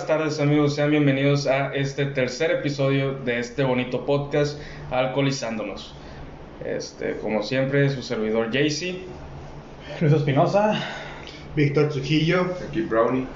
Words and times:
buenas 0.00 0.18
tardes 0.18 0.40
amigos, 0.40 0.76
sean 0.76 0.90
bienvenidos 0.90 1.46
a 1.46 1.74
este 1.74 2.06
tercer 2.06 2.50
episodio 2.50 3.12
de 3.12 3.38
este 3.38 3.64
bonito 3.64 4.06
podcast 4.06 4.58
Alcoholizándonos. 4.90 5.94
Este, 6.64 7.18
como 7.18 7.42
siempre, 7.42 7.90
su 7.90 8.00
servidor 8.00 8.50
Jaycee. 8.50 9.02
Luis 10.00 10.14
Espinosa. 10.14 10.80
Víctor 11.54 11.90
Trujillo. 11.90 12.46
Aquí 12.66 12.80
Brownie. 12.80 13.26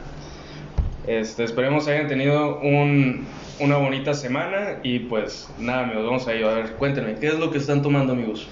Este, 1.06 1.44
esperemos 1.44 1.86
hayan 1.86 2.08
tenido 2.08 2.58
un, 2.60 3.26
una 3.60 3.76
bonita 3.76 4.14
semana 4.14 4.78
y 4.82 5.00
pues 5.00 5.50
nada 5.58 5.82
amigos, 5.82 6.06
vamos 6.06 6.28
a 6.28 6.34
ir 6.34 6.46
a 6.46 6.54
ver, 6.54 6.70
cuéntenme, 6.76 7.16
¿qué 7.16 7.26
es 7.26 7.38
lo 7.38 7.50
que 7.50 7.58
están 7.58 7.82
tomando 7.82 8.14
amigos? 8.14 8.48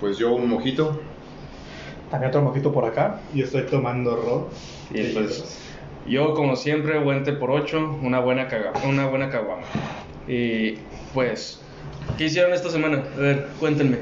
Pues 0.00 0.16
yo 0.16 0.32
un 0.32 0.48
mojito. 0.48 0.98
También 2.10 2.30
otro 2.30 2.40
mojito 2.40 2.72
por 2.72 2.86
acá. 2.86 3.20
Yo 3.34 3.44
estoy 3.44 3.64
tomando 3.64 4.16
ron. 4.16 4.46
Y 4.98 5.12
pues 5.12 5.66
yo 6.08 6.34
como 6.34 6.56
siempre, 6.56 6.98
Buente 6.98 7.32
por 7.32 7.50
8, 7.50 7.98
una 8.02 8.20
buena 8.20 8.48
caga, 8.48 8.72
una 8.84 9.06
buena 9.06 9.30
caguama. 9.30 9.62
Y 10.28 10.74
pues, 11.14 11.60
¿qué 12.18 12.24
hicieron 12.24 12.52
esta 12.52 12.70
semana? 12.70 13.02
A 13.16 13.20
ver, 13.20 13.48
cuéntenme. 13.60 13.98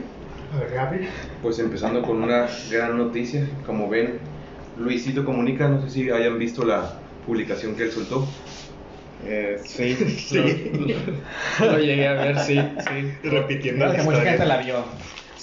A 0.54 0.60
ver, 0.60 0.70
Gaby. 0.72 1.08
Pues 1.42 1.58
empezando 1.58 2.02
con 2.02 2.22
una 2.22 2.46
gran 2.70 2.96
noticia. 2.96 3.46
Como 3.66 3.88
ven, 3.88 4.18
Luisito 4.78 5.24
Comunica, 5.24 5.68
no 5.68 5.82
sé 5.82 5.90
si 5.90 6.10
hayan 6.10 6.38
visto 6.38 6.64
la 6.64 6.98
publicación 7.27 7.74
que 7.77 7.84
él 7.84 7.92
soltó. 7.92 8.27
Eh, 9.27 9.58
sí, 9.64 9.94
Sí. 10.18 10.70
Lo, 11.60 11.72
lo 11.72 11.78
llegué 11.78 12.06
a 12.08 12.12
ver, 12.12 12.38
sí, 12.41 12.60
sí. 12.88 13.12
Repitiendo 13.28 13.86
la 13.86 14.02
mucha 14.02 14.20
gente 14.20 14.44
la 14.44 14.58
vio. 14.58 14.84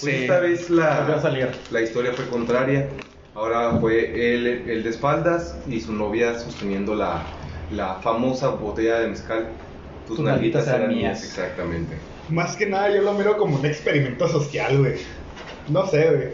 Sí. 0.16 0.22
esta 0.22 0.40
vez 0.40 0.70
la, 0.70 1.20
salir. 1.20 1.48
la 1.70 1.80
historia 1.80 2.12
fue 2.12 2.26
contraria. 2.26 2.88
Ahora 3.34 3.78
fue 3.80 4.34
él 4.34 4.46
el 4.68 4.82
de 4.82 4.90
espaldas 4.90 5.56
y 5.66 5.80
su 5.80 5.92
novia 5.92 6.38
sosteniendo 6.38 6.94
la, 6.94 7.22
la 7.70 7.94
famosa 7.96 8.48
botella 8.48 9.00
de 9.00 9.08
mezcal. 9.08 9.48
Tus, 10.06 10.16
Tus 10.16 10.24
nalguitas 10.26 10.66
eran 10.68 10.88
mías. 10.88 11.20
mías. 11.20 11.24
Exactamente. 11.24 11.96
Más 12.28 12.56
que 12.56 12.66
nada 12.66 12.90
yo 12.94 13.02
lo 13.02 13.14
miro 13.14 13.36
como 13.38 13.56
un 13.56 13.64
experimento 13.64 14.28
social, 14.28 14.78
güey. 14.78 14.94
No 15.68 15.86
sé, 15.86 16.04
güey. 16.10 16.28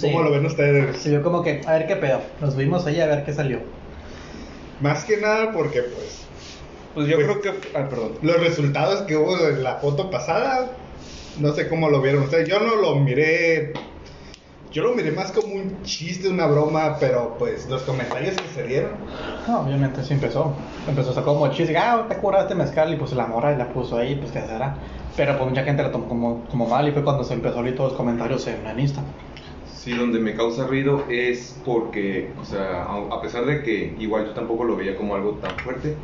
¿Cómo 0.00 0.18
Sí. 0.18 0.24
lo 0.24 0.30
ven 0.32 0.46
ustedes? 0.46 0.96
Se 0.98 1.10
vio 1.10 1.22
como 1.22 1.42
que, 1.42 1.60
a 1.66 1.72
ver 1.72 1.86
qué 1.86 1.96
pedo. 1.96 2.20
Nos 2.40 2.56
vimos 2.56 2.86
ahí 2.86 3.00
a 3.00 3.06
ver 3.06 3.24
qué 3.24 3.32
salió. 3.32 3.60
Más 4.80 5.04
que 5.04 5.16
nada 5.18 5.52
porque, 5.52 5.82
pues, 5.82 6.24
Pues 6.94 7.06
yo 7.06 7.16
Pues- 7.16 7.26
creo 7.28 7.40
que... 7.42 7.78
Ah, 7.78 7.88
perdón. 7.88 8.12
los 8.22 8.40
resultados 8.40 9.02
que 9.02 9.16
hubo 9.16 9.38
en 9.48 9.62
la 9.62 9.76
foto 9.76 10.10
pasada, 10.10 10.72
no 11.38 11.52
sé 11.52 11.68
cómo 11.68 11.90
lo 11.90 12.00
vieron 12.00 12.24
ustedes. 12.24 12.48
Yo 12.48 12.58
no 12.58 12.74
lo 12.76 12.96
miré. 12.96 13.72
Yo 14.70 14.82
lo 14.82 14.94
miré 14.94 15.10
más 15.12 15.32
como 15.32 15.54
un 15.54 15.82
chiste, 15.82 16.28
una 16.28 16.46
broma, 16.46 16.98
pero 17.00 17.36
pues 17.38 17.68
los 17.68 17.82
comentarios 17.82 18.36
que 18.36 18.48
se 18.48 18.64
dieron. 18.64 18.92
No, 19.46 19.60
obviamente 19.60 20.02
sí 20.04 20.12
empezó. 20.14 20.54
Empezó 20.86 21.10
a 21.10 21.14
sacar 21.14 21.32
como 21.34 21.48
chiste. 21.50 21.76
Ah, 21.76 22.06
te 22.08 22.16
curaste 22.18 22.54
mezcal. 22.54 22.92
Y 22.92 22.96
pues 22.96 23.12
la 23.12 23.26
morra 23.26 23.56
la 23.56 23.72
puso 23.72 23.96
ahí, 23.96 24.16
pues 24.16 24.30
qué 24.30 24.40
será. 24.40 24.78
Pero 25.16 25.36
pues 25.38 25.48
mucha 25.48 25.64
gente 25.64 25.82
la 25.82 25.90
tomó 25.90 26.08
como, 26.08 26.44
como 26.48 26.66
mal. 26.66 26.86
Y 26.88 26.92
fue 26.92 27.02
cuando 27.02 27.24
se 27.24 27.34
empezó 27.34 27.60
a 27.60 27.62
leer 27.62 27.76
todos 27.76 27.92
los 27.92 27.96
comentarios 27.98 28.46
en 28.46 28.66
en 28.66 28.78
Insta. 28.80 29.04
Sí, 29.64 29.94
donde 29.94 30.18
me 30.18 30.34
causa 30.34 30.66
ruido 30.66 31.06
es 31.08 31.60
porque, 31.64 32.34
o 32.38 32.44
sea, 32.44 32.84
a 32.84 33.20
pesar 33.22 33.46
de 33.46 33.62
que 33.62 33.94
igual 33.98 34.26
yo 34.26 34.34
tampoco 34.34 34.64
lo 34.64 34.76
veía 34.76 34.96
como 34.96 35.14
algo 35.14 35.38
tan 35.38 35.60
fuerte, 35.60 35.96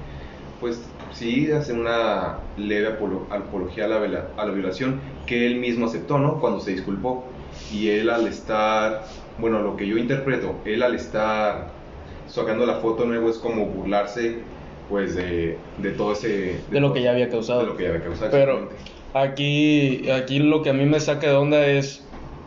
pues 0.61 0.97
sí 1.11 1.51
hace 1.53 1.73
una 1.73 2.53
leve 2.57 2.89
apolo- 2.99 3.29
apología 3.31 3.87
a 3.87 3.89
la, 3.89 3.97
a 4.37 4.47
la 4.47 4.53
violación 4.53 5.03
que 5.27 5.47
él 5.47 5.57
mismo 5.61 5.87
aceptó, 5.87 6.19
¿no? 6.19 6.41
Cuando 6.41 6.61
se 6.61 6.73
disculpó. 6.73 7.34
Y 7.75 7.89
él 7.89 8.09
al 8.09 8.29
estar, 8.29 9.03
bueno, 9.39 9.61
lo 9.61 9.77
que 9.77 9.87
yo 9.87 9.99
interpreto, 9.99 10.55
él 10.65 10.83
al 10.83 10.95
estar 10.95 11.73
sacando 12.29 12.65
la 12.67 12.77
foto 12.77 13.05
nuevo 13.05 13.29
es 13.29 13.37
como 13.39 13.67
burlarse, 13.67 14.37
pues, 14.89 15.17
de, 15.17 15.59
de 15.79 15.91
todo 15.91 16.13
ese... 16.13 16.61
De 16.71 16.81
lo 16.81 16.93
que 16.93 17.03
ya 17.03 17.11
había 17.11 17.29
causado. 17.29 17.61
De 17.61 17.67
lo 17.67 17.77
que 17.77 17.83
ya 17.83 17.89
había 17.91 18.05
causado. 18.05 18.31
Pero 18.31 18.69
aquí, 19.13 20.09
aquí 20.09 20.39
lo 20.39 20.63
que 20.63 20.71
a 20.71 20.73
mí 20.73 20.87
me 20.87 21.01
saca 21.01 21.29
de 21.29 21.35
onda 21.35 21.67
es 21.67 22.03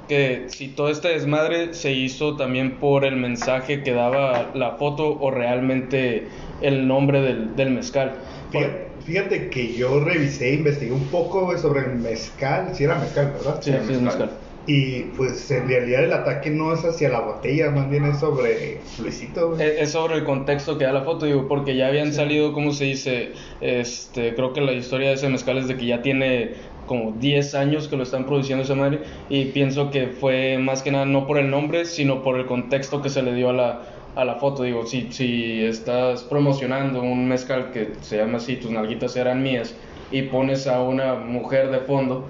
que 0.08 0.46
si 0.48 0.70
todo 0.70 0.90
este 0.90 1.10
desmadre 1.10 1.74
se 1.74 1.92
hizo 1.92 2.38
también 2.38 2.80
por 2.80 3.04
el 3.04 3.18
mensaje 3.18 3.84
que 3.84 3.92
daba 3.92 4.52
la 4.54 4.78
foto 4.78 5.20
o 5.20 5.30
realmente 5.32 6.30
el 6.62 6.88
nombre 6.88 7.22
del, 7.22 7.58
del 7.58 7.72
mezcal. 7.72 8.14
Fíjate, 8.50 8.88
fíjate 9.06 9.50
que 9.50 9.74
yo 9.74 10.00
revisé, 10.00 10.54
investigué 10.54 10.94
un 10.94 11.10
poco 11.10 11.58
sobre 11.58 11.82
el 11.82 11.96
mezcal, 11.96 12.74
si 12.74 12.86
era 12.86 12.96
mezcal, 12.96 13.34
¿verdad? 13.34 13.62
Sí, 13.62 13.72
sí, 13.86 13.94
es 13.94 14.02
mezcal. 14.02 14.32
Y 14.68 15.04
pues 15.16 15.50
en 15.50 15.68
realidad 15.68 16.04
el 16.04 16.14
ataque 16.14 16.50
no 16.52 16.74
es 16.74 16.84
hacia 16.84 17.10
la 17.10 17.22
botella, 17.22 17.72
más 17.72 17.90
bien 17.90 18.06
es 18.06 18.20
sobre 18.20 18.84
Luisito. 18.98 19.52
güey. 19.52 19.62
Es 19.62 19.80
es 19.80 19.92
sobre 19.94 20.16
el 20.16 20.26
contexto 20.26 20.78
que 20.78 20.84
da 20.84 20.92
la 20.92 21.04
foto, 21.04 21.26
digo, 21.26 21.48
porque 21.48 21.76
ya 21.78 21.88
habían 21.88 22.12
salido, 22.14 22.52
¿cómo 22.54 22.74
se 22.74 22.84
dice? 22.84 23.32
Este, 23.62 24.36
creo 24.36 24.52
que 24.54 24.60
la 24.62 24.74
historia 24.74 25.08
de 25.10 25.16
ese 25.16 25.30
mezcal 25.30 25.58
es 25.58 25.70
de 25.70 25.78
que 25.78 25.86
ya 25.86 26.02
tiene 26.02 26.56
como 26.86 27.14
10 27.14 27.56
años 27.56 27.88
que 27.88 27.96
lo 27.98 28.04
están 28.04 28.26
produciendo 28.26 28.64
esa 28.64 28.76
madre 28.76 29.02
y 29.30 29.46
pienso 29.46 29.90
que 29.90 30.08
fue 30.08 30.58
más 30.58 30.82
que 30.84 30.92
nada 30.92 31.06
no 31.06 31.28
por 31.28 31.38
el 31.38 31.50
nombre, 31.50 31.86
sino 31.86 32.22
por 32.24 32.38
el 32.38 32.46
contexto 32.46 33.02
que 33.02 33.10
se 33.10 33.22
le 33.24 33.34
dio 33.34 33.50
a 33.50 33.54
la, 33.54 33.82
a 34.16 34.26
la 34.26 34.36
foto. 34.36 34.64
Digo, 34.64 34.86
si, 34.86 35.12
si 35.12 35.64
estás 35.64 36.24
promocionando 36.24 37.02
un 37.02 37.28
mezcal 37.28 37.72
que 37.72 37.94
se 38.02 38.18
llama 38.18 38.38
así, 38.38 38.58
tus 38.58 38.72
nalguitas 38.72 39.16
eran 39.16 39.44
mías, 39.44 39.76
y 40.12 40.24
pones 40.24 40.68
a 40.68 40.82
una 40.82 41.16
mujer 41.16 41.70
de 41.72 41.80
fondo 41.80 42.26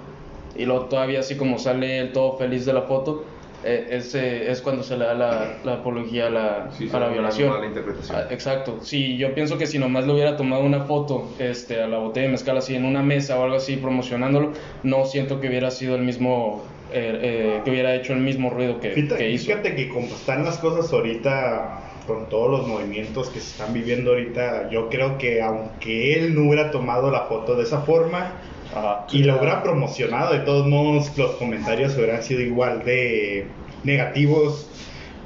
y 0.56 0.64
luego 0.64 0.86
todavía 0.86 1.20
así 1.20 1.36
como 1.36 1.58
sale 1.58 1.98
el 2.00 2.12
todo 2.12 2.36
feliz 2.38 2.64
de 2.66 2.72
la 2.72 2.82
foto, 2.82 3.24
eh, 3.64 3.88
ese 3.90 4.50
es 4.52 4.60
cuando 4.62 4.82
se 4.84 4.96
le 4.96 5.04
da 5.04 5.14
la, 5.14 5.58
la 5.64 5.74
apología 5.74 6.28
a 6.28 6.30
la, 6.30 6.70
Sí, 6.76 6.88
a 6.92 6.98
la 7.00 7.08
violación. 7.08 7.50
mala 7.50 7.66
interpretación. 7.66 8.16
Ah, 8.18 8.26
exacto. 8.30 8.78
Sí, 8.82 9.16
yo 9.16 9.34
pienso 9.34 9.58
que 9.58 9.66
si 9.66 9.78
nomás 9.80 10.06
le 10.06 10.12
hubiera 10.12 10.36
tomado 10.36 10.62
una 10.62 10.84
foto 10.84 11.28
este, 11.40 11.82
a 11.82 11.88
la 11.88 11.98
botella 11.98 12.26
de 12.26 12.32
mezcal 12.32 12.56
así 12.56 12.76
en 12.76 12.84
una 12.84 13.02
mesa 13.02 13.38
o 13.38 13.42
algo 13.42 13.56
así 13.56 13.76
promocionándolo, 13.76 14.52
no 14.84 15.04
siento 15.06 15.40
que 15.40 15.48
hubiera 15.48 15.72
sido 15.72 15.96
el 15.96 16.02
mismo, 16.02 16.62
eh, 16.92 17.18
eh, 17.20 17.60
que 17.64 17.70
hubiera 17.70 17.94
hecho 17.96 18.12
el 18.12 18.20
mismo 18.20 18.48
ruido 18.50 18.78
que, 18.78 18.90
Fíjate, 18.90 19.16
que 19.16 19.30
hizo. 19.30 19.46
fíjate 19.46 19.74
que 19.74 19.88
como 19.88 20.06
están 20.06 20.44
las 20.44 20.58
cosas 20.58 20.92
ahorita, 20.92 21.80
con 22.06 22.28
todos 22.28 22.50
los 22.60 22.66
movimientos 22.68 23.28
que 23.28 23.40
se 23.40 23.50
están 23.50 23.74
viviendo 23.74 24.10
ahorita, 24.12 24.70
yo 24.70 24.88
creo 24.88 25.18
que 25.18 25.42
aunque 25.42 26.14
él 26.14 26.34
no 26.36 26.42
hubiera 26.48 26.70
tomado 26.70 27.10
la 27.10 27.22
foto 27.22 27.56
de 27.56 27.64
esa 27.64 27.80
forma 27.80 28.34
Ajá. 28.78 29.06
y 29.12 29.22
lo 29.24 29.36
hubiera 29.38 29.62
promocionado, 29.62 30.32
de 30.32 30.40
todos 30.40 30.66
modos 30.66 31.16
los 31.16 31.36
comentarios 31.36 31.96
hubieran 31.96 32.22
sido 32.22 32.40
igual 32.40 32.84
de 32.84 33.56
negativos 33.82 34.70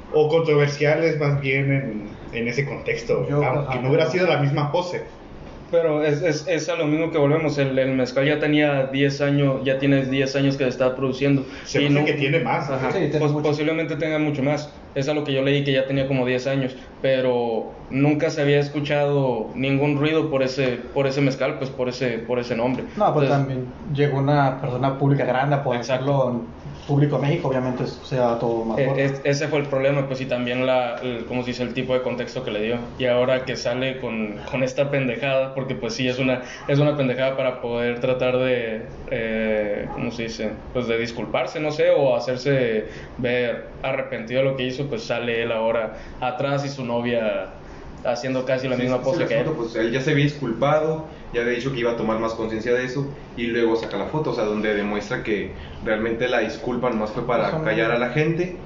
o 0.09 0.29
controversiales 0.29 1.17
más 1.19 1.39
bien 1.41 1.71
en, 1.71 2.17
en 2.31 2.47
ese 2.47 2.65
contexto, 2.65 3.27
Yo- 3.27 3.43
aunque 3.43 3.71
ajá. 3.73 3.81
no 3.81 3.89
hubiera 3.89 4.09
sido 4.09 4.27
la 4.27 4.37
misma 4.37 4.71
pose. 4.71 5.22
Pero 5.69 6.03
es, 6.03 6.21
es, 6.21 6.47
es 6.47 6.69
a 6.69 6.75
lo 6.75 6.85
mismo 6.85 7.09
que 7.11 7.17
volvemos. 7.17 7.57
El, 7.57 7.77
el 7.79 7.93
mezcal 7.95 8.25
ya 8.27 8.39
tenía 8.39 8.87
10 8.87 9.21
años, 9.21 9.61
ya 9.65 9.79
tiene 9.79 10.05
10 10.05 10.35
años 10.35 10.55
que 10.55 10.63
se 10.65 10.69
está 10.69 10.95
produciendo. 10.95 11.47
Se 11.63 11.81
Y 11.81 11.87
hace 11.87 12.05
que 12.05 12.13
tiene 12.13 12.39
más, 12.41 12.69
Ajá, 12.69 12.91
Sí, 12.91 13.09
tiene 13.09 13.19
pos- 13.19 13.41
posiblemente 13.41 13.95
tenga 13.95 14.19
mucho 14.19 14.43
más. 14.43 14.79
Es 14.93 15.07
a 15.09 15.13
lo 15.15 15.23
que 15.23 15.33
yo 15.33 15.41
leí 15.41 15.63
que 15.63 15.73
ya 15.73 15.87
tenía 15.87 16.07
como 16.07 16.25
10 16.25 16.45
años. 16.45 16.75
Pero 16.99 17.85
nunca 17.89 18.29
se 18.29 18.41
había 18.41 18.59
escuchado 18.59 19.51
ningún 19.55 19.97
ruido 19.97 20.29
por 20.29 20.43
ese, 20.43 20.77
por 20.77 21.07
ese 21.07 21.21
mezcal, 21.21 21.57
pues 21.57 21.71
por 21.71 21.89
ese, 21.89 22.19
por 22.19 22.39
ese 22.39 22.55
nombre. 22.55 22.89
No, 22.95 23.11
pues 23.13 23.27
Entonces, 23.27 23.29
también 23.29 23.75
llegó 23.91 24.19
una 24.19 24.61
persona 24.61 24.97
pública 24.97 25.25
grande 25.25 25.55
a 25.55 25.63
poder 25.63 25.79
Exacto. 25.79 26.13
hacerlo 26.23 26.55
en 26.62 26.62
público 26.85 27.19
México, 27.19 27.47
obviamente 27.47 27.85
sea 27.87 28.37
todo 28.39 28.65
más 28.65 28.83
es- 28.85 29.21
ese 29.23 29.47
fue 29.49 29.59
el 29.59 29.69
problema, 29.69 30.07
pues 30.07 30.21
y 30.21 30.25
también 30.27 30.65
la, 30.65 30.97
el, 30.99 31.25
¿cómo 31.27 31.43
se 31.43 31.51
dice? 31.51 31.63
El 31.63 31.73
tipo 31.75 31.93
de 31.93 32.01
contexto 32.01 32.43
que 32.43 32.51
le 32.51 32.61
dio. 32.61 32.95
Y 32.97 33.05
ahora 33.05 33.45
que 33.45 33.55
sale 33.55 33.99
con, 33.99 34.43
con 34.45 34.63
esta 34.63 34.89
pendejada, 34.89 35.53
porque 35.53 35.75
pues 35.75 35.93
sí 35.95 36.07
es 36.07 36.17
una, 36.19 36.43
es 36.67 36.79
una 36.79 36.97
pendejada 36.97 37.37
para 37.37 37.61
poder 37.61 37.99
tratar 37.99 38.37
de, 38.39 39.03
eh, 39.07 39.91
¿cómo 39.93 40.09
se 40.11 40.23
dice? 40.23 40.65
Pues 40.73 40.87
de 40.87 40.97
disculparse, 40.97 41.59
no 41.59 41.71
sé, 41.71 41.91
o 41.91 42.15
hacerse 42.15 42.87
ver 43.17 43.77
arrepentido 43.83 44.39
de 44.43 44.49
lo 44.49 44.55
que 44.55 44.65
hizo, 44.65 44.89
pues 44.89 45.05
sale 45.05 45.43
él 45.43 45.51
ahora 45.51 45.93
atrás 46.19 46.65
y 46.65 46.69
su 46.69 46.83
novia 46.83 47.59
haciendo 48.03 48.43
casi 48.45 48.67
la 48.67 48.75
Sí, 48.75 48.83
misma 48.83 49.01
pose 49.03 49.27
que 49.27 49.39
él. 49.39 49.53
Pues 49.55 49.75
él 49.75 49.91
ya 49.91 50.01
se 50.01 50.11
había 50.11 50.25
disculpado, 50.25 51.11
ya 51.33 51.41
había 51.41 51.53
dicho 51.53 51.71
que 51.73 51.79
iba 51.79 51.91
a 51.91 51.97
tomar 51.97 52.19
más 52.19 52.33
conciencia 52.35 52.73
de 52.73 52.85
eso 52.85 53.13
y 53.35 53.47
luego 53.47 53.75
saca 53.75 53.97
la 53.97 54.05
foto, 54.07 54.31
o 54.31 54.33
sea, 54.35 54.43
donde 54.45 54.73
demuestra 54.75 55.23
que 55.23 55.55
realmente 55.83 56.27
la 56.27 56.39
disculpa 56.39 56.89
nomás 56.89 57.11
fue 57.11 57.25
para 57.25 57.51
no- 57.51 57.63
callar 57.63 57.91
a 57.91 57.97
la 57.99 58.09
gente 58.11 58.57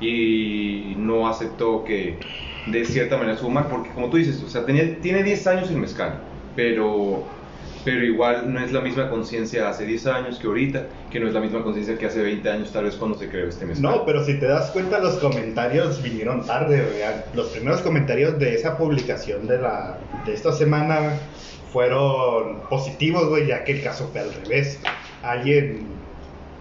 y 0.00 0.94
no 0.98 1.28
aceptó 1.28 1.84
que 1.84 2.18
de 2.66 2.84
cierta 2.84 3.16
manera 3.16 3.36
su 3.38 3.48
mal, 3.48 3.66
porque 3.70 3.90
como 3.94 4.10
tú 4.10 4.16
dices, 4.16 4.42
o 4.42 4.48
sea, 4.48 4.64
tenía, 4.66 5.00
tiene 5.00 5.22
10 5.22 5.46
años 5.46 5.70
el 5.70 5.76
mezcal, 5.78 6.20
pero, 6.54 7.24
pero 7.84 8.04
igual 8.04 8.52
no 8.52 8.60
es 8.60 8.72
la 8.72 8.80
misma 8.80 9.08
conciencia 9.08 9.68
hace 9.68 9.86
10 9.86 10.06
años 10.06 10.38
que 10.38 10.48
ahorita, 10.48 10.88
que 11.10 11.20
no 11.20 11.28
es 11.28 11.32
la 11.34 11.40
misma 11.40 11.62
conciencia 11.62 11.96
que 11.96 12.06
hace 12.06 12.20
20 12.22 12.48
años 12.50 12.72
tal 12.72 12.84
vez 12.84 12.96
cuando 12.96 13.16
se 13.16 13.28
creó 13.28 13.48
este 13.48 13.64
mezcal. 13.66 13.90
No, 13.90 14.04
pero 14.04 14.24
si 14.24 14.34
te 14.38 14.46
das 14.46 14.70
cuenta, 14.72 14.98
los 14.98 15.14
comentarios 15.18 16.02
vinieron 16.02 16.44
tarde. 16.44 16.82
güey. 16.82 17.02
Los 17.32 17.48
primeros 17.50 17.80
comentarios 17.82 18.38
de 18.38 18.54
esa 18.54 18.76
publicación 18.76 19.46
de, 19.46 19.58
la, 19.58 20.00
de 20.24 20.34
esta 20.34 20.52
semana 20.52 21.12
fueron 21.72 22.60
positivos, 22.68 23.28
güey, 23.28 23.46
ya 23.46 23.64
que 23.64 23.72
el 23.72 23.82
caso 23.82 24.08
fue 24.12 24.20
al 24.20 24.32
revés. 24.32 24.80
Alguien, 25.22 25.86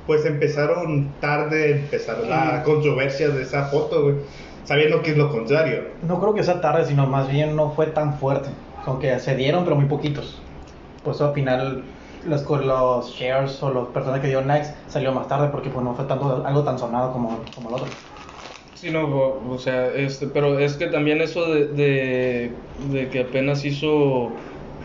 pues 0.08 0.26
empezaron 0.26 1.12
tarde, 1.20 1.72
empezaron 1.78 2.30
la 2.30 2.64
controversia 2.64 3.30
de 3.30 3.44
esa 3.44 3.66
foto, 3.66 4.04
güey. 4.04 4.16
sabiendo 4.64 5.02
que 5.02 5.12
es 5.12 5.18
lo 5.18 5.32
contrario. 5.32 5.84
No 6.02 6.20
creo 6.20 6.34
que 6.34 6.44
sea 6.44 6.62
tarde, 6.62 6.86
sino 6.86 7.06
más 7.08 7.30
bien 7.30 7.56
no 7.56 7.72
fue 7.72 7.88
tan 7.88 8.18
fuerte. 8.20 8.50
Como 8.84 9.00
que 9.00 9.18
se 9.20 9.36
dieron, 9.36 9.64
pero 9.64 9.76
muy 9.76 9.86
poquitos. 9.86 10.42
Por 11.04 11.16
eso 11.16 11.28
al 11.28 11.34
final 11.34 11.84
los, 12.24 12.44
los 12.50 13.12
shares 13.12 13.62
o 13.62 13.72
las 13.74 13.88
personas 13.88 14.20
que 14.22 14.28
dio 14.28 14.42
next 14.42 14.76
salió 14.88 15.12
más 15.12 15.28
tarde 15.28 15.50
porque 15.50 15.70
pues 15.70 15.84
no 15.84 15.94
fue 15.96 16.06
tanto 16.06 16.44
algo 16.46 16.64
tan 16.64 16.78
sonado 16.80 17.12
como, 17.14 17.46
como 17.54 17.70
el 17.70 17.76
otro. 17.76 17.88
Sí, 18.74 18.92
no, 18.92 19.06
o, 19.06 19.54
o 19.54 19.58
sea, 19.60 19.88
este, 19.94 20.28
pero 20.28 20.60
es 20.60 20.76
que 20.76 20.88
también 20.88 21.22
eso 21.22 21.46
de, 21.52 21.68
de, 21.68 22.60
de 22.78 23.10
que 23.10 23.22
apenas 23.22 23.64
hizo 23.66 24.32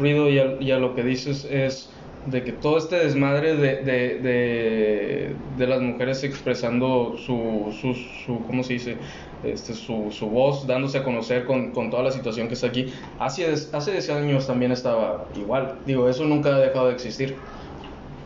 ruido 0.01 0.29
y 0.29 0.39
a, 0.39 0.57
y 0.61 0.73
a 0.73 0.79
lo 0.79 0.95
que 0.95 1.05
dices 1.05 1.47
es 1.49 1.91
de 2.27 2.43
que 2.45 2.53
todo 2.53 2.77
este 2.79 2.97
desmadre 2.97 3.57
de, 3.57 3.77
de, 3.77 4.19
de, 4.19 5.37
de 5.57 5.67
las 5.67 5.81
mujeres 5.81 6.23
expresando 6.25 7.15
su, 7.17 7.75
su, 7.81 7.95
su 7.95 8.45
¿cómo 8.47 8.63
se 8.63 8.75
dice? 8.75 8.97
Este, 9.43 9.73
su, 9.73 10.09
su 10.11 10.29
voz, 10.29 10.67
dándose 10.67 10.99
a 10.99 11.05
conocer 11.05 11.47
con, 11.47 11.71
con 11.73 11.89
toda 11.89 12.03
la 12.03 12.11
situación 12.11 12.47
que 12.49 12.55
está 12.55 12.67
aquí, 12.67 12.93
hace, 13.19 13.47
hace 13.51 13.93
10 13.93 14.11
años 14.11 14.47
también 14.47 14.71
estaba 14.71 15.29
igual. 15.35 15.79
Digo, 15.87 16.11
eso 16.11 16.25
nunca 16.25 16.57
ha 16.57 16.59
dejado 16.59 16.89
de 16.89 16.93
existir. 16.95 17.37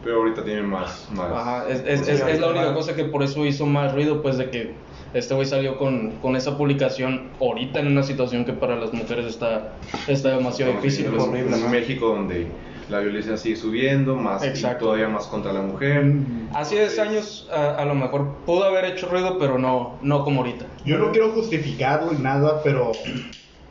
Pero 0.02 0.16
ahorita 0.16 0.44
tiene 0.44 0.62
más. 0.62 1.08
más 1.12 1.30
Ajá, 1.30 1.68
es, 1.68 1.82
es, 1.86 2.08
es, 2.08 2.20
es 2.20 2.40
la 2.40 2.48
única 2.48 2.74
cosa 2.74 2.96
que 2.96 3.04
por 3.04 3.22
eso 3.22 3.46
hizo 3.46 3.64
más 3.64 3.94
ruido, 3.94 4.22
pues 4.22 4.38
de 4.38 4.50
que 4.50 4.74
este 5.14 5.34
güey 5.34 5.46
salió 5.46 5.78
con, 5.78 6.11
con 6.20 6.37
esa 6.37 6.56
publicación 6.58 7.28
ahorita 7.40 7.81
en 7.81 7.87
una 7.87 8.02
situación 8.02 8.44
que 8.44 8.52
para 8.52 8.76
las 8.76 8.93
mujeres 8.93 9.26
está, 9.26 9.72
está 10.08 10.31
demasiado 10.37 10.72
Estamos 10.72 10.82
difícil. 10.82 11.06
viviendo 11.11 11.49
pues. 11.50 11.58
en 11.61 11.64
un 11.64 11.70
México 11.70 12.08
donde 12.08 12.46
la 12.90 13.00
violencia 13.00 13.37
sigue 13.38 13.56
subiendo, 13.56 14.14
más 14.16 14.44
y 14.44 14.49
Exacto. 14.49 14.84
todavía 14.87 15.08
más 15.08 15.26
contra 15.26 15.52
la 15.55 15.62
mujer. 15.62 16.05
Hace 16.52 16.76
10 16.81 16.99
años 16.99 17.49
a, 17.50 17.76
a 17.76 17.84
lo 17.87 17.94
mejor 17.94 18.34
pudo 18.44 18.64
haber 18.64 18.84
hecho 18.84 19.08
ruido, 19.08 19.38
pero 19.38 19.58
no, 19.58 19.94
no 20.02 20.22
como 20.22 20.40
ahorita. 20.43 20.66
Yo 20.84 20.99
no 20.99 21.11
quiero 21.11 21.31
justificarlo 21.31 22.12
y 22.12 22.19
nada, 22.19 22.60
pero 22.62 22.93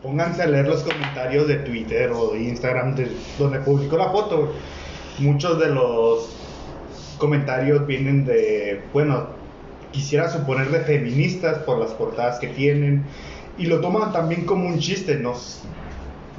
pónganse 0.02 0.42
a 0.42 0.48
leer 0.48 0.68
los 0.68 0.82
comentarios 0.82 1.48
de 1.48 1.58
Twitter 1.58 2.10
o 2.12 2.32
de 2.34 2.42
Instagram 2.44 2.96
de 2.96 3.12
donde 3.38 3.60
publicó 3.60 3.98
la 3.98 4.10
foto. 4.10 4.52
Muchos 5.20 5.60
de 5.60 5.68
los 5.70 6.36
comentarios 7.20 7.86
vienen 7.86 8.26
de, 8.26 8.82
bueno, 8.94 9.28
quisiera 9.94 10.30
suponer 10.30 10.70
de 10.70 10.80
feministas 10.82 11.60
por 11.60 11.78
las 11.80 11.92
portadas 11.92 12.40
que 12.40 12.48
tienen 12.48 13.04
y 13.58 13.68
lo 13.68 13.80
toman 13.80 14.12
también 14.12 14.46
como 14.46 14.68
un 14.68 14.80
chiste, 14.80 15.16
no, 15.16 15.34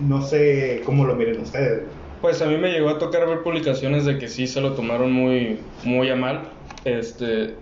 no 0.01 0.21
sé 0.23 0.83
cómo 0.85 1.07
lo 1.07 1.15
miren 1.15 1.41
ustedes. 1.41 1.85
Pues 2.21 2.43
a 2.43 2.47
mí 2.47 2.57
me 2.57 2.71
llegó 2.73 2.89
a 2.91 2.99
tocar 2.99 3.27
ver 3.27 3.43
publicaciones 3.43 4.05
de 4.05 4.19
que 4.19 4.29
sí 4.29 4.47
se 4.47 4.61
lo 4.61 4.73
tomaron 4.73 5.13
muy, 5.13 5.61
muy 5.85 6.11
a 6.11 6.17
mal. 6.17 6.43
Este, 6.85 7.55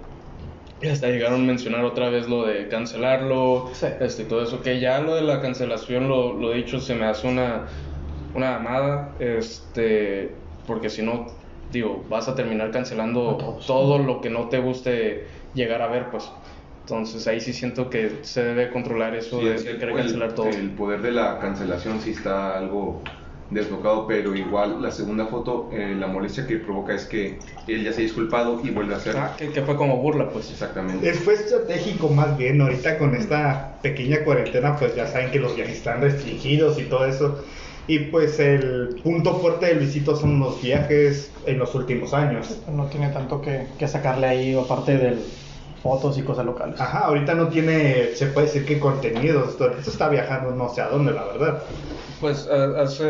y 0.81 0.89
hasta 0.89 1.09
llegaron 1.09 1.43
a 1.43 1.45
mencionar 1.45 1.85
otra 1.85 2.11
vez 2.11 2.29
lo 2.29 2.45
de 2.47 2.69
cancelarlo, 2.69 3.71
Sí. 3.73 3.87
este, 4.01 4.23
y 4.23 4.25
todo 4.27 4.43
eso. 4.43 4.63
Que 4.63 4.81
ya 4.81 5.01
lo 5.01 5.15
de 5.15 5.23
la 5.23 5.41
cancelación, 5.41 6.09
lo, 6.09 6.33
lo 6.33 6.53
dicho, 6.53 6.81
se 6.81 6.95
me 6.95 7.07
hace 7.07 7.27
una, 7.29 7.67
una 8.35 8.57
amada. 8.57 9.13
Este, 9.19 10.31
porque 10.67 10.91
si 10.91 11.03
no, 11.03 11.27
digo, 11.73 12.05
vas 12.09 12.29
a 12.29 12.35
terminar 12.37 12.71
cancelando 12.71 13.59
todo 13.67 13.99
lo 13.99 14.21
que 14.21 14.31
no 14.31 14.49
te 14.49 14.59
guste 14.61 15.27
llegar 15.53 15.83
a 15.83 15.89
ver, 15.89 16.11
pues. 16.11 16.31
Entonces 16.81 17.27
ahí 17.29 17.41
sí 17.41 17.53
siento 17.53 17.89
que 17.91 18.25
se 18.25 18.43
debe 18.43 18.71
controlar 18.71 19.15
eso 19.15 19.39
Sí, 19.39 19.47
de, 19.47 19.55
es 19.55 19.63
querer 19.63 19.91
el- 19.91 19.97
cancelar 19.97 20.35
todo. 20.35 20.47
El 20.49 20.75
poder 20.75 21.01
de 21.03 21.13
la 21.13 21.39
cancelación 21.39 22.01
sí 22.01 22.11
está 22.11 22.59
algo 22.59 23.03
desbocado, 23.49 24.07
pero 24.07 24.35
igual 24.35 24.81
la 24.83 24.91
segunda 24.91 25.27
foto, 25.27 25.69
eh, 25.73 25.95
la 25.95 26.07
molestia 26.07 26.47
que 26.47 26.57
provoca 26.57 26.95
es 26.95 27.07
que 27.07 27.45
él 27.67 27.85
ya 27.85 27.93
se 27.93 28.01
ha 28.01 28.03
disculpado 28.03 28.61
y 28.65 28.71
vuelve 28.71 28.95
a 28.95 28.97
hacer. 28.97 29.15
Ah, 29.17 29.37
que, 29.39 29.53
que 29.53 29.63
fue 29.63 29.77
como 29.77 29.99
burla, 29.99 30.31
pues. 30.33 30.51
Exactamente. 30.51 31.09
Eh, 31.09 31.15
Fue 31.15 31.35
estratégico 31.35 32.09
más 32.09 32.37
bien, 32.37 32.61
ahorita 32.61 32.99
con 32.99 33.15
esta 33.15 33.79
pequeña 33.83 34.25
cuarentena 34.25 34.77
pues 34.79 34.95
ya 34.97 35.07
saben 35.07 35.31
que 35.31 35.39
los 35.39 35.55
viajes 35.55 35.79
están 35.79 36.01
restringidos 36.01 36.79
y 36.81 36.85
todo 36.85 37.07
eso. 37.07 37.45
Y 37.87 38.11
pues 38.11 38.39
el 38.39 39.01
punto 39.03 39.41
fuerte 39.41 39.67
de 39.67 39.75
Luisito 39.75 40.17
son 40.17 40.39
los 40.39 40.61
viajes 40.63 41.35
en 41.47 41.59
los 41.59 41.75
últimos 41.75 42.15
años. 42.15 42.63
No 42.69 42.89
tiene 42.89 43.11
tanto 43.11 43.41
que, 43.41 43.75
que 43.79 43.89
sacarle 43.89 44.27
ahí, 44.27 44.55
aparte 44.55 44.97
de 44.99 45.33
fotos 45.75 46.17
y 46.17 46.23
cosas 46.25 46.47
locales. 46.47 46.81
Ajá, 46.81 47.01
ahorita 47.07 47.35
no 47.35 47.49
tiene, 47.49 48.15
se 48.15 48.29
puede 48.29 48.47
decir 48.47 48.65
que 48.65 48.79
contenidos, 48.79 49.51
esto 49.51 49.77
está 49.79 50.09
viajando 50.09 50.53
no 50.53 50.69
sé 50.69 50.81
a 50.81 50.89
dónde, 50.89 51.13
la 51.13 51.25
verdad. 51.25 51.63
Pues 52.21 52.47
hace, 52.47 53.05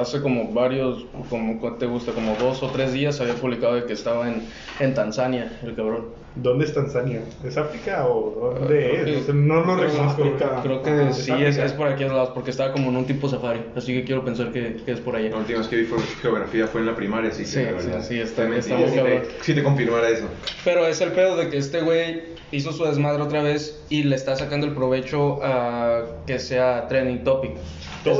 hace 0.00 0.22
como 0.22 0.52
varios, 0.52 1.06
como 1.28 1.60
¿cuánto 1.60 1.78
te 1.78 1.86
gusta, 1.86 2.14
como 2.14 2.36
dos 2.36 2.62
o 2.62 2.70
tres 2.70 2.92
días 2.92 3.20
había 3.20 3.38
publicado 3.38 3.74
de 3.74 3.84
que 3.86 3.92
estaba 3.92 4.28
en, 4.28 4.48
en 4.78 4.94
Tanzania, 4.94 5.60
el 5.62 5.76
cabrón. 5.76 6.19
¿Dónde 6.36 6.64
es 6.64 6.72
Tanzania? 6.72 7.22
¿Es 7.44 7.56
África 7.56 8.06
o 8.06 8.54
dónde 8.54 8.66
Creo 9.02 9.18
es? 9.18 9.26
que- 9.26 9.32
No 9.32 9.64
lo 9.64 9.76
reconozco. 9.76 10.22
Creo, 10.22 10.62
creo 10.62 10.82
que 10.82 11.08
¿Es 11.08 11.16
sí, 11.16 11.32
es, 11.32 11.58
es 11.58 11.72
por 11.72 11.88
aquí 11.88 12.04
a 12.04 12.06
los 12.06 12.14
lados, 12.16 12.30
porque 12.34 12.50
estaba 12.52 12.72
como 12.72 12.88
en 12.90 12.96
un 12.96 13.04
tipo 13.04 13.28
safari, 13.28 13.60
así 13.74 13.92
que 13.92 14.04
quiero 14.04 14.24
pensar 14.24 14.52
que, 14.52 14.76
que 14.84 14.92
es 14.92 15.00
por 15.00 15.16
allá. 15.16 15.30
La 15.30 15.38
última 15.38 15.58
vez 15.58 15.66
que 15.68 15.76
vi 15.76 15.84
fue 15.84 15.98
geografía 16.22 16.66
fue 16.68 16.82
en 16.82 16.86
la 16.86 16.94
primaria, 16.94 17.30
así 17.30 17.42
que 17.42 17.48
Sí, 17.48 17.60
verdad. 17.64 18.00
sí, 18.02 18.08
sí, 18.14 18.20
está- 18.20 18.48
está 18.54 18.76
muy 18.76 18.86
si 18.86 18.90
te- 18.92 18.96
cabrón. 18.96 19.22
si 19.40 19.54
te 19.54 19.62
confirmara 19.64 20.08
eso. 20.08 20.24
Pero 20.64 20.86
es 20.86 21.00
el 21.00 21.10
pedo 21.12 21.36
de 21.36 21.50
que 21.50 21.56
este 21.58 21.80
güey 21.80 22.22
hizo 22.52 22.72
su 22.72 22.84
desmadre 22.84 23.22
otra 23.22 23.42
vez 23.42 23.82
y 23.90 24.04
le 24.04 24.14
está 24.14 24.36
sacando 24.36 24.66
el 24.66 24.74
provecho 24.74 25.40
a 25.42 26.02
que 26.26 26.38
sea 26.38 26.86
trending 26.88 27.24
topic. 27.24 27.52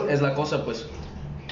Es 0.08 0.20
la 0.20 0.34
cosa, 0.34 0.64
pues. 0.64 0.86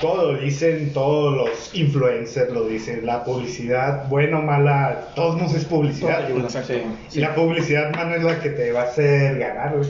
Todo 0.00 0.32
lo 0.32 0.38
dicen, 0.38 0.92
todos 0.92 1.36
los 1.36 1.74
influencers 1.74 2.52
lo 2.52 2.66
dicen, 2.66 3.04
la 3.04 3.24
publicidad, 3.24 4.08
bueno, 4.08 4.42
mala, 4.42 5.08
todos 5.16 5.40
nos 5.40 5.54
es 5.54 5.64
publicidad. 5.64 6.26
Ayuda, 6.26 6.48
sí. 6.48 6.82
Y 7.14 7.20
la 7.20 7.34
publicidad, 7.34 7.92
mano, 7.94 8.14
es 8.14 8.22
la 8.22 8.40
que 8.40 8.50
te 8.50 8.70
va 8.70 8.82
a 8.82 8.84
hacer 8.84 9.38
ganar, 9.38 9.76
güey. 9.76 9.88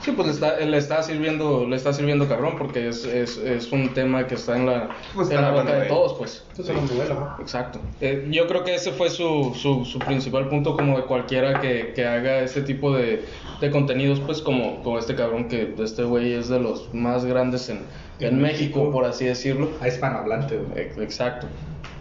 Sí, 0.00 0.12
pues 0.12 0.28
le 0.28 0.34
está, 0.34 0.60
le 0.60 0.78
está 0.78 1.02
sirviendo, 1.02 1.66
le 1.68 1.74
está 1.74 1.92
sirviendo 1.92 2.28
cabrón 2.28 2.54
porque 2.56 2.88
es, 2.88 3.04
es, 3.04 3.36
es 3.36 3.70
un 3.72 3.92
tema 3.94 4.26
que 4.28 4.36
está 4.36 4.56
en 4.56 4.66
la, 4.66 4.90
Pues 5.14 5.28
en 5.30 5.36
la 5.36 5.50
boca 5.50 5.60
hablando 5.60 5.80
de 5.82 5.88
todos, 5.88 6.14
pues. 6.14 6.44
Es 6.56 6.68
¿no? 6.68 7.36
Exacto. 7.40 7.80
Eh, 8.00 8.26
yo 8.30 8.46
creo 8.46 8.62
que 8.62 8.76
ese 8.76 8.92
fue 8.92 9.10
su, 9.10 9.52
su, 9.56 9.84
su 9.84 9.98
principal 9.98 10.48
punto 10.48 10.76
como 10.76 10.96
de 10.96 11.04
cualquiera 11.04 11.60
que, 11.60 11.92
que 11.94 12.06
haga 12.06 12.40
ese 12.40 12.62
tipo 12.62 12.94
de, 12.94 13.24
de 13.60 13.70
contenidos, 13.70 14.20
pues 14.20 14.40
como, 14.40 14.82
como 14.84 15.00
este 15.00 15.16
cabrón 15.16 15.48
que 15.48 15.74
este 15.78 16.04
güey 16.04 16.32
es 16.32 16.48
de 16.48 16.60
los 16.60 16.94
más 16.94 17.24
grandes 17.24 17.68
en, 17.68 17.80
en 18.20 18.26
En 18.34 18.40
México, 18.42 18.78
México. 18.80 18.92
por 18.92 19.04
así 19.04 19.24
decirlo. 19.26 19.70
A 19.80 19.88
hispanohablante, 19.88 20.56
güey. 20.56 20.86
Ex- 20.86 20.98
Exacto. 20.98 21.46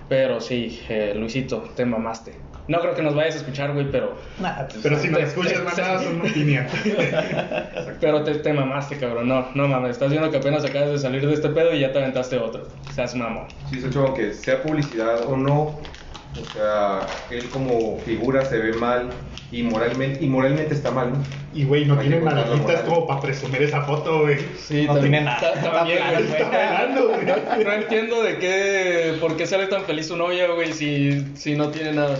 Pero 0.09 0.39
sí, 0.39 0.81
eh, 0.89 1.13
Luisito, 1.15 1.59
te 1.75 1.85
mamaste. 1.85 2.33
No 2.69 2.79
creo 2.79 2.93
que 2.95 3.01
nos 3.01 3.15
vayas 3.15 3.35
a 3.35 3.37
escuchar, 3.37 3.73
güey, 3.73 3.89
pero, 3.91 4.15
Nah, 4.41 4.65
pues, 4.67 4.79
Pero 4.83 4.99
si 4.99 5.07
me 5.09 5.17
Te- 5.17 5.23
escuchas, 5.23 5.53
es 5.77 6.07
una 6.09 6.23
opinión. 6.29 6.65
pero 8.01 8.23
te, 8.23 8.35
te 8.35 8.53
mamaste, 8.53 8.97
cabrón. 8.97 9.27
No, 9.27 9.47
no 9.55 9.67
mames. 9.67 9.91
Estás 9.91 10.09
viendo 10.09 10.29
que 10.31 10.37
apenas 10.37 10.63
acabas 10.65 10.89
de 10.91 10.99
salir 10.99 11.25
de 11.25 11.33
este 11.33 11.49
pedo 11.49 11.73
y 11.73 11.79
ya 11.79 11.91
te 11.91 11.99
aventaste 11.99 12.37
otro. 12.37 12.67
Seas 12.93 13.15
mamón. 13.15 13.47
Sí, 13.69 13.79
de 13.79 13.87
hecho, 13.87 14.05
aunque 14.05 14.33
sea 14.33 14.61
publicidad 14.61 15.25
o 15.25 15.37
no, 15.37 15.61
o 15.61 16.45
sea, 16.53 16.99
él 17.31 17.47
como 17.49 17.97
figura 17.99 18.43
se 18.45 18.57
ve 18.59 18.73
mal 18.73 19.09
y 19.51 19.63
moralmente, 19.63 20.23
y 20.23 20.27
moralmente 20.27 20.73
está 20.73 20.91
mal, 20.91 21.13
¿no? 21.13 21.23
Y, 21.53 21.63
güey, 21.63 21.85
no 21.85 21.95
que 21.95 22.01
tiene 22.01 22.19
moral. 22.19 22.45
como 22.85 23.07
para 23.07 23.21
presumir 23.21 23.61
esa 23.63 23.81
foto, 23.83 24.21
güey. 24.21 24.37
Sí, 24.57 24.85
No 24.85 24.99
tiene 24.99 25.21
nada. 25.21 25.53
Está 25.53 26.87
güey. 26.95 27.63
No 27.65 27.71
entiendo 27.71 28.23
de 28.23 28.37
qué, 28.39 29.17
por 29.21 29.37
qué 29.37 29.45
sale 29.47 29.67
tan 29.67 29.83
feliz 29.83 30.07
su 30.07 30.17
novia, 30.17 30.47
güey, 30.51 30.73
si, 30.73 31.35
si 31.35 31.55
no 31.55 31.69
tiene 31.69 31.93
nada. 31.93 32.17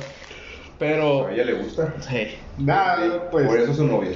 Pero, 0.79 1.27
A 1.27 1.34
ella 1.34 1.43
le 1.43 1.53
gusta. 1.53 1.93
sí, 2.00 2.27
Nada, 2.57 3.29
pues. 3.29 3.48
Por 3.48 3.60
eso 3.60 3.72
es 3.72 3.77
su 3.77 3.86
novia. 3.86 4.12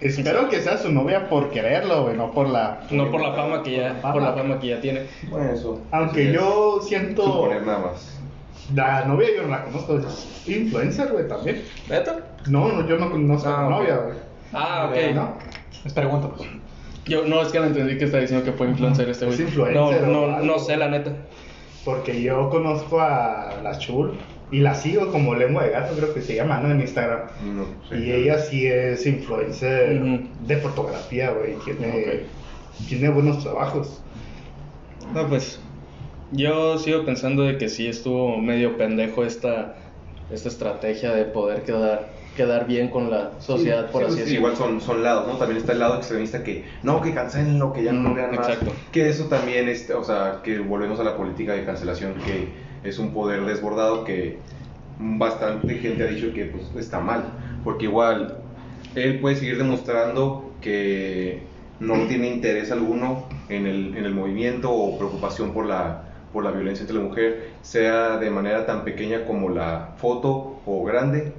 Espero 0.00 0.48
que 0.48 0.60
sea 0.60 0.76
su 0.76 0.90
novia 0.92 1.28
por 1.28 1.50
quererlo, 1.50 2.04
güey, 2.04 2.16
no 2.16 2.30
por 2.30 2.48
la. 2.48 2.80
no 2.90 3.10
por 3.10 3.20
la 3.20 3.32
fama 3.32 3.62
que 3.62 3.76
ya, 3.76 4.00
Por 4.00 4.12
por 4.14 4.22
la 4.22 4.32
fama 4.32 4.58
que 4.58 4.68
ya 4.68 4.80
tiene. 4.80 5.06
Bueno, 5.28 5.52
eso. 5.52 5.80
Aunque 5.90 6.32
yo 6.32 6.80
siento. 6.82 7.24
Suponer 7.24 7.62
nada 7.62 7.78
más. 7.78 8.20
La 8.74 9.04
novia 9.04 9.28
yo 9.36 9.42
no 9.42 9.48
la 9.48 9.64
conozco, 9.64 9.98
es 9.98 10.48
influencer, 10.48 11.08
güey, 11.12 11.28
también. 11.28 11.62
¿Neta? 11.88 12.18
No, 12.48 12.68
no, 12.72 12.86
yo 12.88 12.96
no 12.98 13.10
conozco 13.10 13.48
a 13.48 13.52
Ah, 13.58 13.60
la 13.62 13.66
ok. 13.76 13.80
novia, 13.82 13.96
güey. 13.96 14.16
Ah, 14.54 14.88
ok. 14.90 15.14
¿No? 15.14 15.34
Les 15.84 15.92
pregunto, 15.92 16.32
pues. 16.34 16.48
Yo 17.04 17.26
no 17.26 17.42
es 17.42 17.48
que 17.48 17.60
no 17.60 17.66
entendí 17.66 17.98
que 17.98 18.06
está 18.06 18.18
diciendo 18.18 18.44
que 18.44 18.52
fue 18.52 18.66
influencer 18.68 19.08
este 19.10 19.26
güey. 19.26 19.34
Es 19.34 19.40
influencer 19.48 20.02
No, 20.08 20.26
no, 20.26 20.40
no 20.40 20.58
sé 20.58 20.76
la 20.78 20.88
neta. 20.88 21.12
Porque 21.84 22.22
yo 22.22 22.48
conozco 22.48 23.00
a 23.00 23.50
la 23.62 23.78
Chul 23.78 24.12
y 24.50 24.60
la 24.60 24.74
sigo 24.74 25.10
como 25.12 25.34
lengua 25.34 25.64
de 25.64 25.70
gato, 25.70 25.94
creo 25.94 26.14
que 26.14 26.22
se 26.22 26.34
llama, 26.34 26.60
¿no? 26.60 26.70
En 26.70 26.80
Instagram. 26.80 27.20
No, 27.44 27.64
sí. 27.90 27.96
Y 27.96 28.12
ella 28.12 28.38
sí 28.38 28.66
es 28.66 29.04
influencer 29.06 30.00
de 30.46 30.56
fotografía, 30.56 31.30
güey. 31.32 31.56
Tiene, 31.64 32.20
tiene 32.88 33.10
buenos 33.10 33.42
trabajos. 33.42 34.00
No, 35.12 35.26
pues 35.28 35.60
yo 36.34 36.78
sigo 36.78 37.04
pensando 37.04 37.42
de 37.42 37.58
que 37.58 37.68
sí 37.68 37.86
estuvo 37.86 38.36
medio 38.38 38.76
pendejo 38.76 39.24
esta, 39.24 39.76
esta 40.30 40.48
estrategia 40.48 41.12
de 41.12 41.24
poder 41.24 41.62
quedar, 41.62 42.10
quedar 42.36 42.66
bien 42.66 42.88
con 42.88 43.10
la 43.10 43.32
sociedad, 43.40 43.90
por 43.90 44.02
Sí, 44.02 44.06
así 44.06 44.14
pues, 44.16 44.26
decirlo. 44.26 44.48
Igual 44.48 44.56
son, 44.56 44.80
son 44.80 45.02
lados, 45.02 45.28
¿no? 45.28 45.36
También 45.36 45.58
está 45.58 45.72
el 45.72 45.78
lado 45.78 45.96
extremista 45.96 46.42
que 46.42 46.64
no, 46.82 47.00
que 47.00 47.14
cancelen 47.14 47.58
lo 47.58 47.72
que 47.72 47.84
ya 47.84 47.92
no 47.92 48.14
vean 48.14 48.34
más. 48.34 48.48
exacto. 48.48 48.72
Que 48.92 49.08
eso 49.08 49.26
también, 49.26 49.68
es, 49.68 49.88
o 49.90 50.04
sea, 50.04 50.40
que 50.42 50.58
volvemos 50.58 50.98
a 51.00 51.04
la 51.04 51.16
política 51.16 51.52
de 51.52 51.64
cancelación, 51.64 52.14
que 52.14 52.48
es 52.88 52.98
un 52.98 53.12
poder 53.12 53.44
desbordado 53.44 54.04
que 54.04 54.38
bastante 54.98 55.74
gente 55.76 56.02
ha 56.02 56.06
dicho 56.06 56.32
que 56.34 56.46
pues, 56.46 56.64
está 56.76 57.00
mal. 57.00 57.24
Porque 57.62 57.86
igual 57.86 58.38
él 58.94 59.20
puede 59.20 59.36
seguir 59.36 59.56
demostrando 59.56 60.52
que 60.60 61.42
no 61.80 62.06
tiene 62.06 62.28
interés 62.28 62.70
alguno 62.70 63.28
en 63.48 63.66
el, 63.66 63.96
en 63.96 64.04
el 64.04 64.14
movimiento 64.14 64.70
o 64.70 64.96
preocupación 64.98 65.52
por 65.52 65.66
la, 65.66 66.13
por 66.34 66.44
la 66.44 66.50
violencia 66.50 66.82
entre 66.82 66.96
la 66.98 67.02
mujer, 67.02 67.52
sea 67.62 68.18
de 68.18 68.28
manera 68.28 68.66
tan 68.66 68.84
pequeña 68.84 69.24
como 69.24 69.48
la 69.48 69.94
foto 69.96 70.60
o 70.66 70.84
grande, 70.84 71.32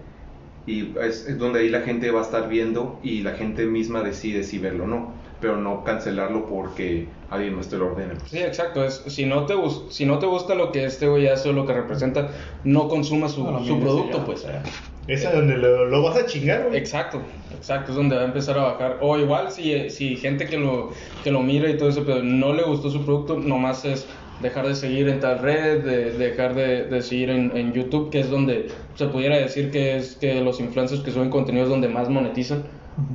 y 0.65 0.97
es, 0.99 1.27
es 1.27 1.37
donde 1.37 1.59
ahí 1.59 1.69
la 1.69 1.81
gente 1.81 2.09
va 2.09 2.21
a 2.21 2.23
estar 2.23 2.49
viendo 2.49 2.99
y 3.03 3.21
la 3.21 3.33
gente 3.33 3.65
misma 3.67 4.01
decide 4.01 4.41
si 4.43 4.57
verlo 4.57 4.85
o 4.85 4.87
no, 4.87 5.13
pero 5.39 5.57
no 5.57 5.83
cancelarlo 5.83 6.47
porque 6.47 7.07
alguien 7.29 7.55
más 7.55 7.67
te 7.69 7.77
lo 7.77 7.91
ordena. 7.91 8.15
Sí, 8.25 8.39
exacto. 8.39 8.83
Es, 8.83 9.03
si, 9.07 9.25
no 9.25 9.45
te 9.45 9.53
si 9.89 10.05
no 10.05 10.17
te 10.17 10.25
gusta 10.25 10.55
lo 10.55 10.71
que 10.71 10.85
este 10.85 11.07
güey 11.07 11.27
hace 11.27 11.49
o 11.49 11.53
lo 11.53 11.67
que 11.67 11.73
representa, 11.73 12.29
no 12.63 12.87
consumas 12.87 13.33
su, 13.33 13.43
No, 13.43 13.63
su 13.63 13.79
producto, 13.79 14.19
ya. 14.19 14.25
pues. 14.25 14.47
Esa 15.07 15.29
es 15.29 15.35
donde 15.35 15.55
lo, 15.57 15.85
lo 15.85 16.01
vas 16.01 16.17
a 16.17 16.25
chingar, 16.25 16.63
güey. 16.67 16.77
Exacto, 16.77 17.21
exacto, 17.55 17.91
es 17.91 17.97
donde 17.97 18.15
va 18.15 18.23
a 18.23 18.25
empezar 18.25 18.57
a 18.57 18.63
bajar. 18.63 18.97
O 19.01 19.19
igual 19.19 19.51
si, 19.51 19.91
si 19.91 20.15
gente 20.15 20.47
que 20.47 20.57
lo, 20.57 20.91
que 21.23 21.29
lo 21.29 21.43
mira 21.43 21.69
y 21.69 21.77
todo 21.77 21.89
eso, 21.89 22.03
pero 22.05 22.23
no 22.23 22.53
le 22.53 22.63
gustó 22.63 22.89
su 22.89 23.05
producto, 23.05 23.37
nomás 23.37 23.85
es 23.85 24.07
dejar 24.41 24.67
de 24.67 24.75
seguir 24.75 25.07
en 25.07 25.19
tal 25.19 25.39
red, 25.39 25.83
de, 25.83 26.11
dejar 26.11 26.55
de, 26.55 26.85
de 26.85 27.01
seguir 27.01 27.29
en, 27.29 27.55
en 27.55 27.73
YouTube, 27.73 28.09
que 28.09 28.19
es 28.19 28.29
donde 28.29 28.67
se 28.95 29.07
pudiera 29.07 29.37
decir 29.37 29.71
que 29.71 29.95
es 29.95 30.15
que 30.15 30.41
los 30.41 30.59
influencers 30.59 31.01
que 31.01 31.11
suben 31.11 31.29
contenidos 31.29 31.69
donde 31.69 31.87
más 31.87 32.09
monetizan. 32.09 32.63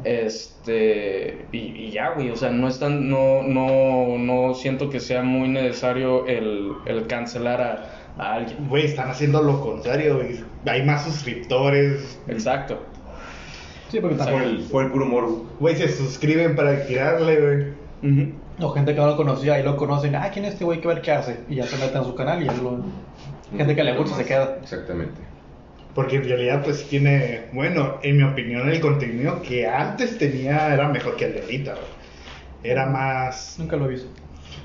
Este, 0.04 1.46
y, 1.52 1.58
y 1.58 1.90
ya, 1.90 2.10
güey, 2.10 2.30
o 2.30 2.36
sea, 2.36 2.50
no 2.50 2.68
es 2.68 2.78
tan, 2.78 3.08
no, 3.08 3.42
no, 3.42 4.18
no 4.18 4.54
siento 4.54 4.90
que 4.90 5.00
sea 5.00 5.22
muy 5.22 5.48
necesario 5.48 6.26
el, 6.26 6.72
el 6.86 7.06
cancelar 7.06 7.60
a, 7.62 8.22
a 8.22 8.34
alguien. 8.34 8.68
Güey, 8.68 8.84
están 8.84 9.08
haciendo 9.08 9.42
lo 9.42 9.60
contrario, 9.60 10.16
güey. 10.16 10.40
Hay 10.66 10.82
más 10.84 11.04
suscriptores. 11.04 12.18
Exacto. 12.28 12.78
Sí, 13.90 14.00
porque 14.00 14.16
Por 14.16 14.26
también. 14.26 14.50
el, 14.50 14.58
por 14.64 14.84
el 14.84 14.90
puro 14.92 15.06
morbo. 15.06 15.46
Güey, 15.58 15.76
se 15.76 15.88
suscriben 15.88 16.54
para 16.54 16.86
tirarle, 16.86 17.40
güey. 18.02 18.12
Ujú. 18.12 18.32
O 18.60 18.70
gente 18.70 18.94
que 18.94 19.00
no 19.00 19.06
lo 19.06 19.16
conocía 19.16 19.58
y 19.58 19.62
lo 19.62 19.76
conocen. 19.76 20.14
Ah, 20.16 20.30
¿quién 20.32 20.44
es 20.44 20.52
este 20.52 20.64
güey? 20.64 20.80
Que 20.80 20.88
ver 20.88 21.00
qué 21.02 21.12
hace. 21.12 21.40
Y 21.48 21.56
ya 21.56 21.66
se 21.66 21.76
meten 21.78 21.98
a 21.98 22.04
su 22.04 22.14
canal 22.14 22.42
y 22.42 22.46
ya 22.46 22.52
lo. 22.54 22.78
Gente 23.56 23.74
que 23.74 23.84
le 23.84 23.96
gusta 23.96 24.16
se 24.16 24.24
queda. 24.24 24.58
Exactamente. 24.62 25.20
Porque 25.94 26.16
en 26.16 26.24
realidad, 26.24 26.62
pues 26.62 26.88
tiene. 26.88 27.46
Bueno, 27.52 27.98
en 28.02 28.16
mi 28.16 28.22
opinión, 28.22 28.68
el 28.68 28.80
contenido 28.80 29.42
que 29.42 29.66
antes 29.66 30.18
tenía 30.18 30.72
era 30.72 30.88
mejor 30.88 31.16
que 31.16 31.26
el 31.26 31.34
de 31.34 31.40
ahorita, 31.40 31.72
güey. 31.72 31.84
Era 32.62 32.86
más. 32.86 33.56
Nunca 33.58 33.76
lo 33.76 33.86
he 33.86 33.88
visto. 33.90 34.08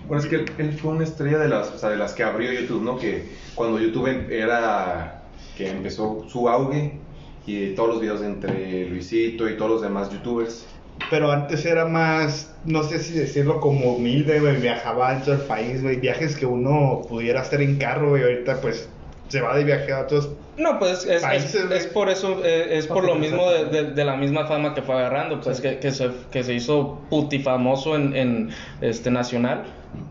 Bueno, 0.07 0.21
es 0.21 0.29
que 0.29 0.35
él, 0.35 0.45
él 0.57 0.73
fue 0.73 0.91
una 0.91 1.03
estrella 1.03 1.39
de 1.39 1.47
las, 1.47 1.71
o 1.71 1.77
sea, 1.77 1.89
de 1.89 1.97
las 1.97 2.13
que 2.13 2.23
abrió 2.23 2.51
YouTube, 2.51 2.83
¿no? 2.83 2.97
Que 2.97 3.27
cuando 3.55 3.79
YouTube 3.79 4.07
em- 4.07 4.27
era, 4.29 5.23
que 5.57 5.69
empezó 5.69 6.25
su 6.29 6.47
auge 6.47 6.99
y 7.47 7.73
todos 7.75 7.89
los 7.89 8.01
videos 8.01 8.21
entre 8.21 8.87
Luisito 8.87 9.49
y 9.49 9.57
todos 9.57 9.71
los 9.71 9.81
demás 9.81 10.11
youtubers. 10.11 10.67
Pero 11.09 11.31
antes 11.31 11.65
era 11.65 11.85
más, 11.85 12.59
no 12.63 12.83
sé 12.83 12.99
si 12.99 13.13
decirlo 13.13 13.59
como 13.59 13.93
humilde, 13.95 14.39
güey. 14.39 14.57
Viajaba 14.61 15.11
a 15.11 15.21
todo 15.21 15.35
el 15.35 15.41
país, 15.41 15.81
güey. 15.83 15.97
Viajes 15.97 16.35
que 16.35 16.45
uno 16.45 17.01
pudiera 17.07 17.41
hacer 17.41 17.61
en 17.61 17.77
carro, 17.77 18.09
güey. 18.09 18.23
Ahorita, 18.23 18.59
pues, 18.61 18.89
se 19.27 19.41
va 19.41 19.55
de 19.57 19.63
viaje 19.63 19.91
a 19.93 20.01
otros. 20.01 20.31
No, 20.57 20.79
pues 20.79 21.03
es, 21.03 21.17
es, 21.17 21.21
Países, 21.21 21.65
es- 21.69 21.87
por 21.87 22.09
eso, 22.09 22.41
eh, 22.45 22.77
es 22.77 22.87
por 22.87 23.03
lo 23.03 23.15
mismo 23.15 23.51
de, 23.51 23.65
de- 23.65 23.91
de 23.91 24.05
la 24.05 24.15
misma 24.15 24.47
fama 24.47 24.73
que 24.73 24.81
fue 24.81 24.95
agarrando, 24.95 25.41
pues 25.41 25.57
Sí. 25.57 25.63
que, 25.63 25.79
que, 25.79 25.91
se, 25.91 26.09
que 26.31 26.43
se 26.45 26.53
hizo 26.53 27.07
putifamoso 27.09 27.95
en, 27.97 28.15
en 28.15 28.49
este 28.79 29.11
nacional 29.11 29.65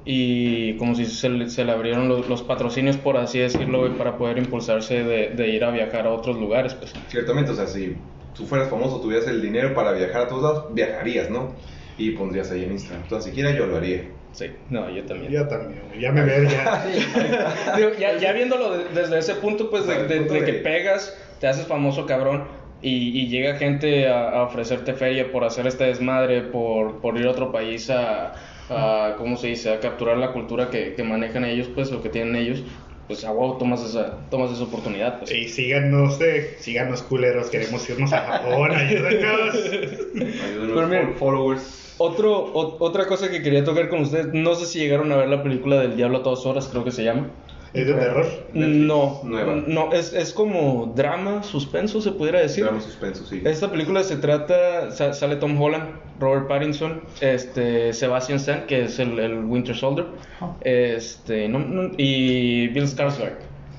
y 0.04 0.76
como 0.76 0.94
si 0.94 1.06
se 1.06 1.30
le, 1.30 1.48
se 1.48 1.64
le 1.64 1.72
abrieron 1.72 2.08
los, 2.08 2.28
los 2.28 2.42
patrocinios, 2.42 2.98
por 2.98 3.16
así 3.16 3.38
decirlo, 3.38 3.96
para 3.96 4.18
poder 4.18 4.36
impulsarse 4.36 5.02
de, 5.02 5.30
de 5.30 5.48
ir 5.48 5.64
a 5.64 5.70
viajar 5.70 6.06
a 6.06 6.10
otros 6.12 6.36
lugares, 6.36 6.74
pues. 6.74 6.92
Ciertamente, 7.08 7.52
o 7.52 7.54
sea, 7.54 7.66
si 7.66 7.96
tú 8.36 8.46
fueras 8.46 8.68
famoso, 8.68 9.00
tuvieras 9.00 9.26
el 9.28 9.40
dinero 9.42 9.74
para 9.74 9.92
viajar 9.92 10.22
a 10.22 10.28
todos 10.28 10.42
lados, 10.42 10.74
viajarías, 10.74 11.30
¿no? 11.30 11.54
Y 11.96 12.10
pondrías 12.12 12.50
ahí 12.50 12.64
en 12.64 12.72
Instagram. 12.72 13.02
Entonces, 13.02 13.30
siquiera 13.30 13.52
yo 13.56 13.66
lo 13.66 13.76
haría. 13.76 14.02
Sí, 14.32 14.46
no, 14.68 14.90
yo 14.90 15.04
también. 15.04 15.30
Ya 15.32 15.46
también. 15.48 15.80
Ya 16.00 16.10
me 16.10 16.24
veo, 16.24 16.42
ya. 16.42 16.84
Digo, 17.76 17.90
ya, 17.98 18.16
ya 18.18 18.32
viéndolo 18.32 18.76
de- 18.76 18.84
desde 19.00 19.18
ese 19.18 19.34
punto, 19.36 19.70
pues, 19.70 19.86
de, 19.86 20.08
de- 20.08 20.24
de 20.24 20.44
que 20.44 20.52
pegas, 20.54 21.16
te 21.40 21.46
haces 21.46 21.66
famoso 21.68 22.04
cabrón 22.06 22.48
y, 22.82 23.20
y 23.20 23.28
llega 23.28 23.54
gente 23.56 24.08
a, 24.08 24.30
a 24.30 24.42
ofrecerte 24.42 24.94
feria 24.94 25.30
por 25.30 25.44
hacer 25.44 25.66
este 25.68 25.84
desmadre, 25.84 26.42
por, 26.42 27.00
por 27.00 27.16
ir 27.16 27.26
a 27.26 27.30
otro 27.30 27.52
país 27.52 27.88
a, 27.90 28.34
a, 28.68 29.14
¿cómo 29.18 29.36
se 29.36 29.46
dice?, 29.48 29.72
a 29.72 29.78
capturar 29.78 30.16
la 30.16 30.32
cultura 30.32 30.68
que, 30.68 30.94
que 30.94 31.04
manejan 31.04 31.44
ellos, 31.44 31.68
pues, 31.72 31.92
o 31.92 32.02
que 32.02 32.08
tienen 32.08 32.34
ellos, 32.34 32.64
pues, 33.06 33.24
a 33.24 33.32
huevo 33.32 33.58
tomas 33.58 33.82
esa, 33.84 34.28
tomas 34.30 34.52
esa 34.52 34.64
oportunidad, 34.64 35.18
pues. 35.18 35.32
Y 35.32 35.48
síganos, 35.48 36.20
eh, 36.20 36.56
síganos 36.58 37.02
culeros, 37.02 37.50
queremos 37.50 37.88
irnos 37.88 38.12
a 38.12 38.20
Japón, 38.20 38.70
ayúdenos. 38.74 39.54
Ayúdenos, 39.54 40.70
Pero 40.74 40.86
miren, 40.88 41.08
fol- 41.14 41.18
followers. 41.18 41.94
Otro, 41.98 42.36
o- 42.38 42.82
otra 42.84 43.06
cosa 43.06 43.30
que 43.30 43.40
quería 43.42 43.62
tocar 43.64 43.88
con 43.88 44.00
ustedes, 44.02 44.28
no 44.32 44.54
sé 44.56 44.66
si 44.66 44.80
llegaron 44.80 45.12
a 45.12 45.16
ver 45.16 45.28
la 45.28 45.42
película 45.42 45.78
del 45.80 45.96
Diablo 45.96 46.18
a 46.18 46.22
todas 46.22 46.44
horas, 46.46 46.66
creo 46.68 46.82
que 46.84 46.90
se 46.90 47.04
llama. 47.04 47.30
¿Es 47.74 47.86
de 47.88 47.92
terror? 47.94 48.26
No, 48.54 49.20
Nueva. 49.24 49.56
no, 49.66 49.92
es, 49.92 50.12
es 50.12 50.32
como 50.32 50.92
drama, 50.94 51.42
suspenso, 51.42 52.00
se 52.00 52.12
pudiera 52.12 52.38
decir. 52.40 52.62
Drama 52.64 52.80
suspenso, 52.80 53.26
sí. 53.26 53.42
Esta 53.44 53.68
película 53.70 54.04
se 54.04 54.16
trata, 54.16 54.92
sa- 54.92 55.12
sale 55.12 55.36
Tom 55.36 55.60
Holland, 55.60 55.88
Robert 56.20 56.46
Pattinson, 56.46 57.02
este, 57.20 57.92
Sebastian 57.92 58.36
Stan, 58.38 58.66
que 58.68 58.84
es 58.84 59.00
el, 59.00 59.18
el 59.18 59.44
Winter 59.44 59.74
Soldier, 59.74 60.06
Ah. 60.40 60.54
este, 60.60 61.48
no- 61.48 61.58
no- 61.58 61.90
y 61.96 62.68
Bill 62.68 62.84
Skarsgård, 62.84 63.32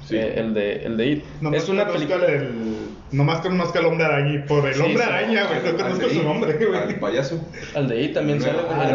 Sí. 0.08 0.16
eh, 0.18 0.34
el 0.38 0.54
de, 0.54 0.74
el 0.86 0.98
de 0.98 1.08
It. 1.08 1.24
Nomás 1.42 1.64
es 1.64 1.70
una 1.70 1.88
película. 1.88 2.26
el- 2.28 2.86
Nomás 3.12 3.40
conozco 3.40 3.78
al 3.78 3.86
hombre 3.86 4.06
araña 4.06 4.46
por 4.48 4.68
el 4.68 4.74
Sí, 4.74 4.82
hombre 4.82 5.04
sí. 5.04 5.10
araña, 5.10 5.46
güey, 5.48 5.60
no 5.62 5.70
Al 5.70 5.76
conozco 5.78 6.10
su 6.10 6.16
It, 6.16 6.24
nombre, 6.24 6.52
Al 6.54 6.84
güey. 6.86 7.00
payaso. 7.00 7.40
Al 7.76 7.88
de 7.88 8.02
It 8.02 8.14
también 8.14 8.38
El 8.40 8.44
sale, 8.44 8.58
el 8.60 8.66
Ah, 8.70 8.92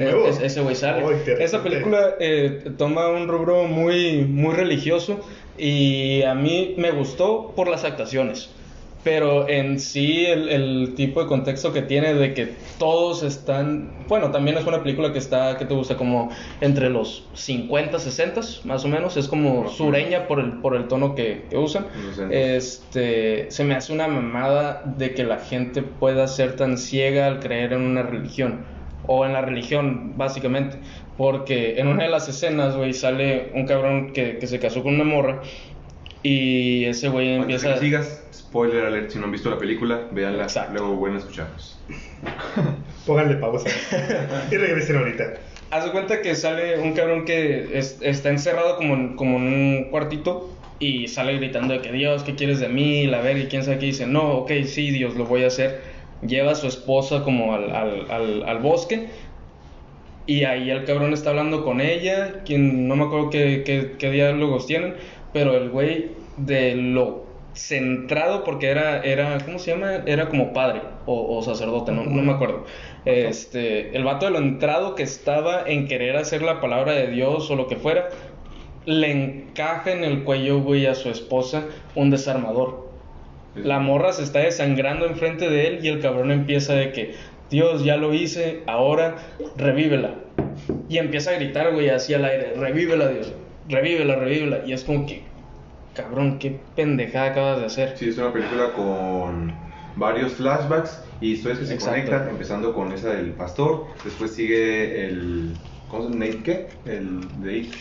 nuevo, 0.00 0.26
es- 0.28 0.40
ese 0.40 0.60
güey 0.60 0.74
sale. 0.76 1.04
Oh. 1.04 1.10
Esta 1.12 1.62
película 1.62 2.14
eh, 2.20 2.64
toma 2.78 3.08
un 3.08 3.28
rubro 3.28 3.64
muy, 3.64 4.24
muy 4.24 4.54
religioso 4.54 5.20
y 5.58 6.22
a 6.22 6.34
mí 6.34 6.74
me 6.78 6.92
gustó 6.92 7.52
por 7.56 7.68
las 7.68 7.84
actuaciones. 7.84 8.50
Pero 9.04 9.48
en 9.48 9.78
sí 9.78 10.26
el, 10.26 10.48
el 10.48 10.94
tipo 10.96 11.22
de 11.22 11.28
contexto 11.28 11.72
que 11.72 11.82
tiene 11.82 12.14
de 12.14 12.34
que 12.34 12.54
todos 12.78 13.22
están... 13.22 13.90
Bueno, 14.08 14.30
también 14.30 14.58
es 14.58 14.66
una 14.66 14.82
película 14.82 15.12
que 15.12 15.18
está, 15.18 15.56
que 15.56 15.64
te 15.64 15.74
gusta? 15.74 15.96
Como 15.96 16.30
entre 16.60 16.90
los 16.90 17.24
50, 17.34 17.98
60 17.98 18.40
más 18.64 18.84
o 18.84 18.88
menos. 18.88 19.16
Es 19.16 19.28
como 19.28 19.68
sureña 19.68 20.26
por 20.26 20.40
el, 20.40 20.54
por 20.54 20.74
el 20.74 20.88
tono 20.88 21.14
que, 21.14 21.44
que 21.48 21.56
usan. 21.56 21.86
Este, 22.30 23.50
se 23.50 23.64
me 23.64 23.74
hace 23.74 23.92
una 23.92 24.08
mamada 24.08 24.82
de 24.84 25.14
que 25.14 25.24
la 25.24 25.38
gente 25.38 25.82
pueda 25.82 26.26
ser 26.26 26.56
tan 26.56 26.76
ciega 26.76 27.26
al 27.26 27.38
creer 27.38 27.74
en 27.74 27.82
una 27.82 28.02
religión. 28.02 28.64
O 29.06 29.24
en 29.24 29.32
la 29.32 29.42
religión, 29.42 30.14
básicamente. 30.16 30.78
Porque 31.16 31.78
en 31.78 31.86
una 31.86 32.04
de 32.04 32.10
las 32.10 32.28
escenas, 32.28 32.76
güey, 32.76 32.92
sale 32.92 33.50
un 33.54 33.64
cabrón 33.64 34.12
que, 34.12 34.38
que 34.38 34.46
se 34.46 34.58
casó 34.58 34.82
con 34.82 34.94
una 34.94 35.04
morra. 35.04 35.40
Y 36.22 36.84
ese 36.86 37.08
güey 37.08 37.36
Antes 37.36 37.62
de 37.62 37.68
empieza... 37.68 37.74
que 37.74 37.86
sigas, 37.86 38.24
spoiler 38.34 38.84
alert, 38.86 39.10
si 39.10 39.18
no 39.18 39.26
han 39.26 39.32
visto 39.32 39.50
la 39.50 39.58
película, 39.58 40.08
véanla, 40.10 40.44
Exacto. 40.44 40.72
luego 40.72 40.96
vuelven 40.96 41.16
a 41.16 41.20
escucharnos. 41.20 41.78
Pónganle 43.06 43.36
pausa. 43.36 43.68
y 44.50 44.56
regresen 44.56 44.96
ahorita. 44.96 45.24
Haz 45.70 45.84
de 45.84 45.90
cuenta 45.92 46.22
que 46.22 46.34
sale 46.34 46.78
un 46.78 46.94
cabrón 46.94 47.24
que 47.24 47.78
es- 47.78 47.98
está 48.02 48.30
encerrado 48.30 48.76
como 48.76 48.94
en, 48.94 49.16
como 49.16 49.36
en 49.36 49.42
un 49.44 49.90
cuartito 49.90 50.50
y 50.78 51.08
sale 51.08 51.36
gritando 51.36 51.74
de 51.74 51.80
que 51.82 51.92
Dios, 51.92 52.22
¿qué 52.22 52.34
quieres 52.34 52.60
de 52.60 52.68
mí? 52.68 53.06
La 53.06 53.20
verga, 53.20 53.40
y 53.42 53.46
quién 53.48 53.62
sabe 53.64 53.78
qué 53.78 53.86
dice, 53.86 54.06
no, 54.06 54.30
ok, 54.38 54.50
sí, 54.64 54.90
Dios, 54.90 55.14
lo 55.16 55.24
voy 55.26 55.44
a 55.44 55.48
hacer. 55.48 55.82
Lleva 56.26 56.52
a 56.52 56.54
su 56.54 56.66
esposa 56.66 57.22
como 57.22 57.54
al, 57.54 57.70
al, 57.70 58.10
al, 58.10 58.42
al 58.44 58.58
bosque 58.58 59.08
y 60.26 60.44
ahí 60.44 60.70
el 60.70 60.84
cabrón 60.84 61.12
está 61.14 61.30
hablando 61.30 61.64
con 61.64 61.80
ella, 61.80 62.42
quien 62.44 62.86
no 62.88 62.96
me 62.96 63.04
acuerdo 63.04 63.30
qué, 63.30 63.62
qué, 63.64 63.96
qué 63.98 64.10
diálogos 64.10 64.66
tienen, 64.66 64.94
pero 65.32 65.56
el 65.56 65.70
güey 65.70 66.10
de 66.36 66.74
lo 66.74 67.26
centrado 67.54 68.44
porque 68.44 68.68
era, 68.68 69.00
era 69.02 69.38
¿cómo 69.44 69.58
se 69.58 69.72
llama? 69.72 70.02
Era 70.06 70.28
como 70.28 70.52
padre 70.52 70.82
o, 71.06 71.36
o 71.36 71.42
sacerdote, 71.42 71.92
no, 71.92 72.04
no 72.04 72.22
me 72.22 72.32
acuerdo. 72.32 72.64
Este, 73.04 73.96
el 73.96 74.04
vato 74.04 74.26
de 74.26 74.32
lo 74.32 74.38
entrado 74.38 74.94
que 74.94 75.02
estaba 75.02 75.62
en 75.66 75.88
querer 75.88 76.16
hacer 76.16 76.42
la 76.42 76.60
palabra 76.60 76.92
de 76.92 77.08
Dios 77.08 77.50
o 77.50 77.56
lo 77.56 77.66
que 77.66 77.76
fuera, 77.76 78.08
le 78.86 79.10
encaja 79.10 79.92
en 79.92 80.04
el 80.04 80.24
cuello, 80.24 80.60
güey, 80.60 80.86
a 80.86 80.94
su 80.94 81.10
esposa 81.10 81.64
un 81.94 82.10
desarmador. 82.10 82.88
La 83.54 83.80
morra 83.80 84.12
se 84.12 84.22
está 84.22 84.40
desangrando 84.40 85.06
enfrente 85.06 85.50
de 85.50 85.66
él 85.66 85.80
y 85.82 85.88
el 85.88 86.00
cabrón 86.00 86.30
empieza 86.30 86.74
de 86.74 86.92
que, 86.92 87.14
Dios, 87.50 87.84
ya 87.84 87.96
lo 87.96 88.14
hice, 88.14 88.62
ahora 88.66 89.16
revívela. 89.56 90.14
Y 90.88 90.98
empieza 90.98 91.30
a 91.30 91.34
gritar, 91.34 91.72
güey, 91.72 91.88
así 91.88 92.14
al 92.14 92.24
aire, 92.24 92.54
revívela, 92.56 93.08
Dios, 93.08 93.32
revívela, 93.68 94.16
revívela. 94.16 94.64
Y 94.66 94.72
es 94.72 94.84
como 94.84 95.06
que, 95.06 95.34
cabrón, 95.92 96.38
qué 96.38 96.70
pendejada 96.74 97.26
acabas 97.30 97.60
de 97.60 97.66
hacer. 97.66 97.96
Sí, 97.96 98.08
es 98.08 98.18
una 98.18 98.32
película 98.32 98.72
con 98.72 99.52
varios 99.96 100.32
flashbacks 100.34 101.02
y 101.20 101.32
historias 101.32 101.58
que 101.60 101.66
se 101.66 101.74
Exacto. 101.74 102.10
conectan, 102.10 102.28
empezando 102.28 102.72
con 102.74 102.92
esa 102.92 103.10
del 103.14 103.34
pastor, 103.34 103.86
después 104.04 104.34
sigue 104.34 105.06
el... 105.06 105.58
¿Cómo 105.88 106.04
se 106.04 106.10
llama? 106.10 106.24
¿Nate 106.26 106.42
qué? 106.42 106.68
El 106.84 107.20
de 107.42 107.56
It, 107.58 107.74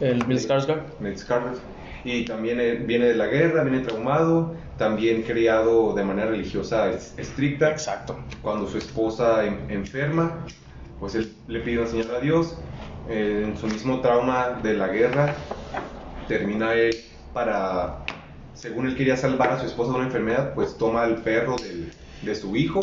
El 0.00 0.24
Bill 0.24 0.38
Skarsgård. 0.38 0.98
Nate 0.98 1.18
Scarlett. 1.18 1.58
Y 2.04 2.24
también 2.24 2.60
eh, 2.60 2.74
viene 2.74 3.06
de 3.06 3.14
la 3.16 3.26
guerra, 3.26 3.64
viene 3.64 3.80
traumado, 3.80 4.54
también 4.76 5.22
criado 5.22 5.94
de 5.94 6.04
manera 6.04 6.30
religiosa 6.30 6.90
es- 6.90 7.14
estricta. 7.18 7.70
Exacto. 7.70 8.18
Cuando 8.42 8.68
su 8.68 8.78
esposa 8.78 9.44
en- 9.46 9.70
enferma, 9.70 10.44
pues 10.98 11.14
él 11.14 11.32
le 11.46 11.60
pide 11.60 11.78
una 11.78 11.88
señal 11.88 12.14
a 12.14 12.20
Dios. 12.20 12.62
Eh, 13.08 13.42
en 13.46 13.56
su 13.56 13.66
mismo 13.68 14.00
trauma 14.00 14.58
de 14.62 14.74
la 14.74 14.88
guerra, 14.88 15.34
termina 16.28 16.74
él 16.74 16.94
para, 17.32 17.98
según 18.54 18.86
él 18.88 18.96
quería 18.96 19.16
salvar 19.16 19.50
a 19.52 19.60
su 19.60 19.66
esposa 19.66 19.90
de 19.92 19.96
una 19.98 20.06
enfermedad, 20.06 20.54
pues 20.54 20.76
toma 20.76 21.04
el 21.04 21.16
perro 21.16 21.56
del- 21.56 21.90
de 22.22 22.34
su 22.34 22.56
hijo 22.56 22.80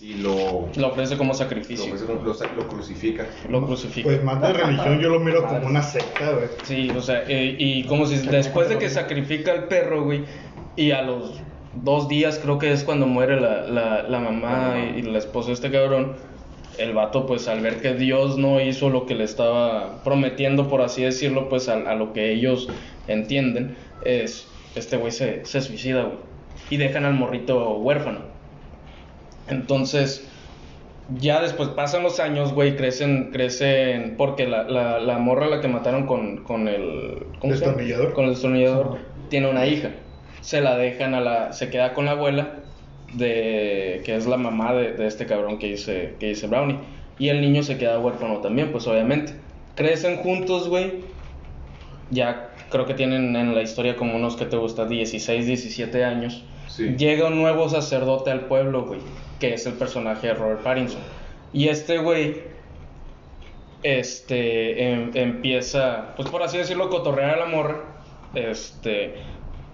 y 0.00 0.14
lo, 0.14 0.68
Lo 0.76 0.88
ofrece 0.88 1.18
como 1.18 1.32
lo, 1.32 1.38
sacrificio. 1.38 1.84
ofrece 1.86 2.06
como- 2.06 2.22
lo 2.22 2.32
lo 2.32 2.68
crucifica. 2.68 3.26
Lo 3.48 3.66
crucifica. 3.66 4.08
Pues 4.08 4.22
más 4.24 4.40
de 4.40 4.52
religión 4.52 5.00
yo 5.00 5.10
lo 5.10 5.18
miro 5.20 5.44
como 5.46 5.66
una 5.66 5.82
secta, 5.82 6.30
güey. 6.30 6.46
Sí, 6.62 6.90
o 6.96 7.02
sea, 7.02 7.24
eh, 7.28 7.56
y 7.58 7.84
como 7.84 8.06
si 8.06 8.16
después 8.26 8.68
de 8.68 8.78
que 8.78 8.88
sacrifica 8.88 9.52
al 9.52 9.64
perro, 9.64 10.04
güey, 10.04 10.24
y 10.76 10.92
a 10.92 11.02
los 11.02 11.40
dos 11.74 12.08
días 12.08 12.38
creo 12.42 12.58
que 12.58 12.72
es 12.72 12.84
cuando 12.84 13.06
muere 13.06 13.40
la, 13.40 13.62
la, 13.62 14.02
la 14.04 14.18
mamá 14.20 14.76
y, 14.78 15.00
y 15.00 15.02
la 15.02 15.18
esposa 15.18 15.48
de 15.48 15.54
este 15.54 15.70
cabrón, 15.70 16.14
el 16.78 16.94
vato 16.94 17.26
pues 17.26 17.48
al 17.48 17.60
ver 17.60 17.80
que 17.80 17.94
Dios 17.94 18.38
no 18.38 18.60
hizo 18.60 18.88
lo 18.88 19.06
que 19.06 19.14
le 19.14 19.24
estaba 19.24 20.02
prometiendo, 20.04 20.68
por 20.68 20.80
así 20.80 21.02
decirlo, 21.02 21.48
pues 21.48 21.68
a, 21.68 21.74
a 21.74 21.94
lo 21.94 22.12
que 22.12 22.32
ellos 22.32 22.68
entienden, 23.06 23.76
es, 24.04 24.48
este 24.74 24.96
güey 24.96 25.12
se, 25.12 25.44
se 25.44 25.60
suicida, 25.60 26.04
güey, 26.04 26.18
y 26.70 26.76
dejan 26.76 27.04
al 27.04 27.14
morrito 27.14 27.76
huérfano. 27.78 28.20
Entonces, 29.48 30.28
ya 31.18 31.40
después 31.40 31.70
pasan 31.70 32.02
los 32.02 32.20
años, 32.20 32.52
güey, 32.52 32.76
crecen, 32.76 33.30
crecen, 33.32 34.14
porque 34.18 34.46
la, 34.46 34.64
la, 34.64 34.98
la 34.98 35.18
morra 35.18 35.46
a 35.46 35.48
la 35.48 35.60
que 35.60 35.68
mataron 35.68 36.06
con, 36.06 36.44
con 36.44 36.68
el... 36.68 37.26
¿cómo 37.40 37.54
se 37.54 37.60
llama? 37.60 37.76
¿Destornillador? 37.78 38.12
Con 38.12 38.24
el 38.24 38.30
destornillador, 38.32 38.98
tiene 39.30 39.48
una 39.48 39.66
hija. 39.66 39.90
Se 40.42 40.60
la 40.60 40.76
dejan 40.76 41.14
a 41.14 41.20
la... 41.20 41.52
se 41.52 41.70
queda 41.70 41.94
con 41.94 42.04
la 42.04 42.12
abuela, 42.12 42.56
de 43.14 44.02
que 44.04 44.14
es 44.16 44.26
la 44.26 44.36
mamá 44.36 44.74
de, 44.74 44.92
de 44.92 45.06
este 45.06 45.26
cabrón 45.26 45.58
que 45.58 45.68
dice, 45.68 46.14
que 46.20 46.28
dice 46.28 46.46
Brownie. 46.46 46.78
Y 47.18 47.30
el 47.30 47.40
niño 47.40 47.62
se 47.62 47.78
queda 47.78 47.98
huérfano 47.98 48.38
también, 48.38 48.70
pues 48.70 48.86
obviamente. 48.86 49.32
Crecen 49.74 50.16
juntos, 50.18 50.68
güey. 50.68 51.00
Ya 52.10 52.50
creo 52.70 52.86
que 52.86 52.94
tienen 52.94 53.34
en 53.36 53.54
la 53.54 53.62
historia 53.62 53.96
como 53.96 54.16
unos 54.16 54.36
que 54.36 54.44
te 54.44 54.56
gusta, 54.56 54.86
16, 54.86 55.46
17 55.46 56.04
años. 56.04 56.44
Sí. 56.68 56.94
Llega 56.96 57.26
un 57.28 57.36
nuevo 57.38 57.68
sacerdote 57.68 58.30
al 58.30 58.42
pueblo, 58.42 58.84
güey, 58.84 59.00
que 59.40 59.54
es 59.54 59.66
el 59.66 59.72
personaje 59.74 60.28
de 60.28 60.34
Robert 60.34 60.62
Pattinson. 60.62 61.00
Y 61.52 61.68
este 61.68 61.98
güey, 61.98 62.42
este, 63.82 64.92
em- 64.92 65.10
empieza, 65.14 66.14
pues 66.16 66.28
por 66.28 66.42
así 66.42 66.58
decirlo, 66.58 66.90
cotorrear 66.90 67.30
a 67.30 67.36
la 67.38 67.46
morra, 67.46 67.76
este, 68.34 69.14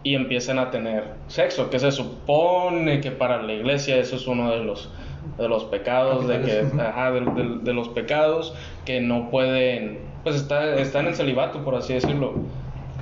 y 0.04 0.14
empiezan 0.14 0.58
a 0.60 0.70
tener 0.70 1.04
sexo, 1.26 1.70
que 1.70 1.78
se 1.80 1.90
supone 1.90 3.00
que 3.00 3.10
para 3.10 3.42
la 3.42 3.52
iglesia 3.54 3.96
eso 3.96 4.16
es 4.16 4.26
uno 4.28 4.50
de 4.50 4.62
los, 4.62 4.90
de 5.38 5.48
los 5.48 5.64
pecados, 5.64 6.28
de 6.28 6.40
que, 6.42 6.80
ajá, 6.80 7.10
de, 7.10 7.20
de- 7.20 7.58
de 7.62 7.72
los 7.72 7.88
pecados 7.88 8.54
que 8.84 9.00
no 9.00 9.30
pueden, 9.30 9.98
pues 10.22 10.36
está, 10.36 10.76
están 10.76 11.06
en 11.06 11.14
celibato, 11.14 11.64
por 11.64 11.74
así 11.74 11.94
decirlo. 11.94 12.34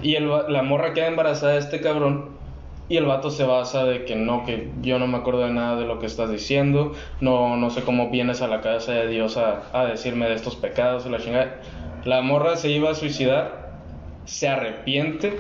Y 0.01 0.15
el 0.15 0.31
la 0.49 0.63
morra 0.63 0.95
queda 0.95 1.09
embarazada 1.09 1.53
de 1.53 1.59
este 1.59 1.81
cabrón. 1.81 2.31
Y 2.89 2.97
el 2.99 3.07
vato 3.07 3.31
se 3.31 3.45
basa 3.45 3.85
de 3.85 4.05
que 4.05 4.17
no, 4.17 4.45
que 4.45 4.71
yo 4.83 4.99
no 4.99 5.07
me 5.07 5.17
acuerdo 5.17 5.41
de 5.47 5.53
nada 5.53 5.77
de 5.81 5.87
lo 5.87 5.99
que 5.99 6.07
estás 6.07 6.31
diciendo. 6.31 6.93
No, 7.21 7.57
no 7.57 7.71
sé 7.71 7.83
cómo 7.85 8.11
vienes 8.11 8.43
a 8.43 8.49
la 8.49 8.61
casa 8.61 8.93
de 8.93 9.07
Dios 9.09 9.37
a, 9.39 9.63
a 9.73 9.87
decirme 9.87 10.29
de 10.29 10.35
estos 10.35 10.57
pecados 10.57 11.07
y 11.07 11.09
la 11.09 11.19
chingada. 11.19 11.61
La 12.05 12.21
morra 12.21 12.57
se 12.57 12.71
iba 12.71 12.91
a 12.91 12.95
suicidar, 12.95 13.71
se 14.25 14.49
arrepiente, 14.49 15.39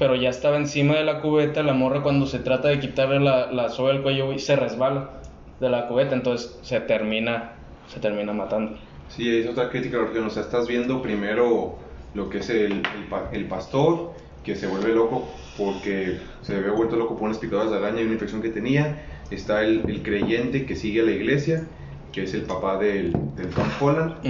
pero 0.00 0.16
ya 0.16 0.30
estaba 0.30 0.56
encima 0.58 0.96
de 0.96 1.04
la 1.04 1.20
cubeta. 1.22 1.62
La 1.62 1.74
morra 1.74 2.02
cuando 2.02 2.26
se 2.26 2.40
trata 2.40 2.68
de 2.68 2.80
quitarle 2.80 3.20
la, 3.20 3.52
la 3.52 3.68
soga 3.70 3.92
del 3.92 4.02
cuello, 4.02 4.26
güey, 4.26 4.40
se 4.40 4.56
resbala 4.56 5.22
de 5.60 5.70
la 5.70 5.86
cubeta. 5.88 6.14
Entonces 6.16 6.60
se 6.64 6.80
termina, 6.80 7.66
se 7.86 8.00
termina 8.00 8.32
matando. 8.32 8.80
Sí, 9.06 9.28
es 9.40 9.46
otra 9.48 9.70
crítica 9.70 9.96
a 9.96 10.00
la 10.00 10.06
religión. 10.06 10.26
O 10.28 10.30
sea, 10.30 10.42
estás 10.42 10.66
viendo 10.68 11.02
primero 11.02 11.80
lo 12.12 12.28
que 12.28 12.38
es 12.38 12.50
el, 12.50 12.88
el, 12.92 13.08
pa- 13.08 13.28
el 13.32 13.48
pastor, 13.48 14.16
que 14.42 14.56
se 14.56 14.66
vuelve 14.66 14.92
loco 14.94 15.52
porque 15.54 16.36
se 16.40 16.56
había 16.56 16.72
vuelto 16.72 16.96
loco 16.96 17.16
por 17.16 17.24
unas 17.26 17.38
picaduras 17.38 17.70
de 17.70 17.76
araña 17.78 18.00
y 18.02 18.04
una 18.04 18.14
infección 18.14 18.42
que 18.42 18.50
tenía. 18.50 19.06
Está 19.30 19.62
el, 19.64 19.88
el 19.88 20.02
creyente 20.02 20.66
que 20.66 20.76
sigue 20.76 21.00
a 21.02 21.04
la 21.04 21.12
iglesia, 21.12 21.76
que 22.12 22.22
es 22.24 22.34
el 22.34 22.46
papá 22.46 22.78
del, 22.78 23.34
del 23.34 23.54
Tom 23.54 23.76
Holland. 23.80 24.22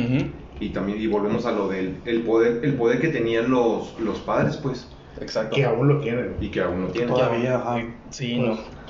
Y 0.59 0.73
también 0.73 1.01
y 1.01 1.07
volvemos 1.07 1.47
a 1.47 1.53
lo 1.53 1.69
del 1.69 2.03
el 2.05 2.23
poder, 2.25 2.65
el 2.65 2.77
poder 2.77 3.01
que 3.01 3.09
tenían 3.09 3.51
los, 3.51 3.99
los 3.99 4.21
padres, 4.21 4.59
pues, 4.59 5.00
Exacto. 5.21 5.57
Que 5.57 5.65
aún 5.65 5.89
lo 5.89 6.01
tienen. 6.01 6.37
y 6.41 6.49
que 6.51 6.61
aún 6.61 6.83
no 6.83 6.89
tienen. 6.89 7.15
Todavía, 7.15 7.57
ajá. 7.57 7.83
Sí, 8.11 8.37
Pues, 8.39 8.59
no. 8.59 8.81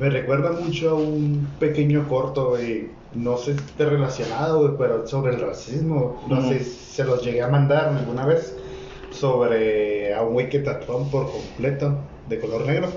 Me 0.00 0.08
recuerda 0.10 0.52
mucho 0.52 0.90
a 0.90 0.94
un 0.94 1.48
pequeño 1.58 2.08
corto, 2.08 2.50
güey. 2.50 2.88
No 3.14 3.36
sé 3.36 3.54
si 3.54 3.60
está 3.60 3.84
relacionado, 3.86 4.60
güey, 4.60 4.72
pero 4.78 5.06
sobre 5.06 5.34
el 5.34 5.40
racismo. 5.40 6.22
No 6.28 6.38
Ujú. 6.38 6.48
sé 6.48 6.60
si 6.60 6.70
se 6.70 7.04
los 7.04 7.22
llegué 7.24 7.42
a 7.42 7.48
mandar 7.48 7.88
alguna 7.88 8.24
vez. 8.26 8.56
Sobre 9.10 10.14
a 10.14 10.22
un 10.22 10.32
güey 10.34 10.48
que 10.48 10.58
tatuaron 10.60 11.10
por 11.10 11.30
completo 11.30 11.96
de 12.28 12.38
color 12.40 12.66
negro. 12.66 12.88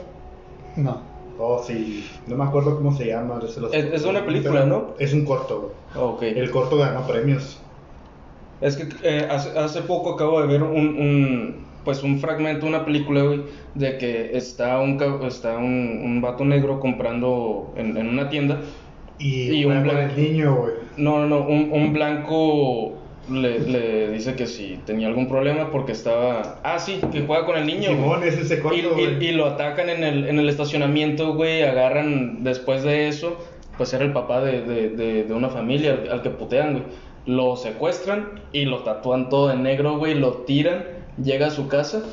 No. 0.75 1.01
Oh, 1.37 1.63
sí, 1.65 2.05
no 2.27 2.35
me 2.35 2.43
acuerdo 2.43 2.75
cómo 2.75 2.93
se 2.95 3.05
llama. 3.07 3.39
se 3.47 3.61
los- 3.61 3.73
Es- 3.73 3.93
es 3.93 4.03
una 4.05 4.25
película, 4.25 4.65
¿no? 4.65 4.89
Es 4.99 5.13
un 5.13 5.23
corto, 5.25 5.73
güey. 5.95 6.05
Ok. 6.05 6.21
El 6.23 6.51
corto 6.51 6.77
ganó 6.77 7.07
premios. 7.07 7.59
Es 8.59 8.75
que 8.75 8.89
eh, 9.03 9.25
hace, 9.31 9.57
hace 9.57 9.81
poco 9.83 10.15
acabo 10.15 10.41
de 10.41 10.47
ver 10.47 10.63
un, 10.63 10.75
un, 10.75 11.65
pues 11.85 12.03
un 12.03 12.19
fragmento, 12.19 12.65
una 12.65 12.85
película, 12.85 13.23
güey, 13.23 13.41
de 13.75 13.97
que 13.97 14.37
está 14.37 14.79
un, 14.79 15.01
está 15.27 15.57
un, 15.57 16.01
un 16.03 16.21
vato 16.21 16.43
negro 16.45 16.79
comprando 16.79 17.73
en, 17.77 17.95
en 17.97 18.07
una 18.09 18.29
tienda. 18.29 18.59
Y, 19.17 19.51
Y 19.51 19.65
un 19.65 19.83
blanco. 19.83 19.99
el 20.01 20.15
niño, 20.31 20.55
güey. 20.55 20.73
No, 20.97 21.19
no, 21.19 21.27
no, 21.27 21.47
un, 21.47 21.69
un 21.71 21.91
blanco 21.93 22.93
le, 23.31 23.59
le 23.59 24.11
dice 24.11 24.35
que 24.35 24.47
si 24.47 24.79
tenía 24.85 25.07
algún 25.07 25.27
problema 25.27 25.71
porque 25.71 25.91
estaba... 25.91 26.59
Ah, 26.63 26.79
sí, 26.79 26.99
que 27.11 27.21
juega 27.21 27.45
con 27.45 27.57
el 27.57 27.65
niño. 27.67 27.89
Simón 27.89 28.23
es 28.23 28.37
ese 28.37 28.59
corto, 28.61 28.77
Y, 28.77 29.23
y- 29.23 29.27
y 29.27 29.31
lo 29.33 29.45
atacan 29.45 29.89
en 29.89 30.03
el, 30.03 30.27
en 30.27 30.39
el 30.39 30.47
estacionamiento, 30.49 31.33
güey, 31.35 31.63
agarran 31.63 32.43
después 32.43 32.83
de 32.83 33.07
eso, 33.07 33.37
pues 33.77 33.93
era 33.93 34.03
el 34.05 34.13
papá 34.13 34.41
de, 34.41 34.61
de, 34.61 34.89
de, 34.89 35.23
de 35.25 35.33
una 35.33 35.49
familia 35.49 35.93
al, 35.93 36.11
al 36.11 36.21
que 36.21 36.29
putean, 36.29 36.71
güey. 36.73 36.83
Lo 37.25 37.55
secuestran 37.57 38.29
y 38.53 38.65
lo 38.65 38.79
tatúan 38.79 39.29
todo 39.29 39.49
de 39.49 39.57
negro, 39.57 39.97
güey, 39.97 40.15
lo 40.15 40.31
tiran, 40.47 40.83
llega 41.23 41.47
a 41.47 41.51
su 41.51 41.67
casa 41.67 42.03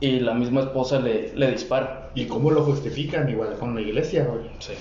y 0.00 0.20
la 0.20 0.34
misma 0.34 0.62
esposa 0.62 1.00
le, 1.00 1.32
le 1.34 1.50
dispara. 1.50 2.10
¿Y 2.14 2.26
cómo 2.26 2.50
lo 2.50 2.62
justifican? 2.62 3.28
Igual 3.28 3.56
con 3.58 3.74
la 3.74 3.80
iglesia, 3.80 4.24
güey. 4.24 4.50
Sí. 4.58 4.72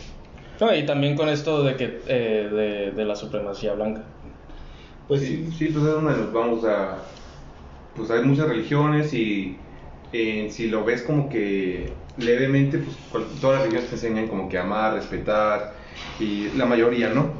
No, 0.59 0.75
y 0.75 0.85
también 0.85 1.15
con 1.15 1.29
esto 1.29 1.63
de 1.63 1.75
que 1.75 2.01
eh, 2.07 2.49
de, 2.51 2.91
de 2.91 3.05
la 3.05 3.15
supremacía 3.15 3.73
blanca. 3.73 4.03
Pues 5.07 5.21
sí, 5.21 5.49
sí, 5.57 5.65
pues 5.67 5.85
es 5.85 5.91
donde 5.91 6.11
nos 6.17 6.31
vamos 6.31 6.63
a... 6.65 6.97
Pues 7.95 8.09
hay 8.09 8.23
muchas 8.23 8.47
religiones 8.47 9.13
y 9.13 9.57
eh, 10.13 10.47
si 10.49 10.69
lo 10.69 10.85
ves 10.85 11.01
como 11.01 11.29
que 11.29 11.91
levemente, 12.17 12.83
pues 13.11 13.25
todas 13.41 13.57
las 13.57 13.63
religiones 13.63 13.89
te 13.89 13.95
enseñan 13.95 14.27
como 14.27 14.47
que 14.47 14.57
amar, 14.57 14.93
respetar, 14.93 15.73
y 16.19 16.49
la 16.55 16.65
mayoría, 16.65 17.09
¿no? 17.09 17.31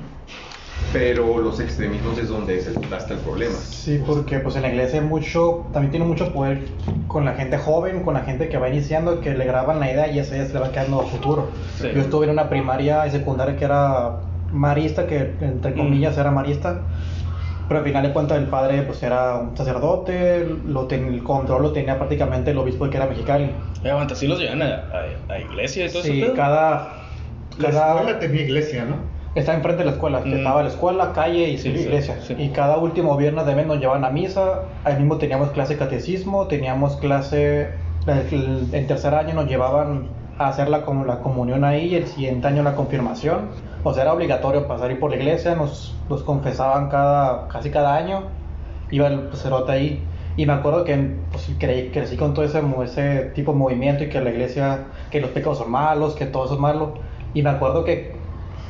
Pero 0.93 1.37
los 1.39 1.59
extremismos 1.61 2.17
es 2.17 2.27
donde 2.27 2.57
es 2.57 2.67
el, 2.67 2.93
hasta 2.93 3.13
el 3.13 3.19
problema. 3.21 3.53
Sí, 3.55 4.01
porque 4.05 4.39
pues 4.39 4.57
en 4.57 4.63
la 4.63 4.69
iglesia 4.69 4.99
hay 4.99 5.05
mucho, 5.05 5.65
también 5.71 5.91
tiene 5.91 6.05
mucho 6.05 6.33
poder 6.33 6.63
con 7.07 7.23
la 7.23 7.33
gente 7.33 7.57
joven, 7.57 8.03
con 8.03 8.13
la 8.13 8.21
gente 8.21 8.49
que 8.49 8.57
va 8.57 8.67
iniciando, 8.67 9.21
que 9.21 9.33
le 9.33 9.45
graban 9.45 9.79
la 9.79 9.89
idea 9.91 10.11
y 10.11 10.19
esa 10.19 10.35
idea 10.35 10.47
se 10.47 10.53
le 10.53 10.59
va 10.59 10.71
quedando 10.71 10.99
a 10.99 11.05
futuro. 11.05 11.49
Sí. 11.79 11.87
Yo 11.95 12.01
estuve 12.01 12.25
en 12.25 12.31
una 12.31 12.49
primaria 12.49 13.07
y 13.07 13.11
secundaria 13.11 13.55
que 13.55 13.63
era 13.63 14.17
marista, 14.51 15.07
que 15.07 15.33
entre 15.39 15.73
comillas 15.73 16.17
era 16.17 16.29
marista, 16.29 16.81
pero 17.69 17.79
al 17.79 17.85
final 17.85 18.03
de 18.03 18.11
cuentas 18.11 18.37
el 18.37 18.47
padre 18.47 18.81
pues 18.81 19.01
era 19.01 19.37
un 19.37 19.55
sacerdote, 19.55 20.45
lo 20.67 20.87
ten- 20.87 21.05
el 21.13 21.23
control 21.23 21.61
lo 21.61 21.71
tenía 21.71 21.97
prácticamente 21.97 22.51
el 22.51 22.57
obispo 22.57 22.89
que 22.89 22.97
era 22.97 23.05
mexicano. 23.07 23.45
Eh, 23.81 23.89
aguanta, 23.89 24.13
sí 24.13 24.27
los 24.27 24.39
llevan 24.39 24.61
a, 24.61 24.65
a, 25.29 25.33
a 25.33 25.39
iglesia 25.39 25.85
y 25.85 25.89
todo 25.89 26.03
Sí, 26.03 26.21
eso. 26.21 26.33
cada... 26.33 26.95
la 27.57 27.69
cada 27.71 27.95
escuela 27.95 28.19
tenía 28.19 28.41
iglesia, 28.41 28.83
¿no? 28.83 29.20
Está 29.33 29.53
enfrente 29.53 29.79
de 29.79 29.85
la 29.85 29.91
escuela, 29.91 30.19
Mm. 30.25 30.33
estaba 30.33 30.61
la 30.61 30.69
escuela, 30.69 31.13
calle 31.13 31.49
y 31.49 31.57
Sí, 31.57 31.71
su 31.71 31.77
sí, 31.77 31.83
iglesia. 31.83 32.17
sí. 32.21 32.35
Y 32.37 32.49
cada 32.49 32.77
último 32.77 33.15
viernes 33.15 33.45
de 33.45 33.55
mes 33.55 33.65
nos 33.65 33.79
llevaban 33.79 34.03
a 34.03 34.09
misa. 34.09 34.63
Ahí 34.83 34.95
mismo 34.97 35.17
teníamos 35.17 35.51
clase 35.51 35.73
de 35.75 35.79
catecismo, 35.79 36.47
teníamos 36.47 36.97
clase, 36.97 37.69
en 38.07 38.87
tercer 38.87 39.13
año 39.13 39.33
nos 39.35 39.47
llevaban 39.47 40.07
a 40.37 40.47
hacer 40.49 40.69
la, 40.69 40.81
como 40.83 41.05
la 41.05 41.19
comunión 41.19 41.63
ahí 41.63 41.85
y 41.89 41.95
el 41.95 42.07
siguiente 42.07 42.47
año 42.47 42.63
la 42.63 42.75
confirmación. 42.75 43.49
O 43.83 43.93
sea, 43.93 44.03
era 44.03 44.13
obligatorio 44.13 44.67
pasar 44.67 44.97
por 44.99 45.11
la 45.11 45.15
iglesia, 45.17 45.55
nos, 45.55 45.95
nos 46.09 46.23
confesaban 46.23 46.89
cada, 46.89 47.47
casi 47.47 47.69
cada 47.69 47.95
año. 47.95 48.23
Iba 48.91 49.07
el 49.07 49.29
sacerdote 49.31 49.71
ahí. 49.71 50.03
Y 50.37 50.45
me 50.45 50.53
acuerdo 50.53 50.83
que 50.83 51.15
pues, 51.31 51.49
creí, 51.59 51.89
crecí 51.89 52.17
con 52.17 52.33
todo 52.33 52.43
ese, 52.45 52.61
ese 52.83 53.31
tipo 53.35 53.51
de 53.53 53.57
movimiento 53.59 54.03
y 54.03 54.09
que 54.09 54.19
la 54.21 54.29
iglesia, 54.29 54.79
que 55.09 55.21
los 55.21 55.29
pecados 55.31 55.57
son 55.59 55.71
malos, 55.71 56.15
que 56.15 56.25
todo 56.25 56.45
eso 56.45 56.55
es 56.55 56.59
malo. 56.59 56.93
Y 57.33 57.43
me 57.43 57.49
acuerdo 57.49 57.83
que 57.83 58.19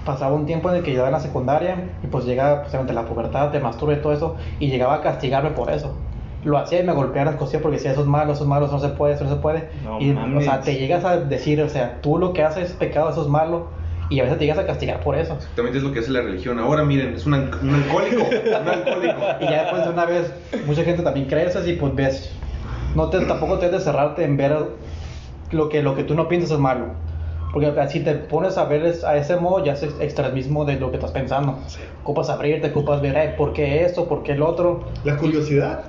pasaba 0.06 0.34
un 0.36 0.46
tiempo 0.46 0.70
en 0.70 0.78
el 0.78 0.84
que 0.84 0.92
yo 0.92 0.98
estaba 0.98 1.10
en 1.10 1.14
la 1.14 1.20
secundaria 1.20 1.90
y 2.04 2.08
pues 2.08 2.26
llega 2.26 2.60
precisamente 2.60 2.94
la 2.94 3.06
pubertad, 3.06 3.52
te 3.52 3.60
masturba 3.60 3.94
y 3.94 4.02
todo 4.02 4.14
eso, 4.14 4.36
y 4.60 4.70
llegaba 4.70 4.96
a 4.96 5.02
castigarme 5.02 5.52
por 5.52 5.70
eso. 5.72 5.96
lo 6.44 6.58
hacía 6.58 6.80
y 6.80 6.84
me 6.84 6.94
golpeaba 6.94 7.30
las 7.32 7.40
costillas 7.40 7.62
porque 7.62 7.78
decía, 7.78 7.92
eso 7.92 8.02
es 8.02 8.08
malo, 8.08 8.34
eso 8.34 8.44
es 8.44 8.50
malo, 8.50 8.66
eso 8.66 8.74
no 8.74 8.80
se 8.82 8.90
puede, 8.90 9.14
eso 9.14 9.26
no 9.26 9.30
se 9.30 9.36
puede. 9.36 9.70
No 9.84 10.00
y, 10.02 10.12
o 10.12 10.42
sea, 10.42 10.62
te 10.62 10.76
llegas 10.76 11.06
a 11.06 11.18
decir, 11.18 11.62
o 11.62 11.70
sea, 11.70 12.00
tú 12.02 12.18
lo 12.18 12.34
que 12.34 12.42
haces 12.42 12.72
es 12.72 12.76
pecado, 12.76 13.12
eso 13.12 13.22
es 13.22 13.28
malo, 13.28 13.68
y 14.10 14.20
a 14.20 14.24
veces 14.24 14.40
te 14.40 14.46
llegas 14.46 14.58
a 14.60 14.66
castigar 14.66 15.02
por 15.02 15.16
eso. 15.16 15.36
Exactamente 15.36 15.78
es 15.78 15.84
lo 15.84 15.92
que 15.94 16.00
hace 16.00 16.10
la 16.10 16.22
religión. 16.22 16.58
Ahora 16.58 16.84
miren, 16.84 17.14
es 17.14 17.26
un, 17.28 17.36
an- 17.36 17.52
un 17.62 17.76
alcohólico. 17.76 18.24
Un 18.24 18.68
alcohólico. 18.68 19.20
Y 19.40 19.44
ya 19.46 19.62
después 19.62 19.84
de 19.86 19.90
una 19.92 20.06
vez, 20.06 20.34
mucha 20.66 20.84
gente 20.84 21.04
también 21.04 21.28
cree 21.28 21.46
eso 21.46 21.64
y 21.66 21.74
pues 21.74 21.94
ves, 21.94 22.36
no 22.96 23.10
te, 23.10 23.22
tampoco 23.26 23.60
te 23.60 23.68
debes 23.68 23.86
de 23.86 23.92
cerrarte 23.92 24.24
en 24.26 24.36
ver 24.36 24.58
lo 25.52 25.70
que, 25.70 25.84
lo 25.84 25.96
que 25.96 26.04
tú 26.04 26.16
no 26.16 26.28
piensas 26.28 26.52
es 26.52 26.58
malo. 26.60 26.88
Porque 27.54 27.74
si 27.90 28.00
te 28.00 28.14
pones 28.16 28.58
a 28.58 28.66
ver 28.66 28.94
a 29.06 29.18
ese 29.18 29.36
modo, 29.36 29.64
ya 29.66 29.74
es 29.74 29.84
extremismo 29.84 30.64
de 30.66 30.80
lo 30.80 30.90
que 30.90 30.98
estás 30.98 31.12
pensando. 31.12 31.60
Ocupas 32.02 32.30
abrirte, 32.30 32.70
ocupas 32.70 33.02
ver, 33.02 33.18
"Ay, 33.18 33.34
¿por 33.38 33.52
qué 33.54 33.84
esto? 33.84 34.08
¿Por 34.08 34.24
qué 34.24 34.32
el 34.34 34.42
otro? 34.42 34.86
La 35.04 35.18
curiosidad. 35.18 35.84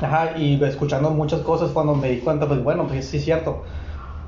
Ajá, 0.00 0.36
y 0.36 0.62
escuchando 0.62 1.10
muchas 1.10 1.40
cosas 1.40 1.70
cuando 1.70 1.94
me 1.94 2.10
di 2.10 2.18
cuenta, 2.18 2.46
pues 2.46 2.62
bueno, 2.62 2.86
pues 2.86 3.06
sí 3.08 3.16
es 3.16 3.24
cierto. 3.24 3.64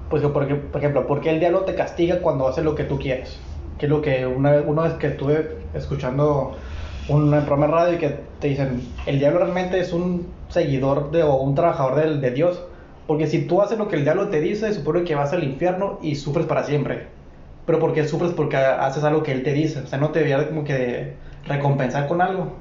Pues 0.09 0.23
que, 0.23 0.29
por, 0.29 0.45
ej- 0.51 0.71
por 0.71 0.81
ejemplo, 0.81 1.07
¿por 1.07 1.21
qué 1.21 1.29
el 1.31 1.41
diablo 1.41 1.61
te 1.61 1.75
castiga 1.75 2.21
cuando 2.21 2.49
hace 2.49 2.63
lo 2.63 2.75
que 2.75 2.85
tú 2.85 2.99
quieres? 2.99 3.39
Que 3.79 3.85
es 3.85 3.91
lo 3.91 4.01
que 4.01 4.27
una 4.27 4.53
vez, 4.53 4.65
una 4.67 4.83
vez 4.85 4.95
que 4.95 5.09
estuve 5.09 5.59
escuchando 5.75 6.57
un 7.11 7.31
programa 7.31 7.67
de 7.67 7.73
radio 7.73 7.95
y 7.95 7.99
que 7.99 8.09
te 8.41 8.49
dicen, 8.49 8.81
el 9.07 9.19
diablo 9.19 9.41
realmente 9.41 9.79
es 9.79 9.93
un 9.93 10.27
seguidor 10.49 11.11
de, 11.11 11.23
o 11.23 11.35
un 11.37 11.55
trabajador 11.55 11.97
del- 11.97 12.21
de, 12.23 12.31
Dios. 12.31 12.63
Porque 13.09 13.27
si 13.27 13.47
tú 13.47 13.63
haces 13.63 13.79
lo 13.79 13.89
que 13.89 13.97
el 13.97 14.05
diablo 14.05 14.29
te 14.29 14.39
dice, 14.39 14.73
supone 14.75 15.03
que 15.03 15.15
vas 15.15 15.33
al 15.33 15.43
infierno 15.43 15.99
y 16.03 16.15
sufres 16.15 16.45
para 16.45 16.63
siempre. 16.63 17.07
Pero 17.65 17.79
¿por 17.79 17.95
qué 17.95 18.07
sufres? 18.07 18.33
Porque 18.33 18.57
haces 18.59 19.03
algo 19.03 19.23
que 19.23 19.33
él 19.33 19.43
te 19.43 19.55
dice. 19.55 19.81
O 19.81 19.87
sea, 19.87 19.99
no 19.99 20.11
te 20.11 20.19
debería 20.21 20.47
como 20.47 20.63
que 20.63 21.15
recompensar 21.47 22.07
con 22.07 22.21
algo. 22.21 22.53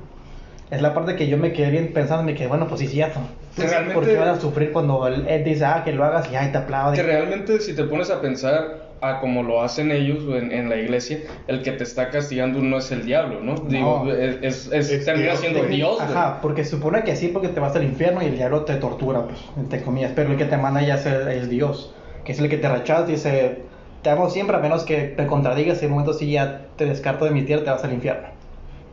Es 0.71 0.81
la 0.81 0.93
parte 0.93 1.17
que 1.17 1.27
yo 1.27 1.37
me 1.37 1.51
quedé 1.51 1.69
bien 1.69 1.91
pensando, 1.93 2.23
me 2.23 2.33
quedé, 2.33 2.47
bueno, 2.47 2.65
pues 2.67 2.79
sí, 2.79 2.87
cierto. 2.87 3.19
Realmente- 3.57 3.93
¿Por 3.93 4.05
qué 4.05 4.15
vas 4.15 4.37
a 4.37 4.39
sufrir 4.39 4.71
cuando 4.71 5.05
él, 5.07 5.25
él 5.27 5.43
dice, 5.43 5.65
ah, 5.65 5.81
que 5.83 5.91
lo 5.91 6.05
hagas 6.05 6.31
y 6.31 6.35
ay, 6.37 6.51
te 6.53 6.59
aplaude? 6.59 6.95
Que 6.95 7.03
realmente 7.03 7.59
si 7.59 7.75
te 7.75 7.83
pones 7.83 8.09
a 8.09 8.21
pensar 8.21 8.86
a 9.01 9.19
como 9.19 9.43
lo 9.43 9.61
hacen 9.61 9.91
ellos 9.91 10.23
en, 10.29 10.51
en 10.51 10.69
la 10.69 10.75
iglesia, 10.77 11.19
el 11.47 11.61
que 11.61 11.71
te 11.71 11.83
está 11.83 12.09
castigando 12.09 12.59
no 12.61 12.77
es 12.77 12.91
el 12.91 13.05
diablo, 13.05 13.41
¿no? 13.41 13.55
Digo, 13.55 14.11
es, 14.11 14.37
es- 14.41 14.71
es- 14.73 14.89
Es 14.89 15.05
termina 15.05 15.29
Dios, 15.29 15.39
siendo. 15.39 15.63
Dios, 15.65 15.95
güey. 15.97 16.09
Ajá, 16.09 16.39
porque 16.41 16.63
se 16.63 16.71
supone 16.71 17.03
que 17.03 17.15
sí, 17.15 17.27
porque 17.27 17.49
te 17.49 17.59
vas 17.59 17.75
al 17.75 17.83
infierno 17.83 18.21
y 18.23 18.25
el 18.25 18.35
diablo 18.35 18.65
te 18.65 18.75
tortura, 18.75 19.27
pues, 19.27 19.39
entre 19.55 19.83
comillas. 19.83 20.13
Pero 20.15 20.31
el 20.31 20.37
que 20.37 20.45
te 20.45 20.57
manda 20.57 20.81
ya 20.81 20.95
es, 20.95 21.05
el- 21.05 21.27
es 21.27 21.49
Dios, 21.49 21.93
que 22.25 22.31
es 22.31 22.39
el 22.39 22.49
que 22.49 22.57
te 22.57 22.69
rechaza 22.69 23.07
y 23.07 23.11
dice, 23.13 23.69
te 24.01 24.09
amo 24.09 24.29
siempre 24.29 24.57
a 24.57 24.59
menos 24.59 24.83
que 24.83 25.01
te 25.01 25.27
contradigas 25.27 25.81
y 25.81 25.85
en 25.85 25.91
un 25.91 25.99
momento 25.99 26.17
sí 26.17 26.31
ya 26.31 26.69
te 26.75 26.85
descarto 26.85 27.25
de 27.25 27.31
mi 27.31 27.43
tierra, 27.43 27.63
te 27.63 27.69
vas 27.71 27.83
al 27.83 27.93
infierno. 27.93 28.27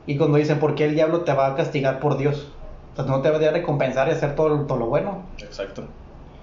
Y 0.06 0.18
cuando 0.18 0.36
dicen, 0.36 0.58
¿por 0.58 0.74
qué 0.74 0.84
el 0.84 0.94
diablo 0.94 1.22
te 1.22 1.32
va 1.32 1.46
a 1.46 1.54
castigar 1.56 1.98
por 2.00 2.18
Dios? 2.18 2.52
O 2.92 2.96
sea, 2.96 3.06
no 3.06 3.22
te 3.22 3.30
va 3.30 3.38
a 3.38 3.50
recompensar 3.50 4.08
y 4.08 4.10
hacer 4.12 4.34
todo, 4.36 4.66
todo 4.66 4.78
lo 4.78 4.86
bueno. 4.86 5.30
Exacto. 5.38 5.88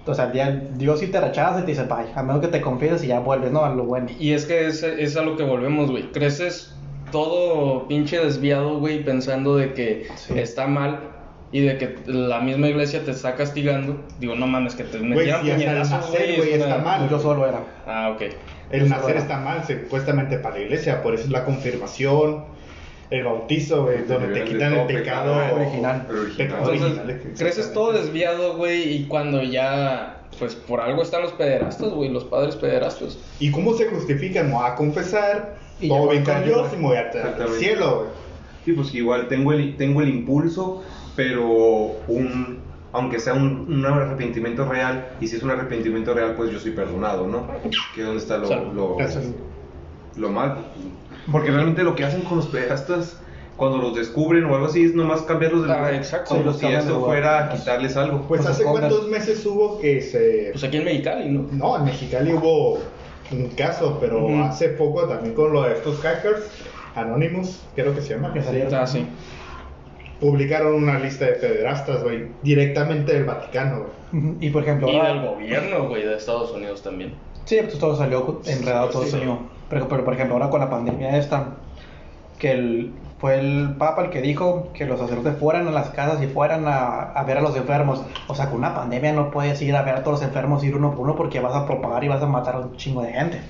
O 0.05 0.13
sea, 0.15 0.25
el 0.25 0.31
dia- 0.31 0.61
Dios 0.75 0.99
sí 0.99 1.07
te 1.07 1.21
rechaza 1.21 1.59
y 1.59 1.61
te 1.63 1.71
dice, 1.71 1.83
vaya, 1.83 2.11
a 2.15 2.23
menos 2.23 2.41
que 2.41 2.47
te 2.47 2.59
confieses 2.61 3.03
y 3.03 3.07
ya 3.07 3.19
vuelves, 3.19 3.51
¿no? 3.51 3.63
A 3.65 3.69
lo 3.69 3.83
bueno. 3.85 4.07
Y 4.19 4.33
es 4.33 4.45
que 4.45 4.65
es, 4.67 4.81
es 4.83 5.15
a 5.17 5.21
lo 5.21 5.35
que 5.37 5.43
volvemos, 5.43 5.91
güey. 5.91 6.11
Creces 6.11 6.75
todo 7.11 7.87
pinche 7.87 8.17
desviado, 8.23 8.79
güey, 8.79 9.03
pensando 9.03 9.55
de 9.57 9.73
que 9.73 10.07
Sí. 10.15 10.37
está 10.39 10.65
mal 10.67 10.99
y 11.51 11.59
de 11.61 11.77
que 11.77 11.97
la 12.05 12.39
misma 12.39 12.67
iglesia 12.69 13.03
te 13.03 13.11
está 13.11 13.35
castigando. 13.35 13.97
Digo, 14.19 14.35
no 14.35 14.47
mames, 14.47 14.73
que 14.75 14.85
te 14.85 14.97
Güey, 14.99 15.09
metieron 15.11 15.45
si 15.45 15.51
puñetazos, 15.51 15.91
nacer, 15.91 16.35
güey, 16.37 16.49
es 16.53 16.61
está 16.61 16.75
una- 16.75 16.77
mal. 16.83 17.09
Yo 17.09 17.19
solo 17.19 17.45
era. 17.47 17.59
Ah, 17.85 18.11
ok. 18.15 18.21
El 18.71 18.87
nacer 18.89 19.17
está 19.17 19.37
mal, 19.37 19.63
supuestamente 19.67 20.37
para 20.39 20.55
la 20.55 20.61
iglesia, 20.61 21.01
por 21.03 21.13
eso 21.13 21.25
es 21.25 21.29
la 21.29 21.43
confirmación, 21.43 22.45
el 23.11 23.25
bautizo, 23.25 23.83
güey, 23.83 24.03
donde 24.05 24.29
te 24.29 24.45
quitan 24.45 24.73
el 24.73 24.87
pecado 24.87 25.35
pecado 25.35 25.55
original. 25.55 26.07
Pecado 26.37 26.71
Entonces, 26.71 26.81
original, 26.81 27.21
creces 27.37 27.73
todo 27.73 27.91
desviado, 27.91 28.55
güey, 28.55 28.95
y 28.95 29.05
cuando 29.05 29.43
ya, 29.43 30.23
pues 30.39 30.55
por 30.55 30.79
algo 30.79 31.03
están 31.03 31.21
los 31.21 31.33
pederastas, 31.33 31.89
güey, 31.91 32.09
los 32.09 32.23
padres 32.23 32.55
pederastas. 32.55 33.19
¿Y 33.39 33.51
cómo 33.51 33.73
se 33.73 33.87
justifican? 33.87 34.47
Me 34.47 34.53
voy 34.53 34.65
a 34.65 34.75
confesar, 34.75 35.57
Y 35.81 35.89
todo 35.89 36.07
con 36.07 36.23
cambio, 36.23 36.55
Dios 36.55 36.69
y 36.73 36.77
me 36.77 36.83
voy 36.83 36.95
a 36.95 37.11
al 37.11 37.49
cielo, 37.49 37.95
güey. 37.97 38.09
Sí, 38.63 38.73
pues 38.73 38.93
igual 38.93 39.27
tengo 39.27 39.51
el, 39.53 39.75
tengo 39.75 40.01
el 40.01 40.09
impulso, 40.09 40.83
pero 41.15 41.47
un, 42.07 42.59
aunque 42.93 43.19
sea 43.19 43.33
un, 43.33 43.73
un 43.73 43.85
arrepentimiento 43.85 44.65
real, 44.65 45.09
y 45.19 45.27
si 45.27 45.35
es 45.35 45.43
un 45.43 45.49
arrepentimiento 45.49 46.13
real, 46.13 46.35
pues 46.35 46.51
yo 46.51 46.59
soy 46.59 46.71
perdonado, 46.71 47.27
¿no? 47.27 47.45
Que 47.93 48.03
dónde 48.03 48.19
está 48.19 48.37
lo, 48.37 48.71
lo, 48.71 48.95
Gracias. 48.95 49.25
lo 50.15 50.29
mal. 50.29 50.59
Porque 51.29 51.51
realmente 51.51 51.83
lo 51.83 51.95
que 51.95 52.05
hacen 52.05 52.21
con 52.21 52.37
los 52.37 52.47
pederastas, 52.47 53.17
cuando 53.57 53.77
los 53.77 53.95
descubren 53.95 54.45
o 54.45 54.53
algo 54.55 54.67
así, 54.67 54.85
es 54.85 54.95
nomás 54.95 55.21
cambiarlos 55.23 55.67
de 55.67 55.73
Ah, 55.73 55.77
lugar. 55.77 55.93
exacto. 55.95 56.35
Como 56.35 56.53
Sí, 56.53 56.59
si 56.59 56.65
eso 56.73 56.89
lugar. 56.89 57.05
fuera 57.05 57.45
a 57.45 57.49
quitarles 57.49 57.97
algo. 57.97 58.21
Pues 58.27 58.41
Los 58.41 58.49
hace 58.51 58.63
cuántos 58.63 59.07
meses 59.07 59.45
hubo 59.45 59.79
que 59.79 60.01
se... 60.01 60.49
Pues 60.53 60.63
aquí 60.63 60.77
en 60.77 60.85
Mexicali, 60.85 61.29
¿no? 61.29 61.47
No, 61.51 61.77
en 61.77 61.85
Mexicali 61.85 62.33
hubo 62.33 62.79
un 63.31 63.47
caso, 63.55 63.97
pero 63.99 64.27
hace 64.43 64.69
poco 64.69 65.03
también 65.03 65.35
con 65.35 65.53
lo 65.53 65.61
de 65.63 65.73
estos 65.73 65.99
hackers, 65.99 66.41
Anonymous, 66.95 67.61
creo 67.75 67.93
que 67.93 68.01
se 68.01 68.15
llama. 68.15 68.33
Que 68.33 68.41
salieron. 68.41 68.73
Ah, 68.73 68.87
sí. 68.87 69.05
Publicaron 70.19 70.75
una 70.75 70.99
lista 70.99 71.25
de 71.25 71.31
pederastas, 71.33 72.03
güey, 72.03 72.27
directamente 72.43 73.13
del 73.13 73.23
Vaticano, 73.25 73.85
güey. 74.11 74.35
Y 74.39 74.49
por 74.51 74.61
ejemplo, 74.63 74.87
Y 74.89 74.95
ahora- 74.95 75.13
del 75.13 75.25
gobierno, 75.25 75.87
güey, 75.87 76.03
de 76.05 76.15
Estados 76.15 76.51
Unidos 76.51 76.83
también. 76.83 77.13
Sí, 77.45 77.57
pues 77.63 77.79
todo 77.79 77.95
salió 77.95 78.39
enredado, 78.45 78.89
todo 78.89 79.03
Sí. 79.03 79.11
salió. 79.11 79.39
Pero, 79.71 79.87
pero, 79.89 80.05
por 80.05 80.13
ejemplo, 80.15 80.35
ahora 80.35 80.51
con 80.51 80.61
la 80.61 80.69
pandemia 80.71 81.17
esta, 81.17 81.63
que 82.39 82.51
el, 82.53 83.01
fue 83.19 83.39
el 83.39 83.77
Papa 83.77 84.03
el 84.05 84.09
que 84.11 84.21
dijo 84.21 84.73
que 84.73 84.85
los 84.85 84.99
sacerdotes 84.99 85.39
fueran 85.39 85.67
a 85.67 85.71
las 85.71 85.91
casas 85.91 86.21
y 86.23 86.27
fueran 86.27 86.67
a, 86.67 87.11
a 87.13 87.23
ver 87.25 87.37
a 87.39 87.41
los 87.41 87.55
enfermos. 87.57 88.05
O 88.27 88.35
sea, 88.35 88.49
con 88.49 88.59
una 88.59 88.75
pandemia 88.75 89.13
no 89.13 89.31
puedes 89.31 89.61
ir 89.63 89.75
a 89.75 89.83
ver 89.83 89.95
a 89.95 90.03
todos 90.03 90.21
los 90.21 90.27
enfermos, 90.29 90.63
ir 90.65 90.75
uno 90.77 90.91
por 90.91 91.01
uno, 91.01 91.15
porque 91.15 91.41
vas 91.41 91.55
a 91.55 91.65
propagar 91.67 92.03
y 92.03 92.09
vas 92.09 92.23
a 92.23 92.27
matar 92.27 92.55
a 92.55 92.59
un 92.61 92.77
chingo 92.77 93.03
de 93.03 93.13
gente. 93.13 93.41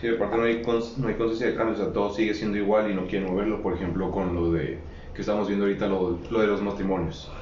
Sí, 0.00 0.08
aparte 0.08 0.36
no 0.36 0.44
hay, 0.44 0.62
cons- 0.62 0.96
no 0.98 1.08
hay 1.08 1.16
conciencia 1.16 1.48
de 1.48 1.54
cambio, 1.56 1.74
o 1.74 1.78
sea, 1.78 1.92
todo 1.92 2.10
sigue 2.12 2.34
siendo 2.34 2.58
igual 2.58 2.90
y 2.90 2.94
no 2.94 3.06
quieren 3.06 3.28
moverlo, 3.30 3.62
por 3.62 3.74
ejemplo, 3.74 4.10
con 4.10 4.34
lo 4.34 4.50
de 4.52 4.88
que 5.14 5.20
estamos 5.22 5.46
viendo 5.48 5.64
ahorita, 5.66 5.86
lo, 5.86 6.26
lo 6.28 6.40
de 6.40 6.46
los 6.48 6.62
matrimonios. 6.62 7.40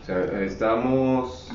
O 0.00 0.04
sea, 0.04 0.42
estamos 0.42 1.50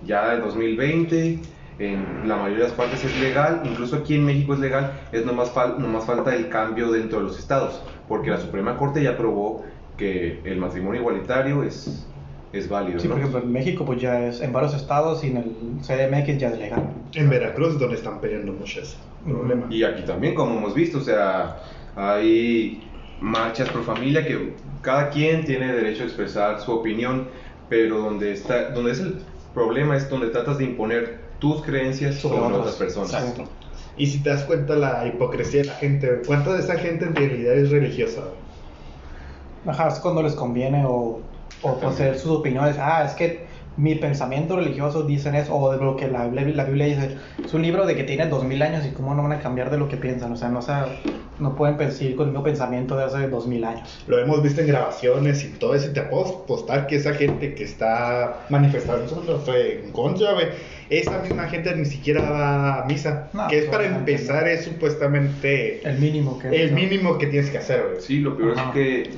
ya 0.00 0.34
en 0.34 0.40
2020, 0.42 1.53
en 1.78 2.20
la 2.28 2.36
mayoría 2.36 2.64
de 2.64 2.68
las 2.70 2.76
partes 2.76 3.04
es 3.04 3.16
legal, 3.16 3.62
incluso 3.64 3.96
aquí 3.96 4.14
en 4.14 4.24
México 4.24 4.54
es 4.54 4.60
legal, 4.60 5.08
es 5.12 5.24
nomás, 5.24 5.52
fal- 5.54 5.78
nomás 5.78 6.06
falta 6.06 6.34
el 6.34 6.48
cambio 6.48 6.90
dentro 6.90 7.18
de 7.18 7.24
los 7.24 7.38
estados, 7.38 7.84
porque 8.06 8.30
la 8.30 8.38
Suprema 8.38 8.76
Corte 8.76 9.02
ya 9.02 9.10
aprobó 9.10 9.64
que 9.96 10.42
el 10.44 10.58
matrimonio 10.58 11.00
igualitario 11.00 11.62
es, 11.62 12.14
es 12.52 12.68
válido. 12.68 13.00
Sí, 13.00 13.08
¿no? 13.08 13.14
por 13.14 13.20
ejemplo, 13.20 13.42
en 13.42 13.52
México, 13.52 13.84
pues 13.84 14.00
ya 14.00 14.26
es 14.26 14.40
en 14.40 14.52
varios 14.52 14.74
estados 14.74 15.22
y 15.24 15.28
en 15.28 15.36
el 15.38 15.80
CDMX 15.82 16.38
ya 16.38 16.48
es 16.50 16.58
legal. 16.58 16.94
En 17.14 17.28
Veracruz, 17.30 17.78
donde 17.78 17.96
están 17.96 18.20
peleando 18.20 18.52
mucho 18.52 18.80
ese 18.80 18.98
problema. 19.22 19.66
Y 19.70 19.82
aquí 19.84 20.04
también, 20.04 20.34
como 20.34 20.56
hemos 20.58 20.74
visto, 20.74 20.98
o 20.98 21.00
sea, 21.00 21.56
hay 21.94 22.92
marchas 23.18 23.70
pro 23.70 23.82
familia 23.82 24.24
que 24.24 24.56
cada 24.80 25.10
quien 25.10 25.44
tiene 25.44 25.72
derecho 25.72 26.02
a 26.02 26.06
expresar 26.06 26.60
su 26.60 26.72
opinión, 26.72 27.30
pero 27.68 27.98
donde 27.98 28.32
está, 28.32 28.70
donde 28.70 28.92
es 28.92 29.00
el 29.00 29.26
problema 29.52 29.96
es 29.96 30.08
donde 30.08 30.28
tratas 30.28 30.58
de 30.58 30.64
imponer 30.64 31.23
tus 31.44 31.62
creencias 31.62 32.14
Sobre 32.16 32.38
sobre, 32.38 32.54
otras. 32.56 32.60
otras 32.60 32.74
personas. 32.76 33.12
Exacto. 33.12 33.44
Y 33.96 34.06
si 34.06 34.22
te 34.22 34.30
das 34.30 34.42
cuenta 34.44 34.74
la 34.74 35.06
hipocresía 35.06 35.60
de 35.62 35.66
la 35.68 35.74
gente, 35.74 36.22
¿cuánta 36.26 36.52
de 36.54 36.60
esa 36.60 36.76
gente 36.76 37.04
en 37.04 37.14
realidad 37.14 37.54
es 37.54 37.70
religiosa? 37.70 38.22
Ajá, 39.66 39.88
es 39.88 40.00
cuando 40.00 40.22
les 40.22 40.34
conviene 40.34 40.84
o, 40.86 41.20
o 41.62 41.74
poseer 41.78 42.18
sus 42.18 42.30
opiniones. 42.38 42.76
Ah, 42.78 43.04
es 43.04 43.12
que 43.12 43.46
mi 43.76 43.94
pensamiento 43.96 44.56
religioso 44.56 45.02
dicen 45.02 45.34
eso, 45.34 45.56
o 45.56 45.72
de 45.72 45.84
lo 45.84 45.96
que 45.96 46.08
la, 46.08 46.26
la 46.28 46.64
Biblia 46.64 46.86
dice. 46.86 47.16
Es 47.44 47.52
un 47.54 47.62
libro 47.62 47.86
de 47.86 47.94
que 47.96 48.04
tiene 48.04 48.26
dos 48.26 48.44
mil 48.44 48.62
años 48.62 48.86
y 48.86 48.90
cómo 48.90 49.14
no 49.14 49.22
van 49.22 49.32
a 49.32 49.40
cambiar 49.40 49.70
de 49.70 49.78
lo 49.78 49.88
que 49.88 49.96
piensan. 49.96 50.32
O 50.32 50.36
sea, 50.36 50.48
no, 50.48 50.62
sa- 50.62 50.88
no 51.38 51.56
pueden 51.56 51.90
seguir 51.90 52.14
con 52.16 52.26
el 52.26 52.32
mismo 52.32 52.44
pensamiento 52.44 52.96
de 52.96 53.04
hace 53.04 53.28
dos 53.28 53.46
mil 53.48 53.64
años. 53.64 54.04
Lo 54.06 54.18
hemos 54.18 54.42
visto 54.42 54.60
en 54.60 54.68
grabaciones 54.68 55.44
y 55.44 55.48
todo 55.58 55.74
eso. 55.74 55.88
y 55.90 55.92
Te 55.92 56.02
puedo 56.02 56.42
apostar 56.44 56.86
que 56.86 56.96
esa 56.96 57.12
gente 57.14 57.54
que 57.54 57.64
está 57.64 58.46
manifestando 58.48 59.08
su 59.08 59.38
fe 59.40 59.84
en 59.84 59.90
contra, 59.92 60.32
güey, 60.34 60.46
esa 60.88 61.18
misma 61.18 61.44
gente 61.48 61.74
ni 61.74 61.84
siquiera 61.84 62.30
va 62.30 62.82
a 62.82 62.84
misa. 62.86 63.28
No, 63.32 63.48
que 63.48 63.58
es 63.58 63.64
para 63.66 63.86
empezar, 63.86 64.44
no. 64.44 64.48
es 64.48 64.64
supuestamente 64.64 65.86
El 65.88 65.98
mínimo 65.98 66.38
que 66.38 66.48
el 66.62 66.72
mínimo 66.72 67.18
que 67.18 67.26
tienes 67.26 67.50
que 67.50 67.58
hacer, 67.58 67.84
güey. 67.90 68.00
Sí, 68.00 68.20
lo 68.20 68.36
peor 68.36 68.52
Ajá. 68.56 68.68
es 68.68 68.74
que 68.74 69.10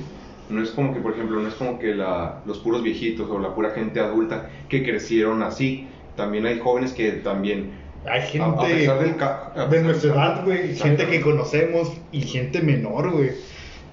no 0.49 0.61
es 0.63 0.71
como 0.71 0.93
que, 0.93 0.99
por 0.99 1.13
ejemplo, 1.13 1.39
no 1.39 1.47
es 1.47 1.55
como 1.55 1.79
que 1.79 1.93
la, 1.95 2.41
los 2.45 2.59
puros 2.59 2.83
viejitos 2.83 3.29
o 3.29 3.39
la 3.39 3.53
pura 3.53 3.71
gente 3.71 3.99
adulta 3.99 4.49
que 4.69 4.83
crecieron 4.83 5.43
así. 5.43 5.87
También 6.15 6.45
hay 6.45 6.59
jóvenes 6.59 6.93
que 6.93 7.11
también 7.13 7.71
Hay 8.05 8.21
gente 8.21 8.45
a 8.45 8.55
pesar 8.77 8.99
del 8.99 9.15
ca- 9.17 9.51
a 9.55 9.65
de 9.67 9.81
nuestra 9.83 10.13
edad, 10.13 10.45
güey, 10.45 10.75
gente 10.75 11.07
que 11.07 11.21
conocemos 11.21 11.91
y 12.11 12.21
gente 12.21 12.61
menor, 12.61 13.11
güey. 13.11 13.31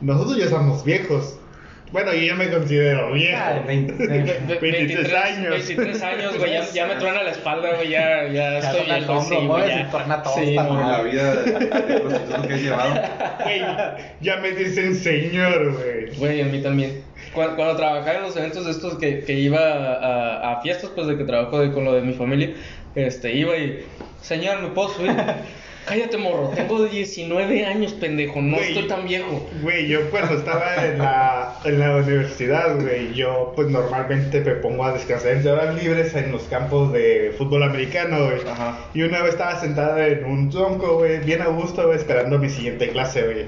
Nosotros 0.00 0.36
ya 0.38 0.48
somos 0.48 0.84
viejos. 0.84 1.38
Bueno, 1.94 2.12
yo 2.12 2.22
ya 2.22 2.34
me 2.34 2.50
considero 2.50 3.12
viejo. 3.12 3.38
Ah, 3.40 3.62
20, 3.64 3.92
Ve- 3.92 4.08
23 4.08 4.60
23 4.60 5.14
años. 5.14 5.50
23 5.50 6.02
años, 6.02 6.38
güey. 6.38 6.52
Ya, 6.52 6.64
ya 6.72 6.86
me 6.86 6.94
truena 6.98 7.22
la 7.22 7.30
espalda, 7.30 7.74
güey. 7.76 7.88
Ya, 7.88 8.24
ya 8.24 8.32
Ya 8.32 8.58
estoy 8.58 8.84
viejo, 8.84 9.12
hombro, 9.12 9.38
sí, 9.38 9.44
¿no? 9.46 9.52
güey. 9.52 9.64
Y 9.64 9.68
ya. 9.68 9.90
torna 9.92 10.22
tosta, 10.24 10.40
Sí, 10.44 10.56
¿no? 10.56 10.66
Por 10.68 10.76
güey. 10.76 10.88
la 10.90 11.02
vida 11.02 11.34
de, 11.36 11.52
de 11.52 12.00
prostituto 12.00 12.48
que 12.48 12.54
has 12.54 12.62
llevado. 12.62 12.94
Güey, 13.44 13.62
ya 14.22 14.36
me 14.38 14.50
dicen 14.50 14.96
señor, 14.96 15.72
güey. 15.72 16.16
Güey, 16.18 16.40
a 16.40 16.46
mí 16.46 16.60
también. 16.60 17.04
Cuando, 17.32 17.54
cuando 17.54 17.76
trabajaba 17.76 18.16
en 18.16 18.22
los 18.22 18.36
eventos 18.36 18.64
de 18.64 18.72
estos 18.72 18.98
que, 18.98 19.20
que 19.20 19.34
iba 19.34 19.60
a, 19.60 20.52
a 20.54 20.62
fiestas, 20.62 20.90
pues 20.96 21.06
de 21.06 21.16
que 21.16 21.22
trabajo 21.22 21.60
de- 21.60 21.70
con 21.70 21.84
lo 21.84 21.92
de 21.94 22.00
mi 22.00 22.14
familia, 22.14 22.50
este, 22.96 23.32
iba 23.34 23.56
y, 23.56 23.84
señor, 24.20 24.60
¿me 24.62 24.68
puedo 24.70 24.88
subir? 24.88 25.12
Cállate, 25.86 26.16
morro, 26.16 26.48
tengo 26.54 26.82
19 26.84 27.66
años, 27.66 27.92
pendejo, 27.92 28.40
no 28.40 28.56
Güey. 28.56 28.68
estoy 28.68 28.88
tan 28.88 29.06
viejo. 29.06 29.46
Güey, 29.60 29.86
yo 29.86 30.10
cuando 30.10 30.38
estaba 30.38 30.76
en 30.86 30.98
la, 30.98 31.56
en 31.64 31.78
la 31.78 31.96
universidad, 31.96 32.80
güey, 32.80 33.12
yo 33.12 33.52
pues 33.54 33.68
normalmente 33.68 34.40
me 34.40 34.52
pongo 34.52 34.84
a 34.86 34.92
descansar 34.94 35.32
en 35.32 35.46
horas 35.46 35.74
libres 35.82 36.14
en 36.14 36.32
los 36.32 36.44
campos 36.44 36.90
de 36.92 37.34
fútbol 37.36 37.62
americano, 37.64 38.24
güey. 38.26 38.38
Ajá. 38.48 38.78
Y 38.94 39.02
una 39.02 39.20
vez 39.22 39.32
estaba 39.32 39.60
sentada 39.60 40.06
en 40.06 40.24
un 40.24 40.48
tronco, 40.48 40.96
güey, 40.96 41.18
bien 41.20 41.42
a 41.42 41.48
gusto, 41.48 41.84
güey, 41.86 41.98
esperando 41.98 42.38
mi 42.38 42.48
siguiente 42.48 42.88
clase, 42.88 43.22
güey. 43.22 43.46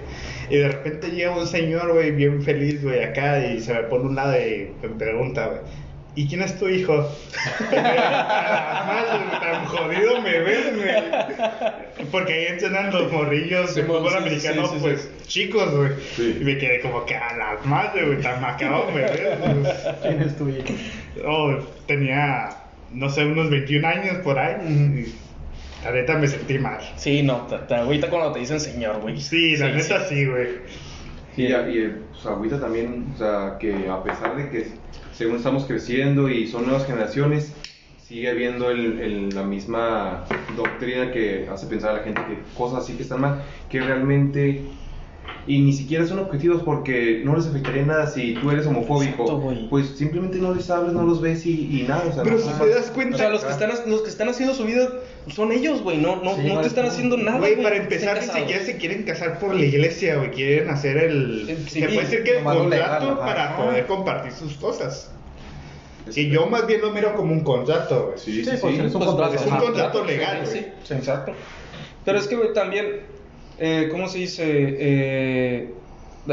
Y 0.51 0.59
de 0.59 0.69
repente 0.69 1.09
llega 1.11 1.31
un 1.37 1.47
señor, 1.47 1.93
güey, 1.95 2.11
bien 2.11 2.43
feliz, 2.43 2.83
güey, 2.83 3.03
acá 3.03 3.45
y 3.47 3.61
se 3.61 3.73
me 3.73 3.81
pone 3.85 4.05
un 4.05 4.15
lado 4.15 4.35
y 4.39 4.71
me 4.83 4.89
pregunta, 4.91 5.47
güey. 5.47 5.61
¿Y 6.17 6.27
quién 6.29 6.43
es 6.43 6.59
tu 6.59 6.67
hijo? 6.69 6.95
A 7.71 7.75
la 7.75 8.85
madre, 8.87 9.27
güey, 9.27 9.41
tan 9.41 9.65
jodido 9.67 10.21
me 10.23 10.39
ves, 10.41 10.75
güey. 10.77 12.09
Porque 12.11 12.33
ahí 12.33 12.47
entrenan 12.47 12.91
los 12.93 13.13
morrillos 13.13 13.75
de 13.75 13.83
Sí, 13.83 13.87
fútbol 13.87 14.11
sí, 14.13 14.17
americano, 14.17 14.67
sí, 14.67 14.75
sí, 14.75 14.81
pues, 14.81 15.11
chicos, 15.27 15.75
güey. 15.75 15.91
Sí. 16.17 16.39
Y 16.41 16.45
me 16.45 16.57
quedé 16.59 16.81
como 16.81 17.05
que 17.05 17.15
a 17.17 17.37
la 17.37 17.59
madre, 17.65 18.07
güey, 18.07 18.21
tan 18.21 18.41
macabro 18.41 18.91
me 18.93 19.03
ves. 19.03 19.39
güey. 19.39 19.75
¿Quién 20.03 20.23
es 20.23 20.37
tu 20.37 20.49
hijo? 20.49 20.65
Oh, 21.27 21.55
tenía, 21.87 22.49
no 22.93 23.09
sé, 23.11 23.25
unos 23.25 23.51
21 23.51 23.87
años 23.87 24.17
por 24.25 24.39
ahí. 24.39 24.57
Y 24.67 25.85
la 25.85 25.91
neta 25.93 26.15
me 26.17 26.27
sentí 26.29 26.59
mal. 26.59 26.79
Sí, 26.97 27.23
no, 27.23 27.47
agüita 27.71 28.09
cuando 28.09 28.33
te 28.33 28.39
dicen 28.41 28.59
señor, 28.59 29.01
güey. 29.03 29.21
Sí, 29.21 29.57
la 29.57 29.69
neta 29.69 30.07
sí, 30.09 30.25
güey. 30.25 30.49
Y, 31.37 31.49
ya- 31.49 31.69
y 31.69 31.77
el- 31.79 32.03
pues, 32.11 32.25
agüita 32.25 32.59
también, 32.59 33.09
o 33.15 33.19
sea, 33.19 33.57
que 33.61 33.87
a 33.91 34.03
pesar 34.03 34.35
de 34.37 34.49
que 34.49 34.67
según 35.17 35.37
estamos 35.37 35.67
creciendo 35.67 36.29
y 36.29 36.47
son 36.47 36.65
nuevas 36.67 36.87
generaciones, 36.87 37.57
sigue 37.97 38.31
habiendo 38.31 38.71
el, 38.71 39.01
el- 39.01 39.35
la 39.35 39.43
misma 39.45 40.27
doctrina 40.47 41.11
que 41.11 41.49
hace 41.49 41.67
pensar 41.67 41.91
a 41.91 41.99
la 41.99 42.05
gente 42.05 42.25
que 42.27 42.53
cosas 42.53 42.85
así 42.85 42.97
que 42.97 43.03
están 43.03 43.21
mal, 43.21 43.45
que 43.69 43.81
realmente, 43.81 44.86
y 45.49 45.61
ni 45.61 45.73
siquiera 45.73 46.05
son 46.07 46.19
objetivos 46.19 46.63
porque 46.65 47.23
no 47.25 47.37
les 47.37 47.47
afectaría 47.47 47.85
nada 47.85 48.07
si 48.09 48.35
tú 48.35 48.51
eres 48.51 48.67
homofóbico, 48.67 49.23
Exacto, 49.25 49.67
pues 49.71 49.89
simplemente 49.97 50.39
no 50.39 50.53
les 50.55 50.69
hablas, 50.71 50.93
no 50.93 51.05
los 51.05 51.21
ves 51.21 51.47
y, 51.47 51.81
y 51.81 51.85
nada, 51.87 52.05
o 52.11 52.13
sea, 52.13 52.25
Pero 52.25 52.37
no- 52.39 52.43
si 52.43 52.51
te 52.51 52.69
das 52.69 52.91
cuenta, 52.91 53.15
O 53.15 53.19
sea, 53.19 53.29
los 53.31 53.45
que 53.45 53.53
están, 53.53 53.71
los 53.87 54.03
que 54.03 54.09
están 54.09 54.29
haciendo 54.29 54.55
su 54.55 54.65
vida 54.65 54.89
son 55.29 55.53
ellos, 55.53 55.83
güey. 55.83 55.99
No, 55.99 56.17
no, 56.23 56.35
Sí, 56.35 56.43
no 56.49 56.55
no 56.57 56.61
te 56.63 56.67
están 56.69 56.85
tú. 56.87 56.91
haciendo 56.91 57.17
nada, 57.17 57.39
Güey, 57.39 57.63
para 57.63 57.77
empezar, 57.77 58.21
ni 58.21 58.27
siquiera 58.29 58.65
se 58.65 58.77
quieren 58.77 59.05
casar 59.05 59.39
por 59.39 59.55
la 59.55 59.65
iglesia, 59.65 60.17
güey. 60.17 60.31
Quieren 60.33 60.69
hacer 60.71 60.97
el. 60.97 61.49
El 61.49 61.69
se 61.69 61.81
puede 61.81 62.01
decir 62.01 62.23
que 62.25 62.39
el 62.39 62.45
contrato 62.45 62.69
legal, 62.69 63.19
para 63.19 63.55
Ajá. 63.55 63.57
poder 63.65 63.87
compartir 63.87 64.33
sus 64.33 64.55
cosas. 64.55 65.13
Y 66.15 66.29
yo 66.29 66.47
más 66.47 66.67
bien 66.69 66.81
lo 66.81 66.91
miro 66.93 67.15
como 67.17 67.33
un 67.33 67.41
contrato, 67.41 68.07
güey. 68.07 68.19
Sí, 68.19 68.33
Sí, 68.45 68.45
sí, 68.45 68.57
pues, 68.61 68.75
sí. 68.77 68.81
es 68.81 68.95
un 68.95 69.01
Pues, 69.01 69.05
contrato. 69.11 69.35
es 69.35 69.43
un 69.47 69.53
ajá. 69.53 69.61
contrato 69.63 70.05
legal, 70.05 70.41
Sí, 70.47 70.59
güey. 70.61 70.65
sí, 70.85 70.95
exacto. 70.95 71.33
Pero 72.05 72.19
es 72.19 72.29
que, 72.29 72.37
güey, 72.37 72.53
también, 72.53 73.01
eh, 73.59 73.89
¿cómo 73.91 74.09
se 74.09 74.19
dice? 74.19 74.45
Eh, 74.47 75.75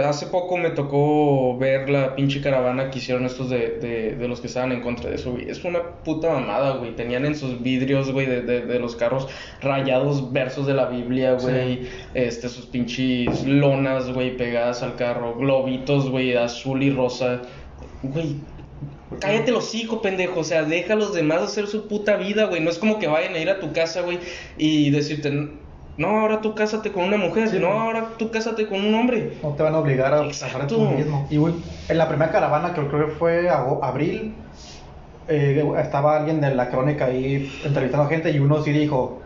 hace 0.02 0.28
poco 0.28 0.58
me 0.58 0.72
tocó 0.72 1.58
ver 1.58 1.90
la 1.90 2.16
pinche 2.16 2.42
caravana 2.42 2.90
que 2.90 3.00
hicieron 3.00 3.26
estos 3.26 3.50
de, 3.50 3.78
de, 3.80 4.16
de 4.16 4.28
los 4.28 4.42
que 4.42 4.48
estaban 4.48 4.72
en 4.72 4.82
contra 4.82 5.10
de 5.10 5.16
eso, 5.16 5.32
güey. 5.32 5.50
Es 5.50 5.64
una 5.64 5.84
puta 6.04 6.32
mamada, 6.32 6.78
güey. 6.78 6.96
Tenían 6.96 7.26
en 7.26 7.36
sus 7.36 7.62
vidrios, 7.62 8.12
güey, 8.12 8.26
de, 8.26 8.42
de, 8.42 8.62
de 8.66 8.80
los 8.80 8.96
carros 8.96 9.28
rayados 9.62 10.32
versos 10.34 10.66
de 10.66 10.74
la 10.74 10.88
Biblia, 10.88 11.34
güey. 11.34 11.88
Este, 12.14 12.50
sus 12.50 12.66
pinches 12.66 13.46
lonas, 13.46 14.12
güey, 14.12 14.36
pegadas 14.36 14.82
al 14.82 14.96
carro. 14.96 15.36
Globitos, 15.36 16.10
güey, 16.10 16.36
azul 16.36 16.82
y 16.82 16.90
rosa. 16.90 17.42
Güey, 18.02 18.38
Cállate 19.20 19.52
los 19.52 19.76
hijos, 19.76 20.00
pendejo. 20.02 20.40
O 20.40 20.44
sea, 20.44 20.64
deja 20.64 20.94
a 20.94 20.96
los 20.96 21.14
demás 21.14 21.42
hacer 21.42 21.68
su 21.68 21.88
puta 21.88 22.18
vida, 22.18 22.46
güey. 22.46 22.62
No 22.62 22.70
es 22.70 22.80
como 22.80 23.00
que 23.00 23.08
vayan 23.08 23.36
a 23.36 23.40
ir 23.40 23.50
a 23.50 23.60
tu 23.60 23.72
casa, 23.74 24.02
güey, 24.02 24.20
y 24.58 24.90
decirte, 24.90 25.50
no, 25.98 26.20
ahora 26.20 26.42
tú 26.42 26.56
cásate 26.56 26.92
con 26.92 27.04
una 27.04 27.18
mujer. 27.18 27.50
Sí, 27.50 27.60
no, 27.60 27.68
pues. 27.68 27.80
ahora 27.80 28.08
tú 28.18 28.32
cásate 28.32 28.68
con 28.68 28.84
un 28.84 28.96
hombre. 28.96 29.38
No 29.44 29.50
te 29.50 29.64
van 29.64 29.76
a 29.76 29.80
obligar 29.80 30.14
a 30.14 30.28
casar 30.28 30.68
tú 30.68 30.82
mismo. 30.82 31.28
Y 31.30 31.38
güey, 31.38 31.54
en 31.88 31.98
la 31.98 32.08
primera 32.08 32.32
caravana, 32.32 32.74
que 32.74 32.86
creo 32.88 33.08
que 33.08 33.12
fue 33.14 33.50
abril, 33.50 34.34
eh, 35.28 35.64
estaba 35.80 36.18
alguien 36.18 36.42
de 36.42 36.54
la 36.56 36.70
crónica 36.70 37.06
ahí 37.06 37.52
entrevistando 37.64 38.08
gente 38.10 38.32
y 38.32 38.40
uno 38.40 38.62
sí 38.64 38.72
dijo, 38.72 39.22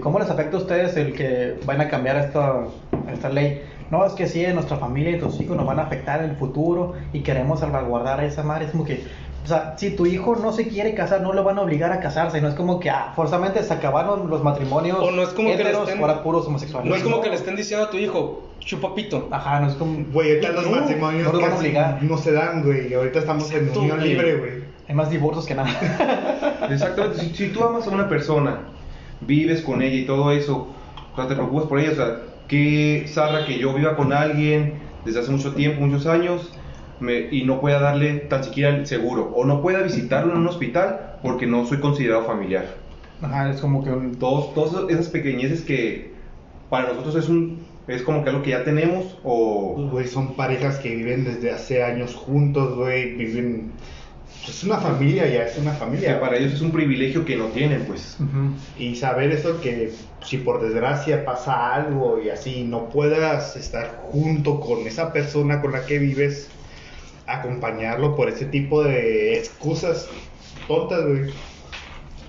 ¿cómo 0.00 0.18
les 0.18 0.28
afecta 0.28 0.56
a 0.56 0.60
ustedes 0.60 0.96
el 0.96 1.14
que 1.14 1.56
van 1.64 1.80
a 1.80 1.88
cambiar 1.88 2.16
esta, 2.16 2.64
esta 3.12 3.28
ley? 3.28 3.62
No, 3.90 4.04
es 4.04 4.12
que 4.12 4.26
sí, 4.26 4.44
en 4.44 4.54
nuestra 4.54 4.76
familia 4.76 5.12
y 5.12 5.18
tus 5.18 5.40
hijos 5.40 5.56
nos 5.56 5.64
van 5.64 5.78
a 5.78 5.84
afectar 5.84 6.22
en 6.22 6.30
el 6.30 6.36
futuro 6.36 6.94
y 7.12 7.20
queremos 7.20 7.60
salvaguardar 7.60 8.20
a 8.20 8.26
esa 8.26 8.42
madre. 8.42 8.66
Es 8.66 8.72
como 8.72 8.84
que, 8.84 9.04
o 9.44 9.46
sea, 9.48 9.74
si 9.78 9.90
tu 9.96 10.04
hijo 10.04 10.36
no 10.36 10.52
se 10.52 10.68
quiere 10.68 10.94
casar, 10.94 11.22
no 11.22 11.32
lo 11.32 11.42
van 11.44 11.58
a 11.58 11.62
obligar 11.62 11.90
a 11.92 12.00
casarse. 12.00 12.40
No 12.40 12.48
es 12.48 12.54
como 12.54 12.80
que, 12.80 12.90
ah, 12.90 13.12
forzosamente 13.16 13.62
se 13.62 13.72
acabaron 13.72 14.28
los 14.28 14.42
matrimonios 14.42 14.98
O 15.00 15.10
no 15.10 15.22
es 15.22 15.30
como 15.30 15.48
que 15.56 15.64
le 15.64 15.70
estén- 15.72 16.00
ahora 16.00 16.22
puros 16.22 16.46
homosexuales. 16.46 16.88
No 16.90 16.94
es 16.96 17.02
como 17.02 17.20
que 17.22 17.30
le 17.30 17.36
estén 17.36 17.56
diciendo 17.56 17.86
a 17.86 17.90
tu 17.90 17.96
hijo, 17.96 18.42
chupapito. 18.60 19.28
Ajá, 19.30 19.60
no 19.60 19.68
es 19.68 19.74
como... 19.74 20.04
Güey, 20.12 20.30
ahorita 20.34 20.52
los 20.52 20.66
No, 20.66 20.80
matrimonios 20.80 21.32
no 21.32 21.40
van 21.40 21.52
a 21.52 21.56
obligar. 21.56 22.02
no 22.02 22.18
se 22.18 22.32
dan, 22.32 22.62
güey. 22.62 22.88
y 22.90 22.94
Ahorita 22.94 23.20
estamos 23.20 23.50
Exacto, 23.50 23.72
en 23.74 23.78
unión 23.80 23.96
güey. 23.98 24.08
libre, 24.10 24.36
güey. 24.36 24.50
Hay 24.88 24.94
más 24.94 25.10
divorcios 25.10 25.46
que 25.46 25.54
nada. 25.54 25.70
Exactamente, 26.70 27.20
si, 27.20 27.34
si 27.34 27.48
tú 27.48 27.62
amas 27.64 27.86
a 27.86 27.90
una 27.90 28.08
persona, 28.08 28.60
vives 29.20 29.62
con 29.62 29.82
ella 29.82 29.94
y 29.96 30.04
todo 30.06 30.30
eso, 30.32 30.68
o 31.12 31.16
sea, 31.16 31.26
te 31.28 31.34
preocupas 31.34 31.66
por 31.66 31.78
ella, 31.78 31.92
o 31.92 31.94
sea, 31.94 32.16
qué 32.48 33.04
zarra 33.08 33.44
que 33.46 33.58
yo 33.58 33.72
viva 33.74 33.96
con 33.96 34.12
alguien 34.12 34.74
desde 35.04 35.20
hace 35.20 35.30
mucho 35.30 35.52
tiempo, 35.54 35.80
muchos 35.86 36.06
años, 36.06 36.50
me- 37.00 37.28
y 37.30 37.44
no 37.44 37.60
pueda 37.60 37.80
darle 37.80 38.14
tan 38.14 38.44
siquiera 38.44 38.70
el 38.74 38.86
seguro, 38.86 39.32
o 39.34 39.44
no 39.44 39.62
pueda 39.62 39.80
visitarlo 39.82 40.32
en 40.32 40.38
un 40.38 40.48
hospital 40.48 41.16
porque 41.22 41.46
no 41.46 41.66
soy 41.66 41.78
considerado 41.80 42.24
familiar. 42.24 42.66
Ajá, 43.22 43.50
es 43.50 43.60
como 43.60 43.82
que 43.82 43.90
un... 43.90 44.14
Todos, 44.16 44.54
todas 44.54 44.88
esas 44.90 45.08
pequeñeces 45.08 45.62
que 45.62 46.12
para 46.70 46.88
nosotros 46.88 47.16
es 47.16 47.28
un 47.28 47.66
es 47.88 48.02
como 48.02 48.22
que 48.22 48.28
algo 48.28 48.42
que 48.42 48.50
ya 48.50 48.64
tenemos 48.64 49.16
o 49.24 49.74
Pues, 49.76 49.90
Güey, 49.90 50.06
son 50.08 50.34
parejas 50.34 50.78
que 50.78 50.94
viven 50.94 51.24
desde 51.24 51.50
hace 51.50 51.82
años 51.82 52.14
juntos, 52.14 52.76
güey. 52.76 53.14
Viven. 53.14 53.72
Es 54.46 54.62
una 54.62 54.76
familia 54.76 55.26
ya, 55.26 55.44
es 55.44 55.56
una 55.58 55.72
que 55.72 55.78
familia. 55.78 56.20
para 56.20 56.36
ellos 56.36 56.52
es 56.52 56.60
un 56.60 56.70
privilegio 56.70 57.24
que 57.24 57.36
no 57.36 57.46
tienen, 57.46 57.84
pues. 57.86 58.16
Ujú. 58.20 58.52
Y 58.78 58.94
saber 58.96 59.32
eso 59.32 59.60
que 59.62 59.90
si 60.22 60.36
por 60.36 60.62
desgracia 60.62 61.24
pasa 61.24 61.74
algo 61.74 62.20
y 62.22 62.28
así 62.28 62.62
no 62.64 62.90
puedas 62.90 63.56
estar 63.56 64.00
junto 64.10 64.60
con 64.60 64.86
esa 64.86 65.10
persona 65.12 65.60
con 65.62 65.72
la 65.72 65.86
que 65.86 65.98
vives, 65.98 66.50
acompañarlo 67.28 68.16
por 68.16 68.28
ese 68.28 68.46
tipo 68.46 68.82
de 68.82 69.38
excusas 69.38 70.08
tontas, 70.66 71.04
güey. 71.06 71.30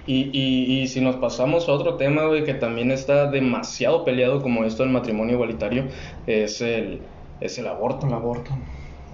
Y, 0.05 0.29
y, 0.33 0.81
y 0.81 0.87
si 0.87 1.01
nos 1.01 1.17
pasamos 1.17 1.69
a 1.69 1.73
otro 1.73 1.95
tema, 1.95 2.25
güey, 2.25 2.43
que 2.43 2.55
también 2.55 2.91
está 2.91 3.29
demasiado 3.29 4.03
peleado 4.05 4.41
como 4.41 4.63
esto 4.63 4.81
del 4.83 4.91
matrimonio 4.91 5.35
igualitario, 5.35 5.85
es 6.25 6.61
el, 6.61 7.01
es 7.41 7.57
el 7.59 7.67
aborto. 7.67 8.07
El 8.07 8.13
aborto. 8.13 8.51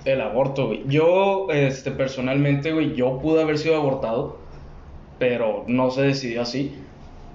El 0.05 0.21
aborto, 0.21 0.67
güey. 0.67 0.83
Yo, 0.87 1.47
este, 1.51 1.91
personalmente, 1.91 2.71
güey, 2.71 2.95
yo 2.95 3.19
pude 3.19 3.41
haber 3.41 3.57
sido 3.57 3.75
abortado, 3.75 4.37
pero 5.19 5.65
no 5.67 5.91
se 5.91 6.03
decidió 6.03 6.43
así. 6.43 6.75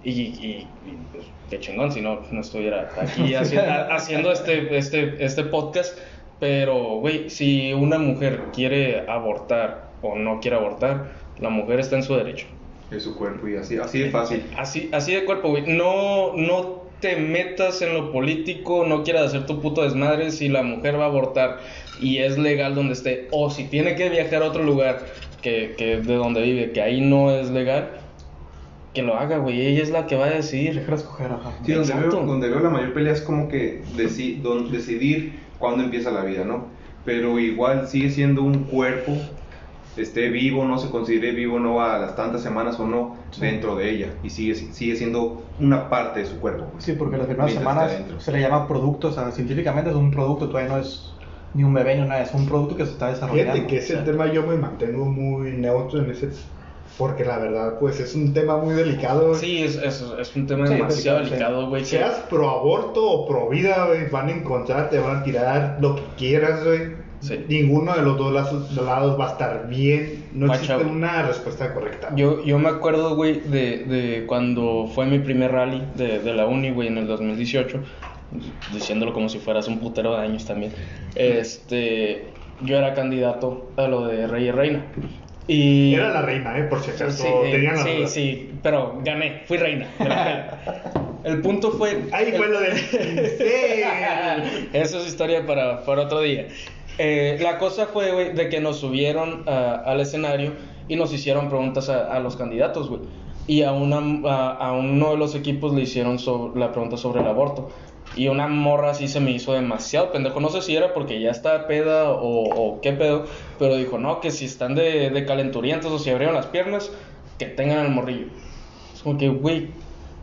Y, 0.04 0.10
y, 0.12 0.66
y, 0.86 0.96
pues, 1.12 1.26
qué 1.50 1.60
chingón 1.60 1.92
si 1.92 2.00
no, 2.00 2.20
no 2.30 2.40
estuviera 2.40 2.88
aquí 2.98 3.32
haci- 3.34 3.58
ha- 3.58 3.94
haciendo 3.94 4.32
este, 4.32 4.74
este, 4.78 5.22
este 5.22 5.42
podcast. 5.44 5.98
Pero, 6.40 6.96
güey, 7.00 7.28
si 7.30 7.72
una 7.74 7.98
mujer 7.98 8.44
quiere 8.54 9.04
abortar 9.08 9.90
o 10.02 10.16
no 10.16 10.40
quiere 10.40 10.56
abortar, 10.56 11.12
la 11.38 11.50
mujer 11.50 11.80
está 11.80 11.96
en 11.96 12.02
su 12.02 12.14
derecho. 12.16 12.46
Es 12.90 13.04
su 13.04 13.14
cuerpo 13.14 13.46
y 13.46 13.56
así, 13.56 13.76
así 13.76 13.98
de 14.00 14.10
fácil. 14.10 14.42
Así, 14.56 14.88
así 14.92 15.14
de 15.14 15.24
cuerpo, 15.24 15.50
güey. 15.50 15.64
No, 15.66 16.34
no 16.34 16.80
te 17.00 17.16
metas 17.16 17.80
en 17.82 17.94
lo 17.94 18.10
político, 18.10 18.84
no 18.86 19.04
quieras 19.04 19.26
hacer 19.26 19.46
tu 19.46 19.60
puto 19.60 19.82
desmadre 19.82 20.30
si 20.30 20.48
la 20.48 20.62
mujer 20.62 20.98
va 20.98 21.04
a 21.04 21.08
abortar 21.08 21.58
y 22.00 22.18
es 22.18 22.36
legal 22.36 22.74
donde 22.74 22.92
esté, 22.94 23.28
o 23.30 23.48
si 23.50 23.64
tiene 23.64 23.94
que 23.94 24.08
viajar 24.10 24.42
a 24.42 24.46
otro 24.46 24.62
lugar 24.64 25.00
que, 25.42 25.74
que 25.78 25.98
de 25.98 26.14
donde 26.14 26.42
vive, 26.42 26.72
que 26.72 26.82
ahí 26.82 27.00
no 27.00 27.30
es 27.30 27.50
legal, 27.50 27.90
que 28.92 29.02
lo 29.02 29.14
haga, 29.16 29.38
güey. 29.38 29.60
Ella 29.66 29.82
es 29.82 29.90
la 29.90 30.06
que 30.06 30.16
va 30.16 30.26
a 30.26 30.30
decidir. 30.30 30.74
Déjala 30.74 30.96
escoger, 30.96 31.26
ajá. 31.32 31.52
Sí, 31.64 31.72
donde 31.72 31.94
veo, 31.94 32.10
donde 32.10 32.48
veo 32.48 32.60
la 32.60 32.70
mayor 32.70 32.92
pelea 32.92 33.12
es 33.12 33.20
como 33.22 33.48
que 33.48 33.82
deci- 33.96 34.40
don- 34.42 34.70
decidir 34.72 35.49
cuándo 35.60 35.84
empieza 35.84 36.10
la 36.10 36.24
vida, 36.24 36.44
¿no? 36.44 36.72
Pero 37.04 37.38
igual 37.38 37.88
sigue 37.88 38.10
siendo 38.10 38.42
un 38.42 38.66
cuerpo, 38.66 39.12
esté 39.96 40.28
vivo, 40.30 40.64
no 40.64 40.78
se 40.78 40.90
considere 40.90 41.32
vivo, 41.32 41.58
no 41.60 41.82
a 41.82 41.98
las 41.98 42.16
tantas 42.16 42.42
semanas 42.42 42.78
o 42.80 42.86
no, 42.86 43.16
Sí. 43.30 43.40
dentro 43.42 43.76
de 43.76 43.90
ella. 43.90 44.18
Y 44.22 44.30
sigue, 44.30 44.54
sigue 44.54 44.96
siendo 44.96 45.54
una 45.58 45.88
parte 45.90 46.20
de 46.20 46.26
su 46.26 46.40
cuerpo. 46.40 46.70
pues. 46.72 46.84
Sí, 46.84 46.92
porque 46.94 47.16
las 47.16 47.26
primeras 47.26 47.52
semanas 47.52 47.92
se 48.18 48.32
le 48.32 48.40
llama 48.40 48.66
producto, 48.68 49.08
o 49.08 49.12
sea, 49.12 49.30
científicamente 49.32 49.90
es 49.90 49.96
un 49.96 50.10
producto, 50.10 50.48
todavía 50.48 50.70
no 50.72 50.78
es 50.78 51.16
ni 51.52 51.64
un 51.64 51.74
bebé 51.74 51.96
ni 51.96 52.02
una 52.02 52.20
es 52.20 52.32
un 52.32 52.46
producto 52.46 52.76
que 52.76 52.86
se 52.86 52.92
está 52.92 53.08
desarrollando. 53.08 53.52
Fíjate 53.52 53.66
que 53.66 53.78
ese 53.78 53.94
O 53.94 53.96
sea, 53.96 54.04
tema 54.04 54.32
yo 54.32 54.46
me 54.46 54.56
mantengo 54.56 55.04
muy 55.06 55.52
neutro 55.52 56.00
en 56.00 56.10
ese 56.10 56.30
porque 57.00 57.24
la 57.24 57.38
verdad 57.38 57.78
pues 57.80 57.98
es 57.98 58.14
un 58.14 58.34
tema 58.34 58.58
muy 58.58 58.74
delicado. 58.74 59.34
Sí, 59.34 59.62
es, 59.62 59.76
es, 59.76 60.04
es 60.20 60.36
un 60.36 60.46
tema 60.46 60.66
Sí, 60.66 60.74
demasiado 60.74 61.24
delicado, 61.24 61.68
güey. 61.70 61.82
que- 61.82 61.88
Seas 61.88 62.16
pro 62.28 62.48
aborto 62.50 63.02
o 63.10 63.26
pro 63.26 63.48
vida, 63.48 63.86
güey, 63.86 64.08
van 64.10 64.28
a 64.28 64.32
encontrar, 64.32 64.90
te 64.90 64.98
van 64.98 65.16
a 65.16 65.22
tirar 65.24 65.78
lo 65.80 65.96
que 65.96 66.02
quieras, 66.18 66.62
güey. 66.62 66.80
Sí. 67.20 67.44
Ninguno 67.48 67.94
de 67.94 68.02
los 68.02 68.16
dos 68.18 68.32
lados, 68.32 68.72
lados 68.76 69.18
va 69.18 69.28
a 69.28 69.32
estar 69.32 69.68
bien. 69.68 70.24
No 70.32 70.46
existe 70.52 70.76
una 70.84 71.22
respuesta 71.22 71.72
correcta. 71.74 72.10
Yo, 72.16 72.42
yo 72.44 72.58
me 72.58 72.68
acuerdo, 72.68 73.14
güey, 73.16 73.40
de, 73.40 73.78
de 73.84 74.24
cuando 74.26 74.86
fue 74.94 75.06
mi 75.06 75.18
primer 75.18 75.52
rally 75.52 75.82
de, 75.96 76.18
de 76.20 76.32
la 76.34 76.46
uni, 76.46 76.70
güey, 76.70 76.88
en 76.88 76.96
el 76.98 77.06
2018, 77.06 77.78
diciéndolo 78.74 79.12
como 79.14 79.28
si 79.30 79.38
fueras 79.38 79.68
un 79.68 79.80
putero 79.80 80.12
de 80.16 80.22
años 80.22 80.44
también. 80.46 80.72
Este, 81.14 82.24
yo 82.62 82.76
era 82.76 82.94
candidato 82.94 83.70
a 83.76 83.86
lo 83.88 84.06
de 84.06 84.26
Rey 84.26 84.48
y 84.48 84.50
Reina. 84.50 84.86
Y... 85.46 85.94
Era 85.94 86.10
la 86.10 86.22
reina, 86.22 86.56
eh, 86.58 86.64
por 86.64 86.80
si 86.82 86.90
acaso. 86.90 87.22
Sí, 87.22 87.28
tenían 87.50 87.76
la 87.76 87.82
sí, 87.84 87.96
duda. 87.96 88.06
sí, 88.08 88.50
pero 88.62 88.98
gané, 89.02 89.42
fui 89.46 89.56
reina. 89.56 89.86
El 91.24 91.40
punto 91.40 91.72
fue... 91.72 92.02
Ahí 92.12 92.32
fue 92.36 92.48
lo 92.48 92.60
del 92.60 92.72
pincel. 92.90 94.68
Eso 94.72 95.00
es 95.00 95.06
historia 95.08 95.46
para, 95.46 95.84
para 95.84 96.02
otro 96.02 96.20
día. 96.20 96.46
Eh, 96.98 97.38
la 97.40 97.58
cosa 97.58 97.86
fue, 97.86 98.12
güey, 98.12 98.32
de 98.34 98.48
que 98.48 98.60
nos 98.60 98.78
subieron 98.78 99.44
a- 99.48 99.82
al 99.86 100.00
escenario 100.00 100.52
y 100.88 100.96
nos 100.96 101.12
hicieron 101.12 101.48
preguntas 101.48 101.88
a, 101.88 102.12
a 102.14 102.20
los 102.20 102.36
candidatos, 102.36 102.88
güey. 102.88 103.00
Y 103.46 103.62
a, 103.62 103.72
una, 103.72 103.98
a, 104.30 104.68
a 104.68 104.72
uno 104.72 105.10
de 105.12 105.16
los 105.16 105.34
equipos 105.34 105.74
le 105.74 105.82
hicieron 105.82 106.18
so- 106.18 106.52
la 106.54 106.70
pregunta 106.72 106.96
sobre 106.96 107.20
el 107.22 107.26
aborto. 107.26 107.70
Y 108.16 108.28
una 108.28 108.48
morra 108.48 108.90
así 108.90 109.06
se 109.08 109.20
me 109.20 109.30
hizo 109.30 109.52
demasiado 109.52 110.10
pendejo. 110.12 110.40
No 110.40 110.48
sé 110.48 110.62
si 110.62 110.74
era 110.74 110.92
porque 110.92 111.20
ya 111.20 111.30
está 111.30 111.66
peda 111.68 112.10
o, 112.10 112.42
o 112.42 112.80
qué 112.80 112.92
pedo. 112.92 113.24
Pero 113.58 113.76
dijo, 113.76 113.98
no, 113.98 114.20
que 114.20 114.30
si 114.30 114.46
están 114.46 114.74
de, 114.74 115.10
de 115.10 115.24
calenturientos 115.26 115.92
o 115.92 115.98
si 115.98 116.10
abrieron 116.10 116.34
las 116.34 116.46
piernas, 116.46 116.90
que 117.38 117.46
tengan 117.46 117.86
el 117.86 117.92
morrillo. 117.92 118.26
Es 118.94 119.02
como 119.02 119.16
que, 119.16 119.28
güey, 119.28 119.68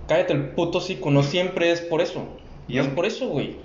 cállate 0.07 0.33
el 0.33 0.49
puto 0.49 0.79
hocico. 0.79 1.11
No 1.11 1.23
siempre 1.23 1.71
es 1.71 1.79
por 1.81 2.01
eso. 2.01 2.25
Y 2.67 2.77
es 2.79 2.87
por 2.87 3.05
eso, 3.05 3.29
güey. 3.29 3.55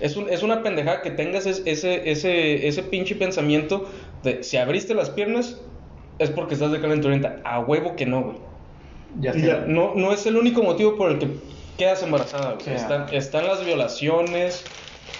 Es, 0.00 0.16
un- 0.16 0.30
es 0.30 0.42
una 0.42 0.62
pendejada 0.62 1.02
que 1.02 1.10
tengas 1.10 1.44
es- 1.46 1.62
ese, 1.66 2.10
ese, 2.10 2.66
ese 2.66 2.82
pinche 2.84 3.14
pensamiento 3.14 3.86
de 4.22 4.42
si 4.42 4.56
abriste 4.56 4.94
las 4.94 5.10
piernas 5.10 5.60
es 6.18 6.30
porque 6.30 6.54
estás 6.54 6.72
de 6.72 6.80
calenturienta. 6.80 7.40
A 7.44 7.60
huevo 7.60 7.94
que 7.94 8.06
no, 8.06 8.22
güey. 8.22 8.36
ya 9.20 9.34
ya- 9.36 9.64
No, 9.66 9.92
no 9.94 10.12
es 10.12 10.24
el 10.26 10.36
único 10.36 10.62
motivo 10.62 10.96
por 10.96 11.10
el 11.10 11.18
que 11.18 11.28
quedas 11.78 12.02
embarazada, 12.02 12.56
güey. 12.62 12.76
Están, 12.76 13.06
están 13.14 13.46
las 13.46 13.64
violaciones, 13.64 14.64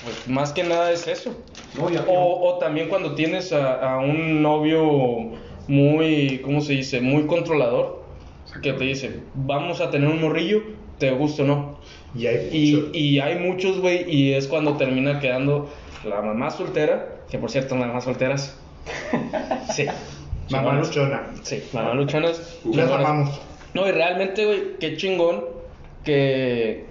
pues 0.04 0.28
más 0.28 0.52
que 0.52 0.64
nada 0.64 0.90
es 0.92 1.06
eso. 1.06 1.34
No, 1.78 1.88
ya- 1.90 2.04
O, 2.08 2.48
o 2.54 2.58
también 2.58 2.88
cuando 2.88 3.14
tienes 3.14 3.52
a, 3.52 3.94
a 3.94 3.98
un 4.00 4.42
novio 4.42 5.30
muy, 5.68 6.40
¿cómo 6.44 6.60
se 6.60 6.74
dice? 6.74 7.00
Muy 7.00 7.26
controlador, 7.26 8.02
que 8.62 8.72
te 8.72 8.84
dice, 8.84 9.20
vamos 9.34 9.80
a 9.80 9.90
tener 9.90 10.08
un 10.08 10.20
morrillo, 10.20 10.62
te 10.98 11.10
gusta 11.12 11.42
o 11.44 11.46
no. 11.46 11.78
Y 12.14 12.26
hay 12.26 12.48
Y, 12.52 12.72
muchos. 12.74 12.90
y 12.96 13.20
hay 13.20 13.38
muchos, 13.38 13.78
güey, 13.80 14.10
y 14.12 14.32
es 14.34 14.46
cuando 14.48 14.76
termina 14.76 15.20
quedando 15.20 15.70
la 16.04 16.20
mamá 16.22 16.50
soltera, 16.50 17.16
que 17.30 17.38
por 17.38 17.50
cierto, 17.50 17.74
mamás 17.76 18.04
solteras. 18.04 18.56
Sí. 19.74 19.86
Mamá 20.50 20.72
luchona. 20.80 21.26
Sí, 21.42 21.62
mamá 21.74 21.92
luchonas. 21.92 22.58
Las 22.64 22.90
amamos. 22.90 23.38
No, 23.74 23.86
y 23.86 23.92
realmente, 23.92 24.46
güey, 24.46 24.78
qué 24.80 24.96
chingón 24.96 25.44
que, 26.04 26.86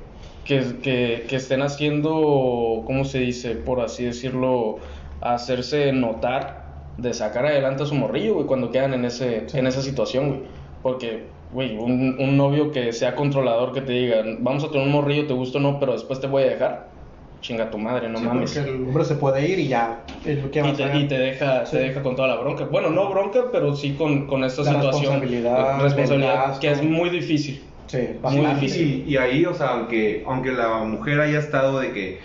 que, 0.46 0.64
que, 0.82 1.26
que 1.28 1.36
estén 1.36 1.62
haciendo, 1.62 2.84
¿cómo 2.86 3.06
se 3.06 3.20
dice? 3.20 3.52
Por 3.56 3.82
así 3.82 4.06
decirlo, 4.06 4.78
hacerse 5.22 5.92
notar 5.92 6.66
de 6.98 7.14
sacar 7.14 7.46
adelante 7.46 7.84
a 7.84 7.86
su 7.86 7.96
morrillo, 7.96 8.36
güey, 8.36 8.46
cuando 8.48 8.72
quedan 8.72 8.94
en, 8.94 9.06
ese, 9.06 9.46
en 9.54 9.68
esa 9.68 9.82
situación, 9.82 10.28
güey. 10.30 10.42
Porque, 10.82 11.28
güey, 11.52 11.76
un, 11.78 12.16
un 12.20 12.38
novio 12.38 12.72
que 12.72 12.92
sea 12.94 13.16
controlador, 13.16 13.72
que 13.74 13.82
te 13.82 13.92
diga, 13.94 14.24
vamos 14.40 14.64
a 14.64 14.70
tener 14.70 14.86
un 14.86 14.94
morrillo, 14.94 15.28
te 15.28 15.34
gusta 15.34 15.58
o 15.58 15.62
no, 15.62 15.80
pero 15.80 15.94
después 15.94 16.20
te 16.20 16.28
voy 16.28 16.44
a 16.44 16.48
dejar. 16.48 16.88
Chinga 17.40 17.70
tu 17.70 17.78
madre, 17.78 18.10
no 18.10 18.18
Sí, 18.18 18.26
mames. 18.26 18.52
porque 18.52 18.70
el 18.72 18.76
hombre 18.88 19.06
se 19.06 19.14
puede 19.16 19.48
ir 19.48 19.60
y 19.60 19.68
ya. 19.68 20.04
Es 20.26 20.42
lo 20.44 20.50
que 20.50 20.60
va 20.64 20.70
Y 20.70 20.74
te, 20.74 20.98
y 20.98 21.08
te 21.08 21.20
deja, 21.20 21.66
Sí. 21.68 21.78
te 21.78 21.84
deja 21.84 22.02
con 22.02 22.16
toda 22.16 22.28
la 22.28 22.38
bronca. 22.38 22.66
Bueno, 22.66 22.90
no 22.90 23.10
bronca, 23.12 23.46
pero 23.52 23.76
sí 23.76 23.94
con, 23.94 24.26
con 24.26 24.44
esta 24.44 24.64
La 24.64 24.72
situación. 24.72 25.02
responsabilidad, 25.22 25.80
responsabilidad, 25.82 26.60
que 26.60 26.72
es 26.72 26.82
muy 26.82 27.12
difícil. 27.12 27.64
Sí, 27.88 27.98
Muy 28.24 28.46
difícil. 28.48 29.04
Y, 29.08 29.14
y 29.14 29.18
ahí, 29.18 29.46
o 29.46 29.54
sea, 29.54 29.70
aunque, 29.70 30.24
aunque 30.28 30.52
la 30.52 30.80
mujer 30.84 31.22
haya 31.22 31.40
estado 31.40 31.80
de 31.80 31.94
que, 31.94 32.22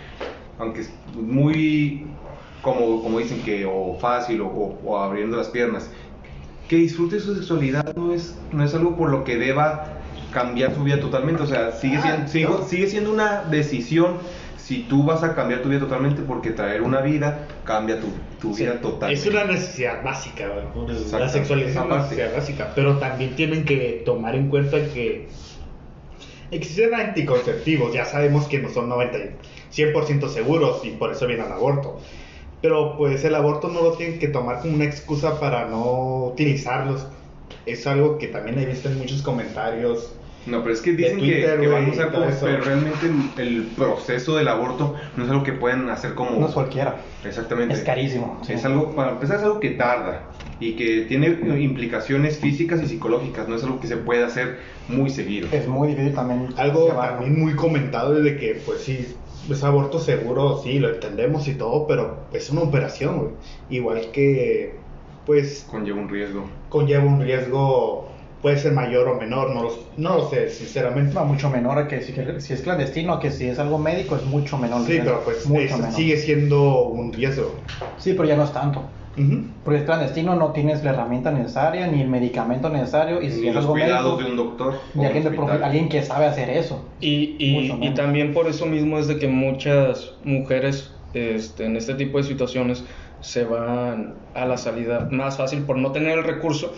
aunque 0.57 0.81
es 0.81 1.05
muy, 1.07 2.21
como, 2.61 3.01
como 3.01 3.19
dicen 3.19 3.41
que, 3.43 3.65
o 3.65 3.97
fácil, 3.99 4.41
o, 4.41 4.47
o- 4.47 4.81
o 4.83 4.97
abriendo 4.99 5.37
las 5.37 5.49
piernas, 5.49 5.91
que 6.67 6.77
disfrute 6.77 7.19
su 7.19 7.35
sexualidad 7.35 7.95
no 7.95 8.13
es, 8.13 8.47
no 8.51 8.63
es 8.63 8.73
algo 8.73 8.95
por 8.95 9.09
lo 9.09 9.23
que 9.23 9.37
deba 9.37 9.99
cambiar 10.29 10.73
su 10.73 10.83
vida 10.83 10.99
totalmente, 10.99 11.43
o 11.43 11.45
sea, 11.47 11.71
sigue 11.73 12.01
siendo, 12.01 12.27
sigue, 12.27 12.47
sigue 12.67 12.87
siendo 12.87 13.11
una 13.11 13.43
decisión 13.43 14.19
si 14.55 14.87
tú 14.87 15.03
vas 15.03 15.23
a 15.23 15.35
cambiar 15.35 15.61
tu 15.61 15.69
vida 15.69 15.79
totalmente 15.81 16.23
porque 16.23 16.51
traer 16.51 16.81
una 16.81 17.01
vida 17.01 17.47
cambia 17.63 17.99
tu, 17.99 18.07
tu 18.39 18.53
Sí, 18.53 18.63
vida 18.63 18.81
totalmente. 18.81 19.21
Es 19.21 19.27
una 19.33 19.43
necesidad 19.45 20.03
básica, 20.03 20.47
güey. 20.47 20.65
La 21.11 21.29
sexualidad 21.29 21.69
es 21.69 21.75
una 21.75 21.97
necesidad 21.97 22.33
básica. 22.33 22.73
Pero 22.75 22.97
también 22.99 23.35
tienen 23.35 23.65
que 23.65 24.01
tomar 24.05 24.35
en 24.35 24.49
cuenta 24.49 24.77
que 24.93 25.29
existen 26.57 26.93
anticonceptivos. 26.93 27.93
Ya 27.93 28.05
sabemos 28.05 28.47
que 28.47 28.59
no 28.59 28.69
son 28.69 28.89
90, 28.89 29.17
y 29.17 29.31
100% 29.73 30.29
seguros 30.29 30.83
y 30.83 30.91
por 30.91 31.11
eso 31.11 31.27
viene 31.27 31.45
el 31.45 31.51
aborto. 31.51 31.99
Pero 32.61 32.95
pues 32.97 33.23
el 33.25 33.35
aborto 33.35 33.67
no 33.67 33.81
lo 33.81 33.91
tienen 33.93 34.19
que 34.19 34.27
tomar 34.29 34.61
como 34.61 34.75
una 34.75 34.85
excusa 34.85 35.39
para 35.39 35.65
no 35.67 36.25
utilizarlos. 36.27 37.07
Es 37.65 37.85
algo 37.87 38.17
que 38.17 38.27
también 38.27 38.57
he 38.59 38.65
visto 38.65 38.89
en 38.89 38.97
muchos 38.97 39.21
comentarios. 39.21 40.13
No, 40.45 40.61
pero 40.61 40.73
es 40.73 40.81
que 40.81 40.91
dicen 40.91 41.15
que- 41.19 41.25
Twitter, 41.25 41.59
que, 41.59 41.67
van 41.67 41.75
a 41.77 41.79
güey, 41.85 41.91
usar 41.91 42.07
y 42.07 42.11
todo 42.11 42.21
como, 42.21 42.33
eso. 42.33 42.45
pero 42.45 42.63
realmente 42.63 43.05
el, 43.37 43.47
el 43.47 43.63
proceso 43.77 44.35
del 44.35 44.47
aborto 44.49 44.93
no 45.15 45.23
es 45.23 45.29
algo 45.29 45.43
que 45.43 45.53
pueden 45.53 45.89
hacer 45.89 46.15
como... 46.15 46.31
No 46.39 46.47
es 46.47 46.53
cualquiera. 46.53 46.97
Exactamente. 47.23 47.73
Es 47.75 47.81
carísimo. 47.81 48.41
sí. 48.45 48.53
Es 48.53 48.65
algo, 48.65 48.91
para 48.93 49.11
empezar, 49.11 49.37
es 49.37 49.43
algo 49.43 49.59
que 49.61 49.69
tarda 49.71 50.23
y 50.69 50.73
que 50.75 51.01
tiene 51.01 51.27
implicaciones 51.59 52.37
físicas 52.37 52.81
y 52.81 52.87
psicológicas, 52.87 53.47
no 53.49 53.55
es 53.55 53.63
algo 53.63 53.79
que 53.79 53.87
se 53.87 53.97
puede 53.97 54.23
hacer 54.23 54.59
muy 54.87 55.09
seguido. 55.09 55.47
Es 55.51 55.67
muy 55.67 55.89
difícil 55.89 56.13
también. 56.13 56.47
Algo 56.57 56.87
también 56.89 57.39
muy 57.39 57.55
comentado 57.55 58.17
es 58.17 58.23
de 58.23 58.37
que, 58.37 58.61
pues 58.65 58.81
sí, 58.81 59.15
es 59.49 59.63
aborto 59.63 59.99
seguro, 59.99 60.61
sí, 60.63 60.79
lo 60.79 60.89
entendemos 60.89 61.47
y 61.47 61.55
todo, 61.55 61.85
pero 61.87 62.17
es 62.31 62.49
una 62.49 62.61
operación, 62.61 63.17
güey. 63.19 63.31
Igual 63.69 64.11
que, 64.13 64.75
pues, 65.25 65.65
Conlleva 65.69 65.99
un 65.99 66.07
riesgo. 66.09 66.45
conlleva 66.69 67.03
un 67.03 67.21
riesgo, 67.21 68.07
puede 68.41 68.57
ser 68.57 68.71
mayor 68.73 69.07
o 69.09 69.15
menor, 69.15 69.53
no 69.53 69.63
lo, 69.63 69.71
no 69.97 70.17
lo 70.17 70.29
sé, 70.29 70.49
sinceramente. 70.49 71.13
No, 71.13 71.25
mucho 71.25 71.49
menor 71.49 71.77
a 71.77 71.87
que 71.87 72.01
si, 72.01 72.13
que 72.13 72.39
si 72.41 72.53
es 72.53 72.61
clandestino, 72.61 73.19
que 73.19 73.31
si 73.31 73.47
es 73.47 73.59
algo 73.59 73.77
médico 73.77 74.15
es 74.15 74.23
mucho 74.25 74.57
menor. 74.57 74.85
Sí, 74.85 74.99
pero 75.03 75.21
pues 75.25 75.45
mucho 75.45 75.61
es- 75.61 75.77
menor. 75.77 75.91
sigue 75.93 76.17
siendo 76.17 76.85
un 76.87 77.11
riesgo. 77.13 77.53
Sí, 77.97 78.13
pero 78.13 78.25
ya 78.27 78.35
no 78.37 78.43
es 78.43 78.51
tanto. 78.53 78.83
Ujú. 79.17 79.43
Porque 79.63 79.79
es 79.79 79.85
clandestino, 79.85 80.35
no 80.35 80.51
tienes 80.51 80.83
la 80.83 80.91
herramienta 80.91 81.31
necesaria 81.31 81.87
ni 81.87 82.01
el 82.01 82.07
medicamento 82.07 82.69
necesario. 82.69 83.21
Y 83.21 83.29
si 83.29 83.41
Ni 83.41 83.51
los 83.51 83.65
cuidados 83.65 84.17
médico, 84.17 84.23
de 84.23 84.31
un 84.31 84.37
doctor. 84.37 84.73
alguien, 85.63 85.83
de 85.85 85.89
que 85.89 86.01
sabe 86.01 86.25
hacer 86.25 86.49
eso. 86.49 86.83
Y, 86.99 87.35
y, 87.39 87.93
también 87.93 88.33
por 88.33 88.47
eso 88.47 88.65
mismo 88.65 88.97
es 88.97 89.07
de 89.07 89.19
que 89.19 89.27
muchas 89.27 90.13
mujeres 90.23 90.91
este, 91.13 91.65
en 91.65 91.75
este 91.75 91.93
tipo 91.93 92.17
de 92.17 92.23
situaciones 92.23 92.83
se 93.19 93.45
van 93.45 94.15
a 94.33 94.45
la 94.45 94.57
salida 94.57 95.07
más 95.11 95.37
fácil 95.37 95.61
por 95.63 95.77
no 95.77 95.91
tener 95.91 96.17
el 96.17 96.23
recurso, 96.23 96.73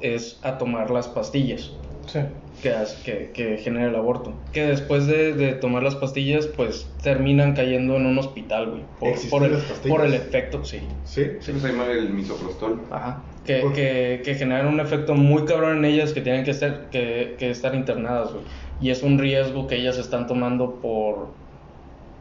es 0.00 0.38
a 0.42 0.58
tomar 0.58 0.90
las 0.90 1.08
pastillas 1.08 1.70
Sí. 2.06 2.20
que, 2.62 2.70
hace- 2.72 3.02
que, 3.04 3.30
que 3.32 3.58
genera 3.58 3.88
el 3.88 3.96
aborto. 3.96 4.32
Que 4.52 4.64
después 4.66 5.06
de, 5.06 5.34
de 5.34 5.52
tomar 5.54 5.82
las 5.82 5.94
pastillas, 5.96 6.46
pues 6.46 6.88
terminan 7.02 7.54
cayendo 7.54 7.96
en 7.96 8.06
un 8.06 8.18
hospital, 8.18 8.70
güey. 8.70 8.82
Por, 8.98 9.08
¿Existen 9.10 9.30
por 9.38 9.44
el, 9.48 9.58
por 9.88 10.06
efecto, 10.06 10.64
sí. 10.64 10.80
Sí. 11.04 11.24
Sí, 11.40 11.52
pues 11.52 11.64
hay 11.64 11.72
mal 11.72 11.90
el 11.90 12.10
misoprostol. 12.10 12.80
Ajá. 12.90 13.22
Que, 13.44 13.58
¿Por 13.60 13.72
que, 13.74 14.22
que 14.24 14.34
generan 14.34 14.66
un 14.66 14.80
efecto 14.80 15.14
muy 15.14 15.44
cabrón 15.44 15.78
en 15.78 15.84
ellas 15.84 16.12
que 16.12 16.20
tienen 16.20 16.44
que 16.44 16.50
estar, 16.52 16.88
que, 16.90 17.36
que 17.38 17.50
estar 17.50 17.74
internadas, 17.74 18.32
güey. 18.32 18.44
Y 18.80 18.90
es 18.90 19.02
un 19.02 19.18
riesgo 19.18 19.66
que 19.68 19.76
ellas 19.76 19.98
están 19.98 20.26
tomando 20.26 20.76
por, 20.82 21.28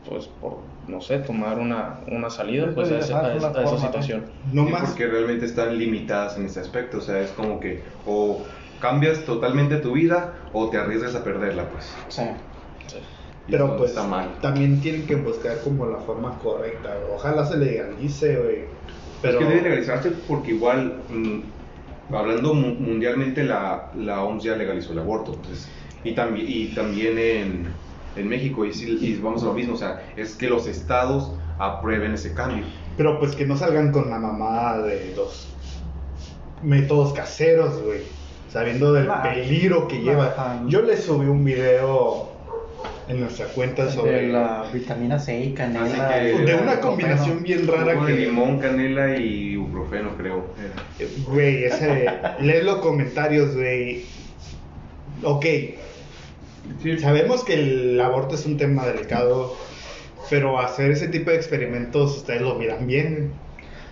pues, 0.08 0.28
por, 0.40 0.58
no 0.88 1.02
sé, 1.02 1.18
tomar 1.20 1.58
una, 1.60 2.00
una 2.12 2.30
salida, 2.30 2.72
pues, 2.76 2.92
a, 2.92 3.00
esa, 3.00 3.20
a 3.22 3.78
situación. 3.78 4.26
No 4.54 4.66
Sí, 4.66 4.72
más. 4.72 4.90
porque 4.90 5.08
realmente 5.08 5.46
están 5.48 5.78
limitadas 5.78 6.38
en 6.38 6.46
ese 6.46 6.60
aspecto. 6.60 7.00
O 7.00 7.02
sea, 7.02 7.20
es 7.22 7.32
como 7.32 7.60
que 7.60 7.82
o 8.06 8.44
cambias 8.80 9.26
totalmente 9.26 9.78
tu 9.78 9.94
vida 9.94 10.36
o 10.54 10.70
te 10.70 10.78
arriesgas 10.78 11.16
a 11.16 11.24
perderla, 11.24 11.70
pues. 11.70 11.86
Sí. 12.10 12.24
Pero 13.48 13.78
pues 13.78 13.92
está 13.92 14.04
mal. 14.04 14.40
también 14.42 14.82
tienen 14.82 15.06
que 15.06 15.16
buscar 15.16 15.62
como 15.64 15.86
la 15.86 16.00
forma 16.00 16.40
correcta. 16.40 16.98
Ojalá 17.14 17.46
se 17.46 17.58
legalice, 17.58 18.38
güey. 18.38 18.66
Pero 19.22 19.40
Es 19.40 19.46
que 19.46 19.50
debe 19.52 19.62
legalizarse 19.62 20.12
porque 20.12 20.52
igual, 20.52 21.04
mm, 21.10 22.14
hablando 22.16 22.54
mu- 22.54 22.74
mundialmente, 22.76 23.44
la, 23.44 23.92
la 23.96 24.24
OMS 24.24 24.44
ya 24.46 24.56
legalizó 24.56 24.94
el 24.94 25.00
aborto. 25.00 25.34
Entonces, 25.36 25.70
y, 26.04 26.16
también, 26.16 26.46
y 26.50 26.74
también 26.74 27.18
en, 27.20 27.68
en 28.16 28.28
México 28.28 28.66
y, 28.66 28.74
sí- 28.74 28.98
y 29.00 29.16
vamos 29.18 29.44
a 29.44 29.48
lo 29.48 29.54
mismo, 29.54 29.76
o 29.76 29.78
sea, 29.78 30.02
es 30.16 30.36
que 30.36 30.50
los 30.50 30.68
estados 30.68 31.38
aprueben 31.60 32.14
ese 32.14 32.34
cambio. 32.34 32.66
Pero 32.98 33.20
pues 33.20 33.36
que 33.36 33.46
no 33.46 33.58
salgan 33.58 33.92
con 33.92 34.10
la 34.10 34.18
mamá 34.20 34.78
de 34.80 35.14
los 35.16 35.54
métodos 36.62 37.14
caseros, 37.14 37.82
güey. 37.84 38.02
Sabiendo 38.56 38.94
del 38.94 39.06
Nah. 39.08 39.22
peligro 39.22 39.86
que 39.86 39.98
Nah, 40.00 40.04
lleva. 40.04 40.64
Yo 40.70 40.82
le 40.82 40.96
subí 40.96 41.28
un 41.28 41.44
video 41.44 42.30
en 43.10 43.20
nuestra 43.20 43.48
cuenta 43.48 43.92
sobre. 43.92 44.22
De 44.22 44.28
la 44.30 44.64
vitamina 44.72 45.20
C 45.20 45.38
y 45.42 45.54
canela. 45.54 45.84
Así 45.84 45.98
que- 46.38 46.42
y 46.42 46.46
de 46.46 46.56
una 46.56 46.80
combinación 46.80 47.44
bien 47.44 47.68
rara 47.68 47.96
de 48.02 48.06
que. 48.14 48.14
limón, 48.22 48.60
canela 48.60 49.18
y 49.18 49.52
ibuprofeno, 49.56 50.16
creo. 50.16 50.46
era. 50.58 51.06
Güey, 51.28 51.66
ese. 51.66 52.06
Lee 52.40 52.64
los 52.64 52.78
comentarios, 52.78 53.54
güey. 53.56 54.06
Ok, 55.22 55.46
sabemos 57.02 57.44
que 57.44 57.56
el 57.56 58.00
aborto 58.00 58.36
es 58.36 58.46
un 58.46 58.56
tema 58.56 58.86
delicado, 58.88 59.54
pero 60.30 60.60
hacer 60.62 60.92
ese 60.92 61.10
tipo 61.10 61.30
de 61.30 61.36
experimentos, 61.36 62.16
ustedes 62.20 62.42
lo 62.42 62.56
miran 62.56 62.88
bien. 62.88 63.34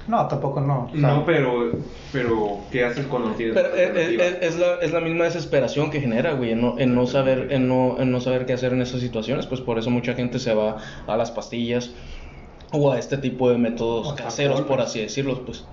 No, 0.08 0.28
tampoco 0.28 0.60
no. 0.62 0.86
o 0.86 0.90
sea, 0.98 1.00
No, 1.16 1.26
pero, 1.26 1.72
pero 2.12 2.68
¿qué 2.72 2.84
haces 2.84 3.08
cuando 3.08 3.34
tienes 3.36 3.56
Pero 3.56 3.74
es, 3.76 3.88
alternativa? 3.90 4.24
es- 4.26 4.54
es 4.54 4.60
la, 4.60 4.76
es 4.76 4.92
la 4.92 5.00
misma 5.02 5.24
desesperación 5.26 5.90
que 5.92 6.02
genera, 6.02 6.34
güey, 6.34 6.52
en 6.52 6.62
no, 6.62 6.78
en 6.80 6.94
no 6.94 7.08
saber, 7.08 7.52
en 7.52 7.68
no, 7.68 8.00
en 8.00 8.12
no 8.12 8.20
saber 8.20 8.46
qué 8.46 8.54
hacer 8.54 8.74
en 8.74 8.82
esas 8.82 9.00
situaciones, 9.02 9.48
pues 9.48 9.62
por 9.62 9.80
eso 9.80 9.90
mucha 9.90 10.14
gente 10.14 10.40
se 10.40 10.54
va 10.54 10.78
a 11.08 11.18
las 11.18 11.32
pastillas 11.32 11.92
o 12.72 12.92
a 12.92 13.00
este 13.00 13.18
tipo 13.18 13.50
de 13.50 13.58
métodos 13.58 14.12
O 14.14 14.16
caseros, 14.16 14.62
por 14.62 14.82
así 14.82 15.00
decirlos, 15.02 15.42
pues. 15.46 15.70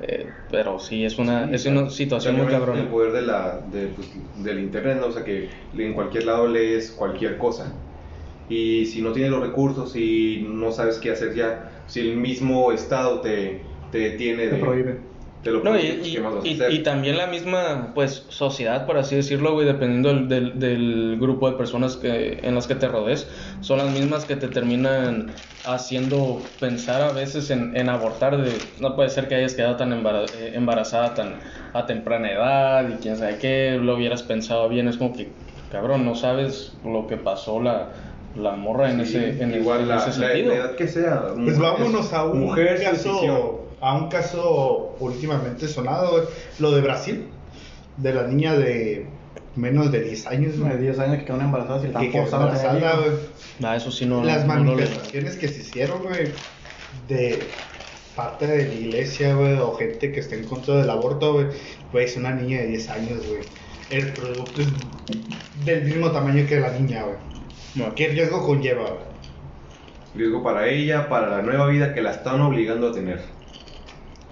Eh, 0.00 0.32
pero 0.50 0.78
sí, 0.80 1.04
es 1.04 1.18
una, 1.18 1.46
Sí, 1.46 1.54
es 1.54 1.66
una 1.66 1.88
situación 1.90 2.36
muy 2.36 2.46
cabrona. 2.48 2.80
El 2.82 2.88
poder 2.88 3.12
de 3.12 3.22
la, 3.22 3.60
de, 3.60 3.88
pues, 3.88 4.10
del 4.42 4.58
internet, 4.60 4.98
¿no? 5.00 5.06
o 5.06 5.12
sea 5.12 5.24
que 5.24 5.50
en 5.72 5.94
cualquier 5.94 6.24
lado 6.26 6.48
lees 6.48 6.92
cualquier 6.92 7.38
cosa. 7.38 7.80
Y 8.48 8.86
si 8.86 9.00
no 9.02 9.12
tienes 9.12 9.30
los 9.30 9.40
recursos 9.40 9.96
y 9.96 10.44
no 10.48 10.70
sabes 10.72 10.98
qué 10.98 11.10
hacer 11.10 11.34
ya, 11.34 11.70
si 11.86 12.00
el 12.00 12.16
mismo 12.16 12.72
estado 12.72 13.20
te, 13.20 13.86
te 13.90 13.98
detiene 13.98 14.46
te 14.48 14.56
de... 14.56 14.56
prohíbe. 14.56 15.14
Te 15.42 15.50
lo 15.50 15.62
No, 15.62 15.78
y, 15.78 15.82
prohíbe, 15.82 16.02
y- 16.02 16.12
¿qué 16.14 16.20
más 16.20 16.34
vas 16.34 16.46
a 16.46 16.48
y- 16.48 16.52
hacer? 16.52 16.72
y 16.74 16.82
también 16.82 17.16
la 17.16 17.26
misma, 17.26 17.92
pues, 17.94 18.26
sociedad, 18.30 18.86
por 18.86 18.98
así 18.98 19.16
decirlo, 19.16 19.52
güey, 19.54 19.66
dependiendo 19.66 20.08
del, 20.10 20.28
del, 20.28 20.58
del 20.60 21.18
grupo 21.20 21.50
de 21.50 21.56
personas 21.56 21.96
que, 21.96 22.40
en 22.42 22.54
las 22.54 22.66
que 22.66 22.74
te 22.74 22.88
rodees, 22.88 23.28
son 23.60 23.78
las 23.78 23.90
mismas 23.90 24.24
que 24.26 24.36
te 24.36 24.48
terminan 24.48 25.42
haciendo 25.62 26.56
pensar 26.60 27.00
a 27.02 27.12
veces 27.12 27.50
en, 27.50 27.74
en 27.76 27.88
abortar. 27.88 28.36
De, 28.42 28.74
no 28.78 28.94
puede 28.96 29.08
ser 29.10 29.28
que 29.28 29.34
hayas 29.36 29.54
quedado 29.54 29.76
tan 29.76 29.92
eh, 29.92 30.52
embarazada 30.54 31.14
tan 31.14 31.40
a 31.72 31.86
temprana 31.86 32.30
edad 32.32 32.88
y 32.90 32.98
quién 33.00 33.16
sabe 33.16 33.38
qué, 33.38 33.78
lo 33.80 33.94
hubieras 33.96 34.22
pensado 34.22 34.68
bien. 34.68 34.88
Es 34.88 34.98
como 34.98 35.12
que, 35.14 35.38
cabrón, 35.68 36.04
no 36.04 36.14
sabes 36.14 36.78
lo 36.84 37.06
que 37.06 37.16
pasó 37.16 37.60
la, 37.60 37.92
la 38.36 38.52
morra 38.56 38.90
en 38.90 39.04
Sí, 39.06 39.16
ese, 39.16 39.42
en, 39.42 39.52
el- 39.52 39.60
igual 39.60 39.80
en 39.82 39.88
la, 39.88 39.96
ese 39.96 40.20
la- 40.20 40.28
sentido. 40.28 40.48
la 40.50 40.54
edad 40.56 40.74
que 40.76 40.88
sea. 40.88 41.22
Pues 41.34 41.58
vámonos 41.58 42.12
a 42.12 42.24
un 42.24 42.40
mujer, 42.40 42.82
caso, 42.82 43.66
a 43.80 43.94
un 43.96 44.08
caso 44.08 44.96
últimamente 45.00 45.68
sonado, 45.68 46.28
lo 46.58 46.72
de 46.72 46.80
Brasil, 46.80 47.26
de 47.96 48.12
la 48.14 48.26
niña 48.26 48.54
de 48.54 49.06
menos 49.56 49.92
de 49.92 50.00
10 50.00 50.26
años, 50.26 50.58
De 50.58 50.64
güey, 50.64 50.78
10 50.78 50.98
años 50.98 51.18
que 51.18 51.24
quedan 51.26 51.42
embarazadas 51.42 51.82
y 51.84 51.86
que 51.86 51.92
están 51.92 52.10
quedó 52.10 52.24
embarazada, 52.24 52.96
güey. 52.96 53.10
Ah, 53.62 53.76
eso 53.76 53.90
sí 53.92 54.04
no, 54.04 54.24
Las 54.24 54.44
no, 54.46 54.54
no 54.56 54.64
manifestaciones 54.72 55.36
que 55.36 55.46
se 55.46 55.60
hicieron, 55.60 56.02
güey, 56.02 56.32
de 57.08 57.38
parte 58.16 58.46
de 58.48 58.66
la 58.66 58.74
iglesia, 58.74 59.34
güey, 59.34 59.54
o 59.58 59.74
gente 59.74 60.10
que 60.10 60.18
está 60.20 60.34
en 60.34 60.44
contra 60.44 60.76
del 60.78 60.90
aborto, 60.90 61.34
güey, 61.34 61.46
güey, 61.92 62.04
es 62.04 62.16
una 62.16 62.32
niña 62.32 62.58
de 62.62 62.66
10 62.66 62.88
años, 62.90 63.26
güey. 63.28 63.42
El 63.90 64.12
producto 64.12 64.60
es 64.62 64.68
del 65.64 65.84
mismo 65.84 66.10
tamaño 66.10 66.44
que 66.48 66.58
la 66.58 66.70
niña, 66.70 67.02
güey. 67.04 67.16
No. 67.74 67.94
¿Qué 67.94 68.08
riesgo 68.08 68.44
conlleva? 68.46 68.84
Riesgo 70.14 70.42
para 70.42 70.68
ella, 70.68 71.08
para 71.08 71.28
la 71.28 71.42
nueva 71.42 71.66
vida 71.66 71.92
que 71.92 72.02
la 72.02 72.12
están 72.12 72.40
obligando 72.40 72.88
a 72.88 72.92
tener. 72.92 73.20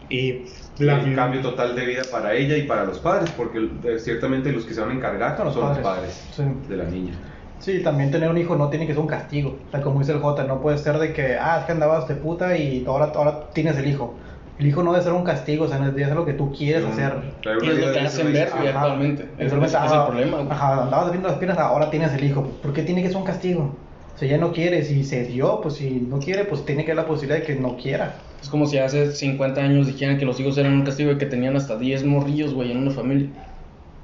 Y 0.09 0.45
La 0.78 1.01
el 1.01 1.14
cambio 1.14 1.40
total 1.40 1.74
de 1.74 1.86
vida 1.86 2.03
para 2.11 2.34
ella 2.34 2.57
y 2.57 2.62
para 2.64 2.84
los 2.84 2.99
padres, 2.99 3.30
porque 3.36 3.68
eh, 3.84 3.99
ciertamente 3.99 4.53
los 4.53 4.64
que 4.64 4.74
se 4.74 4.80
van 4.80 4.90
a 4.90 4.95
encargar 4.95 5.36
Son 5.36 5.53
son 5.53 5.62
los 5.68 5.76
los 5.76 5.78
padres. 5.78 5.82
padres, 5.82 6.28
Sí. 6.36 6.68
de 6.68 6.76
la 6.76 6.84
niña. 6.84 7.14
Sí, 7.59 7.80
también 7.82 8.11
tener 8.11 8.28
un 8.28 8.38
hijo 8.38 8.57
no 8.57 8.68
tiene 8.70 8.86
que 8.86 8.93
ser 8.93 9.01
un 9.01 9.07
castigo. 9.09 9.57
O 9.68 9.70
sea, 9.70 9.80
como 9.82 10.01
dice 10.01 10.12
el 10.12 10.18
J, 10.18 10.45
no 10.45 10.61
puede 10.61 10.78
ser 10.78 10.99
de 10.99 11.12
que, 11.12 11.36
ah, 11.38 11.59
es 11.61 11.64
que 11.66 11.72
andabas 11.72 12.09
de 12.09 12.16
puta 12.16 12.57
y 12.57 12.84
ahora, 12.86 13.12
ahora 13.14 13.51
tienes 13.53 13.76
el 13.78 13.86
hijo. 13.86 14.14
El 14.59 14.67
hijo 14.67 14.83
no 14.83 14.93
debe 14.93 15.03
ser 15.05 15.13
un 15.13 15.25
castigo, 15.25 15.65
o 15.65 15.69
sea, 15.69 15.79
no 15.79 15.87
debe 15.87 16.05
ser 16.05 16.15
lo 16.15 16.25
que 16.25 16.35
tú 16.35 16.53
quieres 16.53 16.85
Un- 16.85 16.93
hacer. 16.93 17.15
Y 17.63 17.69
es 17.69 17.79
lo 17.79 17.93
que 17.93 18.01
hacen 18.01 18.27
eso, 18.29 18.57
ver, 18.63 18.75
¿no? 18.75 18.81
actualmente. 18.81 19.23
Ese 19.39 19.47
es, 19.47 19.53
el 19.75 19.77
ah, 19.77 20.07
problema, 20.07 20.37
güey. 20.39 20.49
Ajá, 20.51 20.83
andabas 20.85 21.11
viendo 21.11 21.29
las 21.29 21.39
piernas, 21.39 21.59
ahora 21.59 21.91
tienes 21.91 22.13
el 22.13 22.25
hijo. 22.25 22.61
¿Por 22.61 22.73
qué 22.73 22.83
tiene 22.83 23.03
que 23.03 23.09
ser 23.09 23.17
un 23.17 23.25
castigo? 23.25 23.79
O 24.15 24.19
sea, 24.19 24.29
ya 24.29 24.39
no 24.39 24.53
quiere, 24.53 24.83
si 24.85 25.05
se 25.05 25.25
dio, 25.25 25.61
pues 25.63 25.75
si 25.75 26.01
no 26.03 26.19
quiere, 26.21 26.45
pues 26.45 26.65
tiene 26.65 26.85
que 26.85 26.93
haber 26.93 27.05
la 27.05 27.09
posibilidad 27.09 27.41
de 27.41 27.47
que 27.47 27.55
no 27.59 27.77
quiera. 27.77 28.29
Es 28.41 28.49
como 28.49 28.67
si 28.67 28.79
hace 28.79 29.13
50 29.13 29.63
años 29.63 29.87
dijeran 29.87 30.19
que 30.19 30.27
los 30.27 30.39
hijos 30.39 30.59
eran 30.59 30.75
un 30.75 30.85
castigo 30.85 31.13
y 31.13 31.19
que 31.19 31.27
tenían 31.27 31.57
hasta 31.57 31.79
10 31.79 32.05
morrillos, 32.05 32.53
güey, 32.55 32.73
en 32.73 32.79
una 32.79 32.91
familia. 32.91 33.31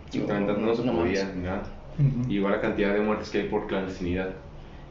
Exactamente, 0.07 0.55
no 0.61 0.75
se 0.75 0.85
No 0.85 0.93
podía 0.97 1.25
mames. 1.25 1.37
ni 1.37 1.43
nada. 1.43 1.63
Ujú. 1.99 2.31
Y 2.31 2.37
igual 2.37 2.53
la 2.55 2.61
cantidad 2.61 2.95
de 2.95 3.01
muertes 3.01 3.31
que 3.31 3.39
hay 3.39 3.49
por 3.49 3.67
clandestinidad, 3.67 4.37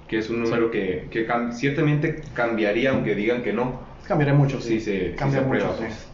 que 0.07 0.19
es 0.19 0.29
un 0.29 0.43
número 0.43 0.69
que, 0.71 1.07
que 1.11 1.27
cam- 1.27 1.51
ciertamente 1.51 2.29
cambiaría, 2.33 2.91
aunque 2.91 3.15
digan 3.15 3.41
que 3.41 3.53
no. 3.53 3.86
Cambiaré 4.07 4.33
mucho, 4.33 4.61
Sí, 4.61 4.79
sí. 4.79 4.85
se, 4.85 5.09
sí 5.11 5.15
Cambia 5.15 5.41
se 5.41 5.45
mucho, 5.45 5.73
sí. 5.73 5.83
pues. 5.83 6.13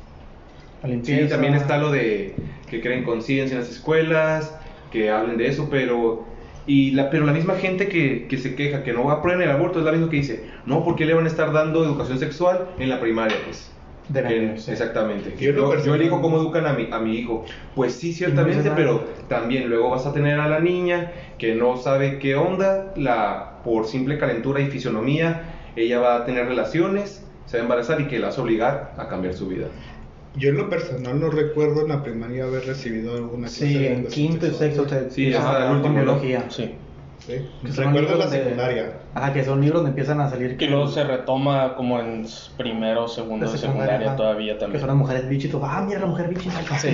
La 0.81 1.03
Sí, 1.03 1.29
también 1.29 1.53
está 1.53 1.77
lo 1.77 1.91
de 1.91 2.35
que 2.67 2.81
creen 2.81 3.03
conciencia 3.03 3.55
en 3.55 3.61
las 3.61 3.71
escuelas, 3.71 4.59
que 4.89 5.09
hablen 5.09 5.37
de 5.37 5.47
eso, 5.47 5.69
pero 5.69 6.27
y 6.65 6.91
la, 6.91 7.09
pero 7.09 7.25
la 7.25 7.33
misma 7.33 7.55
gente 7.55 7.87
que, 7.89 8.27
que 8.27 8.37
se 8.37 8.55
queja 8.55 8.83
que 8.83 8.93
no 8.93 9.09
aprueben 9.11 9.41
el 9.41 9.51
aborto 9.51 9.79
es 9.79 9.85
la 9.85 9.91
misma 9.91 10.09
que 10.09 10.17
dice, 10.17 10.49
no, 10.65 10.83
¿por 10.83 10.95
qué 10.95 11.05
le 11.05 11.13
van 11.13 11.25
a 11.25 11.27
estar 11.27 11.51
dando 11.51 11.83
educación 11.83 12.19
sexual 12.19 12.69
en 12.79 12.89
la 12.89 12.99
primaria? 12.99 13.37
Pues 13.45 13.69
Deben, 14.07 14.55
Que- 14.55 14.61
sí. 14.61 14.71
Exactamente. 14.71 15.35
Yo 15.37 15.49
en 15.51 15.55
Yo, 15.55 15.83
yo 15.85 15.95
elijo 15.95 16.21
cómo 16.21 16.37
educan 16.37 16.65
a 16.65 16.73
mi, 16.73 16.89
a 16.91 16.99
mi 16.99 17.15
hijo. 17.17 17.45
Pues 17.73 17.93
sí, 17.95 18.11
ciertamente, 18.13 18.57
dicen 18.59 18.73
pero 18.75 18.99
también 19.29 19.69
luego 19.69 19.89
vas 19.89 20.05
a 20.05 20.13
tener 20.13 20.39
a 20.39 20.47
la 20.49 20.59
niña 20.59 21.11
que 21.37 21.55
no 21.55 21.77
sabe 21.77 22.19
qué 22.19 22.35
onda, 22.35 22.91
la, 22.97 23.61
por 23.63 23.85
simple 23.87 24.17
calentura 24.17 24.59
y 24.61 24.67
fisionomía, 24.69 25.71
ella 25.75 25.99
va 25.99 26.17
a 26.17 26.25
tener 26.25 26.45
relaciones, 26.47 27.22
se 27.45 27.57
va 27.57 27.61
a 27.61 27.63
embarazar 27.65 28.01
y 28.01 28.07
que 28.07 28.19
la 28.19 28.27
vas 28.27 28.37
a 28.37 28.41
obligar 28.41 28.93
a 28.97 29.07
cambiar 29.07 29.33
su 29.33 29.47
vida. 29.47 29.67
Yo 30.35 30.49
en 30.49 30.57
lo 30.57 30.69
personal 30.69 31.19
no 31.19 31.29
recuerdo 31.29 31.81
en 31.81 31.89
la 31.89 32.01
primaria 32.03 32.45
haber 32.45 32.65
recibido 32.65 33.15
alguna 33.15 33.47
clase 33.47 33.67
Sí, 33.67 33.73
de 33.75 33.87
en 33.87 33.93
educación 33.99 34.27
quinto 34.29 34.47
y 34.47 34.49
sexual. 34.49 34.69
sexto 34.89 35.05
te 35.05 35.11
Sí, 35.11 35.25
biología. 35.95 36.45
Sí. 36.49 36.75
Sí. 37.19 37.49
Que 37.63 37.71
son 37.71 37.85
Recuerdo 37.93 38.17
la 38.17 38.25
de- 38.27 38.37
secundaria. 38.43 38.93
Ajá, 39.15 39.31
que 39.31 39.43
son 39.43 39.61
libros 39.61 39.81
donde 39.83 39.89
empiezan 39.91 40.19
a 40.21 40.29
salir. 40.29 40.55
Y 40.59 40.65
luego 40.67 40.87
se 40.87 41.03
retoma 41.03 41.75
como 41.75 41.99
en 41.99 42.25
primero, 42.57 43.07
segundo 43.07 43.45
de 43.51 43.57
secundaria 43.59 44.07
ajá, 44.07 44.15
todavía 44.15 44.53
Que 44.53 44.59
también. 44.61 44.79
son 44.79 44.87
las 44.87 44.97
mujeres 44.97 45.29
tú, 45.49 45.61
Ah, 45.63 45.83
mira 45.87 45.99
la 45.99 46.05
mujer 46.07 46.29
bicho. 46.29 46.49
ay, 46.55 46.65
Sí. 46.79 46.93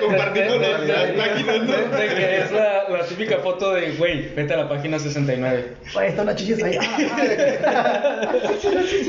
Compartimos 0.00 0.56
las- 0.60 0.80
páginas, 1.10 1.58
¿no? 1.62 1.96
de- 1.98 2.08
que 2.14 2.36
es 2.38 2.52
la, 2.52 2.88
la 2.88 3.04
típica 3.04 3.38
foto 3.38 3.72
de, 3.74 3.92
güey, 3.96 4.32
vete 4.34 4.54
a 4.54 4.58
la 4.58 4.68
página 4.68 4.98
69. 4.98 5.74
Güey, 5.92 6.08
están 6.08 6.26
las 6.26 6.36
chichis 6.36 6.62
ahí. 6.62 6.76
Ah, 6.80 8.30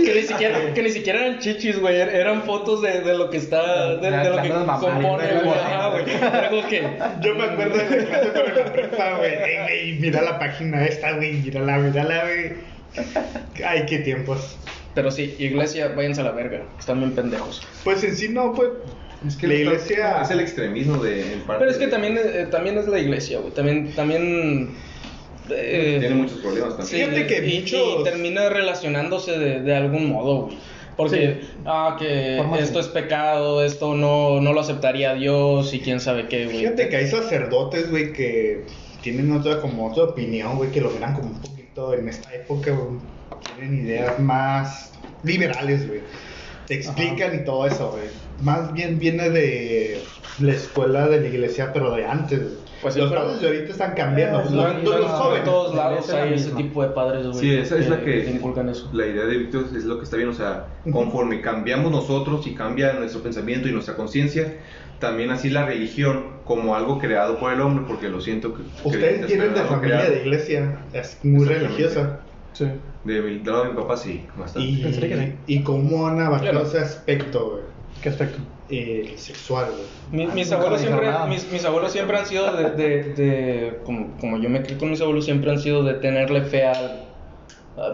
Que 0.05 0.13
ni 0.15 0.21
siquiera, 0.23 0.73
que 0.73 0.81
ni 0.83 0.89
siquiera 0.89 1.19
eran 1.25 1.39
chichis, 1.39 1.79
güey, 1.79 1.95
er- 1.95 2.13
eran 2.13 2.41
fotos 2.43 2.81
de, 2.81 3.01
de 3.01 3.13
lo 3.17 3.29
que 3.29 3.37
está, 3.37 3.95
de, 3.97 4.09
de 4.11 4.29
lo 4.29 4.41
que 4.41 4.49
compone, 4.49 5.09
güey. 5.43 5.49
Ajá, 5.59 5.89
güey. 5.89 6.05
Que, 6.69 6.81
Yo 7.21 7.35
me 7.35 7.43
acuerdo 7.43 7.77
de 7.77 7.83
la 7.83 8.05
clase 8.05 8.31
en 8.49 8.55
la 8.55 8.71
prepa, 8.73 9.17
güey. 9.17 9.31
Ey, 9.33 9.57
güey, 9.61 9.93
mira 9.99 10.21
la 10.21 10.39
página 10.39 10.85
esta, 10.85 11.11
güey. 11.13 11.33
Mírala, 11.33 11.77
mírala, 11.77 12.21
güey. 12.23 12.30
Ay, 13.65 13.85
qué 13.87 13.99
tiempos. 13.99 14.57
pero 14.93 15.09
sí, 15.11 15.35
iglesia, 15.39 15.89
váyanse 15.89 16.21
a 16.21 16.25
la 16.25 16.31
verga, 16.31 16.63
están 16.77 16.99
bien 16.99 17.11
pendejos. 17.13 17.61
Pues 17.83 18.03
en 18.03 18.15
sí 18.15 18.29
no, 18.29 18.53
pues. 18.53 18.69
Es 19.25 19.35
que 19.37 19.47
la 19.47 19.53
iglesia. 19.53 20.21
es 20.23 20.31
el 20.31 20.39
extremismo 20.39 20.97
de 21.03 21.33
en 21.33 21.39
parte 21.41 21.59
Pero 21.59 21.71
es 21.71 21.77
que 21.77 21.85
de- 21.85 21.91
también, 21.91 22.17
eh, 22.21 22.47
también 22.49 22.77
es 22.77 22.87
la 22.87 22.99
iglesia, 22.99 23.39
güey, 23.39 23.53
también, 23.53 23.93
también... 23.93 24.75
eh, 25.49 25.97
tiene 25.99 26.15
muchos 26.15 26.39
problemas 26.39 26.75
también. 26.75 26.87
Sí, 26.87 26.95
Fíjate 27.15 27.27
que 27.27 27.47
y, 27.47 27.59
muchos- 27.59 27.99
y 28.01 28.03
termina 28.03 28.49
relacionándose 28.49 29.37
de, 29.37 29.61
de 29.61 29.75
algún 29.75 30.09
modo, 30.09 30.45
güey. 30.45 30.57
Porque, 30.97 31.39
Sí. 31.41 31.49
ah, 31.65 31.95
que 31.97 32.37
esto 32.59 32.79
es 32.79 32.87
pecado, 32.87 33.63
esto 33.63 33.95
no, 33.95 34.41
no 34.41 34.53
lo 34.53 34.59
aceptaría 34.59 35.13
Dios 35.13 35.73
y 35.73 35.79
quién 35.79 35.99
sabe 35.99 36.27
qué, 36.27 36.45
güey. 36.45 36.57
Fíjate 36.59 36.89
que 36.89 36.97
hay 36.97 37.07
sacerdotes, 37.07 37.89
güey, 37.89 38.11
que 38.13 38.65
tienen 39.01 39.31
otra, 39.31 39.61
como 39.61 39.89
otra 39.89 40.03
opinión, 40.03 40.57
güey, 40.57 40.69
que 40.71 40.81
lo 40.81 40.89
miran 40.91 41.13
como 41.15 41.29
un 41.29 41.41
poquito 41.41 41.60
en 41.75 42.09
esta 42.09 42.33
época, 42.33 42.71
güey. 42.71 42.99
Tienen 43.57 43.85
ideas 43.85 44.19
más 44.19 44.91
liberales, 45.23 45.87
güey. 45.87 46.01
Te 46.67 46.75
explican 46.75 47.35
y 47.35 47.45
todo 47.45 47.65
eso, 47.65 47.91
güey. 47.91 48.03
Más 48.43 48.73
bien 48.73 48.99
viene 48.99 49.29
de 49.29 50.01
la 50.39 50.53
escuela 50.53 51.07
de 51.07 51.21
la 51.21 51.27
iglesia, 51.27 51.71
pero 51.73 51.91
de 51.95 52.05
antes. 52.05 52.41
Pues 52.81 52.95
los 52.97 53.11
padres 53.13 53.39
de 53.41 53.47
ahorita 53.47 53.71
están 53.71 53.93
cambiando. 53.93 54.39
Eh, 54.39 54.43
los, 54.49 54.51
los 54.53 54.83
todos- 54.83 55.11
jóvenes. 55.11 55.39
en 55.39 55.45
todos 55.45 55.75
lados 55.75 56.09
hay 56.09 56.33
ese 56.33 56.51
tipo 56.51 56.81
de 56.81 56.89
padres, 56.89 57.27
güey. 57.27 57.39
Sí, 57.39 57.53
esa 57.55 57.77
es 57.77 57.87
la 57.89 58.01
que 58.03 58.29
inculcan 58.29 58.69
eso. 58.69 58.89
La 58.93 59.05
idea 59.05 59.25
de 59.25 59.37
Víctor 59.37 59.65
es 59.75 59.83
lo 59.85 59.97
que 59.97 60.03
está 60.05 60.17
bien, 60.17 60.29
o 60.29 60.33
sea, 60.33 60.65
conforme 60.91 61.41
cambiamos 61.41 61.91
nosotros 61.91 62.45
y 62.47 62.55
cambia 62.55 62.93
nuestro 62.93 63.21
pensamiento 63.21 63.67
y 63.69 63.71
nuestra 63.71 63.95
conciencia, 63.95 64.55
también 65.01 65.31
así 65.31 65.49
la 65.49 65.65
religión 65.65 66.23
como 66.45 66.75
algo 66.75 66.97
creado 66.99 67.37
por 67.39 67.51
el 67.51 67.59
hombre, 67.59 67.83
porque 67.85 68.07
lo 68.07 68.21
siento 68.21 68.53
que 68.53 68.61
Ustedes 68.85 69.25
tienen 69.27 69.53
de 69.53 69.61
familia 69.61 69.97
creado. 69.97 70.11
de 70.15 70.21
iglesia, 70.21 70.79
es 70.93 71.19
muy 71.23 71.45
religiosa. 71.45 72.21
Sí. 72.53 72.67
De 73.03 73.19
lado 73.43 73.63
de 73.63 73.69
mi 73.71 73.75
papá 73.75 73.97
sí, 73.97 74.25
bastante. 74.37 74.67
Y, 74.69 74.77
Pensé 74.83 75.09
que 75.09 75.17
sí. 75.17 75.33
y 75.47 75.63
cómo 75.63 76.07
han 76.07 76.19
abarcado 76.21 76.51
Claro. 76.61 76.67
ese 76.67 76.79
aspecto, 76.79 77.49
güey, 77.51 77.63
¿Qué 78.01 78.09
aspecto? 78.09 78.37
eh, 78.69 79.13
sexual, 79.17 79.65
güey. 79.71 80.25
Mi- 80.27 80.33
mis, 80.33 80.51
Ah, 80.51 80.55
nunca 80.55 80.67
abuelos 80.67 80.81
siempre, 80.81 81.07
mis, 81.29 81.51
mis 81.51 81.65
abuelos 81.65 81.91
siempre 81.91 82.17
han 82.17 82.25
sido 82.25 82.55
de, 82.55 82.69
de, 82.71 83.03
de- 83.15 83.79
como, 83.85 84.15
como 84.17 84.37
yo 84.37 84.49
me 84.49 84.61
crié 84.61 84.77
con 84.77 84.89
mis 84.91 85.01
abuelos, 85.01 85.25
siempre 85.25 85.51
han 85.51 85.59
sido 85.59 85.83
de 85.83 85.95
tenerle 85.95 86.41
fe 86.43 86.65
a 86.65 86.71
algo. 86.73 86.93
Ah, 86.93 87.10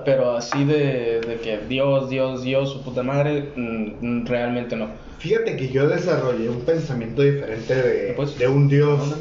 Pero 0.06 0.36
así 0.36 0.66
de, 0.66 1.22
de 1.22 1.40
que 1.42 1.60
Dios, 1.70 2.10
Dios, 2.10 2.44
Dios, 2.44 2.72
su 2.74 2.82
puta 2.82 3.04
madre, 3.04 3.52
mm, 3.56 4.22
mm, 4.22 4.26
realmente 4.26 4.76
no. 4.76 4.90
Fíjate 5.20 5.56
que 5.56 5.70
yo 5.70 5.88
desarrollé 5.88 6.50
un 6.50 6.62
pensamiento 6.62 7.22
diferente 7.22 7.74
de, 7.76 8.14
Pues. 8.14 8.38
de 8.38 8.48
un 8.48 8.68
dios, 8.68 9.16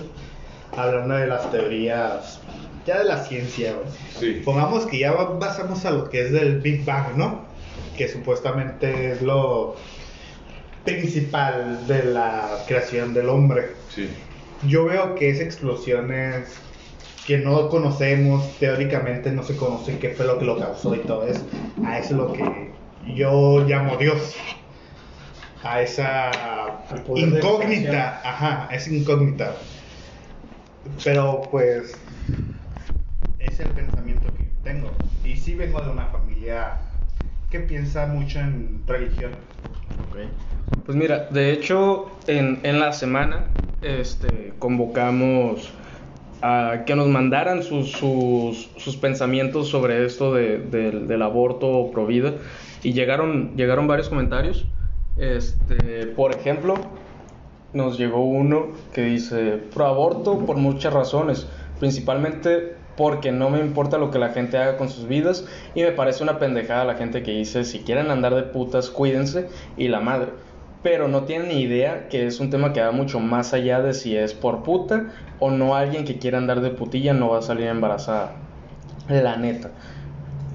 hablando 0.76 1.14
de 1.14 1.26
las 1.26 1.50
teorías, 1.50 2.40
ya 2.86 2.98
de 2.98 3.04
la 3.04 3.22
ciencia. 3.24 3.74
Sí. 4.18 4.42
Pongamos 4.44 4.86
que 4.86 4.98
ya 4.98 5.12
basamos 5.12 5.84
a 5.84 5.90
lo 5.90 6.08
que 6.08 6.22
es 6.26 6.32
del 6.32 6.60
Big 6.60 6.84
Bang, 6.84 7.16
¿no? 7.16 7.44
Que 7.96 8.08
supuestamente 8.08 9.12
es 9.12 9.22
lo 9.22 9.76
principal 10.84 11.86
de 11.86 12.04
la 12.04 12.64
creación 12.66 13.12
del 13.12 13.28
hombre. 13.28 13.72
Sí. 13.94 14.08
Yo 14.66 14.84
veo 14.86 15.14
que 15.14 15.30
es 15.30 15.40
explosiones 15.40 16.60
que 17.26 17.38
no 17.38 17.68
conocemos, 17.68 18.58
teóricamente 18.58 19.32
no 19.32 19.42
se 19.42 19.56
conoce 19.56 19.98
qué 19.98 20.10
fue 20.10 20.26
lo 20.26 20.38
que 20.38 20.44
lo 20.44 20.58
causó 20.58 20.94
y 20.94 21.00
todo 21.04 21.26
eso. 21.26 21.46
A 21.82 21.98
eso 21.98 22.14
es 22.14 22.18
lo 22.18 22.32
que 22.32 22.72
yo 23.02 23.60
llamo 23.66 23.96
Dios. 23.96 24.36
A 25.62 25.82
esa 25.82 26.86
incógnita, 27.14 28.20
ajá, 28.24 28.68
es 28.74 28.88
incógnita. 28.88 29.56
Pero 31.02 31.48
pues 31.50 32.00
es 33.38 33.60
el 33.60 33.72
pensamiento 33.74 34.34
que 34.34 34.58
tengo. 34.62 35.10
Y 35.22 35.36
sí 35.36 35.54
vengo 35.54 35.82
de 35.82 35.90
una 35.90 36.10
familia 36.10 36.82
que 37.48 37.60
piensa 37.60 38.06
mucho 38.06 38.40
en 38.40 38.86
religión. 38.86 39.50
Pues 40.84 40.96
mira, 40.96 41.28
de 41.30 41.52
hecho, 41.52 42.22
en, 42.26 42.60
en 42.64 42.78
la 42.80 42.92
semana 42.92 43.50
este, 43.80 44.56
convocamos 44.58 45.72
que 46.86 46.94
nos 46.94 47.08
mandaran 47.08 47.62
sus, 47.62 47.92
sus, 47.92 48.68
sus 48.76 48.96
pensamientos 48.96 49.68
sobre 49.68 50.04
esto 50.04 50.34
de- 50.34 50.58
del 50.58 51.22
aborto 51.22 51.90
pro 51.92 52.06
vida 52.06 52.34
y 52.82 52.92
llegaron, 52.92 53.56
llegaron 53.56 53.86
varios 53.86 54.08
comentarios. 54.08 54.66
Este, 55.16 56.06
por 56.08 56.32
ejemplo, 56.34 56.74
nos 57.72 57.98
llegó 57.98 58.24
uno 58.24 58.68
que 58.92 59.02
dice 59.02 59.58
pro 59.74 59.86
aborto 59.86 60.38
por 60.46 60.56
muchas 60.56 60.92
razones, 60.92 61.46
principalmente 61.80 62.74
porque 62.96 63.32
no 63.32 63.50
me 63.50 63.60
importa 63.60 63.98
lo 63.98 64.10
que 64.10 64.18
la 64.18 64.30
gente 64.30 64.56
haga 64.56 64.78
con 64.78 64.88
sus 64.88 65.06
vidas 65.06 65.46
y 65.74 65.82
me 65.82 65.92
parece 65.92 66.22
una 66.22 66.38
pendejada 66.38 66.84
la 66.84 66.94
gente 66.94 67.22
que 67.22 67.32
dice 67.32 67.64
si 67.64 67.80
quieren 67.80 68.10
andar 68.10 68.34
de 68.34 68.42
putas 68.44 68.88
cuídense 68.90 69.48
y 69.76 69.88
la 69.88 70.00
madre, 70.00 70.28
pero 70.82 71.08
no 71.08 71.24
tienen 71.24 71.48
ni 71.48 71.60
idea 71.60 72.08
que 72.08 72.26
es 72.26 72.40
un 72.40 72.50
tema 72.50 72.72
que 72.72 72.80
va 72.80 72.92
mucho 72.92 73.20
más 73.20 73.54
allá 73.54 73.80
de 73.80 73.94
si 73.94 74.16
es 74.16 74.34
por 74.34 74.62
puta 74.62 75.12
o 75.38 75.50
no 75.50 75.74
alguien 75.74 76.04
que 76.04 76.18
quiera 76.18 76.38
andar 76.38 76.60
de 76.60 76.70
putilla 76.70 77.12
no 77.12 77.30
va 77.30 77.38
a 77.38 77.42
salir 77.42 77.66
embarazada, 77.66 78.32
la 79.08 79.36
neta 79.36 79.70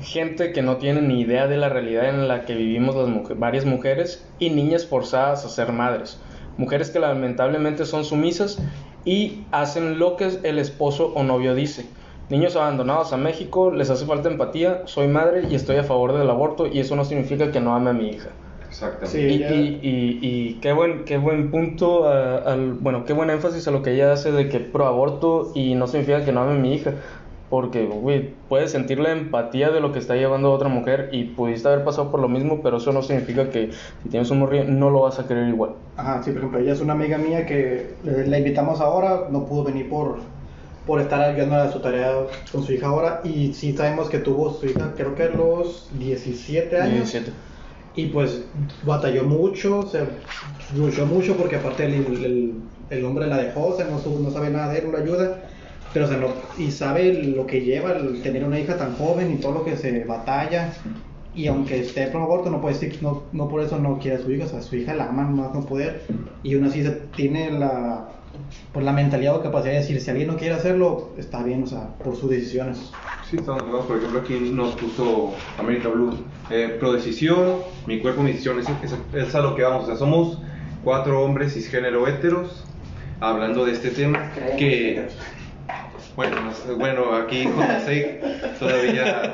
gente 0.01 0.51
que 0.51 0.61
no 0.61 0.77
tiene 0.77 1.01
ni 1.01 1.21
idea 1.21 1.47
de 1.47 1.57
la 1.57 1.69
realidad 1.69 2.09
en 2.09 2.27
la 2.27 2.45
que 2.45 2.55
vivimos 2.55 2.95
las 2.95 3.39
varias 3.39 3.65
mujeres 3.65 4.25
y 4.39 4.49
niñas 4.49 4.85
forzadas 4.85 5.45
a 5.45 5.49
ser 5.49 5.71
madres. 5.71 6.19
Mujeres 6.57 6.89
que 6.89 6.99
lamentablemente 6.99 7.85
son 7.85 8.03
sumisas 8.03 8.59
y 9.05 9.43
hacen 9.51 9.99
lo 9.99 10.15
que 10.15 10.39
el 10.43 10.59
esposo 10.59 11.13
o 11.15 11.23
novio 11.23 11.55
dice. 11.55 11.85
Niños 12.29 12.55
abandonados 12.55 13.13
a 13.13 13.17
México, 13.17 13.71
les 13.71 13.89
hace 13.89 14.05
falta 14.05 14.29
empatía, 14.29 14.83
soy 14.85 15.07
madre 15.07 15.47
y 15.49 15.55
estoy 15.55 15.77
a 15.77 15.83
favor 15.83 16.17
del 16.17 16.29
aborto 16.29 16.67
y 16.67 16.79
eso 16.79 16.95
no 16.95 17.05
significa 17.05 17.51
que 17.51 17.59
no 17.59 17.75
ame 17.75 17.89
a 17.89 17.93
mi 17.93 18.09
hija. 18.09 18.29
Exactamente. 18.71 19.33
Y, 19.33 19.39
ya- 19.39 19.51
y- 19.51 19.79
y- 19.83 20.19
y 20.55 20.59
qué 20.61 20.71
buen 20.73 21.03
qué 21.05 21.17
buen 21.17 21.51
punto 21.51 22.07
a- 22.07 22.37
al 22.37 22.73
bueno 22.75 23.03
qué 23.05 23.13
buen 23.13 23.29
énfasis 23.29 23.67
a 23.67 23.71
lo 23.71 23.81
que 23.81 23.93
ella 23.93 24.13
hace 24.13 24.31
de 24.31 24.47
que 24.49 24.59
pro 24.61 24.85
aborto 24.87 25.51
y 25.55 25.75
no 25.75 25.87
significa 25.87 26.23
que 26.23 26.31
no 26.31 26.41
ame 26.41 26.53
a 26.53 26.55
mi 26.55 26.73
hija 26.73 26.95
porque 27.49 27.85
güey, 27.85 28.45
puedes 28.47 28.71
sentir 28.71 28.99
la 28.99 29.11
empatía 29.11 29.71
de 29.71 29.81
lo 29.81 29.91
que 29.91 29.99
está 29.99 30.15
llevando 30.15 30.47
a 30.49 30.51
otra 30.51 30.69
mujer 30.69 31.09
y 31.11 31.35
pudiste 31.35 31.67
haber 31.67 31.83
pasado 31.83 32.11
por 32.11 32.21
lo 32.21 32.29
mismo 32.29 32.61
pero 32.63 32.77
eso 32.77 32.93
no 32.93 33.01
significa 33.01 33.49
que 33.49 33.71
si 34.01 34.09
tienes 34.09 34.31
un 34.31 34.39
morrillo 34.39 34.63
no 34.65 34.89
lo 34.89 35.01
vas 35.01 35.19
a 35.19 35.27
querer 35.27 35.49
igual 35.49 35.75
Ajá, 35.95 36.23
sí, 36.23 36.31
por 36.31 36.39
ejemplo, 36.39 36.59
ella 36.59 36.71
es 36.73 36.79
una 36.81 36.93
amiga 36.93 37.17
mía 37.17 37.45
que 37.45 37.99
la 38.03 38.37
invitamos 38.39 38.79
ahora, 38.81 39.27
no 39.29 39.45
pudo 39.45 39.65
venir 39.65 39.89
por, 39.89 40.19
por 40.85 40.99
estar 41.01 41.21
ayudando 41.21 41.55
a 41.57 41.71
su 41.71 41.81
tarea 41.81 42.13
con 42.51 42.63
su 42.63 42.71
hija 42.73 42.87
ahora 42.87 43.21
y 43.23 43.53
sí 43.53 43.75
sabemos 43.75 44.09
que 44.09 44.19
tuvo 44.19 44.51
su 44.53 44.65
hija, 44.67 44.93
creo 44.95 45.13
que 45.15 45.23
a 45.23 45.29
los 45.29 45.89
17 45.91 46.79
años. 46.79 47.11
17. 47.11 47.31
Y 47.93 48.07
pues 48.07 48.51
batalló 48.81 49.25
mucho, 49.25 49.79
o 49.79 49.87
sea, 49.87 50.07
luchó 50.69 51.05
mucho 51.05 51.35
porque 51.37 51.57
aparte 51.57 51.85
el, 51.85 51.93
el, 52.23 52.71
el 52.89 53.05
hombre 53.05 53.27
la 53.27 53.37
dejó, 53.37 53.67
o 53.67 53.77
sea, 53.77 53.85
no, 53.87 54.01
no 54.19 54.31
sabe 54.31 54.49
nada 54.49 54.71
de 54.71 54.79
él, 54.79 54.85
no 54.85 54.91
la 54.93 54.99
ayuda. 55.03 55.43
Pero, 55.91 56.05
o 56.05 56.07
sea, 56.07 56.17
no- 56.17 56.49
y 56.55 56.71
sabe 56.71 57.13
lo 57.13 57.45
que 57.45 57.61
lleva 57.61 57.91
el 57.93 58.21
tener 58.21 58.45
una 58.45 58.59
hija 58.59 58.77
tan 58.77 58.95
joven 58.95 59.31
y 59.31 59.39
todo 59.39 59.51
lo 59.53 59.63
que 59.65 59.75
se 59.77 60.05
batalla. 60.05 60.85
Y 61.33 61.47
aunque 61.47 61.79
esté 61.81 62.07
pro 62.07 62.23
aborto, 62.23 62.49
no 62.49 62.61
puede 62.61 62.75
decir, 62.75 63.01
no, 63.01 63.29
no 63.33 63.47
por 63.49 63.61
eso 63.61 63.79
no 63.79 63.99
quiere 63.99 64.17
a 64.17 64.21
su 64.21 64.31
hija, 64.31 64.45
o 64.45 64.47
sea, 64.49 64.61
su 64.61 64.75
hija 64.77 64.93
la 64.95 65.09
ama 65.09 65.25
más 65.29 65.53
no 65.53 65.65
poder. 65.65 66.07
Y 66.41 66.55
aún 66.55 66.65
así 66.65 66.83
se 66.83 66.91
tiene 66.91 67.51
la, 67.51 68.20
pues, 68.73 68.85
la 68.85 68.93
mentalidad 68.93 69.35
o 69.35 69.41
capacidad 69.41 69.73
de 69.73 69.79
decir, 69.79 69.99
si 70.01 70.09
alguien 70.09 70.27
no 70.27 70.37
quiere 70.37 70.55
hacerlo, 70.55 71.11
está 71.17 71.43
bien, 71.43 71.63
o 71.63 71.67
sea, 71.67 71.95
por 72.03 72.15
sus 72.15 72.29
decisiones. 72.29 72.91
Sí, 73.29 73.37
estamos 73.37 73.61
acuerdo. 73.63 73.87
Por 73.87 73.97
ejemplo, 73.97 74.19
aquí 74.19 74.51
nos 74.51 74.75
puso 74.75 75.33
América 75.57 75.89
Blue. 75.89 76.13
Eh, 76.49 76.75
pro 76.79 76.93
decisión, 76.93 77.59
mi 77.87 77.99
cuerpo, 77.99 78.23
mi 78.23 78.31
decisión. 78.31 78.59
Es, 78.59 78.67
es, 78.83 78.93
es 79.13 79.35
a 79.35 79.39
lo 79.39 79.55
que 79.55 79.63
vamos. 79.63 79.83
O 79.83 79.87
sea, 79.87 79.95
somos 79.95 80.37
cuatro 80.83 81.23
hombres 81.23 81.53
cisgénero 81.53 82.07
héteros 82.07 82.65
hablando 83.21 83.65
de 83.65 83.71
este 83.71 83.91
tema. 83.91 84.31
Que, 84.57 85.07
bueno, 86.15 86.41
no 86.41 86.53
sé, 86.53 86.73
bueno 86.73 87.15
aquí 87.15 87.45
JC 87.45 88.57
todavía 88.59 89.33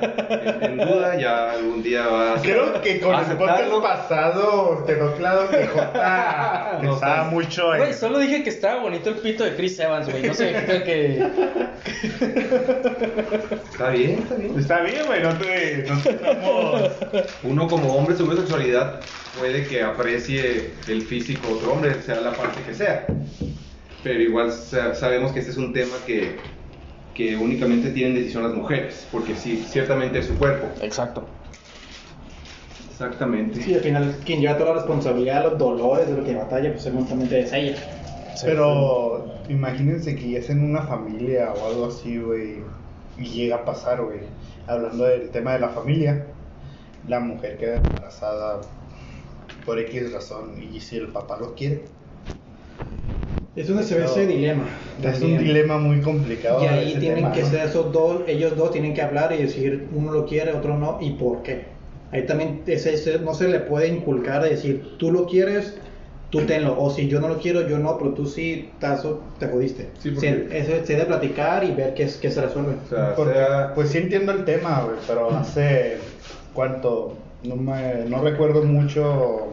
en, 0.61 0.63
en 0.63 0.77
duda. 0.77 1.17
Ya 1.19 1.51
algún 1.51 1.81
día 1.81 2.05
va 2.07 2.33
a 2.35 2.41
Creo 2.41 2.81
que 2.81 2.99
con 2.99 3.15
el 3.15 3.21
podcast 3.21 3.59
aceptarlo. 3.61 3.81
pasado 3.81 4.85
quedó 4.85 5.15
claro 5.15 5.49
que 5.49 5.65
J 5.67 6.79
No, 6.83 6.91
pensaba 6.91 7.29
pues, 7.31 7.45
mucho 7.45 7.73
en... 7.73 7.79
Güey, 7.81 7.93
solo 7.93 8.19
dije 8.19 8.43
que 8.43 8.49
estaba 8.51 8.81
bonito 8.81 9.09
el 9.09 9.15
pito 9.15 9.43
de 9.43 9.55
Chris 9.55 9.79
Evans, 9.79 10.09
güey. 10.09 10.23
No 10.27 10.33
significa 10.35 10.83
que. 10.83 11.27
Está 13.71 13.89
bien, 13.89 14.19
está 14.19 14.35
bien. 14.35 14.59
Está 14.59 14.81
bien, 14.81 15.05
güey, 15.07 15.23
no 15.23 15.37
te... 15.37 15.85
No 15.87 15.97
te 16.01 16.09
estamos... 16.11 16.91
Uno 17.43 17.67
como 17.67 17.95
hombre 17.95 18.15
su 18.15 18.31
sexualidad 18.35 18.99
puede 19.39 19.65
que 19.65 19.81
aprecie 19.83 20.71
el 20.87 21.01
físico 21.01 21.47
de 21.47 21.53
otro 21.55 21.73
hombre, 21.73 22.01
sea 22.01 22.21
la 22.21 22.31
parte 22.33 22.61
que 22.61 22.73
sea. 22.73 23.05
Pero 24.03 24.21
igual 24.21 24.51
sa- 24.51 24.93
sabemos 24.93 25.31
que 25.31 25.39
este 25.39 25.51
es 25.51 25.57
un 25.57 25.73
tema 25.73 25.95
que, 26.05 26.37
que 27.17 27.35
únicamente 27.35 27.89
tienen 27.89 28.13
decisión 28.13 28.43
las 28.43 28.53
mujeres, 28.53 29.07
porque 29.11 29.35
sí, 29.35 29.57
ciertamente 29.67 30.19
es 30.19 30.27
su 30.27 30.37
cuerpo. 30.37 30.67
Exacto. 30.83 31.27
Exactamente. 32.91 33.59
Sí, 33.59 33.73
al 33.73 33.81
final, 33.81 34.15
quien 34.23 34.39
lleva 34.39 34.55
toda 34.55 34.69
la 34.69 34.75
responsabilidad, 34.75 35.43
los 35.43 35.57
dolores 35.57 36.07
de 36.07 36.15
lo 36.15 36.23
que 36.23 36.35
batalla, 36.35 36.69
pues 36.69 36.83
seguramente 36.83 37.39
es 37.39 37.51
ella. 37.51 37.75
Pero 38.45 39.27
imagínense 39.49 40.15
que 40.15 40.29
ya 40.29 40.37
es 40.37 40.49
en 40.51 40.63
una 40.63 40.83
familia 40.83 41.53
o 41.53 41.67
algo 41.67 41.87
así, 41.87 42.19
güey, 42.19 42.63
y 43.17 43.25
llega 43.25 43.55
a 43.57 43.65
pasar, 43.65 44.03
güey. 44.03 44.19
Hablando 44.67 45.05
del 45.05 45.31
tema 45.31 45.53
de 45.53 45.59
la 45.59 45.69
familia, 45.69 46.27
la 47.07 47.19
mujer 47.19 47.57
queda 47.57 47.77
embarazada 47.77 48.61
por 49.65 49.79
X 49.79 50.13
razón 50.13 50.61
y 50.61 50.79
si 50.81 50.97
el 50.97 51.07
papá 51.07 51.39
lo 51.39 51.55
quiere. 51.55 51.85
Es 53.57 53.67
donde 53.67 53.83
se 53.83 53.95
ve 53.97 54.05
ese 54.05 54.27
dilema. 54.27 54.65
Es 55.03 55.19
un 55.21 55.37
dilema 55.39 55.77
muy 55.79 55.99
complicado. 56.01 56.63
Y 56.63 56.67
ahí 56.67 56.95
tienen 56.99 57.15
tema, 57.17 57.31
que 57.33 57.41
¿no? 57.41 57.47
ser 57.49 57.65
esos 57.67 57.91
dos, 57.91 58.21
ellos 58.27 58.55
dos 58.55 58.71
tienen 58.71 58.93
que 58.93 59.01
hablar 59.01 59.33
y 59.33 59.41
decir 59.41 59.87
uno 59.93 60.11
lo 60.11 60.25
quiere, 60.27 60.53
otro 60.53 60.77
no, 60.77 60.99
y 61.01 61.11
por 61.11 61.41
qué. 61.41 61.65
Ahí 62.11 62.25
también 62.25 62.61
ese, 62.67 62.93
ese- 62.93 63.19
no 63.19 63.33
se 63.33 63.47
le 63.47 63.59
puede 63.59 63.87
inculcar 63.87 64.43
de 64.43 64.51
decir 64.51 64.93
tú 64.99 65.11
lo 65.11 65.25
quieres, 65.25 65.75
tú 66.29 66.41
tenlo, 66.41 66.79
o 66.79 66.89
si 66.91 67.07
yo 67.07 67.19
no 67.19 67.27
lo 67.29 67.39
quiero, 67.39 67.67
yo 67.67 67.79
no, 67.79 67.97
pero 67.97 68.11
tú 68.11 68.27
sí, 68.27 68.69
tazo, 68.79 69.21
te 69.39 69.47
jodiste. 69.47 69.87
Sí, 69.99 70.11
porque- 70.11 70.47
Se, 70.49 70.57
eso 70.59 70.85
se 70.85 70.93
debe 70.93 71.05
platicar 71.05 71.63
y 71.63 71.71
ver 71.71 71.95
qué, 71.95 72.03
es- 72.03 72.17
qué 72.17 72.29
se 72.29 72.41
resuelve. 72.41 72.73
O 72.85 72.89
sea, 72.89 73.15
Porque, 73.15 73.33
sea- 73.33 73.71
pues 73.73 73.89
sí 73.89 73.97
entiendo 73.97 74.31
el 74.33 74.45
tema, 74.45 74.87
pero 75.07 75.31
hace 75.31 75.97
cuánto, 76.53 77.13
no 77.43 77.55
me, 77.55 78.05
no 78.07 78.21
recuerdo 78.21 78.63
mucho 78.63 79.47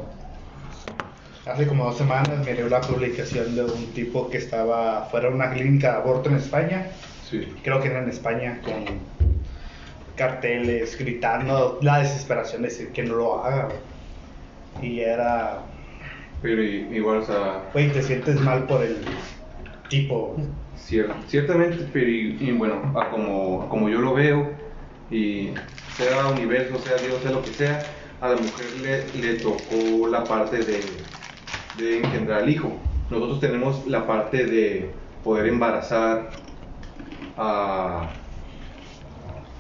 Hace 1.47 1.67
como 1.67 1.85
dos 1.85 1.99
semanas 1.99 2.39
miré 2.47 2.69
la 2.71 2.81
publicación 2.81 3.55
de 3.55 3.65
un 3.65 3.93
tipo 3.93 4.31
que 4.31 4.39
estaba 4.39 5.05
fuera 5.11 5.29
de 5.29 5.35
una 5.35 5.51
clínica 5.53 5.93
de 5.93 5.97
aborto 5.99 6.31
en 6.31 6.37
España. 6.37 6.87
Sí. 7.31 7.47
Creo 7.63 7.81
que 7.81 7.89
era 7.89 8.03
en 8.03 8.09
España, 8.09 8.61
con 8.65 8.85
carteles 10.17 10.97
gritando 10.99 11.79
la 11.83 11.99
desesperación 11.99 12.63
de 12.63 12.69
decir 12.69 12.93
que 12.93 13.03
no 13.03 13.17
lo 13.17 13.45
haga. 13.45 13.69
Y 14.81 15.01
era, 15.01 15.61
Pero 16.41 16.63
igual, 16.63 17.19
o 17.19 17.23
sea, 17.23 17.63
güey, 17.73 17.93
te 17.93 18.03
sientes 18.03 18.41
mal 18.41 18.67
por 18.67 18.83
el 18.83 18.97
tipo. 19.89 20.37
cier- 20.77 21.13
ciertamente, 21.27 21.89
pero 21.93 22.09
y, 22.09 22.37
y 22.41 22.53
bueno, 22.53 22.93
a 22.99 23.11
como, 23.11 23.63
a 23.63 23.69
como 23.69 23.89
yo 23.89 24.01
lo 24.01 24.15
veo, 24.15 24.51
y 25.11 25.51
sea 25.97 26.27
universo, 26.29 26.79
sea 26.79 26.99
Dios, 26.99 27.23
sea 27.23 27.31
lo 27.33 27.45
que 27.45 27.53
sea, 27.53 27.87
a 28.21 28.29
la 28.31 28.37
mujer 28.37 28.67
le, 28.77 29.13
le 29.15 29.35
tocó 29.41 30.07
la 30.09 30.27
parte 30.27 30.65
de, 30.65 31.05
de 31.75 31.99
engendrar 31.99 32.43
al 32.43 32.51
hijo. 32.51 32.81
Nosotros 33.11 33.41
tenemos 33.41 33.87
la 33.87 34.07
parte 34.07 34.47
de 34.47 34.95
poder 35.23 35.47
embarazar 35.47 36.31
a, 37.37 38.15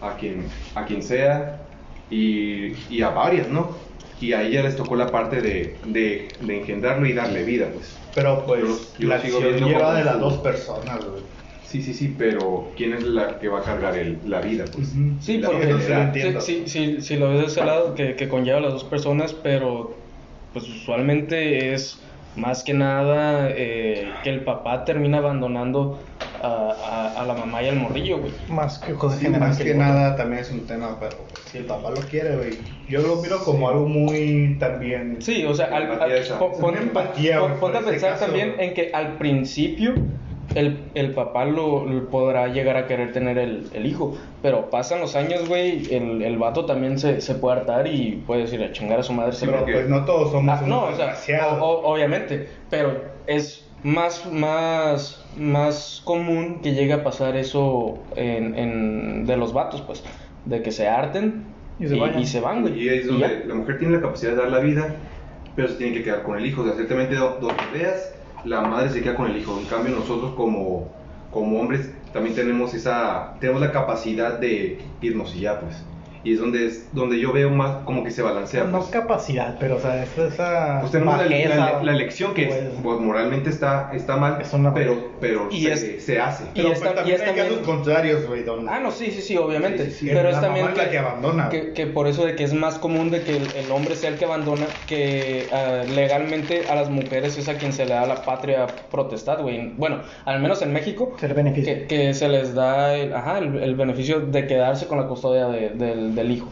a, 0.00 0.16
quien, 0.16 0.50
a 0.74 0.84
quien 0.84 1.02
sea 1.02 1.68
y, 2.10 2.94
y 2.94 3.02
a 3.02 3.10
varias, 3.10 3.48
¿no? 3.48 3.76
Y 4.20 4.32
a 4.32 4.42
ella 4.42 4.62
les 4.62 4.76
tocó 4.76 4.96
la 4.96 5.10
parte 5.10 5.40
de, 5.42 5.80
de, 5.84 6.36
de 6.40 6.58
engendrarlo 6.60 7.06
y 7.06 7.12
darle 7.12 7.44
vida, 7.44 7.70
pues. 7.72 8.00
Pero 8.14 8.44
pues 8.46 8.94
Yo- 8.94 8.98
yo 8.98 9.08
la 9.08 9.20
sigo 9.20 9.38
acción 9.38 9.68
lleva 9.68 9.80
como 9.86 9.92
de 9.94 10.04
las 10.04 10.20
dos 10.20 10.38
personas, 10.38 11.04
güey. 11.04 11.22
Sí, 11.62 11.82
sí, 11.82 11.94
sí, 11.94 12.14
pero 12.16 12.72
¿quién 12.76 12.92
es 12.92 13.02
la 13.02 13.38
que 13.38 13.48
va 13.48 13.60
a 13.60 13.64
cargar 13.64 13.96
el- 13.96 14.20
la 14.24 14.40
vida? 14.40 14.66
Pues? 14.72 14.94
Sí, 15.20 15.38
La 15.38 15.48
porque 15.50 16.12
sí, 16.12 16.40
sí, 16.40 16.62
sí, 16.66 17.00
sí 17.00 17.16
lo 17.16 17.30
ves 17.30 17.40
de 17.40 17.46
ese 17.46 17.64
lado, 17.64 17.94
que, 17.94 18.16
que 18.16 18.28
conlleva 18.28 18.58
a 18.58 18.60
las 18.60 18.72
dos 18.72 18.84
personas, 18.84 19.32
pero 19.32 19.96
pues 20.52 20.68
usualmente 20.68 21.72
es 21.74 22.03
más 22.34 22.64
que 22.64 22.74
nada 22.74 23.50
eh, 23.50 24.20
que 24.22 24.30
el 24.30 24.44
papá 24.44 24.84
termina 24.84 25.18
abandonando 25.18 26.04
a, 26.40 26.48
a- 26.48 27.22
a 27.22 27.24
la 27.26 27.34
mamá 27.34 27.62
y 27.62 27.68
al 27.68 27.76
morrillo, 27.76 28.18
güey. 28.18 28.32
Más 28.48 28.78
que 28.78 28.94
cosas 28.94 29.20
Sí, 29.20 29.28
más 29.28 29.58
que 29.58 29.74
nada 29.74 30.16
también 30.16 30.40
es 30.42 30.50
un 30.50 30.66
tema, 30.66 30.98
pero 30.98 31.16
si 31.46 31.58
el 31.58 31.66
papá 31.66 31.90
lo 31.90 31.96
quiere, 32.06 32.36
güey. 32.36 32.58
Yo 32.88 33.00
lo 33.02 33.16
miro 33.16 33.42
como 33.44 33.68
algo 33.68 33.86
muy 33.88 34.58
también. 34.58 35.22
Sí, 35.22 35.44
o 35.44 35.54
sea, 35.54 35.66
al- 35.66 35.84
Empatía 36.76 37.38
al- 37.38 37.58
ponte 37.58 37.78
a 37.78 37.80
ese 37.80 37.90
pensar 37.90 38.10
caso, 38.12 38.26
también 38.26 38.56
en 38.58 38.74
que 38.74 38.90
al 38.92 39.16
principio 39.16 39.94
el, 40.54 40.78
el 40.94 41.12
papá 41.12 41.44
lo, 41.44 41.84
lo 41.86 42.08
podrá 42.10 42.48
llegar 42.48 42.76
a 42.76 42.86
querer 42.86 43.12
tener 43.12 43.38
el, 43.38 43.68
el 43.72 43.86
hijo, 43.86 44.16
pero 44.42 44.70
pasan 44.70 45.00
los 45.00 45.16
años, 45.16 45.48
güey, 45.48 45.92
el, 45.94 46.22
el 46.22 46.38
vato 46.38 46.64
también 46.66 46.98
se, 46.98 47.20
se 47.20 47.34
puede 47.34 47.58
hartar 47.60 47.86
y 47.86 48.22
puede 48.26 48.42
decir 48.42 48.62
a 48.62 48.72
chingar 48.72 49.00
a 49.00 49.02
su 49.02 49.12
madre. 49.12 49.32
se 49.32 49.46
Pero 49.46 49.64
pues 49.64 49.88
no 49.88 50.04
todos 50.04 50.30
somos 50.32 50.58
Ah, 50.60 50.64
no, 50.66 50.78
unos 50.82 50.92
o 50.94 50.96
sea, 50.96 51.06
desgraciados. 51.06 51.58
o- 51.60 51.64
o- 51.64 51.92
obviamente, 51.94 52.48
pero 52.70 53.00
es 53.26 53.68
más, 53.82 54.30
más, 54.32 55.24
más 55.36 56.02
común 56.04 56.60
que 56.62 56.72
llegue 56.74 56.92
a 56.92 57.02
pasar 57.04 57.36
eso 57.36 57.98
en, 58.16 58.56
en- 58.58 59.26
de 59.26 59.36
los 59.36 59.52
vatos, 59.52 59.80
pues, 59.82 60.02
de 60.44 60.62
que 60.62 60.70
se 60.72 60.86
harten 60.88 61.44
Y 61.80 61.86
y 61.86 61.88
se 61.88 61.96
vayan. 61.98 62.20
y 62.20 62.26
se 62.26 62.40
van, 62.40 62.62
güey. 62.62 62.80
Y 62.82 62.88
es 62.88 63.06
donde 63.06 63.44
la 63.46 63.54
mujer 63.54 63.78
tiene 63.78 63.94
la 63.96 64.02
capacidad 64.02 64.32
de 64.32 64.36
dar 64.36 64.50
la 64.50 64.60
vida, 64.60 64.94
pero 65.56 65.68
se 65.68 65.74
tiene 65.74 65.94
que 65.94 66.02
quedar 66.04 66.22
con 66.22 66.38
el 66.38 66.46
hijo. 66.46 66.62
O 66.62 66.64
sea, 66.64 66.74
ciertamente 66.74 67.14
do- 67.16 67.38
donde 67.40 67.62
veas, 67.72 68.13
la 68.44 68.60
madre 68.62 68.90
se 68.90 69.02
queda 69.02 69.14
con 69.16 69.30
el 69.30 69.36
hijo. 69.36 69.58
En 69.58 69.66
cambio, 69.66 69.94
nosotros 69.94 70.34
como, 70.34 70.88
como 71.30 71.60
hombres 71.60 71.90
también 72.12 72.34
tenemos 72.34 72.74
esa, 72.74 73.34
tenemos 73.40 73.60
la 73.60 73.72
capacidad 73.72 74.38
de 74.38 74.78
irnos 75.00 75.34
y 75.34 75.40
ya, 75.40 75.60
pues. 75.60 75.82
Y 76.24 76.32
es 76.34 76.40
donde, 76.40 76.66
es 76.66 76.88
donde 76.92 77.20
yo 77.20 77.32
veo 77.32 77.50
más 77.50 77.84
como 77.84 78.02
que 78.02 78.10
se 78.10 78.22
balancea. 78.22 78.64
No 78.64 78.78
pues. 78.78 78.90
capacidad, 78.90 79.56
pero 79.60 79.76
o 79.76 79.80
sea, 79.80 80.02
es 80.02 80.16
esa 80.16 80.78
Pues 80.80 80.92
tenemos 80.92 81.18
la, 81.18 81.24
bajeza, 81.24 81.54
la- 81.56 81.82
la 81.82 81.92
elección 81.92 82.32
que 82.34 82.46
pues, 82.46 82.60
pues, 82.82 83.00
moralmente 83.00 83.50
está, 83.50 83.90
está 83.94 84.16
mal, 84.16 84.40
Es 84.40 84.52
una- 84.54 84.72
pero, 84.72 85.10
pero 85.20 85.48
Y 85.50 85.64
se, 85.64 85.72
es- 85.96 86.04
se 86.04 86.18
hace. 86.18 86.44
y 86.54 86.62
Pero 86.62 86.68
esta- 86.72 86.84
pues, 86.86 86.94
también 86.96 87.12
y 87.12 87.14
es 87.16 87.20
hay 87.20 87.26
también- 87.26 87.48
casos 87.48 87.66
contrarios, 87.66 88.26
güey, 88.26 88.42
donde... 88.42 88.70
Ah, 88.72 88.80
no, 88.80 88.90
sí, 88.90 89.10
sí, 89.10 89.20
sí, 89.20 89.36
obviamente. 89.36 89.84
Sí, 89.86 89.90
sí, 89.90 89.98
sí. 89.98 90.06
Pero 90.08 90.30
La 90.30 90.36
es 90.36 90.40
también 90.40 90.64
mamá 90.66 90.76
es 90.78 90.84
la 90.84 90.90
que 90.90 90.98
abandona. 90.98 91.48
Que, 91.50 91.72
que 91.74 91.86
por 91.86 92.06
eso 92.06 92.24
de 92.24 92.34
que 92.36 92.44
es 92.44 92.54
más 92.54 92.78
común 92.78 93.10
de 93.10 93.22
que 93.22 93.36
el, 93.36 93.42
el 93.56 93.70
hombre 93.70 93.94
sea 93.94 94.08
el 94.10 94.16
que 94.16 94.24
abandona, 94.24 94.64
que 94.86 95.46
ah, 95.52 95.82
legalmente 95.94 96.62
a 96.70 96.74
las 96.74 96.88
mujeres 96.88 97.36
es 97.36 97.48
a 97.48 97.54
quien 97.58 97.72
se 97.72 97.84
le 97.84 97.92
da 97.94 98.06
la 98.06 98.24
patria 98.24 98.66
protestad, 98.90 99.40
güey. 99.42 99.72
Bueno, 99.76 100.00
al 100.24 100.40
menos 100.40 100.62
en 100.62 100.72
México, 100.72 101.14
Se 101.18 101.28
le 101.28 101.34
beneficia. 101.34 101.80
que, 101.80 101.86
que 101.86 102.14
se 102.14 102.28
les 102.28 102.54
da 102.54 102.94
el, 102.94 103.12
ajá, 103.12 103.38
el, 103.38 103.62
el 103.62 103.74
beneficio 103.74 104.20
de 104.20 104.46
quedarse 104.46 104.86
con 104.86 104.98
la 104.98 105.06
custodia 105.06 105.46
de- 105.48 105.70
del, 105.70 106.13
del 106.14 106.30
hijo. 106.32 106.48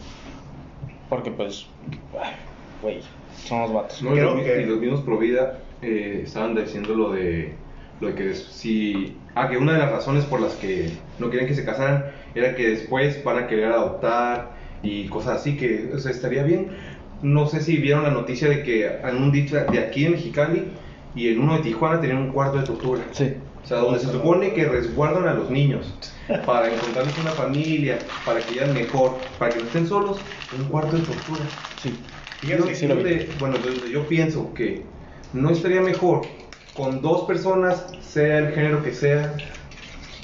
Porque 1.08 1.30
pues, 1.30 1.66
güey, 2.82 3.00
son 3.44 3.60
los 3.62 3.72
vatos. 3.72 4.02
No, 4.02 4.10
y, 4.10 4.14
Creo 4.14 4.34
los, 4.34 4.44
que- 4.44 4.62
y 4.62 4.64
los 4.66 4.78
mismos 4.80 5.00
pro 5.02 5.18
vida 5.18 5.58
eh, 5.82 6.22
estaban 6.24 6.54
diciendo 6.54 6.94
lo 6.94 7.10
de 7.12 7.54
lo 8.00 8.08
de 8.08 8.14
que 8.14 8.24
des- 8.24 8.44
si 8.44 9.16
ah 9.34 9.48
que 9.48 9.56
una 9.58 9.74
de 9.74 9.78
las 9.78 9.90
razones 9.92 10.24
por 10.24 10.40
las 10.40 10.54
que 10.54 10.90
no 11.18 11.30
querían 11.30 11.46
que 11.48 11.54
se 11.54 11.64
casaran 11.64 12.06
era 12.34 12.54
que 12.54 12.68
después 12.70 13.22
van 13.24 13.38
a 13.38 13.46
querer 13.46 13.66
adoptar 13.72 14.50
y 14.82 15.06
cosas 15.08 15.40
así 15.40 15.56
que 15.56 15.90
o 15.94 15.98
sea, 15.98 16.10
estaría 16.10 16.42
bien 16.42 16.68
no 17.22 17.46
sé 17.46 17.60
si 17.60 17.76
vieron 17.76 18.02
la 18.02 18.10
noticia 18.10 18.48
de 18.48 18.62
que 18.64 18.86
en 18.86 19.16
un 19.16 19.30
dicho 19.30 19.54
de 19.56 19.78
aquí 19.78 20.04
en 20.06 20.12
Mexicali 20.12 20.64
y 21.14 21.28
en 21.28 21.40
uno 21.40 21.54
de 21.56 21.60
Tijuana 21.62 22.00
tenían 22.00 22.18
un 22.22 22.32
cuarto 22.32 22.58
de 22.58 22.64
tortura 22.64 23.02
Sí. 23.12 23.34
o 23.62 23.66
sea, 23.66 23.78
donde 23.78 24.00
se 24.00 24.10
supone 24.10 24.52
que 24.52 24.64
resguardan 24.64 25.28
a 25.28 25.34
los 25.34 25.48
niños 25.50 25.94
para 26.46 26.72
encontrarles 26.72 27.16
una 27.18 27.30
familia, 27.32 27.98
para 28.24 28.40
que 28.40 28.54
vivan 28.54 28.74
mejor, 28.74 29.16
para 29.38 29.52
que 29.52 29.60
no 29.60 29.66
estén 29.66 29.86
solos, 29.86 30.18
un 30.58 30.64
cuarto 30.66 30.96
de 30.96 31.02
tortura. 31.02 31.40
Sí. 31.82 31.94
Fíjate 32.40 32.74
Sí, 32.74 32.80
sí 32.80 32.86
lo 32.88 32.94
donde- 32.96 33.28
bueno, 33.38 33.56
donde 33.58 33.90
yo 33.90 34.06
pienso 34.08 34.52
que 34.54 34.84
no 35.32 35.50
estaría 35.50 35.80
mejor 35.80 36.22
con 36.74 37.00
dos 37.00 37.22
personas, 37.22 37.86
sea 38.00 38.38
el 38.38 38.52
género 38.52 38.82
que 38.82 38.92
sea, 38.92 39.34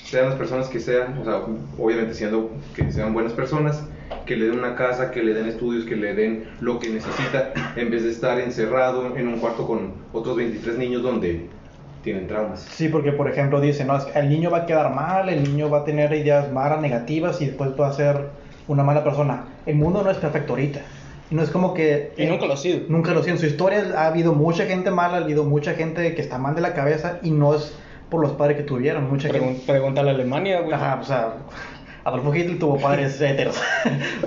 sean 0.05 0.27
las 0.31 0.35
personas 0.35 0.69
que 0.69 0.81
sean, 0.81 1.19
o 1.19 1.25
sea, 1.25 1.43
obviamente 1.79 2.15
siendo 2.15 2.51
que 2.75 2.91
sean 2.91 3.13
buenas 3.13 3.33
personas, 3.33 3.85
que 4.25 4.37
le 4.37 4.47
den 4.47 4.59
una 4.59 4.75
casa, 4.75 5.11
que 5.11 5.23
le 5.23 5.35
den 5.35 5.47
estudios, 5.47 5.85
que 5.85 5.97
le 5.97 6.15
den 6.15 6.49
lo 6.61 6.79
que 6.79 6.89
necesita, 6.89 7.53
en 7.77 7.91
vez 7.91 8.05
de 8.05 8.11
estar 8.11 8.41
encerrado 8.41 9.17
en 9.17 9.29
un 9.29 9.39
cuarto 9.39 9.67
con 9.67 9.93
otros 10.13 10.37
23 10.37 10.79
niños 10.79 11.03
donde 11.03 11.49
tienen 12.03 12.27
traumas. 12.27 12.61
Sí, 12.61 12.89
porque 12.89 13.13
por 13.13 13.29
ejemplo 13.29 13.61
dicen, 13.61 13.87
no, 13.89 13.97
es 13.97 14.05
que 14.05 14.19
el 14.19 14.29
niño 14.29 14.51
va 14.51 14.59
a 14.59 14.67
quedar 14.67 14.95
mal, 14.95 15.29
el 15.29 15.43
niño 15.43 15.69
va 15.71 15.79
a 15.81 15.85
tener 15.85 16.13
ideas 16.13 16.51
malas, 16.53 16.81
negativas 16.81 17.41
y 17.43 17.47
después 17.47 17.71
va 17.79 17.89
a 17.89 17.93
ser 17.93 18.29
una 18.69 18.85
mala 18.85 19.03
persona. 19.05 19.45
El 19.67 19.77
mundo 19.77 20.03
no 20.03 20.11
es 20.11 20.17
perfecto 20.19 20.53
ahorita. 20.53 20.81
Y 21.31 21.35
no 21.35 21.43
es 21.43 21.51
como 21.51 21.75
que... 21.75 22.13
Y 22.17 22.25
nunca 22.27 22.47
lo 22.47 22.55
ha 22.55 22.57
sido. 22.57 22.81
Nunca 22.89 23.13
lo 23.13 23.21
ha 23.21 23.23
sido. 23.23 23.35
En 23.35 23.41
su 23.41 23.47
historia 23.47 23.85
ha 23.97 24.07
habido 24.07 24.33
mucha 24.33 24.65
gente 24.65 24.91
mala, 24.91 25.19
ha 25.19 25.21
habido 25.21 25.45
mucha 25.45 25.75
gente 25.75 26.15
que 26.15 26.23
está 26.23 26.39
mal 26.39 26.55
de 26.55 26.63
la 26.63 26.73
cabeza 26.73 27.19
y 27.23 27.31
no 27.31 27.55
es 27.55 27.77
por 28.09 28.23
los 28.23 28.33
padres 28.33 28.57
que 28.57 28.63
tuvieron. 28.63 29.11
Mucha 29.11 29.29
Pregun- 29.29 29.41
gente... 29.57 29.63
pregúntale 29.67 30.11
a 30.11 30.15
Alemania, 30.15 30.61
güey. 30.61 30.73
Ajá, 30.73 30.99
o 31.03 31.05
sea, 31.05 31.35
Adolfo 32.05 32.35
Hitler 32.35 32.59
tuvo 32.59 32.79
padres 32.79 33.21
heteros. 33.21 33.61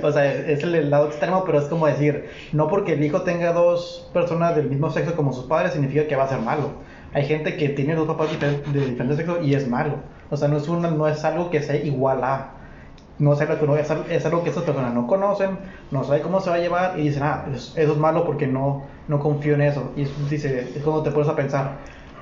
o 0.03 0.11
sea, 0.11 0.31
es 0.31 0.59
es 0.59 0.63
el 0.63 0.89
lado 0.91 1.07
extremo, 1.07 1.43
pero 1.43 1.57
es 1.57 1.65
como 1.65 1.87
decir, 1.87 2.29
no 2.51 2.67
porque 2.67 2.93
el 2.93 3.03
hijo 3.03 3.21
tenga 3.23 3.51
dos 3.53 4.07
personas 4.13 4.55
del 4.55 4.67
mismo 4.69 4.91
sexo 4.91 5.15
como 5.15 5.33
sus 5.33 5.45
padres 5.45 5.71
significa 5.73 6.05
que 6.07 6.15
va 6.15 6.25
a 6.25 6.29
ser 6.29 6.39
malo. 6.39 6.69
Hay 7.13 7.25
gente 7.25 7.57
que 7.57 7.69
tiene 7.69 7.95
dos 7.95 8.07
papás 8.07 8.29
de 8.39 8.85
diferente 8.89 9.15
sexo 9.15 9.41
y 9.41 9.53
es 9.53 9.67
malo. 9.67 9.95
O 10.29 10.37
sea, 10.37 10.47
no 10.47 10.57
es, 10.57 10.67
una, 10.69 10.89
no 10.91 11.07
es 11.07 11.23
algo 11.25 11.49
que 11.49 11.61
sea 11.61 11.75
igual 11.75 12.23
a. 12.23 12.51
No 13.19 13.33
es 13.33 13.41
algo, 13.41 13.59
que 13.59 13.67
no, 13.67 13.75
es 13.77 13.91
algo- 13.91 14.05
es 14.09 14.25
algo 14.25 14.43
que 14.43 14.49
esas 14.49 14.63
personas 14.63 14.93
no 14.93 15.05
conocen, 15.05 15.59
no 15.91 16.03
saben 16.03 16.23
cómo 16.23 16.39
se 16.39 16.49
va 16.49 16.55
a 16.55 16.59
llevar 16.59 16.99
y 16.99 17.03
dicen, 17.03 17.23
ah, 17.23 17.45
es- 17.53 17.73
eso 17.77 17.91
es 17.93 17.97
malo 17.97 18.25
porque 18.25 18.47
no, 18.47 18.83
no 19.07 19.19
confío 19.19 19.53
en 19.55 19.61
eso. 19.61 19.91
Y 19.95 20.03
es, 20.03 20.29
dice, 20.29 20.71
es 20.75 20.83
cuando 20.83 21.03
te 21.03 21.11
pones 21.11 21.27
a 21.29 21.35
pensar, 21.35 21.71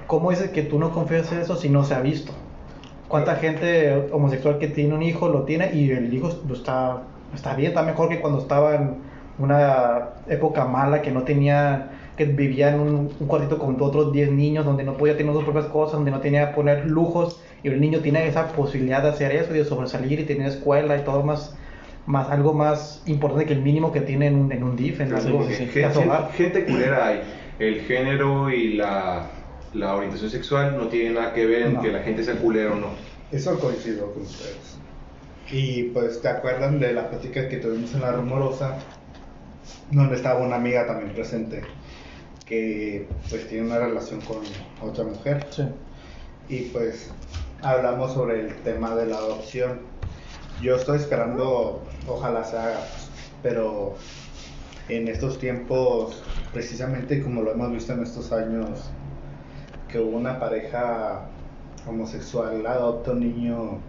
¿cómo 0.08 0.32
dices 0.32 0.50
que 0.50 0.64
tú 0.64 0.78
no 0.80 0.92
confías 0.92 1.32
en 1.32 1.40
eso 1.40 1.56
si 1.56 1.70
no 1.70 1.84
se 1.86 1.94
ha 1.96 2.02
visto? 2.02 2.34
¿Cuánta 3.08 3.36
gente 3.38 4.10
homosexual 4.12 4.60
que 4.60 4.68
tiene 4.68 4.94
un 4.94 5.02
hijo 5.02 5.30
lo 5.30 5.44
tiene 5.44 5.72
y 5.74 5.90
el 5.92 6.14
hijo 6.14 6.30
está, 6.52 7.04
está 7.34 7.56
bien, 7.56 7.70
está 7.70 7.82
mejor 7.84 8.10
que 8.10 8.20
cuando 8.20 8.40
estaba 8.40 8.76
en 8.76 8.98
una 9.40 10.10
época 10.28 10.66
mala 10.66 11.02
que 11.02 11.12
no 11.12 11.24
tenía, 11.24 11.90
que 12.20 12.26
vivía 12.26 12.74
en 12.76 12.82
un, 12.82 13.09
un 13.17 13.28
cuartito 13.28 13.57
con 13.57 13.78
otros 13.80 14.11
10 14.11 14.32
niños 14.34 14.65
donde 14.65 14.84
no 14.84 14.97
podía 14.97 15.15
tener 15.15 15.34
sus 15.34 15.45
propias 15.45 15.67
cosas, 15.67 15.93
donde 15.93 16.11
no 16.11 16.20
tenía 16.20 16.49
que 16.49 16.55
poner 16.55 16.86
lujos 16.86 17.39
y 17.63 17.70
el 17.70 17.80
niño 17.80 17.99
tiene 18.01 18.28
esa 18.28 18.49
posibilidad 18.51 19.01
de 19.01 19.07
hacer 19.07 19.32
eso 19.32 19.55
y 19.55 19.59
de 19.59 19.63
sobresalir 19.63 20.20
y 20.20 20.26
tener 20.26 20.47
escuela 20.49 20.97
y 20.97 21.03
todo 21.05 21.24
más, 21.24 21.55
más 22.05 22.30
algo 22.30 22.53
más 22.53 23.03
importante 23.05 23.45
que 23.45 23.53
el 23.53 23.61
mínimo 23.61 23.93
que 23.93 24.01
tiene 24.01 24.28
en 24.28 24.36
un, 24.36 24.51
en 24.51 24.63
un 24.63 24.76
DIF, 24.76 24.99
en 24.99 25.07
Sí, 25.09 25.15
algo 25.15 25.38
porque 25.39 25.57
que 25.57 25.65
gente, 25.67 26.28
gente 26.36 26.65
culera 26.65 27.07
hay. 27.07 27.22
El 27.57 27.82
género 27.84 28.49
y 28.49 28.74
la, 28.74 29.28
la 29.74 29.95
orientación 29.95 30.30
sexual 30.30 30.76
no 30.78 30.88
tiene 30.89 31.11
nada 31.11 31.34
que 31.34 31.45
ver 31.45 31.67
en 31.67 31.74
No. 31.76 31.82
que 31.82 31.88
la 31.89 31.99
gente 32.03 32.22
sea 32.26 32.36
culera 32.36 32.74
o 32.74 32.76
no. 32.76 32.88
Eso 33.32 33.57
coincido 33.61 34.11
con 34.11 34.24
ustedes. 34.24 34.78
Y 35.51 35.84
pues, 35.84 36.22
¿te 36.22 36.28
acuerdan 36.28 36.82
de 36.82 36.91
la 36.91 37.09
plática 37.09 37.47
que 37.47 37.57
tuvimos 37.57 37.93
en 37.93 38.01
la 38.01 38.11
rumorosa? 38.11 38.78
Donde 39.91 40.15
estaba 40.15 40.39
una 40.45 40.57
amiga 40.57 40.86
también 40.86 41.13
presente 41.13 41.61
que 42.50 43.08
pues 43.30 43.47
tiene 43.47 43.68
una 43.68 43.78
relación 43.78 44.20
con 44.22 44.39
otra 44.82 45.06
mujer. 45.06 45.47
Sí. 45.52 45.64
Y 46.50 46.62
pues 46.70 47.12
hablamos 47.62 48.14
sobre 48.14 48.41
el 48.41 48.56
tema 48.64 48.95
de 48.95 49.06
la 49.06 49.18
adopción. 49.18 49.80
Yo 50.62 50.76
estoy 50.76 50.97
esperando, 50.97 51.84
ojalá 52.08 52.43
se 52.43 52.58
haga, 52.58 52.80
pues, 52.80 53.10
pero 53.41 53.95
en 54.89 55.08
estos 55.08 55.39
tiempos 55.39 56.22
precisamente 56.52 57.22
como 57.22 57.43
lo 57.43 57.52
hemos 57.52 57.72
visto 57.72 57.93
en 57.93 58.04
estos 58.04 58.32
años, 58.32 58.89
que 59.88 60.00
hubo 60.00 60.18
una 60.18 60.39
pareja 60.39 61.26
homosexual 61.88 62.66
adopta 62.66 63.12
un 63.12 63.20
niño, 63.22 63.80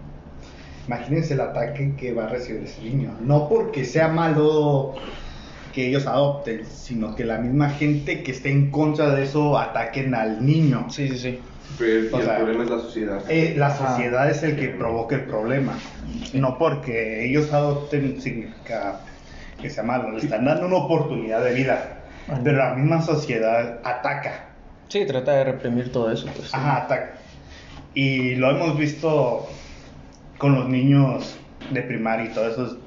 imagínense 0.87 1.33
el 1.33 1.41
ataque 1.41 1.95
que 1.95 2.13
va 2.13 2.25
a 2.25 2.29
recibir 2.29 2.63
ese 2.63 2.81
niño. 2.81 3.15
No 3.21 3.49
porque 3.49 3.85
sea 3.85 4.07
malo 4.07 4.93
que 5.73 5.87
ellos 5.87 6.05
adopten, 6.07 6.65
sino 6.65 7.15
que 7.15 7.25
la 7.25 7.37
misma 7.37 7.69
gente 7.69 8.23
que 8.23 8.31
esté 8.31 8.51
en 8.51 8.71
contra 8.71 9.13
de 9.15 9.23
eso 9.23 9.57
ataquen 9.57 10.13
al 10.13 10.45
niño. 10.45 10.87
Sí, 10.89 11.07
sí, 11.09 11.17
sí. 11.17 11.39
Pero, 11.77 11.99
el 11.99 12.09
problema 12.09 12.63
es 12.63 12.69
la 12.69 12.79
sociedad. 12.79 13.23
Eh, 13.29 13.55
la 13.57 13.75
sociedad 13.75 14.29
es 14.29 14.43
el 14.43 14.55
que 14.57 14.69
provoca 14.69 15.15
el 15.15 15.25
problema. 15.25 15.73
No 16.33 16.57
porque 16.57 17.25
ellos 17.25 17.51
adopten 17.53 18.21
significa 18.21 18.99
que 19.61 19.69
sea 19.69 19.83
malo. 19.83 20.11
Le 20.11 20.19
están 20.19 20.45
dando 20.45 20.67
una 20.67 20.77
oportunidad 20.77 21.43
de 21.43 21.53
vida. 21.53 21.97
Pero 22.43 22.57
la 22.57 22.75
misma 22.75 23.01
sociedad 23.01 23.79
ataca. 23.83 24.47
Sí, 24.89 25.05
trata 25.05 25.31
de 25.31 25.43
reprimir 25.45 25.91
todo 25.91 26.11
eso. 26.11 26.27
Pues, 26.35 26.49
sí. 26.49 26.53
Ajá, 26.53 26.83
ataca. 26.83 27.13
Y 27.93 28.35
lo 28.35 28.51
hemos 28.51 28.77
visto 28.77 29.47
con 30.37 30.55
los 30.55 30.69
niños 30.69 31.37
de 31.71 31.81
primaria 31.81 32.25
y 32.25 32.29
todo 32.29 32.49
eso. 32.49 32.77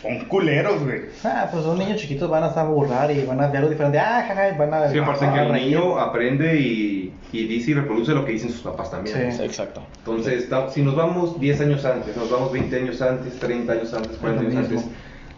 Son 0.00 0.24
culeros, 0.26 0.82
güey. 0.82 1.02
Ah, 1.24 1.48
pues 1.52 1.64
los 1.64 1.78
niños 1.78 2.00
chiquitos 2.00 2.30
van 2.30 2.42
a 2.42 2.48
estar 2.48 2.64
a 2.64 2.68
burlar 2.68 3.10
y 3.10 3.24
van 3.24 3.40
a 3.40 3.48
ver 3.48 3.58
algo 3.58 3.70
diferente. 3.70 3.98
Ah, 3.98 4.24
jaja, 4.26 4.56
van 4.56 4.72
a. 4.72 4.90
Sí, 4.90 4.98
aparte 4.98 5.26
que 5.26 5.40
el 5.40 5.48
reír. 5.50 5.66
niño 5.66 5.98
aprende 5.98 6.58
y, 6.58 7.12
y 7.32 7.46
dice 7.46 7.72
y 7.72 7.74
reproduce 7.74 8.12
lo 8.12 8.24
que 8.24 8.32
dicen 8.32 8.50
sus 8.50 8.62
papás 8.62 8.90
también. 8.90 9.32
Sí. 9.32 9.42
Exacto. 9.42 9.82
Entonces, 9.98 10.48
si 10.70 10.82
nos 10.82 10.96
vamos 10.96 11.38
10 11.38 11.60
años 11.60 11.84
antes, 11.84 12.16
nos 12.16 12.30
vamos 12.30 12.50
20 12.52 12.76
años 12.76 13.02
antes, 13.02 13.38
30 13.38 13.72
años 13.72 13.92
antes, 13.92 14.16
40 14.16 14.42
lo 14.42 14.48
años 14.48 14.70
antes, 14.70 14.84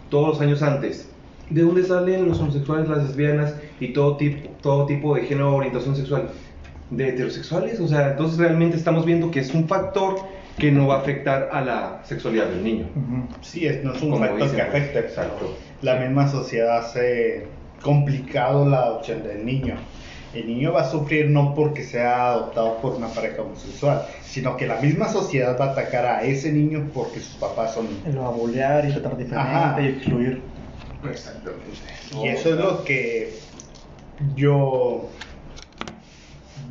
todos 0.09 0.29
los 0.29 0.41
años 0.41 0.63
antes, 0.63 1.09
¿de 1.51 1.63
dónde 1.63 1.83
salen 1.83 2.29
los 2.29 2.39
homosexuales, 2.39 2.89
las 2.89 3.05
lesbianas 3.05 3.57
y 3.81 3.93
todo 3.93 4.17
tipo, 4.17 4.49
todo 4.63 4.87
tipo 4.87 5.17
de 5.17 5.23
género 5.23 5.53
o 5.53 5.57
orientación 5.57 5.97
sexual? 5.97 6.29
De 6.91 7.09
heterosexuales, 7.09 7.81
o 7.81 7.89
sea, 7.89 8.11
entonces 8.11 8.39
realmente 8.39 8.77
estamos 8.77 9.05
viendo 9.07 9.31
que 9.31 9.41
es 9.41 9.53
un 9.55 9.67
factor 9.67 10.17
que 10.59 10.71
no 10.71 10.87
va 10.87 10.97
a 10.97 10.99
afectar 11.01 11.49
a 11.53 11.61
la 11.61 12.01
sexualidad 12.05 12.47
del 12.47 12.63
niño. 12.63 12.87
Sí, 13.41 13.67
es, 13.67 13.83
no 13.83 13.93
es 13.95 14.03
un 14.03 14.11
Como 14.11 14.21
factor 14.25 14.43
dicen, 14.43 14.57
que 14.57 14.65
pues, 14.65 14.83
afecte. 14.83 14.99
exacto. 15.01 15.57
La 15.81 15.97
misma 15.97 16.29
sociedad 16.29 16.79
hace 16.79 17.47
complicado 17.83 18.69
la 18.69 18.79
adopción 18.79 19.23
del 19.23 19.45
niño. 19.45 19.75
El 20.35 20.47
niño 20.47 20.73
va 20.73 20.83
a 20.83 20.91
sufrir 20.91 21.29
no 21.29 21.55
porque 21.55 21.83
sea 21.83 22.29
adoptado 22.31 22.79
por 22.79 22.95
una 22.95 23.09
pareja 23.09 23.43
homosexual, 23.43 24.07
sino 24.23 24.57
que 24.57 24.67
la 24.67 24.77
misma 24.81 25.09
sociedad 25.09 25.59
va 25.61 25.67
a 25.67 25.71
atacar 25.73 26.07
a 26.07 26.23
ese 26.23 26.51
niño 26.53 26.89
porque 26.95 27.21
sus 27.21 27.35
papás 27.35 27.75
son... 27.75 27.87
Y 28.09 28.13
lo 28.13 28.23
va 28.23 28.29
a 28.29 28.33
bullear 28.33 28.89
y 28.89 28.93
tratar 28.93 29.17
diferente 29.19 29.55
Ajá. 29.55 29.83
y 29.83 29.89
excluir. 29.89 30.41
Exactamente. 31.11 31.67
Y 32.23 32.29
eso 32.29 32.51
es 32.51 32.57
lo 32.57 32.85
que 32.85 33.35
yo 34.35 35.09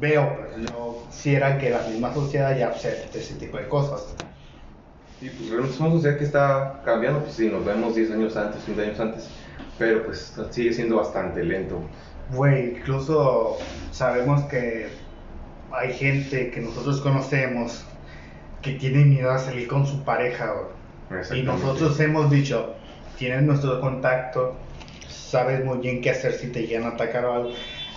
veo, 0.02 0.36
pues 0.36 0.70
yo 0.70 1.06
quisiera 1.10 1.58
que 1.58 1.70
la 1.70 1.82
misma 1.84 2.14
sociedad 2.14 2.58
ya 2.58 2.70
acepte 2.70 3.20
ese 3.20 3.36
tipo 3.36 3.58
de 3.58 3.68
cosas. 3.70 4.16
Y 5.22 5.30
pues 5.30 5.50
realmente 5.50 5.78
somos 5.78 5.94
una 5.94 6.02
sociedad 6.02 6.18
que 6.18 6.26
está 6.26 6.82
cambiando, 6.84 7.20
pues 7.22 7.36
sí, 7.36 7.48
nos 7.48 7.64
vemos 7.64 7.96
10 7.96 8.12
años 8.12 8.36
antes, 8.36 8.66
20 8.66 8.84
años 8.84 9.00
antes, 9.00 9.30
pero 9.78 10.04
pues 10.04 10.34
sigue 10.50 10.74
siendo 10.74 10.98
bastante 10.98 11.44
lento. 11.44 11.80
Güey, 12.34 12.78
incluso 12.78 13.58
sabemos 13.92 14.42
que 14.46 14.88
hay 15.72 15.94
gente 15.94 16.50
que 16.50 16.62
nosotros 16.62 17.00
conocemos 17.02 17.86
que 18.62 18.74
tiene 18.74 19.06
miedo 19.06 19.30
a 19.32 19.38
salir 19.38 19.68
con 19.68 19.86
su 19.86 20.04
pareja. 20.04 20.54
Y 21.36 21.44
nosotros 21.44 22.00
hemos 22.00 22.32
dicho, 22.32 22.74
tienes 23.18 23.44
nuestro 23.44 23.80
contacto, 23.82 24.56
sabes 25.08 25.64
muy 25.64 25.78
bien 25.78 26.02
qué 26.02 26.10
hacer 26.10 26.34
si 26.34 26.48
te 26.48 26.66
llegan 26.66 26.86
a 26.86 26.96
atacar 26.96 27.26
o 27.26 27.34
algo. 27.34 27.52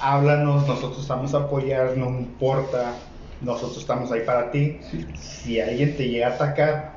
Háblanos, 0.07 0.69
nosotros 0.69 1.01
estamos 1.01 1.33
a 1.33 1.39
apoyar, 1.39 1.97
no 1.97 2.11
importa, 2.11 2.93
nosotros 3.41 3.79
estamos 3.79 4.13
ahí 4.13 4.21
para 4.21 4.51
ti. 4.51 4.79
Si 5.19 5.59
alguien 5.59 5.97
te 5.97 6.11
llega 6.11 6.27
a 6.27 6.31
atacar, 6.33 6.93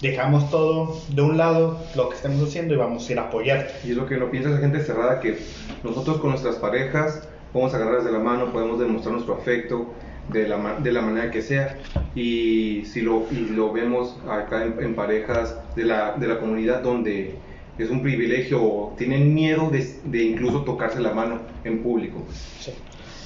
dejamos 0.00 0.48
todo 0.48 0.96
de 1.08 1.22
un 1.22 1.36
lado, 1.36 1.80
lo 1.96 2.08
que 2.08 2.14
estemos 2.14 2.40
haciendo 2.40 2.72
y 2.72 2.76
vamos 2.76 3.08
a 3.08 3.12
ir 3.12 3.18
a 3.18 3.22
apoyarte. 3.22 3.72
Y 3.84 3.90
es 3.90 3.96
lo 3.96 4.06
que 4.06 4.16
no 4.16 4.30
piensa 4.30 4.50
esa 4.50 4.60
gente 4.60 4.80
cerrada, 4.84 5.18
que 5.18 5.40
nosotros 5.82 6.18
con 6.18 6.30
nuestras 6.30 6.54
parejas 6.54 7.28
podemos 7.52 7.74
agarrarles 7.74 8.04
de 8.04 8.12
la 8.12 8.20
mano, 8.20 8.52
podemos 8.52 8.78
demostrar 8.78 9.14
nuestro 9.14 9.34
afecto 9.34 9.92
de 10.28 10.46
la, 10.46 10.78
de 10.78 10.92
la 10.92 11.00
manera 11.00 11.32
que 11.32 11.42
sea. 11.42 11.78
Y 12.14 12.84
si 12.84 13.00
lo, 13.00 13.26
y 13.32 13.40
lo 13.40 13.72
vemos 13.72 14.16
acá 14.30 14.64
en, 14.64 14.80
en 14.80 14.94
parejas 14.94 15.56
de 15.74 15.82
la, 15.82 16.12
de 16.12 16.28
la 16.28 16.38
comunidad 16.38 16.82
donde 16.82 17.34
es 17.78 17.90
un 17.90 18.02
privilegio 18.02 18.62
o 18.62 18.94
tienen 18.96 19.34
miedo 19.34 19.70
de, 19.70 20.00
de 20.04 20.24
incluso 20.24 20.62
tocarse 20.62 21.00
la 21.00 21.12
mano 21.12 21.40
en 21.64 21.82
público. 21.82 22.24
Sí. 22.60 22.72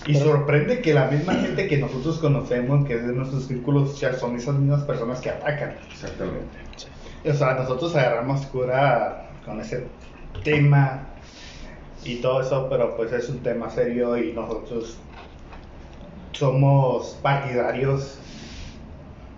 Y 0.07 0.15
sorprende 0.15 0.81
que 0.81 0.95
la 0.95 1.07
misma 1.09 1.35
gente 1.35 1.69
que 1.69 1.77
nosotros 1.77 2.19
conocemos, 2.19 2.87
que 2.87 2.95
es 2.95 3.07
de 3.07 3.13
nuestros 3.13 3.45
círculos 3.45 3.91
social, 3.91 4.17
son 4.17 4.37
esas 4.37 4.55
mismas 4.55 4.83
personas 4.85 5.21
que 5.21 5.31
atacan. 5.31 5.77
Exactamente. 5.91 6.49
O 7.25 7.35
sea, 7.35 7.55
nosotros 7.55 7.95
agarramos 7.95 8.47
cura 8.47 9.31
con 9.45 9.61
ese 9.61 9.85
tema 10.43 11.07
y 12.03 12.17
todo 12.17 12.41
eso, 12.41 12.67
pero 12.71 12.97
pues 12.97 13.13
es 13.13 13.29
un 13.29 13.41
tema 13.41 13.69
serio 13.69 14.17
y 14.17 14.33
nosotros 14.33 14.97
somos 16.33 17.19
partidarios 17.23 18.19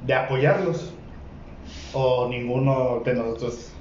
de 0.06 0.14
apoyarlos. 0.14 0.92
O 1.94 2.28
ninguno 2.28 3.02
de 3.04 3.14
nosotros 3.14 3.72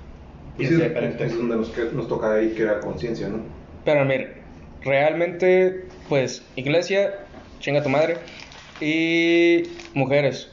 Pues 0.55 0.69
sí, 0.69 0.75
es 0.75 1.37
donde 1.37 1.55
nos, 1.55 1.69
que- 1.69 1.85
nos 1.93 2.07
toca 2.07 2.35
ahí 2.35 2.49
crear 2.53 2.81
conciencia, 2.81 3.29
¿no? 3.29 3.45
Pero 3.83 4.05
mire, 4.05 4.43
realmente, 4.81 5.89
pues, 6.07 6.43
iglesia, 6.55 7.11
chinga 7.59 7.83
tu 7.83 7.89
madre. 7.89 8.19
Y 8.79 9.63
mujeres, 9.93 10.49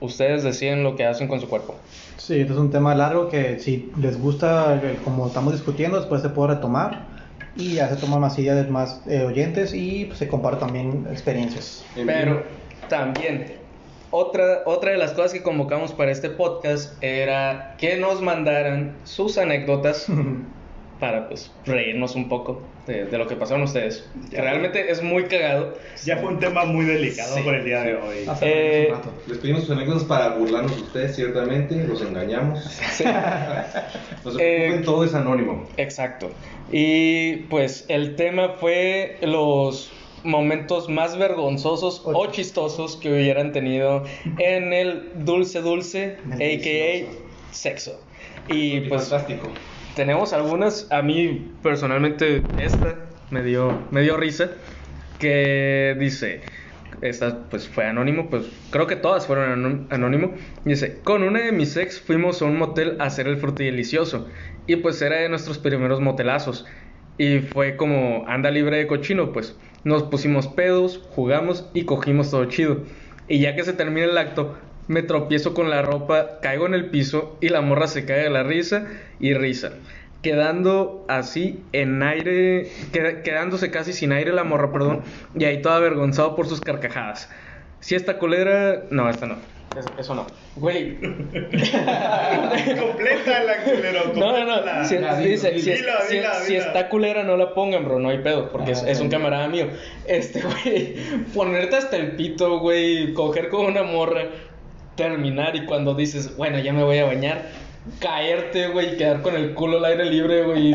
ustedes 0.00 0.42
deciden 0.42 0.82
lo 0.82 0.96
que 0.96 1.04
hacen 1.04 1.28
con 1.28 1.40
su 1.40 1.48
cuerpo. 1.48 1.74
Sí, 2.16 2.40
este 2.40 2.52
es 2.52 2.58
un 2.58 2.70
tema 2.70 2.94
largo 2.94 3.28
que 3.28 3.58
si 3.58 3.92
les 3.96 4.18
gusta, 4.20 4.80
eh, 4.82 4.98
como 5.04 5.26
estamos 5.26 5.52
discutiendo, 5.52 5.98
después 5.98 6.22
se 6.22 6.30
puede 6.30 6.54
retomar 6.54 7.08
y 7.54 7.74
ya 7.74 7.88
se 7.88 7.96
toman 7.96 8.20
más 8.20 8.38
ideas 8.38 8.64
de 8.64 8.70
más 8.70 9.02
eh, 9.06 9.22
oyentes 9.24 9.74
y 9.74 10.06
pues, 10.06 10.18
se 10.18 10.28
comparten 10.28 10.60
también 10.60 11.06
experiencias. 11.10 11.84
En 11.94 12.06
Pero 12.06 12.44
también, 12.88 13.65
otra, 14.10 14.62
otra 14.66 14.92
de 14.92 14.98
las 14.98 15.12
cosas 15.12 15.32
que 15.32 15.42
convocamos 15.42 15.92
para 15.92 16.10
este 16.10 16.30
podcast 16.30 17.02
era 17.02 17.74
que 17.78 17.96
nos 17.96 18.20
mandaran 18.22 18.96
sus 19.04 19.38
anécdotas 19.38 20.06
para 21.00 21.28
pues 21.28 21.52
reírnos 21.66 22.14
un 22.16 22.28
poco 22.28 22.62
de, 22.86 23.04
de 23.04 23.18
lo 23.18 23.26
que 23.26 23.36
pasaron 23.36 23.62
ustedes. 23.64 24.08
Ya. 24.30 24.40
Realmente 24.42 24.90
es 24.90 25.02
muy 25.02 25.24
cagado. 25.24 25.74
Ya 26.04 26.16
fue 26.18 26.28
un 26.30 26.38
tema 26.38 26.64
muy 26.64 26.84
delicado 26.86 27.36
Sí, 27.36 27.42
por 27.42 27.54
el 27.54 27.64
día 27.64 27.82
sí. 27.82 27.88
de 27.88 27.94
hoy. 27.96 28.16
Hace 28.28 28.46
Eh, 28.46 28.86
un 28.90 28.94
rato. 28.96 29.12
Les 29.26 29.38
pedimos 29.38 29.62
sus 29.62 29.70
anécdotas 29.76 30.04
para 30.04 30.28
burlarnos 30.30 30.74
de 30.74 30.82
ustedes, 30.82 31.16
ciertamente, 31.16 31.74
los 31.86 32.00
engañamos. 32.00 32.64
Sí. 32.92 33.04
No 33.04 34.30
se 34.32 34.38
preocupen, 34.38 34.40
Eh, 34.40 34.82
todo 34.84 35.04
es 35.04 35.14
anónimo. 35.14 35.68
Exacto. 35.76 36.30
Y 36.72 37.36
pues 37.50 37.84
el 37.88 38.16
tema 38.16 38.50
fue 38.50 39.18
los 39.20 39.92
momentos 40.26 40.88
más 40.88 41.16
vergonzosos 41.18 42.02
o 42.04 42.10
O 42.18 42.26
chistosos 42.30 42.96
que 42.96 43.12
hubieran 43.12 43.52
tenido 43.52 44.04
en 44.38 44.72
el 44.72 45.12
dulce 45.24 45.60
dulce, 45.62 46.18
a.k.a. 46.32 47.52
sexo. 47.52 48.04
Y 48.48 48.80
pues 48.82 49.08
fantástico. 49.08 49.48
tenemos 49.94 50.32
algunas, 50.32 50.90
a 50.92 51.02
mí 51.02 51.56
personalmente 51.62 52.42
esta 52.58 52.96
me 53.30 53.42
dio, 53.42 53.88
me 53.90 54.02
dio 54.02 54.16
risa, 54.16 54.50
que 55.18 55.96
dice, 55.98 56.42
esta 57.00 57.48
pues 57.48 57.68
fue 57.68 57.86
anónimo, 57.86 58.28
pues 58.30 58.44
creo 58.70 58.86
que 58.86 58.96
todas 58.96 59.26
fueron 59.26 59.50
anó- 59.50 59.86
anónimo, 59.90 60.34
dice, 60.64 61.02
con 61.02 61.22
una 61.22 61.40
de 61.40 61.52
mis 61.52 61.76
ex 61.76 62.00
fuimos 62.00 62.42
a 62.42 62.44
un 62.44 62.56
motel 62.58 62.96
a 63.00 63.04
hacer 63.04 63.26
el 63.26 63.36
frutidelicioso, 63.38 64.28
y 64.66 64.76
pues 64.76 65.00
era 65.02 65.16
de 65.16 65.28
nuestros 65.28 65.58
primeros 65.58 66.00
motelazos, 66.00 66.66
y 67.18 67.38
fue 67.38 67.76
como 67.76 68.24
anda 68.28 68.50
libre 68.50 68.76
de 68.76 68.86
cochino, 68.86 69.32
pues 69.32 69.58
nos 69.86 70.02
pusimos 70.02 70.48
pedos, 70.48 71.00
jugamos 71.10 71.70
y 71.72 71.84
cogimos 71.84 72.32
todo 72.32 72.44
chido, 72.46 72.82
y 73.28 73.38
ya 73.38 73.54
que 73.54 73.62
se 73.62 73.72
termina 73.72 74.06
el 74.06 74.18
acto, 74.18 74.58
me 74.88 75.02
tropiezo 75.04 75.54
con 75.54 75.70
la 75.70 75.80
ropa, 75.82 76.40
caigo 76.42 76.66
en 76.66 76.74
el 76.74 76.90
piso 76.90 77.38
y 77.40 77.50
la 77.50 77.60
morra 77.60 77.86
se 77.86 78.04
cae 78.04 78.24
de 78.24 78.30
la 78.30 78.42
risa 78.42 78.88
y 79.20 79.32
risa. 79.34 79.74
Quedando 80.22 81.04
así 81.08 81.68
en 81.72 82.02
aire, 82.02 82.68
qued- 82.92 83.22
quedándose 83.22 83.70
casi 83.70 83.92
sin 83.92 84.10
aire 84.10 84.32
la 84.32 84.42
morra, 84.42 84.72
perdón, 84.72 85.02
y 85.38 85.44
ahí 85.44 85.62
todo 85.62 85.74
avergonzado 85.74 86.34
por 86.34 86.48
sus 86.48 86.60
carcajadas. 86.60 87.30
Si 87.78 87.94
esta 87.94 88.18
colera, 88.18 88.86
no, 88.90 89.08
esta 89.08 89.26
no. 89.26 89.36
Eso, 89.76 89.88
eso 89.98 90.14
no. 90.14 90.26
Güey. 90.56 90.96
completa 91.00 91.72
la 93.44 93.56
culero. 93.64 94.12
No, 94.14 94.44
no, 94.44 94.64
no. 94.64 94.84
Si, 94.84 94.98
La 94.98 95.16
dice, 95.18 95.50
dilo, 95.50 95.62
si, 95.62 95.70
es- 95.70 95.78
dila, 95.80 96.00
si- 96.08 96.16
dila, 96.16 96.34
si 96.34 96.52
dila. 96.54 96.66
está 96.66 96.88
culera, 96.88 97.22
no 97.24 97.36
la 97.36 97.54
pongan, 97.54 97.84
bro. 97.84 97.98
No 97.98 98.08
hay 98.08 98.18
pedo, 98.18 98.50
porque 98.50 98.72
es, 98.72 98.82
Ah, 98.82 98.90
es 98.90 99.00
un 99.00 99.08
camarada 99.08 99.48
mío. 99.48 99.68
Este, 100.06 100.42
güey. 100.42 100.94
Ponerte 101.34 101.76
hasta 101.76 101.96
el 101.96 102.12
pito, 102.16 102.58
güey. 102.60 103.12
Coger 103.14 103.48
con 103.48 103.66
una 103.66 103.82
morra. 103.82 104.24
Terminar 104.94 105.54
y 105.56 105.66
cuando 105.66 105.94
dices, 105.94 106.36
bueno, 106.36 106.58
ya 106.58 106.72
me 106.72 106.82
voy 106.82 106.98
a 106.98 107.04
bañar. 107.04 107.42
Caerte, 108.00 108.68
güey. 108.68 108.94
y 108.94 108.96
Quedar 108.96 109.20
con 109.22 109.36
el 109.36 109.54
culo 109.54 109.78
al 109.78 109.84
aire 109.84 110.06
libre, 110.06 110.42
güey. 110.44 110.74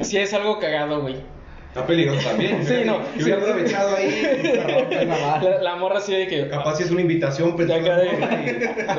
Sí 0.00 0.16
es 0.16 0.32
algo 0.32 0.58
cagado, 0.58 1.02
güey. 1.02 1.16
Está 1.78 1.86
peligroso 1.86 2.28
también. 2.28 2.66
Sí, 2.66 2.74
no, 2.84 2.98
Yo 2.98 3.04
sí. 3.16 3.22
hubiera 3.22 3.40
aprovechado 3.42 3.96
ahí. 3.96 4.52
La, 5.42 5.58
la 5.62 5.76
morra 5.76 5.98
así 5.98 6.12
de 6.12 6.26
que. 6.26 6.48
Capaz 6.48 6.76
si 6.76 6.82
es 6.82 6.90
una 6.90 7.00
invitación, 7.02 7.54
en- 7.58 7.68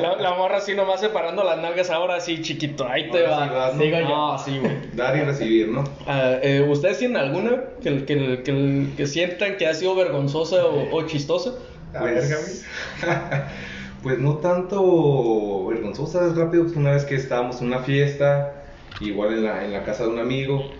la, 0.02 0.16
la 0.16 0.34
morra 0.34 0.56
así 0.58 0.74
nomás 0.74 1.00
separando 1.00 1.44
las 1.44 1.58
nalgas 1.58 1.90
ahora 1.90 2.16
así 2.16 2.40
chiquito, 2.42 2.88
ahí 2.88 3.10
te 3.10 3.26
Ahora 3.26 3.30
va. 3.36 3.44
sí 3.46 3.54
vas, 3.54 3.74
¿no? 3.74 3.82
Digo 3.82 3.98
yo, 4.00 4.36
sí, 4.44 4.58
güey. 4.58 4.72
dar 4.94 5.16
y 5.16 5.20
recibir, 5.20 5.68
¿no? 5.68 5.84
Ah, 6.06 6.36
eh, 6.42 6.66
¿Ustedes 6.68 6.98
tienen 6.98 7.16
alguna 7.18 7.50
que, 7.82 8.04
que, 8.04 8.42
que, 8.42 8.86
que 8.96 9.06
sientan 9.06 9.56
que 9.56 9.66
ha 9.66 9.74
sido 9.74 9.94
vergonzosa 9.94 10.64
o, 10.66 10.94
o 10.96 11.06
chistosa? 11.06 11.50
A 11.94 12.04
ver, 12.04 12.14
Gaby. 12.26 13.42
pues 14.02 14.18
no 14.18 14.36
tanto 14.38 15.66
vergonzosa, 15.66 16.26
es 16.26 16.36
rápido, 16.36 16.64
pues 16.64 16.76
una 16.76 16.92
vez 16.92 17.04
que 17.04 17.14
estábamos 17.16 17.60
en 17.60 17.66
una 17.68 17.80
fiesta, 17.80 18.54
igual 19.00 19.34
en 19.34 19.44
la, 19.44 19.64
en 19.64 19.72
la 19.72 19.82
casa 19.84 20.04
de 20.04 20.10
un 20.10 20.18
amigo, 20.18 20.70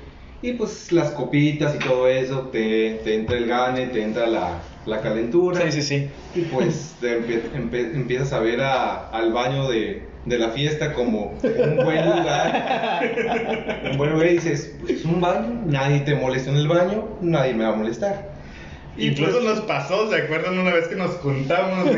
y 0.43 0.53
pues 0.55 0.91
las 0.93 1.11
copitas 1.11 1.74
y 1.74 1.78
todo 1.78 2.09
eso, 2.09 2.49
te, 2.49 3.01
te 3.05 3.14
entra 3.14 3.36
el 3.36 3.47
gane, 3.47 3.86
te 3.88 4.03
entra 4.03 4.26
la, 4.26 4.62
la 4.86 5.01
calentura, 5.01 5.61
Sí, 5.70 5.72
sí, 5.72 5.82
sí. 5.82 6.11
y 6.34 6.43
pues 6.43 6.97
te 7.01 7.20
empie- 7.20 7.53
empe- 7.53 7.95
empiezas 7.95 8.32
a 8.32 8.41
ver 8.41 8.61
a- 8.62 9.09
al 9.11 9.32
baño 9.32 9.68
de, 9.68 10.20
de 10.24 10.38
la 10.38 10.51
fiesta 10.51 10.93
como 10.95 11.38
un 11.43 11.76
buen 11.84 12.05
lugar, 12.07 13.80
un 13.93 13.99
buen 13.99 14.11
lugar 14.12 14.26
y 14.28 14.32
dices, 14.34 14.76
pues 14.80 15.05
un 15.05 15.20
baño, 15.20 15.62
nadie 15.66 16.01
te 16.01 16.14
molesta 16.14 16.51
en 16.51 16.57
el 16.57 16.68
baño, 16.68 17.18
nadie 17.20 17.55
me 17.55 17.64
va 17.64 17.70
a 17.72 17.76
molestar. 17.76 18.39
Incluso 19.07 19.32
pues- 19.40 19.44
nos 19.44 19.61
pasó, 19.62 20.09
¿se 20.11 20.16
acuerdan 20.16 20.59
una 20.59 20.72
vez 20.72 20.88
que 20.88 20.96
nos 20.96 21.12
juntamos 21.16 21.88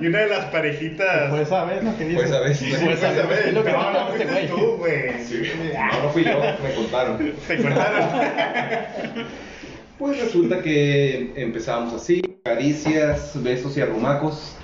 y 0.00 0.06
una 0.06 0.18
de 0.20 0.28
las 0.28 0.44
parejitas... 0.46 1.30
Pues 1.30 1.48
sabes 1.48 1.82
lo 1.84 1.96
que 1.96 2.04
dices. 2.04 2.22
Pues 2.22 2.32
a 2.32 2.40
ver, 2.40 2.56
Pues 2.84 3.02
a 3.02 3.12
ver, 3.12 3.52
lo 3.54 3.62
no, 3.64 3.92
no 3.92 4.06
fuiste 4.08 4.24
güey. 4.26 4.48
tú, 4.48 4.76
güey. 4.78 5.10
No, 5.74 6.02
no 6.02 6.08
fui 6.10 6.24
yo, 6.24 6.40
me 6.62 6.74
contaron. 6.74 7.32
¿Te 7.46 7.56
contaron? 7.62 8.08
Pues 9.98 10.20
resulta 10.20 10.60
que 10.62 11.32
empezamos 11.36 11.94
así, 11.94 12.20
caricias, 12.44 13.32
besos 13.42 13.76
y 13.76 13.80
arrumacos. 13.80 14.58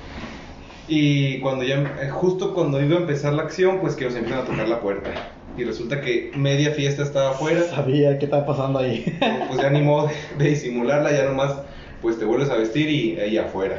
Y 0.87 1.41
cuando 1.41 1.65
ya, 1.65 1.77
eh, 2.03 2.11
justo 2.11 2.53
cuando 2.55 2.83
iba 2.83 2.97
a 2.99 3.01
empezar 3.01 3.33
la 3.33 3.45
acción, 3.45 3.81
pues 3.81 3.95
que 3.97 4.05
nos 4.05 4.15
empiezan 4.17 4.43
a 4.43 4.45
tocar 4.45 4.69
la 4.69 4.81
puerta. 4.81 5.11
Y 5.57 5.65
resulta 5.65 6.01
que 6.01 6.31
media 6.35 6.71
fiesta 6.73 7.03
estaba 7.03 7.31
afuera. 7.31 7.63
Sabía 7.65 8.19
qué 8.19 8.25
estaba 8.25 8.47
pasando 8.47 8.79
ahí. 8.79 9.05
Pues 9.49 9.61
ya 9.61 9.71
ni 9.71 9.83
modo 9.83 10.09
de 10.39 10.45
disimularla, 10.49 11.13
ya 11.13 11.25
nomás 11.25 11.57
pues 12.01 12.19
te 12.19 12.25
vuelves 12.25 12.51
a 12.51 12.57
vestir 12.57 12.89
y 12.89 13.21
ahí 13.21 13.39
afuera. 13.39 13.77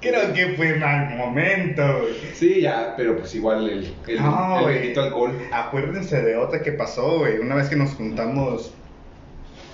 Creo 0.00 0.32
que 0.34 0.54
fue 0.56 0.74
mal 0.76 1.16
momento. 1.16 1.82
Sí, 2.34 2.60
ya, 2.62 2.94
pero 2.96 3.16
pues 3.16 3.34
igual 3.34 3.68
el, 3.68 3.94
el, 4.06 4.22
No, 4.22 4.68
el 4.68 4.98
alcohol. 4.98 5.32
Acuérdense 5.52 6.20
de 6.22 6.36
otra 6.36 6.62
que 6.62 6.72
pasó, 6.72 7.18
güey. 7.18 7.38
Una 7.38 7.54
vez 7.54 7.68
que 7.68 7.76
nos 7.76 7.90
juntamos 7.94 8.72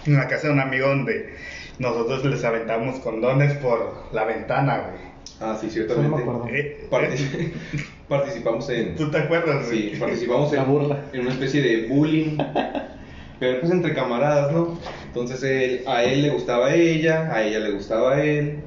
en 0.07 0.17
la 0.17 0.29
casa 0.29 0.49
de 0.49 0.53
un 0.55 0.61
amigo 0.61 0.89
donde 0.89 1.35
nosotros 1.79 2.25
les 2.25 2.45
aventamos 2.45 2.99
condones 3.01 3.55
por 3.55 4.09
la 4.13 4.25
ventana, 4.25 4.79
güey. 4.79 5.13
Ah, 5.41 5.57
sí, 5.61 5.67
no 5.67 5.73
ciertamente. 5.73 6.17
me 6.17 6.23
acuerdo. 6.23 6.49
Eh, 6.49 6.87
Partic- 6.91 7.53
participamos 8.19 8.69
en, 8.71 8.95
¿Tú 8.97 9.11
te 9.11 9.19
acuerdas? 9.19 9.67
Sí, 9.69 9.93
participamos 9.99 10.53
La 10.53 10.63
en, 10.63 10.69
burla. 10.69 11.05
en 11.13 11.21
una 11.23 11.31
especie 11.33 11.61
de 11.63 11.89
bullying, 11.89 12.37
pero 13.41 13.61
pues 13.61 13.73
entre 13.73 13.95
camaradas, 13.95 14.53
¿no? 14.53 14.79
Entonces 15.07 15.43
él- 15.43 15.83
a 15.87 16.05
él 16.05 16.23
le 16.23 16.31
gustaba 16.31 16.69
a 16.69 16.75
ella, 16.75 17.33
a 17.35 17.43
ella 17.43 17.59
le 17.59 17.71
gustaba 17.73 18.15
a 18.15 18.25
él. 18.25 18.65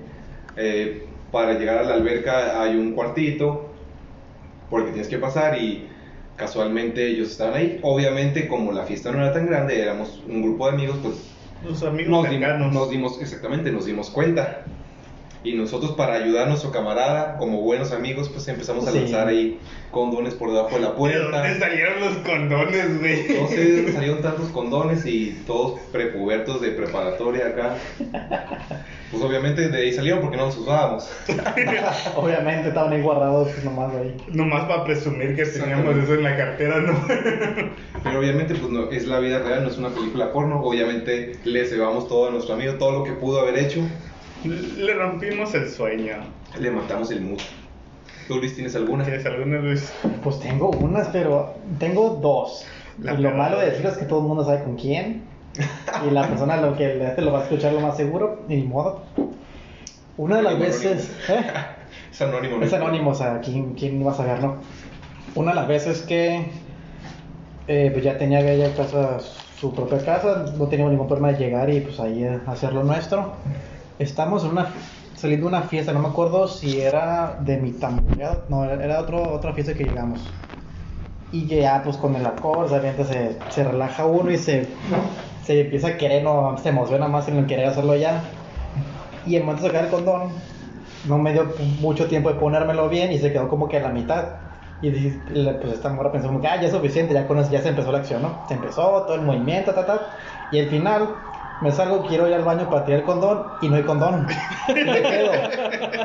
eh, 0.57 1.01
para 1.31 1.59
llegar 1.59 1.77
a 1.79 1.83
la 1.83 1.95
alberca 1.95 2.61
hay 2.61 2.75
un 2.77 2.93
cuartito 2.93 3.75
porque 4.69 4.91
tienes 4.91 5.09
que 5.09 5.17
pasar 5.17 5.61
y 5.61 5.89
casualmente 6.37 7.05
ellos 7.07 7.29
estaban 7.31 7.55
ahí. 7.55 7.79
Obviamente 7.83 8.47
como 8.47 8.71
la 8.71 8.83
fiesta 8.85 9.11
no 9.11 9.17
era 9.19 9.33
tan 9.33 9.45
grande, 9.45 9.81
éramos 9.81 10.23
un 10.27 10.41
grupo 10.41 10.67
de 10.67 10.73
amigos, 10.73 10.97
pues 11.03 11.15
Los 11.61 11.83
amigos 11.83 12.09
nos 12.09 12.29
dimos, 12.29 12.73
nos 12.73 12.89
dimos, 12.89 13.21
exactamente, 13.21 13.71
nos 13.71 13.85
dimos 13.85 14.09
cuenta. 14.09 14.65
Y 15.45 15.53
nosotros 15.53 15.91
para 15.91 16.15
ayudar 16.15 16.45
a 16.45 16.49
nuestro 16.49 16.71
camarada, 16.71 17.37
como 17.37 17.61
buenos 17.61 17.91
amigos, 17.91 18.29
pues 18.29 18.47
empezamos 18.47 18.87
a 18.87 18.91
Sí. 18.91 18.97
lanzar 18.99 19.27
ahí 19.27 19.59
condones 19.91 20.33
por 20.33 20.49
debajo 20.51 20.75
de 20.75 20.81
la 20.81 20.87
¿De 20.89 20.93
puerta. 20.95 21.37
dónde 21.43 21.59
salieron 21.59 21.99
los 22.01 22.17
condones, 22.17 22.99
güey? 22.99 23.39
No 23.39 23.47
sé 23.47 23.55
de 23.57 23.75
dónde 23.77 23.93
salieron 23.93 24.21
tantos 24.23 24.49
condones 24.49 25.05
y 25.05 25.43
todos 25.45 25.79
prepubertos 25.91 26.61
de 26.61 26.71
preparatoria 26.71 27.47
acá. 27.47 27.75
Pues 29.11 29.21
obviamente 29.23 29.69
de 29.69 29.77
ahí 29.77 29.93
salieron 29.93 30.19
porque 30.21 30.35
no 30.35 30.47
los 30.47 30.57
usábamos. 30.57 31.07
Obviamente 32.15 32.69
estaban 32.69 32.91
ahí 32.91 33.01
guardados 33.01 33.49
pues, 33.49 33.63
nomás 33.63 33.93
ahí. 33.95 34.17
Nomás 34.29 34.65
para 34.65 34.83
presumir 34.83 35.35
que 35.35 35.45
teníamos 35.45 35.95
eso 35.95 36.15
en 36.15 36.23
la 36.23 36.35
cartera, 36.35 36.79
¿no? 36.81 36.99
Pero 38.03 38.19
obviamente 38.19 38.55
pues 38.55 38.71
no, 38.71 38.89
es 38.89 39.07
la 39.07 39.19
vida 39.19 39.39
real, 39.39 39.63
no 39.63 39.69
es 39.69 39.77
una 39.77 39.89
película 39.89 40.31
porno. 40.33 40.59
Obviamente 40.61 41.33
le 41.43 41.65
cebamos 41.65 42.07
todo 42.07 42.27
a 42.29 42.31
nuestro 42.31 42.55
amigo, 42.55 42.73
todo 42.73 42.91
lo 42.91 43.03
que 43.03 43.11
pudo 43.11 43.39
haber 43.41 43.59
hecho. 43.59 43.81
Le 44.45 44.93
rompimos 44.93 45.53
el 45.55 45.69
sueño. 45.69 46.15
Le 46.59 46.71
matamos 46.71 47.11
el 47.11 47.21
mood. 47.21 47.39
¿Tú 48.27 48.37
Luis 48.37 48.55
tienes 48.55 48.75
alguna? 48.75 49.03
¿Tienes 49.03 49.25
alguna, 49.25 49.59
Luis? 49.59 49.91
Pues 50.23 50.39
tengo 50.39 50.69
unas, 50.69 51.07
pero 51.09 51.55
tengo 51.79 52.09
dos. 52.21 52.65
La 53.01 53.13
y 53.13 53.17
lo 53.17 53.31
malo 53.31 53.59
de 53.59 53.67
decirlo 53.67 53.91
es 53.91 53.97
que 53.97 54.05
todo 54.05 54.19
el 54.21 54.27
mundo 54.27 54.43
sabe 54.45 54.63
con 54.63 54.75
quién. 54.75 55.23
Y 56.07 56.11
la 56.11 56.27
persona 56.27 56.57
lo 56.57 56.75
que 56.75 57.03
este 57.03 57.21
lo 57.21 57.31
va 57.31 57.39
a 57.39 57.43
escuchar 57.43 57.73
lo 57.73 57.79
más 57.81 57.97
seguro, 57.97 58.41
ni 58.47 58.63
modo. 58.63 59.03
Una 60.17 60.37
de 60.37 60.43
las 60.43 60.53
Anónimo, 60.53 60.71
veces. 60.71 61.11
¿eh? 61.29 61.41
Es 62.11 62.21
anónimo. 62.21 62.57
¿no? 62.57 62.65
Es 62.65 62.71
anónimo, 62.73 63.09
o 63.11 63.15
sea, 63.15 63.41
¿quién, 63.41 63.73
quién 63.73 63.99
iba 63.99 64.11
a 64.11 64.15
saberlo? 64.15 64.55
Una 65.35 65.51
de 65.51 65.55
las 65.55 65.67
veces 65.67 66.01
que 66.01 66.45
eh, 67.67 67.89
pues 67.91 68.03
ya 68.05 68.17
tenía 68.17 68.39
ella 68.39 68.73
casa, 68.73 69.19
su 69.59 69.73
propia 69.73 69.97
casa, 70.05 70.45
no 70.57 70.67
teníamos 70.67 70.91
ningún 70.93 71.07
problema 71.07 71.33
de 71.33 71.39
llegar 71.45 71.69
y 71.69 71.81
pues 71.81 71.99
ahí 71.99 72.23
eh, 72.23 72.39
hacer 72.47 72.71
lo 72.73 72.83
nuestro. 72.83 73.33
Estamos 73.97 74.43
en 74.43 74.51
una, 74.51 74.67
saliendo 75.15 75.49
de 75.49 75.55
una 75.55 75.63
fiesta, 75.63 75.93
no 75.93 75.99
me 75.99 76.09
acuerdo 76.09 76.47
si 76.47 76.81
era 76.81 77.37
de 77.39 77.57
mi 77.57 77.71
tamboreado, 77.71 78.43
no, 78.49 78.65
era, 78.65 78.99
otro, 78.99 79.33
otra 79.33 79.53
fiesta 79.53 79.73
que 79.73 79.85
llegamos. 79.85 80.21
Y 81.31 81.45
ya 81.47 81.81
pues 81.83 81.97
con 81.97 82.15
el 82.15 82.25
alcohol, 82.25 82.67
se, 82.69 83.37
se 83.49 83.63
relaja 83.63 84.05
uno 84.05 84.31
y 84.31 84.37
se, 84.37 84.67
se 85.45 85.61
empieza 85.61 85.89
a 85.89 85.97
querer, 85.97 86.23
no, 86.23 86.57
se 86.57 86.69
emociona 86.69 87.07
más 87.07 87.27
en 87.27 87.37
el 87.37 87.45
querer 87.45 87.67
hacerlo 87.67 87.95
ya. 87.95 88.21
Y 89.25 89.35
el 89.35 89.43
momento 89.43 89.63
de 89.63 89.69
sacar 89.69 89.85
el 89.85 89.91
condón, 89.91 90.29
no 91.07 91.17
me 91.17 91.33
dio 91.33 91.53
mucho 91.79 92.07
tiempo 92.07 92.29
de 92.29 92.35
ponérmelo 92.35 92.89
bien 92.89 93.11
y 93.11 93.17
se 93.19 93.31
quedó 93.31 93.47
como 93.47 93.67
que 93.67 93.77
a 93.77 93.81
la 93.81 93.89
mitad. 93.89 94.25
Y 94.81 94.91
pues 94.91 95.73
esta 95.73 95.89
morra 95.89 96.11
pensó 96.11 96.27
como 96.27 96.41
que, 96.41 96.47
ah, 96.47 96.59
ya 96.59 96.67
es 96.67 96.73
suficiente, 96.73 97.13
ya 97.13 97.27
con 97.27 97.39
eso 97.39 97.49
ya 97.49 97.61
se 97.61 97.69
empezó 97.69 97.91
la 97.91 97.99
acción, 97.99 98.21
¿no? 98.21 98.43
Se 98.47 98.55
empezó 98.55 99.03
todo 99.03 99.15
el 99.15 99.21
movimiento, 99.21 99.73
ta, 99.73 99.85
ta. 99.85 100.01
Y 100.51 100.59
al 100.59 100.67
final 100.67 101.15
me 101.61 101.71
salgo, 101.71 102.05
quiero 102.05 102.27
ir 102.27 102.33
al 102.33 102.43
baño 102.43 102.69
para 102.69 102.85
tirar 102.85 102.99
el 102.99 103.05
condón 103.05 103.47
y 103.61 103.69
no 103.69 103.75
hay 103.77 103.83
condón. 103.83 104.27
Y 104.67 104.73
me 104.73 105.01
quedo, 105.01 105.31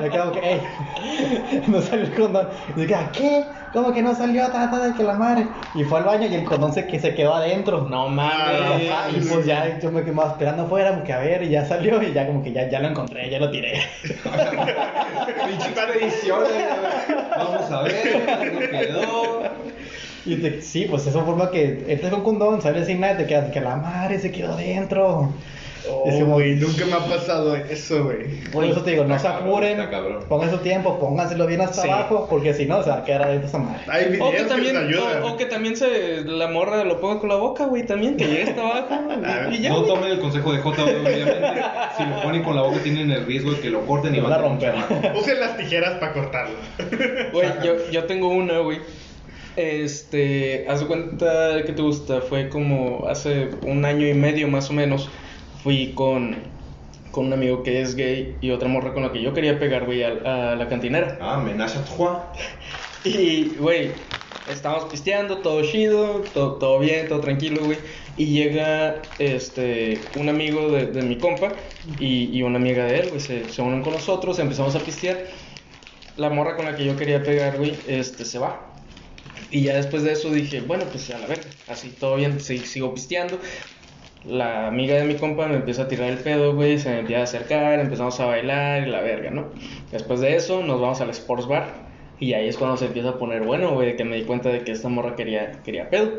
me 0.00 0.10
quedo 0.10 0.32
que, 0.32 0.40
hey, 0.42 1.62
no 1.66 1.80
salió 1.80 2.04
el 2.04 2.14
condón. 2.14 2.48
Y 2.76 2.80
dije, 2.80 2.94
¿a 2.94 3.10
qué? 3.10 3.46
¿Cómo 3.72 3.92
que 3.92 4.02
no 4.02 4.14
salió? 4.14 4.46
Ta, 4.48 4.70
ta, 4.70 4.78
de 4.80 4.94
que 4.94 5.02
la 5.02 5.14
madre. 5.14 5.46
Y 5.74 5.84
fue 5.84 5.98
al 5.98 6.04
baño 6.04 6.26
y 6.26 6.34
el 6.34 6.44
condón 6.44 6.72
se, 6.72 6.86
que 6.86 6.98
se 6.98 7.14
quedó 7.14 7.34
adentro. 7.34 7.86
No 7.88 8.08
mames. 8.08 8.90
y 9.16 9.20
pues 9.20 9.46
ya 9.46 9.78
yo 9.78 9.90
me 9.90 10.04
quedaba 10.04 10.32
esperando 10.32 10.64
afuera, 10.64 10.90
como 10.90 11.04
que 11.04 11.12
a 11.12 11.18
ver, 11.18 11.42
y 11.42 11.50
ya 11.50 11.64
salió, 11.64 12.02
y 12.02 12.12
ya 12.12 12.26
como 12.26 12.42
que 12.42 12.52
ya, 12.52 12.68
ya 12.68 12.80
lo 12.80 12.88
encontré, 12.88 13.30
ya 13.30 13.38
lo 13.38 13.50
tiré. 13.50 13.80
Pinche 15.46 15.70
tradición, 15.70 16.44
eh, 16.52 16.68
Vamos 17.36 17.70
a 17.70 17.82
ver, 17.82 18.24
¿cómo 18.50 18.60
quedó? 18.60 19.42
Y 20.26 20.36
te- 20.36 20.60
sí, 20.62 20.86
pues 20.88 21.06
eso 21.06 21.24
forma 21.24 21.50
que 21.50 21.84
entras 21.88 22.12
con 22.12 22.22
condón, 22.22 22.60
sales 22.60 22.86
sin 22.86 23.00
nada, 23.00 23.16
te 23.16 23.26
quedas 23.26 23.50
que 23.52 23.60
la 23.60 23.76
madre 23.76 24.18
se 24.18 24.30
quedó 24.30 24.56
dentro. 24.56 25.32
Oh, 25.90 26.04
Es 26.06 26.14
como- 26.20 26.34
güey, 26.34 26.56
nunca 26.56 26.84
me 26.84 26.92
ha 26.92 26.98
pasado 26.98 27.56
eso, 27.56 28.04
güey. 28.04 28.38
Por 28.52 28.62
eso 28.66 28.82
te 28.82 28.90
digo, 28.90 29.04
no 29.04 29.18
se 29.18 29.26
apuren, 29.26 29.78
pongan 30.28 30.50
su 30.50 30.58
tiempo, 30.58 30.98
pónganselo 30.98 31.46
bien 31.46 31.62
hasta 31.62 31.80
Sí. 31.82 31.88
abajo, 31.88 32.26
porque 32.28 32.52
si 32.52 32.66
no 32.66 32.82
se 32.82 32.90
va 32.90 32.96
a 32.98 33.04
quedar 33.04 33.22
adentro 33.22 33.48
esa 33.48 33.58
madre. 33.58 33.80
Hay 33.88 34.10
videos 34.10 34.28
O 34.28 34.30
que 34.30 34.42
también, 34.44 34.74
les 34.74 34.84
ayudan. 34.98 35.22
o, 35.22 35.32
o 35.32 35.36
que 35.38 35.46
también 35.46 35.76
se, 35.78 36.20
la 36.26 36.48
morra 36.48 36.84
lo 36.84 37.00
ponga 37.00 37.18
con 37.18 37.30
la 37.30 37.36
boca, 37.36 37.64
güey, 37.64 37.86
también, 37.86 38.18
que 38.18 38.26
llegue 38.26 38.42
hasta 38.50 38.60
abajo. 38.60 38.88
Y 39.52 39.58
ya, 39.62 39.70
No 39.70 39.82
tomen 39.84 40.10
el 40.10 40.20
consejo 40.20 40.52
de 40.52 40.58
J, 40.58 40.82
obviamente. 40.84 41.62
Si 41.96 42.04
lo 42.04 42.22
ponen 42.22 42.42
con 42.42 42.56
la 42.56 42.62
boca, 42.62 42.76
tienen 42.82 43.10
el 43.10 43.24
riesgo 43.24 43.52
de 43.52 43.60
que 43.60 43.70
lo 43.70 43.86
corten 43.86 44.14
y 44.14 44.18
Y 44.18 44.20
van 44.20 44.34
a 44.34 44.38
romper. 44.38 44.74
Usen 45.18 45.40
las 45.40 45.56
tijeras 45.56 45.94
para 45.94 46.12
cortarlo. 46.12 46.56
Güey, 47.32 47.48
yo, 47.64 47.72
yo 47.90 48.04
tengo 48.04 48.28
una, 48.28 48.58
güey. 48.58 48.80
Este, 49.56 50.64
haz 50.68 50.80
de 50.80 50.86
cuenta 50.86 51.62
que 51.64 51.72
te 51.72 51.82
gusta, 51.82 52.20
fue 52.20 52.48
como 52.48 53.06
hace 53.08 53.50
un 53.66 53.84
año 53.84 54.06
y 54.06 54.14
medio 54.14 54.48
más 54.48 54.70
o 54.70 54.72
menos. 54.72 55.08
Fui 55.62 55.92
con, 55.94 56.36
con 57.10 57.26
un 57.26 57.32
amigo 57.32 57.62
que 57.62 57.82
es 57.82 57.94
gay 57.94 58.36
y 58.40 58.50
otra 58.50 58.68
morra 58.68 58.94
con 58.94 59.02
la 59.02 59.12
que 59.12 59.20
yo 59.20 59.34
quería 59.34 59.58
pegar, 59.58 59.84
güey, 59.84 60.02
a, 60.02 60.52
a 60.52 60.56
la 60.56 60.68
cantinera. 60.68 61.18
Ah, 61.20 61.36
menage 61.36 61.78
à 61.78 61.82
trois. 61.82 62.18
Y, 63.04 63.56
güey, 63.58 63.90
estábamos 64.50 64.84
pisteando, 64.90 65.38
todo 65.38 65.62
chido, 65.62 66.22
todo, 66.32 66.54
todo 66.54 66.78
bien, 66.78 67.08
todo 67.08 67.20
tranquilo, 67.20 67.64
güey. 67.64 67.78
Y 68.16 68.26
llega 68.26 69.02
este, 69.18 69.98
un 70.18 70.28
amigo 70.28 70.70
de, 70.70 70.86
de 70.86 71.02
mi 71.02 71.16
compa 71.16 71.52
y, 71.98 72.30
y 72.36 72.42
una 72.42 72.58
amiga 72.58 72.84
de 72.84 73.00
él, 73.00 73.08
güey, 73.08 73.20
se, 73.20 73.48
se 73.48 73.62
unen 73.62 73.82
con 73.82 73.92
nosotros, 73.94 74.38
empezamos 74.38 74.74
a 74.76 74.80
pistear. 74.80 75.26
La 76.16 76.28
morra 76.28 76.56
con 76.56 76.66
la 76.66 76.76
que 76.76 76.84
yo 76.84 76.96
quería 76.96 77.22
pegar, 77.22 77.56
güey, 77.56 77.74
este, 77.86 78.24
se 78.24 78.38
va. 78.38 78.69
Y 79.50 79.62
ya 79.62 79.76
después 79.76 80.02
de 80.04 80.12
eso 80.12 80.30
dije, 80.30 80.60
bueno, 80.60 80.84
pues 80.84 81.10
a 81.10 81.18
la 81.18 81.26
verga, 81.26 81.44
así 81.66 81.90
todo 81.90 82.16
bien, 82.16 82.38
sigo 82.40 82.94
pisteando. 82.94 83.40
la 84.24 84.66
amiga 84.68 84.96
de 84.96 85.04
mi 85.04 85.16
compa 85.16 85.46
me 85.48 85.56
empieza 85.56 85.82
a 85.82 85.88
tirar 85.88 86.10
el 86.10 86.18
pedo, 86.18 86.54
güey, 86.54 86.78
se 86.78 86.90
me 86.90 87.00
empieza 87.00 87.20
a 87.20 87.24
acercar, 87.24 87.80
empezamos 87.80 88.20
a 88.20 88.26
bailar 88.26 88.86
y 88.86 88.90
la 88.90 89.00
verga, 89.00 89.30
¿no? 89.30 89.52
Después 89.90 90.20
de 90.20 90.36
eso 90.36 90.62
nos 90.62 90.80
vamos 90.80 91.00
al 91.00 91.10
sports 91.10 91.46
bar 91.46 91.88
y 92.18 92.34
ahí 92.34 92.48
es 92.48 92.58
cuando 92.58 92.76
se 92.76 92.86
empieza 92.86 93.10
a 93.10 93.18
poner 93.18 93.42
bueno, 93.42 93.72
güey, 93.72 93.96
que 93.96 94.04
me 94.04 94.16
di 94.16 94.24
cuenta 94.24 94.50
de 94.50 94.62
que 94.62 94.72
esta 94.72 94.88
morra 94.88 95.16
quería, 95.16 95.52
quería 95.64 95.88
pedo. 95.90 96.12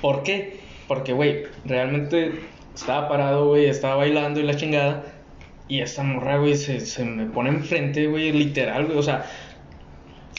¿Por 0.00 0.22
qué? 0.22 0.60
Porque, 0.86 1.12
güey, 1.12 1.44
realmente 1.64 2.32
estaba 2.74 3.08
parado, 3.08 3.48
güey, 3.48 3.66
estaba 3.66 3.96
bailando 3.96 4.40
y 4.40 4.44
la 4.44 4.54
chingada 4.56 5.04
y 5.68 5.80
esta 5.80 6.02
morra, 6.04 6.38
güey, 6.38 6.54
se, 6.56 6.80
se 6.80 7.04
me 7.04 7.26
pone 7.26 7.50
enfrente, 7.50 8.06
güey, 8.06 8.32
literal, 8.32 8.86
güey, 8.86 8.98
o 8.98 9.02
sea... 9.02 9.26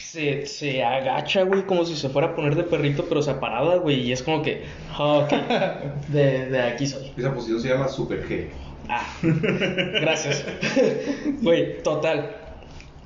Se, 0.02 0.46
se 0.46 0.82
agacha, 0.82 1.42
güey, 1.42 1.64
como 1.66 1.84
si 1.84 1.96
se 1.96 2.08
fuera 2.08 2.28
a 2.28 2.34
poner 2.34 2.56
de 2.56 2.64
perrito, 2.64 3.06
pero 3.08 3.22
se 3.22 3.34
parada, 3.34 3.76
güey, 3.76 4.00
y 4.00 4.12
es 4.12 4.22
como 4.22 4.42
que, 4.42 4.64
ah, 4.92 5.18
ok, 5.24 5.32
de, 6.08 6.50
de 6.50 6.62
aquí 6.62 6.86
soy. 6.86 7.12
Esa 7.16 7.32
posición 7.32 7.60
se 7.60 7.68
llama 7.68 7.88
Super 7.88 8.28
G. 8.28 8.48
Ah, 8.88 9.06
gracias. 9.22 10.44
Güey, 11.42 11.80
total. 11.82 12.36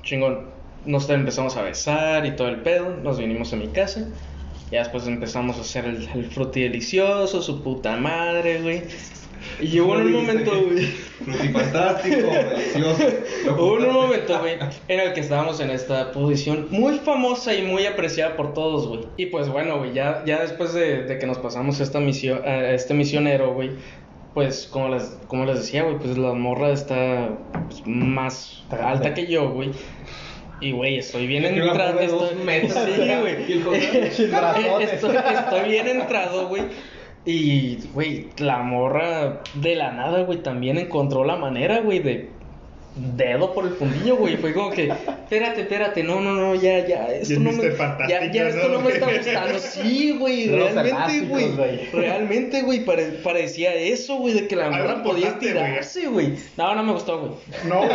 Chingón. 0.01 0.49
Nos 0.85 1.09
empezamos 1.09 1.55
a 1.57 1.61
besar 1.61 2.25
y 2.25 2.35
todo 2.35 2.47
el 2.47 2.61
pedo. 2.61 2.97
Nos 3.03 3.19
vinimos 3.19 3.53
a 3.53 3.55
mi 3.55 3.67
casa. 3.67 4.07
Ya 4.71 4.79
después 4.79 5.05
empezamos 5.05 5.57
a 5.57 5.61
hacer 5.61 5.85
el, 5.85 6.07
el 6.15 6.25
fruti 6.25 6.63
delicioso, 6.63 7.41
su 7.41 7.61
puta 7.61 7.97
madre, 7.97 8.61
güey. 8.61 8.83
Y 9.59 9.67
llegó 9.67 9.95
en 9.95 10.07
un 10.07 10.13
momento, 10.13 10.51
güey. 10.51 10.85
Frutifantástico, 11.25 12.27
delicioso. 12.27 13.03
Hubo 13.57 13.73
un 13.73 13.93
momento, 13.93 14.39
güey, 14.39 14.57
en 14.87 14.99
el 14.99 15.13
que 15.13 15.21
estábamos 15.21 15.59
en 15.59 15.69
esta 15.69 16.11
posición 16.11 16.67
muy 16.71 16.99
famosa 16.99 17.53
y 17.53 17.61
muy 17.61 17.85
apreciada 17.85 18.35
por 18.35 18.53
todos, 18.53 18.87
güey. 18.87 19.01
Y 19.17 19.27
pues 19.27 19.47
bueno, 19.47 19.77
güey, 19.79 19.93
ya, 19.93 20.23
ya 20.25 20.41
después 20.41 20.73
de, 20.73 21.03
de 21.03 21.17
que 21.17 21.25
nos 21.25 21.37
pasamos 21.37 21.79
esta 21.79 21.99
misión, 21.99 22.41
a 22.45 22.71
este 22.71 22.93
misionero, 22.93 23.53
güey, 23.53 23.71
pues 24.35 24.67
como 24.69 24.89
les, 24.89 25.17
como 25.27 25.45
les 25.45 25.59
decía, 25.59 25.83
güey, 25.83 25.97
pues 25.97 26.17
la 26.17 26.33
morra 26.33 26.71
está 26.71 27.29
pues, 27.69 27.81
más 27.85 28.63
alta 28.69 29.13
que 29.13 29.27
yo, 29.27 29.49
güey. 29.49 29.71
Y, 30.59 30.71
güey, 30.71 30.97
estoy 30.97 31.27
bien 31.27 31.45
entrado. 31.45 31.99
Estoy, 31.99 32.35
metros, 32.43 32.73
sí, 34.11 34.29
estoy 34.81 35.69
bien 35.69 35.87
entrado, 35.87 36.47
güey. 36.47 36.63
Y, 37.25 37.87
güey, 37.93 38.29
la 38.37 38.59
morra 38.59 39.41
de 39.55 39.75
la 39.75 39.91
nada, 39.91 40.23
güey, 40.23 40.43
también 40.43 40.77
encontró 40.77 41.23
la 41.23 41.35
manera, 41.35 41.81
güey, 41.81 41.99
de 41.99 42.34
dedo 42.95 43.53
por 43.53 43.65
el 43.65 43.73
fundillo, 43.73 44.15
güey. 44.15 44.37
Fue 44.37 44.53
como 44.53 44.71
que, 44.71 44.87
espérate, 44.87 45.61
espérate, 45.61 46.03
no, 46.03 46.21
no, 46.21 46.33
no, 46.33 46.55
ya, 46.55 46.85
ya, 46.87 47.07
esto 47.09 47.39
no 47.39 47.51
me, 47.51 47.63
ya, 48.07 48.31
ya 48.31 48.47
esto 48.47 48.67
¿no, 48.69 48.75
no 48.75 48.81
me 48.81 48.91
está 48.91 49.05
gustando. 49.17 49.59
Sí, 49.59 50.15
güey, 50.17 50.47
realmente, 50.49 51.21
güey. 51.27 51.89
Realmente, 51.91 52.61
güey, 52.61 52.85
pare- 52.85 53.19
parecía 53.23 53.73
eso, 53.73 54.15
güey, 54.15 54.33
de 54.33 54.47
que 54.47 54.55
la 54.55 54.69
morra 54.69 55.03
podía 55.03 55.29
estirarse, 55.29 56.07
güey. 56.07 56.35
No, 56.57 56.73
no 56.75 56.83
me 56.83 56.93
gustó, 56.93 57.19
güey. 57.19 57.31
No, 57.65 57.79
güey. 57.79 57.89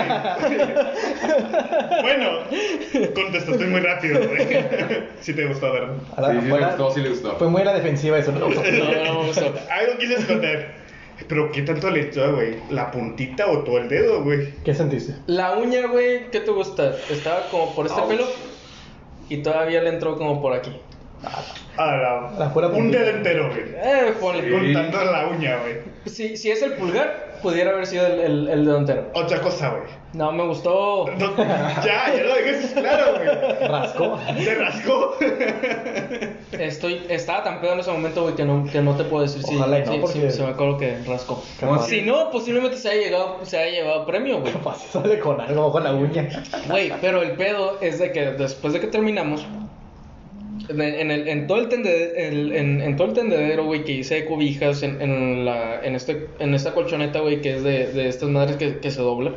bueno, 2.03 2.29
contestaste 3.15 3.67
muy 3.67 3.81
rápido, 3.81 4.21
güey. 4.29 4.47
Sí 5.21 5.33
te 5.35 5.47
gustó, 5.47 5.73
¿verdad? 5.73 5.95
A 6.17 6.21
la- 6.21 6.31
Sí, 6.33 6.39
sí 6.43 6.51
gustó, 6.51 6.91
sí 6.95 7.01
le 7.01 7.09
gustó. 7.11 7.37
Fue 7.37 7.49
muy 7.49 7.63
a 7.63 7.65
la 7.67 7.75
defensiva 7.75 8.19
eso, 8.19 8.33
¿no? 8.33 8.41
No, 8.41 8.49
no 8.49 9.21
me 9.21 9.27
gustó. 9.29 9.55
Algo 9.71 9.99
quise 9.99 10.15
esconder. 10.15 10.80
Pero 11.29 11.53
¿qué 11.53 11.63
tanto 11.63 11.91
le 11.91 12.01
echó, 12.03 12.35
güey? 12.35 12.57
¿La 12.71 12.91
puntita 12.91 13.47
o 13.51 13.61
todo 13.61 13.79
el 13.79 13.89
dedo, 13.89 14.23
güey? 14.25 14.53
¿Qué 14.65 14.75
sentiste? 14.75 15.15
La 15.27 15.53
uña, 15.57 15.87
güey, 15.87 16.31
¿qué 16.31 16.41
te 16.41 16.51
gusta? 16.51 16.95
Estaba 17.11 17.47
como 17.51 17.75
por 17.75 17.87
este 17.87 18.01
Ouch. 18.01 18.09
pelo 18.09 18.25
y 19.29 19.37
todavía 19.43 19.81
le 19.83 19.91
entró 19.91 20.17
como 20.17 20.41
por 20.43 20.53
aquí. 20.55 20.73
Ah, 21.77 21.97
la, 22.37 22.39
La 22.47 22.53
pura 22.53 22.69
un 22.69 22.75
puntita. 22.75 23.01
dedo 23.03 23.17
entero, 23.19 23.49
güey. 23.51 23.63
Eh, 23.77 24.15
ponle. 24.21 24.43
Sí. 24.45 24.73
Contando 24.75 25.13
la 25.13 25.27
uña, 25.29 25.59
güey. 25.59 25.75
Si, 26.07 26.37
si 26.37 26.51
es 26.51 26.63
el 26.63 26.73
pulgar, 26.73 27.30
pudiera 27.43 27.71
haber 27.71 27.87
sido 27.87 28.07
el, 28.07 28.21
el, 28.21 28.49
el 28.49 28.65
dedo 28.65 28.79
entero. 28.79 29.11
Otra 29.15 29.41
cosa, 29.41 29.71
güey. 29.71 29.83
No 30.13 30.33
me 30.33 30.45
gustó. 30.47 31.07
No, 31.19 31.37
ya, 31.37 32.13
ya 32.15 32.23
lo 32.25 32.35
dejaste 32.35 32.81
claro, 32.81 33.13
güey. 33.15 33.69
Rascó. 33.69 34.19
¿Te 34.45 34.55
rascó? 34.57 35.15
Estoy, 36.53 37.07
estaba 37.09 37.45
tan 37.45 37.61
pedo 37.61 37.75
en 37.75 37.81
ese 37.81 37.91
momento, 37.93 38.23
güey, 38.23 38.35
que 38.35 38.45
no, 38.45 38.65
que 38.71 38.81
no 38.83 38.97
te 38.97 39.05
puedo 39.05 39.23
decir 39.23 39.43
si, 39.45 39.57
Ojalá 39.57 39.79
y 39.79 39.85
no, 39.87 39.93
si- 39.93 39.99
porque- 39.99 40.31
si 40.31 40.37
se 40.37 40.43
me 40.43 40.51
acuerdo 40.51 40.79
que 40.79 40.99
rascó. 41.07 41.43
Capaz, 41.59 41.87
Si 41.87 42.03
no, 42.03 42.31
posiblemente 42.31 42.77
se 42.77 42.91
haya, 42.91 43.03
llegado, 43.03 43.39
se 43.45 43.59
haya 43.59 43.83
llevado 43.83 44.05
premio, 44.07 44.41
güey. 44.41 44.53
capaz 44.61 44.79
sale 44.91 45.19
con 45.21 45.41
algo 45.41 45.71
con 45.71 45.85
la 45.85 45.93
uña. 45.95 46.29
Güey, 46.69 46.93
pero 47.01 47.23
el 47.23 47.33
pedo 47.33 47.79
es 47.81 47.99
de 47.99 48.13
que 48.13 48.33
después 48.33 48.73
de 48.73 48.81
que 48.81 48.89
terminamos, 48.89 49.47
en, 50.69 50.81
en 50.81 51.11
el, 51.11 51.29
en 51.29 51.47
todo 51.47 51.59
el 51.61 51.69
tendedero, 51.69 52.55
en, 52.55 52.81
en 52.81 52.97
todo 52.97 53.09
el 53.09 53.15
tendedero, 53.15 53.65
güey, 53.65 53.85
que 53.85 53.93
hice 53.93 54.17
de 54.17 54.25
cobijas 54.27 54.83
en, 54.83 55.01
en, 55.01 55.45
la, 55.45 55.83
en, 55.85 55.95
este, 55.95 56.29
en 56.39 56.55
esta 56.55 56.73
colchoneta, 56.73 57.21
güey, 57.21 57.41
que 57.41 57.57
es 57.57 57.63
de, 57.65 57.93
de 57.93 58.09
estas 58.09 58.29
madres 58.29 58.57
que, 58.57 58.79
que 58.79 58.91
se 58.91 59.01
dobla. 59.01 59.33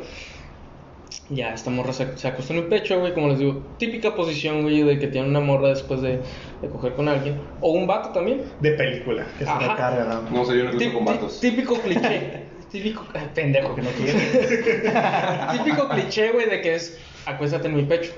Ya, 1.30 1.54
esta 1.54 1.70
morra 1.70 1.92
se, 1.94 2.18
se 2.18 2.28
acostó 2.28 2.52
en 2.52 2.64
mi 2.64 2.68
pecho, 2.68 3.00
güey, 3.00 3.14
como 3.14 3.28
les 3.28 3.38
digo, 3.38 3.62
típica 3.78 4.14
posición, 4.14 4.62
güey, 4.62 4.82
de 4.82 4.98
que 4.98 5.06
tiene 5.06 5.26
una 5.28 5.40
morra 5.40 5.68
después 5.70 6.02
de, 6.02 6.18
de 6.60 6.68
coger 6.70 6.92
con 6.94 7.08
alguien. 7.08 7.40
O 7.60 7.72
un 7.72 7.86
vato 7.86 8.10
también. 8.10 8.42
De 8.60 8.72
película. 8.72 9.24
Que 9.38 9.44
se 9.44 9.50
Ajá. 9.50 9.60
recarga, 9.72 10.04
¿no? 10.04 10.30
No 10.38 10.44
sé, 10.44 10.58
yo 10.58 10.64
no 10.64 10.72
Tí- 10.78 10.92
con 10.92 11.04
vatos. 11.04 11.40
típico 11.40 11.80
cliché. 11.80 12.42
típico. 12.70 13.06
ah, 13.14 13.24
Pendejo 13.34 13.74
que 13.74 13.82
no 13.82 13.88
quiere. 13.90 14.18
típico 15.64 15.88
cliché, 15.88 16.30
güey, 16.32 16.48
de 16.50 16.60
que 16.60 16.74
es 16.74 16.98
acuéstate 17.24 17.68
en 17.68 17.76
mi 17.76 17.84
pecho. 17.84 18.12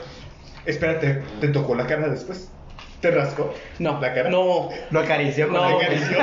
Espérate, 0.65 1.23
¿te 1.41 1.49
tocó 1.49 1.77
la 1.77 1.87
cara 1.87 2.09
después? 2.09 2.51
¿Te 3.01 3.11
rascó? 3.11 3.55
No, 3.79 4.01
¿La 4.01 4.13
cara? 4.15 4.31
no, 4.31 4.69
Lo 4.91 5.01
acarició 5.01 5.49
con 5.49 5.57
No, 5.57 5.63
¿Te 5.63 5.69
la 5.69 5.75
güey. 5.75 5.87
acarició? 5.87 6.19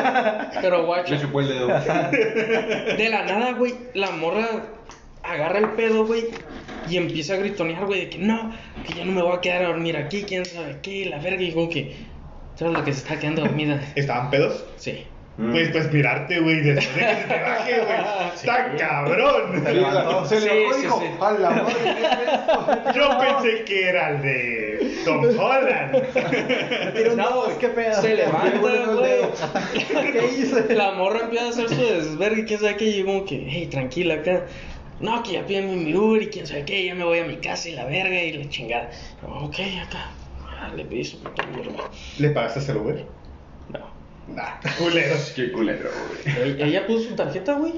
pero 0.61 0.85
guacho. 0.85 1.13
Le 1.13 1.21
chupó 1.21 1.39
el 1.41 1.47
dedo. 1.49 1.67
De 2.97 3.07
la 3.09 3.23
nada, 3.25 3.53
güey, 3.53 3.75
la 3.93 4.11
morra 4.11 4.47
agarra 5.21 5.59
el 5.59 5.69
pedo, 5.71 6.05
güey, 6.05 6.25
y 6.89 6.97
empieza 6.97 7.35
a 7.35 7.37
gritonear, 7.37 7.85
güey, 7.85 8.01
de 8.01 8.09
que 8.09 8.17
no, 8.17 8.51
que 8.85 8.93
ya 8.93 9.05
no 9.05 9.11
me 9.13 9.21
voy 9.21 9.37
a 9.37 9.41
quedar 9.41 9.63
a 9.63 9.67
dormir 9.67 9.95
aquí, 9.97 10.23
quién 10.23 10.45
sabe 10.45 10.79
qué, 10.81 11.05
la 11.05 11.17
verga, 11.19 11.41
y 11.43 11.51
como 11.53 11.69
que, 11.69 11.95
¿sabes 12.55 12.73
la 12.73 12.83
que 12.83 12.91
se 12.91 12.99
está 12.99 13.19
quedando 13.19 13.43
dormida? 13.43 13.79
¿Estaban 13.95 14.29
pedos? 14.29 14.65
Sí. 14.77 15.05
Mm. 15.35 15.51
Pues, 15.51 15.69
pues 15.69 15.91
mirarte, 15.91 16.39
güey, 16.41 16.61
después 16.61 16.95
de 16.95 17.01
que 17.01 17.15
se 17.15 17.27
te 17.27 17.41
baje, 17.41 17.79
güey. 17.79 17.99
Está 18.35 18.75
cabrón. 18.77 19.63
Se 19.63 19.73
levantó, 19.73 20.25
se 20.27 20.39
Sí, 20.39 20.45
levantó 20.45 20.69
y 20.69 20.73
sí, 20.75 20.81
dijo, 20.83 20.99
sí. 20.99 21.07
"A 21.21 21.31
la 21.31 21.49
madre, 21.49 21.73
¿qué 21.83 21.89
es 21.89 22.39
esto?" 22.39 22.93
Yo 22.93 23.17
pensé 23.19 23.63
que 23.65 23.89
era 23.89 24.09
el 24.11 24.21
de 24.21 24.95
Tom 25.05 25.25
Holland. 25.39 25.95
Un 27.11 27.17
No, 27.17 27.29
dos, 27.31 27.53
¿qué 27.59 27.67
pedo? 27.69 27.99
se 28.01 28.15
levanta, 28.15 28.51
Le 28.51 28.57
güey. 28.59 29.21
¿Qué 30.11 30.29
hice? 30.37 30.75
La 30.75 30.91
morra 30.91 31.21
empieza 31.21 31.45
a 31.45 31.49
hacer 31.49 31.69
su 31.69 31.75
desvergue 31.81 32.41
y 32.41 32.45
quién 32.45 32.59
sabe 32.59 32.77
qué, 32.77 32.85
y 32.85 32.97
yo 32.99 33.05
como 33.05 33.25
que, 33.25 33.43
hey, 33.49 33.67
tranquila 33.71 34.13
acá. 34.15 34.45
No, 34.99 35.23
que 35.23 35.31
ya 35.33 35.45
pídeme 35.47 35.75
mi 35.77 35.95
Uber 35.95 36.21
y 36.21 36.27
quién 36.27 36.45
sabe 36.45 36.63
qué, 36.63 36.85
ya 36.85 36.93
me 36.93 37.03
voy 37.05 37.17
a 37.19 37.25
mi 37.25 37.37
casa 37.37 37.67
y 37.69 37.71
la 37.71 37.85
verga 37.85 38.21
y 38.21 38.33
la 38.33 38.47
chingada. 38.49 38.91
Ok, 39.27 39.55
acá. 39.81 40.11
Ya 40.61 40.73
le 40.75 40.85
pedí 40.85 41.03
su 41.03 41.19
puto 41.23 41.41
Uber, 41.53 41.69
güey. 41.69 41.87
¿Le 42.19 42.29
pagaste 42.29 42.71
el 42.71 42.77
Uber? 42.77 43.05
Nah, 44.27 44.59
culero. 44.77 45.15
Qué 45.35 45.51
culero, 45.51 45.89
güey. 46.25 46.51
Ella, 46.51 46.65
ella 46.65 46.87
puso 46.87 47.09
su 47.09 47.15
tarjeta, 47.15 47.53
güey. 47.55 47.73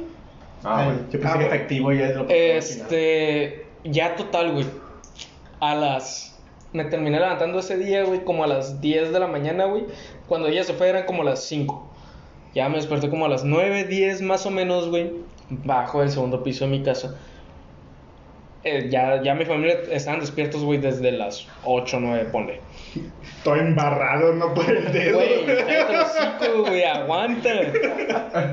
Ah, 0.64 0.80
Ay, 0.80 0.86
bueno. 0.86 1.00
Yo 1.12 1.20
pensé 1.20 1.28
Ah, 1.36 1.38
que 1.40 1.46
efectivo 1.46 1.92
ya 1.92 2.06
es 2.08 2.16
lo 2.16 2.28
que 2.28 2.58
Este, 2.58 3.66
ya 3.84 4.16
total, 4.16 4.52
güey. 4.54 4.66
A 5.60 5.76
las. 5.76 6.38
Me 6.74 6.84
terminé 6.86 7.20
levantando 7.20 7.60
ese 7.60 7.78
día, 7.78 8.04
güey, 8.04 8.24
como 8.26 8.44
a 8.44 8.48
las 8.48 8.82
10 8.82 9.14
de 9.14 9.20
la 9.20 9.28
mañana, 9.28 9.66
güey. 9.66 9.86
Cuando 10.28 10.48
ella 10.50 10.64
se 10.64 10.74
fue 10.74 10.90
eran 10.90 11.06
como 11.06 11.24
las 11.24 11.44
5. 11.46 11.92
Ya 12.54 12.68
me 12.70 12.76
desperté 12.78 13.10
como 13.10 13.26
a 13.26 13.30
las 13.30 13.44
9, 13.44 13.86
10 13.86 14.22
más 14.22 14.46
o 14.46 14.52
menos, 14.52 14.90
güey. 14.90 15.12
Bajo 15.50 16.02
del 16.02 16.10
segundo 16.10 16.44
piso 16.44 16.66
de 16.66 16.72
mi 16.72 16.84
casa. 16.84 17.16
Eh, 18.64 18.88
ya, 18.90 19.22
ya 19.22 19.36
mi 19.36 19.46
familia 19.46 19.78
estaban 19.92 20.20
despiertos, 20.20 20.64
güey, 20.64 20.80
desde 20.80 21.12
las 21.12 21.48
8, 21.66 22.00
9, 22.02 22.30
ponle. 22.32 22.60
Estoy 23.46 23.60
embarrado, 23.60 24.34
no 24.34 24.56
por 24.56 24.68
el 24.68 24.92
dedo. 24.92 25.20
Güey, 25.20 26.64
güey, 26.64 26.84
aguanta. 26.84 27.50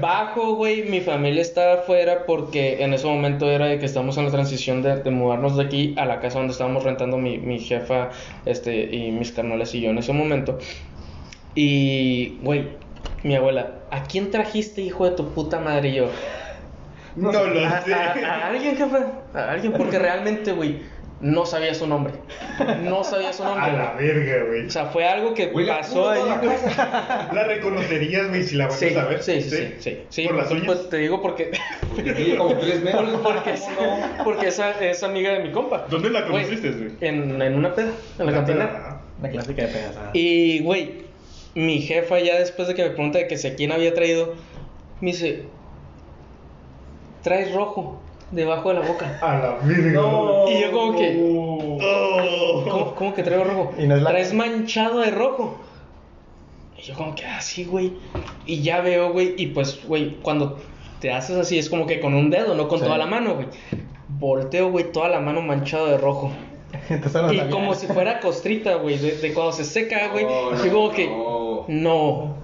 Bajo, 0.03 0.55
güey, 0.57 0.83
mi 0.83 1.01
familia 1.01 1.41
estaba 1.41 1.77
afuera 1.77 2.25
porque 2.27 2.83
en 2.85 2.93
ese 2.93 3.07
momento 3.07 3.51
era 3.51 3.65
de 3.69 3.79
que 3.79 3.87
estamos 3.87 4.19
en 4.19 4.27
la 4.27 4.31
transición 4.31 4.83
de, 4.83 4.97
de 5.03 5.11
mudarnos 5.11 5.57
de 5.57 5.65
aquí 5.65 5.95
a 5.97 6.05
la 6.05 6.21
casa 6.21 6.41
donde 6.41 6.53
estábamos 6.53 6.85
rentando 6.85 7.17
mi, 7.17 7.39
mi 7.39 7.59
jefa 7.59 8.11
este, 8.45 8.95
y 8.95 9.11
mis 9.13 9.33
carnales 9.33 9.75
y 9.75 9.81
yo 9.81 9.89
en 9.89 9.97
ese 9.97 10.13
momento. 10.13 10.59
Y, 11.55 12.39
güey, 12.43 12.69
mi 13.23 13.35
abuela, 13.35 13.71
¿a 13.91 14.03
quién 14.03 14.31
trajiste, 14.31 14.83
hijo 14.83 15.09
de 15.09 15.17
tu 15.17 15.31
puta 15.31 15.59
madre? 15.59 15.89
Y 15.89 15.95
yo, 15.95 16.09
No 17.17 17.33
lo 17.33 17.39
a, 17.67 17.81
sé. 17.81 17.95
a- 17.95 18.13
a 18.13 18.47
alguien, 18.49 18.77
jefe, 18.77 18.97
a 19.33 19.51
alguien, 19.53 19.73
porque 19.73 19.99
realmente, 19.99 20.53
güey, 20.53 20.81
no 21.23 21.47
sabía 21.47 21.73
su 21.73 21.87
nombre. 21.87 22.15
No 22.83 23.05
sabía 23.05 23.33
su 23.33 23.45
nombre. 23.45 23.63
A 23.65 23.73
la 23.73 23.93
verga, 23.93 24.45
güey. 24.45 24.67
O 24.67 24.71
sea, 24.71 24.87
fue 24.87 25.07
algo 25.07 25.35
que 25.35 25.53
la 25.55 25.77
pasó 25.79 26.11
ahí, 26.11 26.21
la 26.29 26.37
güey. 26.39 26.57
¿La 27.33 27.45
reconocerías, 27.45 28.29
güey, 28.29 28.43
si 28.43 28.57
la 28.57 28.69
Sí, 28.71 28.95
a 28.97 29.05
ver? 29.05 29.23
sí, 29.23 29.41
sí, 29.41 29.51
sí, 29.51 29.75
sí, 29.79 29.99
sí, 30.09 30.27
¿Por 30.27 30.37
las 30.37 30.49
pues, 30.49 30.61
uñas? 30.61 30.77
pues, 30.77 30.91
te 30.91 30.97
digo 30.97 31.23
porque 31.23 31.53
Tiene 31.95 32.37
como 32.37 32.57
tres 32.59 32.81
porque, 33.23 33.53
es, 33.53 33.63
porque 34.25 34.49
esa 34.49 34.73
es 34.85 35.03
amiga 35.05 35.33
de 35.33 35.45
mi 35.45 35.53
compa. 35.53 35.87
¿Dónde 35.89 36.11
la 36.11 36.27
conociste, 36.27 36.73
güey? 36.73 36.91
En, 37.01 37.41
en 37.41 37.55
una 37.55 37.73
peda, 37.73 37.93
en 38.19 38.27
la 38.27 38.33
cantina. 38.33 38.71
Ah, 38.75 39.01
La 39.23 39.31
clásica 39.31 39.63
de 39.63 39.69
pedazada. 39.69 40.11
Y, 40.15 40.61
güey, 40.65 41.03
mi 41.55 41.81
jefa 41.83 42.19
ya 42.19 42.41
después 42.41 42.67
de 42.67 42.75
que 42.75 42.83
me 42.83 42.91
pregunta 42.91 43.19
de 43.19 43.29
que 43.29 43.39
si 43.39 43.47
a 43.47 43.55
quién 43.55 43.71
había 43.71 43.95
traído, 43.95 44.35
me 45.01 45.13
dice, 45.13 45.45
traes 47.23 47.55
rojo 47.55 48.02
debajo 48.33 48.69
de 48.71 48.81
la 48.81 48.87
boca. 48.87 49.19
A 49.23 49.39
la 49.39 49.57
virgen. 49.65 49.93
Y 49.93 50.61
yo 50.61 50.73
como 50.73 50.97
que, 50.99 51.19
Oh. 51.85 52.65
¿cómo, 52.71 52.95
cómo 52.95 53.15
que 53.15 53.23
traigo 53.23 53.45
rojo? 53.45 53.73
Y 53.79 53.87
no 53.87 53.97
es 53.97 54.03
la- 54.03 54.11
Traes 54.11 54.33
manchado 54.35 55.01
de 55.01 55.11
rojo. 55.11 55.57
Y 56.79 56.83
yo 56.83 56.95
como 56.95 57.15
que 57.15 57.25
así, 57.27 57.65
güey. 57.65 57.93
Y 58.47 58.63
ya 58.63 58.81
veo, 58.81 59.13
güey, 59.13 59.35
y 59.37 59.49
pues, 59.49 59.81
güey, 59.87 60.17
cuando 60.23 60.59
te 61.01 61.13
haces 61.13 61.37
así 61.37 61.59
es 61.59 61.69
como 61.71 61.87
que 61.87 62.01
con 62.01 62.15
un 62.15 62.31
dedo, 62.31 62.55
no 62.55 62.69
con 62.69 62.79
Sí. 62.79 62.85
toda 62.85 62.99
la 62.99 63.07
mano, 63.07 63.35
güey. 63.35 63.47
Volteo, 64.09 64.71
güey, 64.71 64.91
toda 64.93 65.09
la 65.09 65.21
mano 65.21 65.41
manchado 65.43 65.87
de 65.87 65.99
rojo. 65.99 66.31
No 67.15 67.33
Y 67.33 67.39
como 67.51 67.75
si 67.75 67.87
fuera 67.87 68.19
costrita, 68.21 68.77
güey, 68.77 68.97
de, 68.99 69.13
de 69.19 69.35
cuando 69.35 69.53
se 69.53 69.65
seca, 69.65 70.09
güey. 70.09 70.25
Oh, 70.29 70.53
y 70.65 70.69
como 70.71 70.91
que, 70.91 71.07
no. 71.69 72.37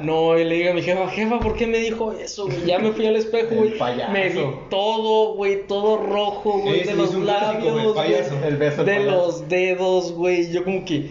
No. 0.00 0.14
No, 0.14 0.38
y 0.38 0.44
le 0.44 0.54
digo 0.56 0.70
a 0.70 0.74
mi 0.74 0.82
jefa, 0.82 1.08
jefa, 1.08 1.40
¿por 1.40 1.56
qué 1.56 1.66
me 1.66 1.78
dijo 1.78 2.12
eso, 2.12 2.46
güey? 2.46 2.64
Ya 2.66 2.78
me 2.78 2.92
fui 2.92 3.06
al 3.06 3.16
espejo, 3.16 3.54
güey. 3.54 3.74
Me 4.12 4.28
vi 4.30 4.40
todo, 4.70 5.34
güey, 5.34 5.66
todo 5.66 5.96
rojo, 5.98 6.58
güey, 6.60 6.84
de 6.84 6.94
los 6.94 7.14
güey, 7.14 7.26
labios, 7.26 7.94
güey. 7.94 8.14
El 8.46 8.56
beso 8.56 8.84
De 8.84 8.96
payaso. 8.96 9.10
los 9.10 9.48
dedos, 9.48 10.12
güey. 10.12 10.50
Yo 10.52 10.64
como 10.64 10.84
que. 10.84 11.10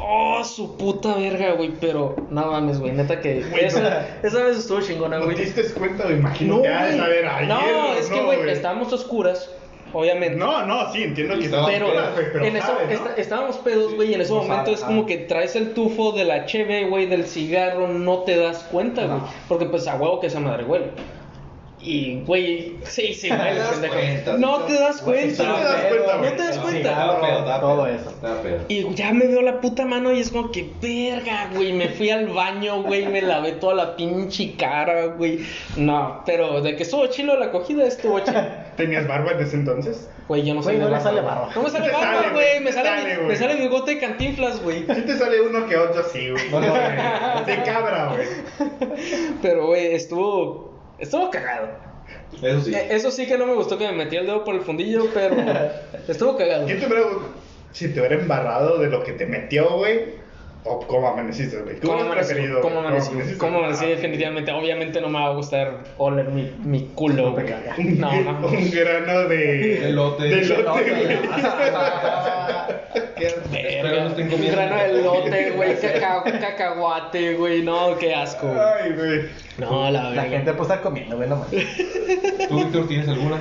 Oh, 0.00 0.44
su 0.44 0.76
puta 0.76 1.16
verga, 1.16 1.52
güey. 1.54 1.72
Pero 1.80 2.14
no 2.30 2.52
mames, 2.52 2.78
güey. 2.78 2.92
Neta 2.92 3.20
que. 3.20 3.42
Güey, 3.50 3.64
esa, 3.64 3.80
no. 3.80 4.28
esa 4.28 4.44
vez 4.44 4.58
estuvo 4.58 4.80
chingona, 4.80 5.18
¿No 5.18 5.24
güey. 5.24 5.36
te 5.36 5.42
diste 5.44 5.64
cuenta? 5.74 6.04
Me 6.06 6.14
imagino 6.18 6.56
No, 6.56 6.62
que 6.62 6.68
güey. 6.68 6.96
saber 6.96 7.26
ayer. 7.26 7.48
No, 7.48 7.94
es 7.94 8.06
que, 8.08 8.16
no, 8.16 8.26
güey, 8.26 8.48
estábamos 8.50 8.92
oscuras, 8.92 9.50
obviamente. 9.92 10.36
No, 10.36 10.64
no, 10.66 10.92
sí, 10.92 11.02
entiendo 11.02 11.38
que 11.38 11.46
estaba 11.46 11.66
Pero, 11.66 11.90
pedas, 11.90 12.14
güey, 12.14 12.26
pero 12.32 12.44
en 12.44 12.56
eso, 12.56 12.66
sabe, 12.66 12.84
¿no? 12.86 12.90
esta- 12.92 13.14
estábamos 13.14 13.56
pedos, 13.58 13.94
güey, 13.94 14.10
y 14.10 14.14
en 14.14 14.20
ese 14.20 14.32
No 14.32 14.42
momento 14.42 14.64
sabe, 14.64 14.72
es 14.76 14.84
como 14.84 15.06
que 15.06 15.16
traes 15.18 15.56
el 15.56 15.74
tufo 15.74 16.12
de 16.12 16.24
la 16.24 16.46
cheve, 16.46 16.84
güey, 16.88 17.06
del 17.06 17.24
cigarro, 17.26 17.88
no 17.88 18.18
te 18.20 18.36
das 18.36 18.64
cuenta, 18.70 19.06
güey. 19.06 19.20
Porque 19.48 19.66
pues 19.66 19.86
a 19.88 19.96
huevo 19.96 20.20
que 20.20 20.26
esa 20.28 20.40
madre 20.40 20.64
huele. 20.64 20.86
Y, 21.80 22.22
güey, 22.26 22.74
sí, 22.84 23.14
sí, 23.14 23.28
das 23.28 23.68
pendejo. 23.70 23.94
cuenta, 23.94 24.32
No 24.36 24.58
no- 24.58 24.64
te 24.64 24.74
das 24.74 25.00
cuenta, 25.00 25.44
no 25.44 25.54
te 25.54 25.62
das 25.62 25.78
güey. 25.78 25.88
cuenta, 25.88 26.14
No 26.14 26.18
güey. 26.18 26.36
te 26.36 26.42
das 26.42 26.54
Sí, 26.54 26.60
cuenta. 26.60 27.60
Todo 27.60 27.86
eso. 27.86 28.12
Y 28.68 28.94
ya 28.94 29.12
me 29.12 29.26
veo 29.26 29.42
la 29.42 29.60
puta 29.60 29.84
mano 29.84 30.12
y 30.12 30.20
es 30.20 30.30
como 30.30 30.50
que, 30.50 30.68
verga, 30.82 31.50
güey. 31.54 31.72
Me 31.72 31.88
fui 31.90 32.10
al 32.10 32.26
baño, 32.28 32.82
güey. 32.82 33.06
Me 33.06 33.22
lavé 33.22 33.52
toda 33.52 33.74
la 33.74 33.96
pinche 33.96 34.54
cara, 34.56 35.06
güey. 35.06 35.40
No, 35.76 36.22
pero 36.26 36.60
de 36.60 36.74
que 36.74 36.82
estuvo 36.82 37.06
chilo 37.06 37.36
la 37.38 37.46
acogida, 37.46 37.86
estuvo 37.86 38.18
chilo. 38.20 38.42
¿Tenías 38.76 39.06
barba 39.06 39.32
en 39.32 39.40
ese 39.40 39.56
entonces? 39.56 40.08
Güey, 40.26 40.42
yo 40.44 40.54
no 40.54 40.62
de 40.62 40.74
no 40.74 40.84
barba, 40.84 41.00
sale 41.00 41.20
barba. 41.22 41.48
No 41.54 41.62
me 41.62 41.70
sale 41.70 41.90
barba, 41.92 42.30
güey. 42.32 42.60
Me 42.60 42.72
sale, 42.72 43.18
me 43.18 43.36
sale 43.36 43.54
bigote 43.54 43.94
de 43.94 44.00
cantinflas, 44.00 44.60
güey. 44.62 44.80
Sí 44.80 45.02
te 45.02 45.16
sale 45.16 45.40
uno 45.40 45.66
que 45.66 45.76
otro 45.76 46.00
así, 46.00 46.28
güey. 46.30 46.50
No, 46.50 46.60
no, 46.60 46.74
De 47.46 47.62
cabra, 47.62 48.12
güey. 48.14 48.26
Pero, 49.40 49.66
güey, 49.68 49.94
estuvo. 49.94 50.76
Estuvo 50.98 51.30
cagado. 51.30 51.68
Eso 52.42 52.60
sí. 52.62 52.74
Eh, 52.74 52.88
Eso 52.90 53.10
sí 53.10 53.26
que 53.26 53.36
no 53.38 53.46
me 53.46 53.54
gustó 53.54 53.76
que 53.78 53.86
me 53.88 53.92
metí 54.04 54.16
el 54.16 54.26
dedo 54.26 54.44
por 54.44 54.54
el 54.54 54.62
fundillo, 54.62 55.06
pero 55.12 55.36
estuvo 56.08 56.36
cagado. 56.36 56.66
Yo 56.66 56.78
te 56.78 56.86
pregunto, 56.86 57.28
si 57.72 57.88
te 57.92 58.00
hubiera 58.00 58.16
embarrado 58.16 58.78
de 58.78 58.88
lo 58.88 59.02
que 59.04 59.12
te 59.12 59.26
metió, 59.26 59.68
güey, 59.76 60.16
o 60.64 60.80
cómo 60.86 61.08
amaneciste, 61.08 61.58
güey. 61.62 61.76
¿Qué 61.76 61.86
¿Cómo 61.86 62.00
amanecí? 62.02 62.28
preferido, 62.32 62.60
¿Cómo 62.60 62.74
güey? 62.76 62.86
amanecí? 62.86 63.10
amaneciste? 63.12 63.38
¿Cómo 63.38 63.58
amanecí? 63.58 63.84
Ah, 63.84 63.88
Definitivamente. 63.88 64.52
Obviamente 64.52 65.00
no 65.00 65.08
me 65.08 65.18
va 65.20 65.26
a 65.26 65.34
gustar 65.34 65.84
oler 65.98 66.28
mi, 66.28 66.50
mi 66.64 66.88
culo, 66.94 67.32
güey. 67.32 67.46
Un, 67.78 68.00
No, 68.00 68.10
no. 68.22 68.48
un 68.48 68.70
grano 68.70 69.28
de... 69.28 69.84
Elote. 69.88 70.24
De 70.24 70.40
elote, 70.40 70.60
Elote. 70.90 71.18
no 72.68 74.06
Un 74.06 74.28
comiendo. 74.30 74.52
grano 74.56 74.76
de 74.76 74.90
elote, 75.00 75.50
güey, 75.52 75.76
caca- 75.80 76.38
cacahuate, 76.40 77.34
güey, 77.34 77.62
no, 77.62 77.96
qué 77.98 78.14
asco. 78.14 78.48
Ay, 78.48 78.92
güey. 78.92 79.20
No, 79.58 79.90
la 79.90 80.02
La 80.02 80.10
verdad. 80.10 80.28
gente 80.30 80.52
pues 80.54 80.68
está 80.70 80.80
comiendo, 80.82 81.16
güey, 81.16 81.28
no 81.28 81.36
mames. 81.36 81.66
¿Tú, 82.48 82.56
Víctor, 82.56 82.88
tienes 82.88 83.08
alguna? 83.08 83.38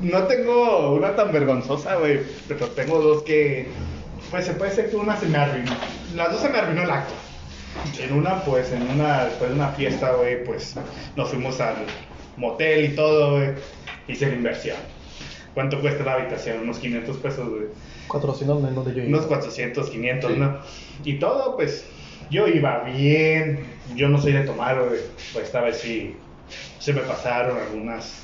No 0.00 0.22
tengo 0.24 0.92
una 0.92 1.16
tan 1.16 1.32
vergonzosa, 1.32 1.96
güey, 1.96 2.20
pero 2.46 2.66
tengo 2.68 3.00
dos 3.00 3.22
que... 3.24 3.68
Pues 4.30 4.44
se 4.46 4.52
puede 4.54 4.70
ser 4.70 4.90
que 4.90 4.96
una 4.96 5.16
se 5.16 5.26
me 5.26 5.38
arruinó. 5.38 5.72
Las 6.14 6.30
dos 6.32 6.40
se 6.42 6.48
me 6.50 6.58
arruinó 6.58 6.82
el 6.82 6.90
acto. 6.90 7.14
En 8.00 8.12
una, 8.12 8.42
pues, 8.42 8.70
en 8.72 8.82
una, 8.90 9.24
después 9.24 9.50
de 9.50 9.56
una 9.56 9.68
fiesta, 9.70 10.10
güey, 10.12 10.44
pues, 10.44 10.74
nos 11.16 11.28
fuimos 11.30 11.60
al 11.60 11.76
motel 12.36 12.84
y 12.84 12.88
todo, 12.96 13.36
güey. 13.36 13.50
Hice 14.06 14.26
la 14.26 14.34
inversión. 14.34 14.76
¿Cuánto 15.58 15.80
cuesta 15.80 16.04
la 16.04 16.12
habitación? 16.12 16.60
Unos 16.60 16.78
500 16.78 17.16
pesos, 17.16 17.48
güey. 17.48 17.62
400 18.06 18.62
en 18.68 18.74
donde 18.76 18.94
yo 18.94 19.02
iba. 19.02 19.08
Unos 19.08 19.26
400, 19.26 19.90
500, 19.90 20.32
Sí. 20.32 20.38
¿no? 20.38 20.58
Y 21.02 21.14
todo, 21.18 21.56
pues, 21.56 21.84
yo 22.30 22.46
iba 22.46 22.84
bien. 22.84 23.66
Yo 23.96 24.08
no 24.08 24.20
soy 24.20 24.34
de 24.34 24.42
tomar, 24.42 24.78
güey. 24.78 25.00
Pues 25.32 25.46
esta 25.46 25.60
vez 25.60 25.78
sí 25.78 26.14
se 26.78 26.92
me 26.92 27.00
pasaron 27.00 27.58
algunas 27.58 28.22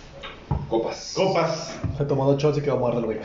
Copas. 0.68 1.12
copas. 1.16 1.76
Se 1.98 2.04
tomó 2.04 2.24
dos 2.30 2.40
shots 2.40 2.58
y 2.58 2.60
quedó 2.60 2.76
muerto 2.76 3.00
el 3.00 3.06
güey. 3.06 3.18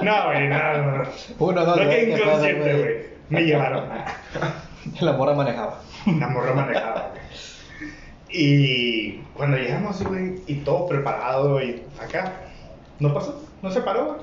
No, 0.00 0.26
güey, 0.26 0.46
no, 0.46 0.76
no, 0.78 0.98
no. 0.98 1.04
Uno, 1.40 1.64
dos, 1.66 1.76
No 1.76 1.82
tres, 1.82 1.88
que 2.04 2.22
inconsciente, 2.22 2.78
güey. 2.78 2.94
Me 3.30 3.42
llevaron. 3.42 3.84
La 5.00 5.12
morra 5.14 5.34
manejaba. 5.34 5.80
Una 6.06 6.28
morra 6.28 6.54
manejada, 6.54 7.10
güey. 7.10 7.90
Y 8.32 9.22
cuando 9.34 9.56
llegamos, 9.56 10.00
güey, 10.04 10.34
y 10.46 10.54
todo 10.58 10.86
preparado, 10.86 11.60
y 11.60 11.82
acá, 12.00 12.32
no 13.00 13.12
pasó, 13.14 13.42
no 13.62 13.70
se 13.70 13.80
paró, 13.80 14.04
güey. 14.06 14.18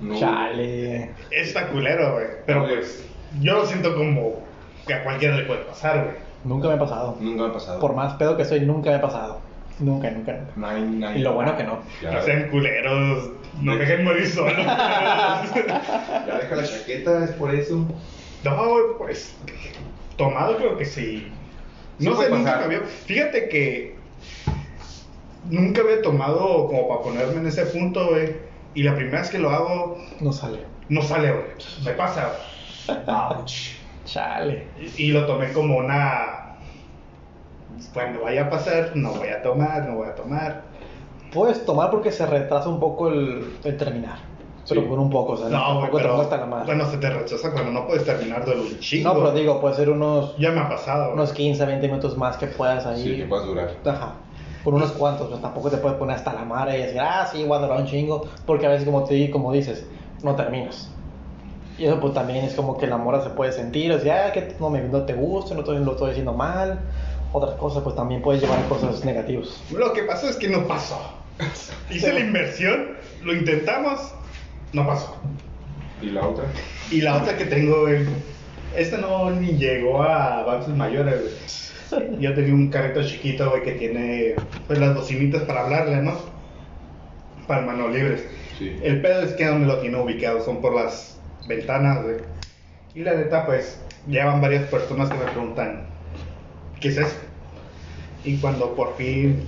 No. 0.00 0.18
Chale. 0.18 1.10
Está 1.30 1.68
culero, 1.68 2.14
güey. 2.14 2.26
Pero 2.46 2.66
pues, 2.66 3.04
yo 3.40 3.54
lo 3.54 3.66
siento 3.66 3.94
como 3.96 4.42
que 4.86 4.94
a 4.94 5.04
cualquiera 5.04 5.36
le 5.36 5.44
puede 5.44 5.60
pasar, 5.60 6.04
güey. 6.04 6.16
Nunca 6.44 6.66
me 6.68 6.74
ha 6.74 6.78
pasado. 6.78 7.16
Nunca 7.20 7.42
me 7.44 7.48
ha 7.50 7.52
pasado. 7.52 7.78
Por 7.80 7.94
más 7.94 8.14
pedo 8.14 8.36
que 8.36 8.44
soy, 8.44 8.60
nunca 8.62 8.90
me 8.90 8.96
ha 8.96 9.00
pasado. 9.00 9.40
Nunca, 9.78 10.10
nunca, 10.10 10.32
nunca. 10.32 10.52
No 10.56 10.66
hay- 10.66 10.82
no 10.82 11.08
hay- 11.08 11.18
Y 11.18 11.22
lo 11.22 11.34
bueno 11.34 11.56
que 11.56 11.62
no. 11.64 11.78
Ya, 12.02 12.12
No 12.12 12.22
sean 12.22 12.50
culeros, 12.50 13.30
no 13.60 13.76
dejen 13.76 14.04
morir 14.04 14.26
solo. 14.30 14.50
ya 14.56 15.42
deja 16.40 16.56
la 16.56 16.64
chaqueta, 16.64 17.24
es 17.24 17.30
por 17.32 17.54
eso. 17.54 17.86
no, 18.44 18.68
güey, 18.68 18.84
pues, 18.98 19.36
tomado 20.16 20.56
creo 20.56 20.76
que 20.76 20.84
sí. 20.84 21.28
Sí 21.98 22.06
No 22.08 22.14
puede 22.16 22.28
sé, 22.30 22.34
nunca 22.34 22.56
me 22.58 22.64
había. 22.64 22.80
Fíjate 22.80 23.48
que 23.48 23.96
nunca 25.50 25.80
había 25.82 26.02
tomado 26.02 26.66
como 26.66 26.88
para 26.88 27.00
ponerme 27.02 27.40
en 27.40 27.46
ese 27.46 27.66
punto, 27.66 28.08
güey. 28.10 28.34
Y 28.74 28.82
la 28.84 28.94
primera 28.94 29.20
vez 29.20 29.30
que 29.30 29.38
lo 29.38 29.50
hago, 29.50 29.98
No 30.20 30.32
sale. 30.32 30.60
no 30.88 31.02
sale, 31.02 31.30
güey. 31.32 31.44
Me 31.84 31.92
pasa, 31.92 32.32
güey. 32.86 32.96
Chale. 34.04 34.66
Y, 34.98 35.04
y 35.04 35.12
lo 35.12 35.26
tomé 35.26 35.52
como 35.52 35.76
una. 35.78 36.56
Cuando 37.94 38.22
vaya 38.22 38.44
a 38.46 38.50
pasar, 38.50 38.92
no 38.94 39.12
voy 39.12 39.28
a 39.28 39.42
tomar, 39.42 39.86
no 39.88 39.96
voy 39.96 40.08
a 40.08 40.14
tomar. 40.14 40.62
Puedes 41.32 41.64
tomar 41.64 41.90
porque 41.90 42.12
se 42.12 42.26
retrasa 42.26 42.68
un 42.68 42.78
poco 42.80 43.08
el, 43.08 43.56
el 43.64 43.76
terminar. 43.76 44.18
Pero 44.68 44.82
Sí. 44.82 44.86
por 44.86 44.98
un 45.00 45.10
poco, 45.10 45.32
o 45.32 45.36
sea, 45.36 45.48
No, 45.48 45.80
güey, 45.80 45.90
pero 45.92 46.14
cuesta 46.16 46.36
la 46.36 46.46
madre. 46.46 46.66
cuando 46.66 46.86
se 46.88 46.96
te 46.98 47.10
rechaza, 47.10 47.50
cuando 47.52 47.72
no 47.72 47.84
puedes 47.86 48.04
terminar 48.04 48.44
de 48.44 48.52
un 48.52 48.78
chingo. 48.78 49.08
no, 49.12 49.18
pero 49.18 49.32
digo, 49.32 49.60
puede 49.60 49.74
ser 49.74 49.90
unos, 49.90 50.36
Ya 50.38 50.50
me 50.52 50.60
ha 50.60 50.68
pasado. 50.68 51.12
unos 51.12 51.32
15, 51.32 51.64
20 51.66 51.88
minutos 51.88 52.16
más 52.16 52.36
que 52.36 52.46
puedas 52.46 52.86
ahí. 52.86 53.02
Sí, 53.02 53.16
que 53.16 53.24
puedas 53.24 53.46
durar. 53.46 53.70
Ajá. 53.84 54.12
Por 54.64 54.74
unos 54.74 54.92
cuantos, 54.92 55.28
pues 55.28 55.40
tampoco 55.40 55.70
te 55.70 55.78
puedes 55.78 55.98
poner 55.98 56.16
hasta 56.16 56.32
la 56.32 56.44
madre 56.44 56.78
y 56.78 56.82
decir, 56.82 57.00
ah, 57.00 57.28
sí, 57.30 57.44
voy 57.44 57.58
a 57.58 57.60
durar 57.62 57.80
un 57.80 57.86
chingo. 57.86 58.28
Porque 58.46 58.66
a 58.66 58.68
veces, 58.68 58.84
como 58.84 59.04
te 59.04 59.30
como 59.30 59.52
dices, 59.52 59.84
no 60.22 60.36
terminas. 60.36 60.88
Y 61.78 61.86
eso, 61.86 61.98
pues 61.98 62.14
también 62.14 62.44
es 62.44 62.54
como 62.54 62.78
que 62.78 62.86
la 62.86 62.96
mora 62.96 63.22
se 63.22 63.30
puede 63.30 63.52
sentir, 63.52 63.92
o 63.92 63.98
sea, 63.98 64.26
ah, 64.26 64.32
que 64.32 64.54
no, 64.60 64.70
me, 64.70 64.80
no 64.82 65.02
te 65.04 65.14
gusta, 65.14 65.54
no 65.54 65.64
te, 65.64 65.72
lo 65.72 65.92
estoy 65.92 66.10
diciendo 66.10 66.32
mal. 66.32 66.80
Otras 67.32 67.54
cosas, 67.54 67.82
pues 67.82 67.96
también 67.96 68.20
puedes 68.20 68.42
llevar 68.42 68.58
a 68.58 68.68
cosas 68.68 69.04
negativas. 69.04 69.60
Lo 69.72 69.92
que 69.92 70.02
pasó 70.02 70.28
es 70.28 70.36
que 70.36 70.48
no 70.48 70.66
pasó. 70.68 71.00
Hice 71.90 72.12
la 72.12 72.20
inversión, 72.20 72.90
lo 73.22 73.32
intentamos, 73.32 74.12
no 74.72 74.86
pasó. 74.86 75.16
¿Y 76.02 76.10
la 76.10 76.26
otra? 76.26 76.44
Y 76.90 77.00
la 77.00 77.16
otra 77.16 77.36
que 77.36 77.46
tengo, 77.46 77.86
esta 78.76 78.98
no 78.98 79.30
ni 79.30 79.52
llegó 79.52 80.02
a 80.02 80.40
avances 80.40 80.74
mayores. 80.74 81.72
Yo 82.18 82.34
tenía 82.34 82.54
un 82.54 82.68
carrito 82.68 83.02
chiquito, 83.02 83.50
güey, 83.50 83.62
que 83.62 83.72
tiene 83.72 84.34
pues 84.66 84.78
las 84.78 84.94
bocinitas 84.94 85.42
para 85.42 85.64
hablarle, 85.64 85.96
¿no? 86.02 86.14
Para 87.46 87.62
manos 87.62 87.92
libres. 87.92 88.26
Sí. 88.58 88.78
El 88.82 89.00
pedo 89.00 89.22
es 89.22 89.32
que 89.32 89.46
donde 89.46 89.66
lo 89.66 89.78
tiene 89.78 89.98
ubicado 89.98 90.42
son 90.42 90.60
por 90.60 90.74
las 90.74 91.18
ventanas, 91.46 92.02
güey. 92.02 92.16
Y 92.94 93.00
la 93.00 93.14
neta, 93.14 93.46
pues, 93.46 93.80
llevan 94.06 94.40
varias 94.40 94.64
personas 94.68 95.10
que 95.10 95.16
me 95.16 95.24
preguntan, 95.24 95.86
¿qué 96.80 96.88
es 96.88 96.98
eso? 96.98 97.16
Y 98.24 98.36
cuando 98.36 98.74
por 98.74 98.96
fin 98.96 99.46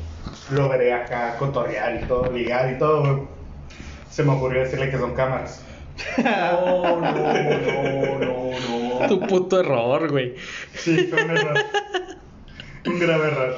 logré 0.50 0.92
acá 0.92 1.36
cotorrear 1.38 2.02
y 2.02 2.06
todo, 2.06 2.30
ligar 2.30 2.72
y 2.72 2.78
todo, 2.78 3.00
güey, 3.00 3.28
se 4.10 4.22
me 4.22 4.32
ocurrió 4.32 4.62
decirle 4.62 4.90
que 4.90 4.98
son 4.98 5.14
cámaras. 5.14 5.62
No, 6.18 7.00
no, 7.00 7.12
no, 7.12 8.18
no, 8.18 9.00
no. 9.00 9.08
Tu 9.08 9.20
puto 9.20 9.60
error, 9.60 10.10
güey. 10.10 10.34
Sí, 10.74 11.08
fue 11.10 11.24
un 11.24 11.30
error. 11.30 11.58
Un 12.86 12.98
grave 12.98 13.28
error. 13.28 13.54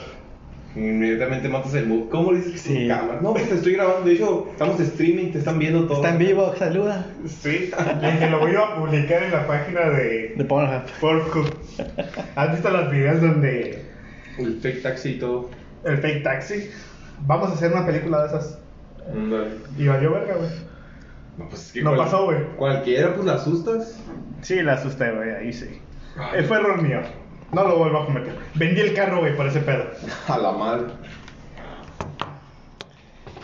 Inmediatamente 0.75 1.49
matas 1.49 1.73
el 1.75 1.87
mood. 1.87 2.09
¿Cómo 2.11 2.33
le 2.33 2.39
dices 2.41 2.63
que 2.65 2.69
Sí. 2.69 2.89
cámara? 2.89 3.19
No, 3.23 3.33
pues 3.33 3.49
te 3.49 3.55
estoy 3.55 3.73
grabando. 3.75 4.03
De 4.07 4.13
hecho, 4.15 4.47
estamos 4.53 4.77
de 4.79 4.85
streaming, 4.85 5.33
te 5.33 5.39
están 5.39 5.59
viendo 5.59 5.87
todo. 5.87 5.97
Está 5.97 6.11
en 6.11 6.19
vivo, 6.19 6.55
saluda. 6.59 7.07
Sí, 7.27 7.71
y 7.71 8.19
que 8.19 8.31
lo 8.31 8.41
voy 8.41 8.55
a 8.57 8.75
publicar 8.77 9.23
en 9.23 9.33
la 9.33 9.47
página 9.47 9.89
de 9.89 10.35
De 10.37 10.45
Pornhub. 10.45 10.83
Pornhub. 11.01 11.47
¿Has 12.35 12.53
visto 12.53 12.69
los 12.71 12.91
videos 12.91 13.23
donde 13.23 13.85
El 14.39 14.61
fake 14.61 14.83
taxi 14.83 15.11
y 15.13 15.19
todo. 15.19 15.51
el 15.85 15.97
fake 15.99 16.23
taxi? 16.23 16.71
vamos 17.21 17.49
a 17.51 17.55
hacer 17.55 17.73
una 17.73 17.87
película 17.87 18.21
de 18.23 18.27
esas. 18.29 18.59
Ándale. 19.11 19.53
Y 19.79 19.87
valió 19.89 20.13
verga, 20.13 20.35
güey. 20.35 20.51
No, 21.39 21.49
pues 21.49 21.67
es 21.69 21.73
que 21.73 21.81
No 21.83 21.95
cual- 21.95 22.05
pasó, 22.05 22.25
güey. 22.27 22.39
Cualquiera, 22.59 23.15
pues 23.15 23.25
la 23.25 23.35
asustas. 23.35 23.99
Sí, 24.43 24.61
la 24.63 24.75
asusté, 24.75 25.11
güey, 25.11 25.31
ahí 25.31 25.53
sí. 25.55 25.81
Ay. 26.19 26.45
Fue 26.45 26.59
error 26.59 26.83
mío. 26.83 27.01
No 27.57 27.65
lo 27.67 27.79
vuelvo 27.79 28.01
a 28.01 28.05
cometer. 28.05 28.35
Vendí 28.55 28.83
el 28.83 28.93
carro, 28.93 29.21
güey, 29.21 29.35
por 29.35 29.47
ese 29.47 29.61
pedo. 29.61 29.85
A 30.29 30.37
la 30.37 30.53
madre. 30.53 30.89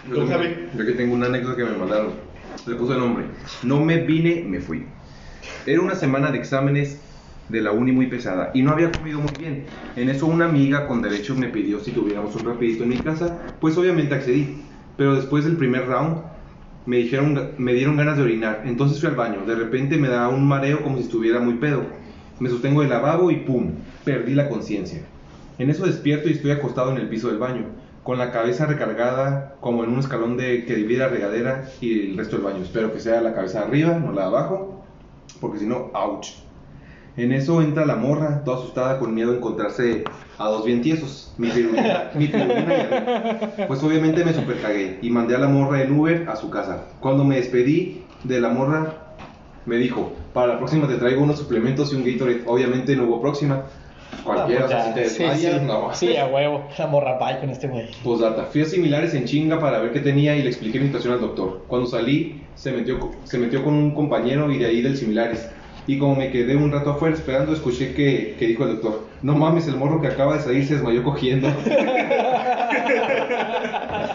¿Tú, 0.07 0.17
Yo, 0.17 0.27
Javi? 0.27 0.55
yo 0.77 0.85
que 0.85 0.93
tengo 0.93 1.15
una 1.15 1.27
anécdota 1.29 1.57
que 1.57 1.65
me 1.65 1.79
mandaron. 1.79 2.11
Le 2.67 2.75
puse 2.75 2.93
el 2.93 2.99
nombre. 2.99 3.25
No 3.63 3.81
me 3.81 4.01
vine, 4.05 4.45
me 4.47 4.61
fui. 4.61 4.85
Era 5.65 5.81
una 5.81 5.95
semana 5.95 6.31
de 6.31 6.37
exámenes 6.37 7.01
de 7.49 7.63
la 7.63 7.73
uni 7.73 7.93
muy 7.93 8.07
pesada 8.07 8.51
y 8.53 8.61
no 8.61 8.73
había 8.73 8.93
comido 8.93 9.19
muy 9.19 9.33
bien. 9.39 9.65
En 9.97 10.11
eso 10.11 10.27
una 10.27 10.45
amiga 10.45 10.87
con 10.87 11.01
derechos 11.01 11.39
me 11.39 11.49
pidió 11.49 11.81
si 11.81 11.93
tuviéramos 11.93 12.37
un 12.37 12.45
rapidito 12.45 12.83
en 12.83 12.91
mi 12.91 12.99
casa, 12.99 13.39
pues 13.63 13.79
obviamente 13.79 14.15
accedí. 14.15 14.63
Pero 14.99 15.15
después 15.15 15.47
del 15.47 15.57
primer 15.57 15.87
round 15.87 16.19
me 16.85 16.99
dijeron, 16.99 17.53
me 17.57 17.73
dieron 17.73 17.97
ganas 17.97 18.19
de 18.19 18.25
orinar, 18.25 18.63
entonces 18.67 19.01
fui 19.01 19.09
al 19.09 19.17
baño. 19.17 19.47
De 19.47 19.55
repente 19.55 19.97
me 19.97 20.09
da 20.09 20.29
un 20.29 20.47
mareo 20.47 20.83
como 20.83 20.99
si 20.99 21.05
estuviera 21.05 21.41
muy 21.41 21.55
pedo. 21.55 22.02
Me 22.43 22.51
sostengo 22.51 22.81
del 22.81 22.91
lavabo 22.91 23.31
y 23.31 23.37
pum, 23.37 23.71
perdí 24.05 24.35
la 24.35 24.49
conciencia. 24.49 25.01
En 25.61 25.71
eso 25.71 25.87
despierto 25.87 26.29
y 26.29 26.33
estoy 26.33 26.51
acostado 26.51 26.91
en 26.91 26.97
el 26.97 27.09
piso 27.09 27.29
del 27.29 27.39
baño, 27.39 27.67
con 28.03 28.19
la 28.19 28.33
cabeza 28.33 28.67
recargada 28.67 29.55
como 29.61 29.85
en 29.85 29.91
un 29.91 30.01
escalón 30.01 30.37
de, 30.37 30.65
que 30.65 30.75
divide 30.75 30.99
la 30.99 31.09
regadera 31.09 31.71
y 31.81 32.11
el 32.11 32.17
resto 32.17 32.35
del 32.35 32.45
baño. 32.45 32.65
Espero 32.65 32.93
que 32.93 32.99
sea 32.99 33.21
la 33.21 33.33
cabeza 33.33 33.61
de 33.61 33.67
arriba, 33.67 33.97
no 33.97 34.11
la 34.11 34.23
de 34.23 34.27
abajo, 34.27 34.83
porque 35.41 35.61
si 35.61 35.67
no, 35.67 35.93
ouch. 35.95 36.31
En 37.17 37.31
eso 37.31 37.63
entra 37.63 37.87
la 37.87 37.95
morra, 37.95 38.43
toda 38.43 38.57
asustada, 38.57 38.99
con 38.99 39.15
miedo 39.15 39.31
a 39.31 39.37
encontrarse 39.37 40.03
a 40.37 40.49
dos 40.49 40.65
bien 40.65 40.83
tiesos, 40.83 41.33
mi 41.39 41.49
pirulina, 41.49 42.11
mi 42.17 42.27
pirulina. 42.27 43.69
Pues 43.69 43.85
obviamente 43.85 44.25
me 44.25 44.35
super 44.35 44.61
cagué 44.61 44.99
y 45.01 45.11
mandé 45.11 45.37
a 45.37 45.39
la 45.39 45.47
morra 45.47 45.81
en 45.81 45.97
Uber 45.97 46.29
a 46.29 46.35
su 46.35 46.51
casa. 46.51 46.87
Cuando 46.99 47.23
me 47.23 47.37
despedí 47.37 48.03
de 48.25 48.41
la 48.41 48.49
morra, 48.49 49.02
me 49.67 49.77
dijo, 49.77 50.13
para 50.33 50.49
la 50.55 50.59
próxima 50.59 50.87
te 50.89 50.95
traigo 50.97 51.23
unos 51.23 51.39
suplementos 51.39 51.93
y 51.93 51.97
un 51.97 52.05
Gatorade. 52.05 52.43
Obviamente 52.47 52.97
no 52.97 53.05
hubo 53.05 53.21
próxima. 53.21 53.63
Cualquiera, 54.25 54.67
Ah, 54.71 54.85
si 54.89 54.95
te 54.95 55.09
Sí, 55.09 55.23
desmayas, 55.23 55.61
sí. 55.61 55.67
no. 55.67 55.95
Sí, 55.95 56.17
a 56.17 56.27
huevo. 56.27 56.69
La 56.79 56.87
morra 56.87 57.19
pay 57.19 57.39
con 57.41 57.51
este 57.51 57.67
güey. 57.69 57.89
Pues 58.05 58.21
data, 58.21 58.45
fui 58.45 58.61
a 58.61 58.65
similares 58.67 59.15
en 59.15 59.25
chinga 59.25 59.59
para 59.59 59.79
ver 59.79 59.93
qué 59.93 60.01
tenía 60.01 60.37
y 60.37 60.43
le 60.43 60.49
expliqué 60.51 60.79
mi 60.79 60.87
situación 60.87 61.15
al 61.15 61.21
doctor. 61.21 61.65
Cuando 61.67 61.87
salí, 61.89 62.43
se 62.55 62.73
metió, 62.73 62.99
se 63.25 63.39
metió 63.39 63.65
con 63.65 63.73
un 63.75 63.95
compañero 63.95 64.51
y 64.53 64.59
de 64.59 64.67
ahí 64.67 64.83
del 64.83 64.97
similares. 64.97 65.49
Y 65.87 65.99
como 65.99 66.15
me 66.15 66.31
quedé 66.31 66.55
un 66.57 66.71
rato 66.71 66.91
afuera 66.91 67.15
esperando, 67.17 67.53
escuché 67.53 67.95
que, 67.95 68.37
que 68.39 68.47
dijo 68.47 68.65
el 68.65 68.75
doctor, 68.75 69.07
no 69.23 69.35
mames, 69.35 69.67
el 69.67 69.77
morro 69.77 70.01
que 70.01 70.07
acaba 70.09 70.37
de 70.37 70.43
salir 70.43 70.65
se 70.67 70.75
desmayó 70.75 71.03
cogiendo. 71.03 71.49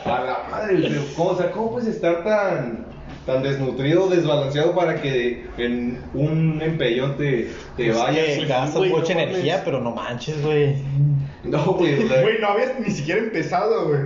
a 0.06 0.22
la 0.24 0.38
madre, 0.50 0.78
pero 0.88 1.02
¿cómo, 1.16 1.30
o 1.32 1.36
sea, 1.38 1.52
¿cómo 1.52 1.72
puedes 1.72 1.90
estar 1.90 2.24
tan, 2.24 2.86
tan 3.28 3.44
desnutrido, 3.44 4.10
desbalanceado 4.10 4.74
para 4.74 5.00
que 5.02 5.46
en 5.60 6.02
un 6.16 6.60
empellón 6.64 7.16
te, 7.18 7.52
te 7.76 7.92
vayas? 7.92 8.26
Sí, 8.36 8.46
gastas 8.46 8.78
güey, 8.78 8.90
mucha 8.90 9.14
no 9.14 9.20
energía, 9.20 9.54
mames. 9.54 9.66
pero 9.66 9.82
no 9.82 9.92
manches, 9.92 10.42
güey. 10.44 10.76
No, 11.44 11.64
güey, 11.74 12.08
Güey, 12.08 12.40
no 12.42 12.48
habías 12.48 12.80
ni 12.80 12.90
siquiera 12.90 13.22
empezado, 13.22 13.88
güey. 13.90 14.00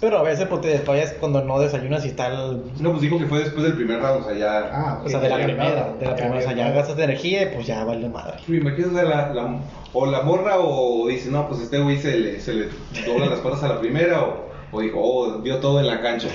Pero 0.00 0.18
a 0.18 0.22
veces 0.22 0.46
pues, 0.46 0.60
te 0.60 0.68
desmayas 0.68 1.12
cuando 1.18 1.42
no 1.42 1.58
desayunas 1.58 2.06
y 2.06 2.12
tal. 2.12 2.62
No, 2.78 2.90
pues 2.90 3.02
dijo 3.02 3.18
que 3.18 3.26
fue 3.26 3.40
después 3.40 3.64
del 3.64 3.72
primer 3.72 3.98
round, 4.00 4.24
o 4.24 4.28
sea, 4.28 4.38
ya... 4.38 4.70
Ah, 4.72 5.02
O 5.04 5.08
sea, 5.08 5.18
de 5.18 5.28
la 5.28 5.36
primera, 5.42 5.92
de 5.98 6.06
la 6.06 6.14
primera, 6.14 6.38
o 6.38 6.40
sea, 6.40 6.52
ya 6.52 6.70
gastas 6.70 6.96
energía 7.00 7.42
y 7.42 7.46
pues 7.46 7.66
ya 7.66 7.82
vale 7.82 8.08
madre. 8.08 8.34
Me 8.46 8.58
imagino 8.58 8.92
la, 9.02 9.32
la- 9.34 9.58
o 9.92 10.06
la 10.06 10.22
morra 10.22 10.58
o 10.60 11.08
dice, 11.08 11.30
no, 11.30 11.48
pues 11.48 11.62
este 11.62 11.80
güey 11.80 11.98
se 11.98 12.16
le, 12.16 12.38
se 12.40 12.52
le 12.54 12.68
doblan 13.06 13.30
las 13.30 13.40
patas 13.40 13.64
a 13.64 13.68
la 13.68 13.80
primera 13.80 14.22
o, 14.22 14.46
o 14.70 14.80
dijo, 14.80 15.00
oh, 15.02 15.38
vio 15.40 15.56
todo 15.58 15.80
en 15.80 15.88
la 15.88 16.00
cancha. 16.00 16.28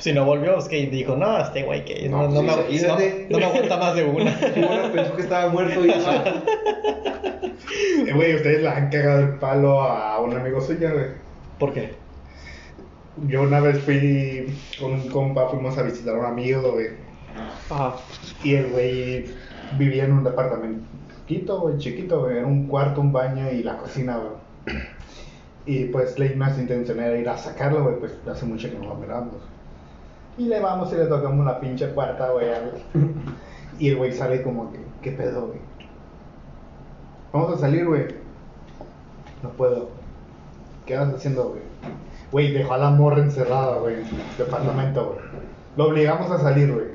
Si 0.00 0.12
no 0.12 0.24
volvió, 0.24 0.58
es 0.58 0.64
que 0.66 0.86
dijo, 0.86 1.14
no, 1.16 1.38
este 1.38 1.62
güey 1.62 1.84
que 1.84 2.08
no, 2.08 2.28
No, 2.28 2.42
no, 2.42 2.54
pues, 2.56 2.82
me, 2.82 2.88
no- 2.88 2.96
no 3.30 3.38
me 3.38 3.44
aguanta 3.44 3.76
más 3.76 3.94
de 3.94 4.04
una. 4.04 4.36
Bueno, 4.56 4.92
pensó 4.92 5.14
que 5.16 5.22
estaba 5.22 5.48
muerto 5.50 5.84
y... 5.86 5.90
Eh, 8.06 8.12
Güey, 8.14 8.34
ustedes 8.34 8.62
la 8.62 8.76
han 8.76 8.90
cagado 8.90 9.20
el 9.20 9.34
palo 9.38 9.80
a 9.82 10.18
un 10.20 10.34
amigo 10.36 10.60
suyo, 10.60 10.90
güey. 10.92 11.06
¿Por 11.58 11.72
qué? 11.72 11.92
Yo 13.28 13.42
una 13.42 13.60
vez 13.60 13.78
fui 13.80 14.46
con 14.80 14.92
un 14.92 15.08
compa, 15.08 15.48
fuimos 15.48 15.76
a 15.78 15.82
visitar 15.82 16.14
a 16.16 16.18
un 16.18 16.24
amigo, 16.26 16.72
güey. 16.72 16.88
Ajá. 17.70 17.94
Y 18.42 18.54
el 18.54 18.68
güey 18.70 19.26
vivía 19.78 20.04
en 20.04 20.12
un 20.12 20.24
departamento 20.24 20.82
chiquito, 21.28 21.60
güey, 21.60 21.78
chiquito, 21.78 22.20
güey. 22.22 22.38
Era 22.38 22.46
un 22.46 22.66
cuarto, 22.66 23.00
un 23.00 23.12
baño 23.12 23.50
y 23.52 23.62
la 23.62 23.76
cocina, 23.76 24.16
güey. 24.18 24.76
Y 25.66 25.84
pues 25.86 26.18
la 26.18 26.26
intención 26.26 26.98
era 27.00 27.16
ir 27.18 27.28
a 27.28 27.36
sacarlo, 27.36 27.84
güey, 27.84 27.96
pues 28.00 28.12
hace 28.30 28.46
mucho 28.46 28.70
que 28.70 28.78
no 28.78 28.86
lo 28.86 28.94
miramos. 28.96 29.36
Y 30.38 30.44
le 30.44 30.60
vamos 30.60 30.92
y 30.92 30.96
le 30.96 31.06
tocamos 31.06 31.44
la 31.44 31.60
pinche 31.60 31.88
puerta, 31.88 32.30
güey. 32.30 32.46
Y 33.78 33.88
el 33.88 33.96
güey 33.96 34.12
sale 34.12 34.42
como 34.42 34.70
que, 34.70 34.78
¿qué 35.00 35.12
pedo, 35.12 35.46
güey? 35.46 35.58
Vamos 37.32 37.54
a 37.54 37.58
salir, 37.58 37.86
güey. 37.86 38.08
No 39.42 39.48
puedo. 39.50 39.88
¿Qué 40.84 40.96
andas 40.96 41.16
haciendo, 41.16 41.48
güey? 41.48 41.62
Güey, 42.30 42.52
dejó 42.52 42.74
a 42.74 42.78
la 42.78 42.90
morra 42.90 43.22
encerrada, 43.22 43.78
güey, 43.78 43.94
en 43.94 44.00
el 44.00 44.36
departamento, 44.36 45.14
güey. 45.14 45.24
Lo 45.76 45.88
obligamos 45.88 46.30
a 46.30 46.38
salir, 46.38 46.72
güey. 46.72 46.86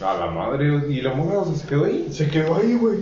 A 0.00 0.14
la 0.14 0.30
madre, 0.30 0.66
y 0.88 1.02
la 1.02 1.12
morra 1.12 1.40
o 1.40 1.44
sea, 1.44 1.56
se 1.56 1.66
quedó 1.66 1.84
ahí. 1.84 2.08
Se 2.10 2.28
quedó 2.28 2.56
ahí, 2.56 2.76
güey. 2.76 3.00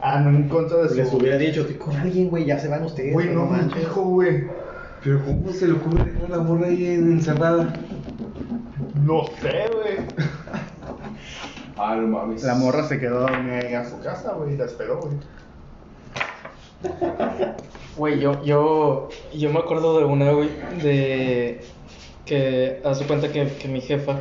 Ah, 0.00 0.18
no 0.18 0.30
en 0.30 0.48
contra 0.48 0.78
de 0.78 0.88
su. 0.88 0.94
Les 0.96 1.12
hubiera 1.12 1.36
dicho, 1.36 1.60
estoy 1.60 1.76
con 1.76 1.94
alguien, 1.94 2.30
güey, 2.30 2.46
ya 2.46 2.58
se 2.58 2.66
van 2.66 2.82
ustedes. 2.82 3.12
Güey, 3.12 3.32
no 3.32 3.46
me 3.46 3.62
dijo, 3.62 4.02
güey. 4.02 4.48
Pero 5.04 5.24
¿cómo 5.24 5.52
se 5.52 5.66
le 5.66 5.74
ocurre 5.74 6.04
dejar 6.04 6.32
a 6.32 6.36
la 6.36 6.42
morra 6.42 6.66
ahí 6.66 6.84
encerrada? 6.86 7.72
No 8.94 9.24
sé, 9.40 9.70
güey. 9.72 9.96
Ah, 11.84 11.96
no 11.96 12.06
mames. 12.06 12.42
La 12.44 12.54
morra 12.54 12.86
se 12.86 13.00
quedó 13.00 13.26
en 13.28 13.74
a 13.74 13.88
su 13.88 13.98
casa, 14.00 14.34
güey, 14.34 14.54
y 14.54 14.56
la 14.56 14.66
esperó, 14.66 15.00
güey. 15.00 15.14
Güey, 17.96 18.20
yo, 18.20 18.42
yo, 18.44 19.08
yo 19.34 19.50
me 19.50 19.58
acuerdo 19.58 19.98
de 19.98 20.04
una, 20.04 20.30
güey, 20.32 20.48
de 20.82 21.60
que 22.26 22.80
hace 22.84 23.04
cuenta 23.06 23.32
que, 23.32 23.48
que 23.48 23.68
mi 23.68 23.80
jefa 23.80 24.20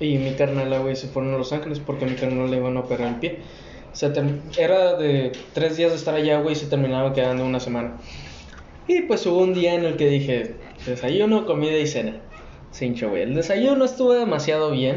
y 0.00 0.18
mi 0.18 0.34
carnala, 0.34 0.78
güey, 0.78 0.96
se 0.96 1.08
fueron 1.08 1.34
a 1.34 1.38
Los 1.38 1.52
Ángeles 1.52 1.78
porque 1.80 2.04
a 2.04 2.08
mi 2.08 2.14
carnal 2.14 2.50
le 2.50 2.56
iban 2.56 2.76
a 2.76 2.80
operar 2.80 3.08
el 3.08 3.14
pie. 3.16 3.38
Se 3.92 4.12
term- 4.12 4.40
era 4.58 4.94
de 4.96 5.32
tres 5.52 5.76
días 5.76 5.90
de 5.90 5.96
estar 5.96 6.14
allá, 6.14 6.40
güey, 6.40 6.54
y 6.54 6.56
se 6.56 6.66
terminaba 6.66 7.12
quedando 7.12 7.44
una 7.44 7.60
semana. 7.60 7.96
Y 8.88 9.02
pues 9.02 9.24
hubo 9.26 9.38
un 9.38 9.54
día 9.54 9.74
en 9.74 9.84
el 9.84 9.96
que 9.96 10.08
dije, 10.08 10.54
desayuno, 10.86 11.46
comida 11.46 11.76
y 11.78 11.86
cena. 11.86 12.16
Cincho, 12.74 13.10
güey. 13.10 13.22
El 13.22 13.34
desayuno 13.34 13.84
estuvo 13.84 14.14
demasiado 14.14 14.72
bien. 14.72 14.96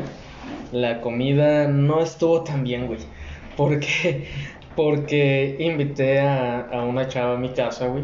La 0.71 0.99
comida 0.99 1.67
no 1.67 2.01
estuvo 2.01 2.43
tan 2.43 2.63
bien, 2.63 2.87
güey. 2.87 2.99
Porque, 3.55 4.25
porque 4.75 5.55
invité 5.59 6.19
a, 6.19 6.61
a 6.61 6.83
una 6.83 7.07
chava 7.07 7.35
a 7.35 7.37
mi 7.37 7.49
casa, 7.49 7.85
güey. 7.87 8.03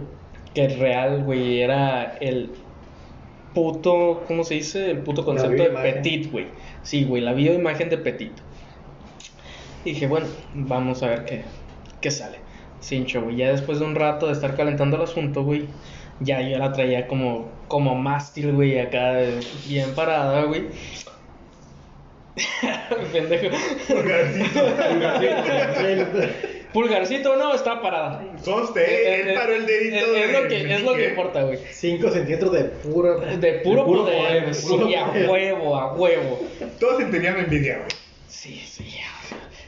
Que 0.54 0.68
real, 0.68 1.24
güey, 1.24 1.62
era 1.62 2.18
el 2.22 2.52
puto, 3.56 4.24
¿cómo 4.28 4.44
se 4.44 4.56
dice? 4.56 4.92
El 4.92 5.00
puto 5.00 5.26
concepto 5.26 5.64
de 5.64 5.70
petit, 5.70 6.32
güey. 6.32 6.46
Sí, 6.84 7.06
güey, 7.06 7.24
la 7.24 7.34
bioimagen 7.34 7.90
de 7.90 7.98
petit. 7.98 8.34
Dije, 9.84 10.06
bueno, 10.06 10.28
vamos 10.54 11.02
a 11.02 11.08
ver 11.08 11.26
qué, 11.26 11.42
qué 12.00 12.12
sale. 12.12 12.38
Cincho, 12.80 13.24
güey. 13.24 13.38
Ya 13.38 13.50
después 13.50 13.80
de 13.80 13.86
un 13.86 13.96
rato 13.96 14.28
de 14.28 14.34
estar 14.34 14.56
calentando 14.56 14.98
el 14.98 15.04
asunto, 15.04 15.44
güey, 15.44 15.66
ya 16.24 16.42
yo 16.42 16.58
la 16.58 16.72
traía 16.72 17.08
como, 17.08 17.50
como 17.68 17.96
mástil, 17.96 18.52
güey, 18.54 18.80
acá 18.80 19.22
eh, 19.22 19.40
bien 19.68 19.94
parada, 19.96 20.44
güey. 20.44 20.68
Pendejo. 23.12 23.56
Pulgarcito 26.74 27.36
no, 27.38 27.54
está 27.54 27.82
parada. 27.82 28.24
Conste, 28.44 29.22
él 29.22 29.36
paró 29.36 29.54
el 29.54 29.66
dedito. 29.66 29.98
Es, 29.98 30.04
es 30.04 30.28
de 30.28 30.42
lo 30.42 30.48
que, 30.48 30.74
es 30.74 30.82
lo 30.82 30.94
que 30.96 31.10
importa, 31.10 31.44
güey. 31.44 31.60
5 31.70 32.10
centímetros 32.10 32.52
de 32.52 32.64
puro. 32.64 33.20
De 33.20 33.54
puro, 33.60 33.86
poder, 33.86 34.48
de 34.48 34.54
sí, 34.54 34.68
puro 34.68 34.86
a 34.98 35.08
poder. 35.08 35.30
huevo, 35.30 35.78
a 35.78 35.94
huevo. 35.94 36.40
Todos 36.80 36.98
se 36.98 37.06
tenían 37.06 37.38
envidia, 37.38 37.78
güey. 37.78 37.90
Sí, 38.28 38.64
sí, 38.66 38.84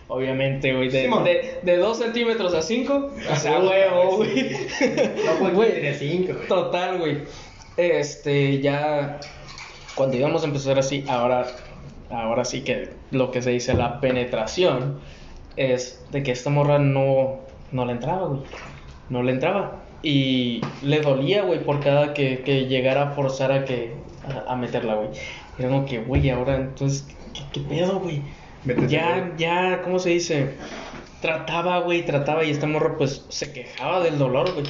obviamente, 0.07 0.73
güey. 0.73 0.89
De, 0.89 1.07
de, 1.07 1.59
de 1.63 1.77
2 1.77 1.97
centímetros 1.97 2.53
a 2.53 2.61
5, 2.61 3.11
o 3.31 3.35
sea, 3.35 3.59
huevo, 3.59 4.17
güey. 4.17 4.51
No, 5.41 5.51
Güey, 5.51 5.73
tiene 5.73 5.93
5, 5.93 6.33
güey. 6.33 6.47
Total, 6.47 6.97
güey. 6.97 7.17
Este, 7.77 8.59
ya. 8.61 9.19
Cuando 9.95 10.17
íbamos 10.17 10.43
a 10.43 10.47
empezar 10.47 10.77
así, 10.79 11.03
ahora. 11.07 11.47
Ahora 12.11 12.45
sí 12.45 12.61
que 12.61 12.89
lo 13.09 13.31
que 13.31 13.41
se 13.41 13.49
dice 13.49 13.73
la 13.73 13.99
penetración 13.99 14.99
es 15.57 16.05
de 16.11 16.21
que 16.21 16.31
esta 16.31 16.51
morra 16.51 16.77
no, 16.77 17.39
no 17.71 17.85
le 17.85 17.93
entraba, 17.93 18.27
güey. 18.27 18.41
No 19.09 19.23
le 19.23 19.31
entraba. 19.31 19.81
Y 20.03 20.61
le 20.83 21.01
dolía, 21.01 21.41
güey, 21.41 21.63
por 21.63 21.79
cada 21.79 22.13
que, 22.13 22.41
que 22.41 22.67
llegara 22.67 23.09
a 23.09 23.11
forzar 23.11 23.51
a 23.51 23.65
que 23.65 23.93
a, 24.27 24.53
a 24.53 24.55
meterla, 24.55 24.95
güey. 24.95 25.09
Era 25.57 25.69
como 25.69 25.85
que, 25.85 25.99
güey, 25.99 26.29
ahora 26.29 26.57
entonces, 26.57 27.07
¿qué, 27.33 27.41
qué 27.53 27.61
pedo, 27.61 27.99
güey? 27.99 28.21
Métete, 28.65 28.87
Ya, 28.87 29.31
ya, 29.37 29.81
¿cómo 29.83 29.99
se 29.99 30.09
dice? 30.09 30.55
Trataba, 31.21 31.79
güey, 31.79 32.05
trataba 32.05 32.43
y 32.43 32.51
esta 32.51 32.67
morra 32.67 32.95
pues 32.97 33.25
se 33.29 33.51
quejaba 33.53 34.01
del 34.03 34.17
dolor, 34.17 34.53
güey. 34.53 34.65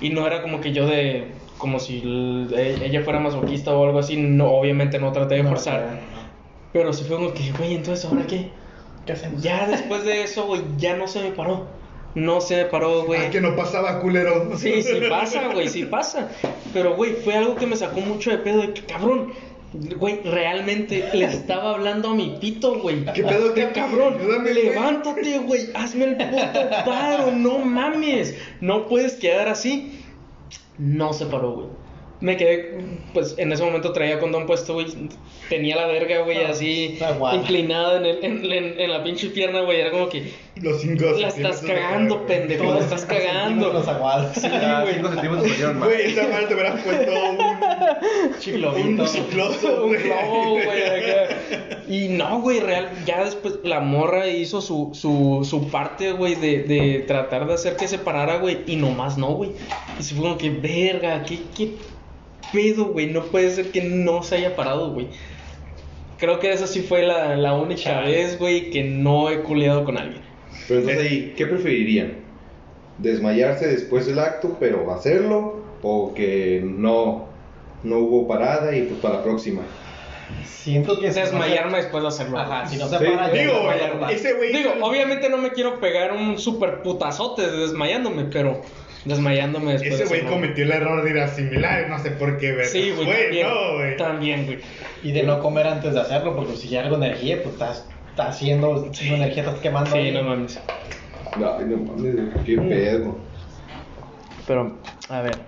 Y 0.00 0.10
no 0.10 0.26
era 0.26 0.42
como 0.42 0.60
que 0.60 0.72
yo 0.72 0.86
de. 0.86 1.26
Como 1.58 1.78
si 1.78 2.02
e- 2.54 2.78
ella 2.84 3.02
fuera 3.04 3.20
masoquista 3.20 3.72
o 3.72 3.84
algo 3.84 4.00
así. 4.00 4.16
No, 4.16 4.50
obviamente 4.52 4.98
no 4.98 5.12
traté 5.12 5.36
de 5.36 5.44
forzar. 5.44 6.00
Pero 6.72 6.92
sí 6.92 7.04
fue 7.04 7.16
como 7.16 7.32
que, 7.34 7.52
güey, 7.52 7.74
entonces 7.74 8.04
ahora 8.04 8.26
qué? 8.26 8.50
¿Qué 9.06 9.12
hacemos? 9.12 9.42
Ya 9.42 9.66
después 9.66 10.04
de 10.04 10.22
eso, 10.22 10.46
güey, 10.46 10.62
ya 10.78 10.96
no 10.96 11.06
se 11.06 11.22
me 11.22 11.30
paró. 11.30 11.66
No 12.14 12.40
se 12.40 12.56
me 12.56 12.64
paró, 12.66 13.04
güey. 13.04 13.26
Ah, 13.26 13.30
que 13.30 13.40
no 13.40 13.54
pasaba, 13.56 14.00
culero. 14.00 14.56
Sí, 14.56 14.82
sí 14.82 15.00
pasa, 15.08 15.48
güey, 15.52 15.68
sí 15.68 15.84
pasa. 15.84 16.30
Pero, 16.72 16.94
güey, 16.96 17.12
fue 17.12 17.36
algo 17.36 17.54
que 17.56 17.66
me 17.66 17.76
sacó 17.76 18.00
mucho 18.00 18.30
de 18.30 18.38
pedo 18.38 18.60
de 18.62 18.74
que, 18.74 18.84
cabrón, 18.84 19.32
güey, 19.72 20.20
realmente 20.24 21.08
le 21.14 21.24
estaba 21.26 21.70
hablando 21.70 22.10
a 22.10 22.14
mi 22.14 22.36
pito, 22.40 22.78
güey. 22.80 23.04
¿Qué 23.14 23.22
pedo, 23.22 23.54
¿Qué 23.54 23.68
cabrón? 23.70 24.16
Ayúdame, 24.20 24.52
levántate, 24.54 25.38
güey, 25.38 25.68
hazme 25.74 26.04
el 26.04 26.16
puto 26.16 26.70
paro, 26.84 27.30
no 27.32 27.58
mames. 27.58 28.36
No 28.60 28.86
puedes 28.86 29.14
quedar 29.14 29.48
así. 29.48 29.98
No 30.78 31.12
se 31.12 31.26
paró, 31.26 31.52
güey. 31.52 31.66
Me 32.20 32.36
quedé, 32.36 32.78
pues 33.14 33.34
en 33.36 33.50
ese 33.50 33.64
momento 33.64 33.92
traía 33.92 34.20
condón 34.20 34.46
puesto, 34.46 34.74
güey. 34.74 34.86
Tenía 35.48 35.74
la 35.74 35.86
verga, 35.86 36.20
güey, 36.22 36.38
Ah, 36.44 36.50
así 36.50 36.98
inclinada 37.34 37.96
en, 37.98 38.06
el- 38.06 38.24
en, 38.24 38.52
en- 38.52 38.80
en 38.80 38.90
la 38.92 39.02
pinche 39.02 39.28
pierna, 39.30 39.62
güey. 39.62 39.80
Era 39.80 39.90
como 39.90 40.08
que, 40.08 40.30
Los 40.62 40.80
cinco 40.80 41.04
la 41.18 41.28
estás 41.28 41.60
cagando, 41.60 42.24
pendejo, 42.24 42.72
la 42.72 42.78
estás 42.78 43.04
cagando. 43.04 43.72
Los 43.72 43.88
aguados. 43.88 44.36
Sí, 44.36 44.48
güey. 44.48 44.94
cinco 44.94 45.08
centímetros 45.08 45.42
me 45.50 45.56
dieron 45.56 45.78
mal. 45.80 45.88
Güey, 45.88 46.12
esa 46.12 46.28
madre 46.28 46.46
te 46.46 46.54
hubieras 46.54 46.80
puesto 46.82 47.12
un, 47.12 48.38
Chiclobito. 48.38 49.02
un 49.02 49.08
chicloso, 49.08 49.84
un 49.84 49.88
güey. 49.88 50.02
globo, 50.04 50.50
güey. 50.52 50.82
Y 51.88 52.08
no, 52.08 52.40
güey, 52.40 52.60
real, 52.60 52.90
ya 53.04 53.24
después 53.24 53.58
la 53.64 53.80
morra 53.80 54.28
hizo 54.28 54.60
su, 54.60 54.90
su, 54.94 55.44
su 55.48 55.68
parte, 55.68 56.12
güey, 56.12 56.36
de, 56.36 56.62
de 56.62 57.04
tratar 57.08 57.46
de 57.46 57.54
hacer 57.54 57.76
que 57.76 57.88
se 57.88 57.98
parara, 57.98 58.36
güey, 58.36 58.60
y 58.66 58.76
nomás 58.76 59.18
no, 59.18 59.32
güey. 59.32 59.50
Y 59.98 60.02
se 60.02 60.14
fue 60.14 60.22
como 60.24 60.38
que, 60.38 60.50
verga, 60.50 61.24
qué, 61.24 61.40
qué 61.56 61.72
pedo, 62.52 62.86
güey, 62.86 63.08
no 63.08 63.24
puede 63.24 63.50
ser 63.50 63.72
que 63.72 63.82
no 63.82 64.22
se 64.22 64.36
haya 64.36 64.54
parado, 64.54 64.92
güey. 64.92 65.08
Creo 66.18 66.38
que 66.38 66.52
esa 66.52 66.68
sí 66.68 66.82
fue 66.82 67.02
la, 67.02 67.36
la 67.36 67.54
única 67.54 68.00
vez, 68.00 68.38
güey, 68.38 68.70
que 68.70 68.84
no 68.84 69.28
he 69.28 69.40
culeado 69.40 69.84
con 69.84 69.98
alguien. 69.98 70.22
Pero 70.72 70.90
entonces 70.90 71.10
ahí, 71.10 71.34
¿qué 71.36 71.46
preferirían? 71.46 72.12
¿Desmayarse 72.98 73.66
después 73.68 74.06
del 74.06 74.18
acto, 74.18 74.56
pero 74.60 74.92
hacerlo? 74.92 75.62
¿O 75.82 76.14
que 76.14 76.62
no, 76.64 77.26
no 77.82 77.98
hubo 77.98 78.28
parada 78.28 78.74
y 78.76 78.82
pues 78.82 79.00
para 79.00 79.16
la 79.16 79.22
próxima? 79.22 79.62
Siento 80.44 80.98
que... 80.98 81.10
Desmayarme 81.10 81.78
después 81.78 82.02
de 82.02 82.08
hacerlo. 82.08 82.38
Ajá, 82.38 82.66
si 82.66 82.76
no 82.76 82.86
se 82.88 82.98
Sí. 82.98 83.04
para... 83.04 83.32
ya 83.32 83.42
Digo, 83.42 83.54
ese 84.10 84.32
güey. 84.34 84.52
Digo, 84.52 84.72
obviamente 84.82 85.28
no 85.28 85.38
me 85.38 85.50
quiero 85.50 85.80
pegar 85.80 86.12
un 86.12 86.38
super 86.38 86.82
putazote 86.82 87.50
desmayándome, 87.50 88.24
pero 88.24 88.62
desmayándome 89.04 89.72
después 89.72 89.94
Ese 89.94 90.02
de 90.04 90.08
güey 90.08 90.20
hacerlo. 90.20 90.36
cometió 90.36 90.64
el 90.64 90.70
error 90.70 91.02
de 91.02 91.10
ir 91.10 91.18
a 91.18 91.24
asimilar, 91.24 91.88
no 91.88 91.98
sé 91.98 92.12
por 92.12 92.38
qué, 92.38 92.52
ver. 92.52 92.66
Sí, 92.66 92.92
güey, 92.96 93.08
también, 93.08 93.96
también, 93.98 94.46
güey. 94.46 94.58
Y 95.02 95.10
de 95.12 95.24
no 95.24 95.40
comer 95.40 95.66
antes 95.66 95.92
de 95.94 96.00
hacerlo, 96.00 96.36
porque 96.36 96.54
si 96.56 96.68
ya 96.68 96.82
algo 96.82 96.96
de 96.98 97.06
energía, 97.08 97.42
pues 97.42 97.54
estás, 97.54 97.86
estás 98.12 98.36
haciendo 98.36 98.82
de 98.82 99.08
energía, 99.08 99.42
estás 99.42 99.60
quemando. 99.60 99.90
Sí, 99.90 99.96
ahí. 99.96 100.12
no 100.12 100.22
mames. 100.22 100.60
Ay, 101.34 101.64
no 101.66 101.76
mames, 101.78 102.14
qué 102.44 102.58
pedo. 102.58 103.16
Pero, 104.46 104.76
a 105.08 105.22
ver, 105.22 105.38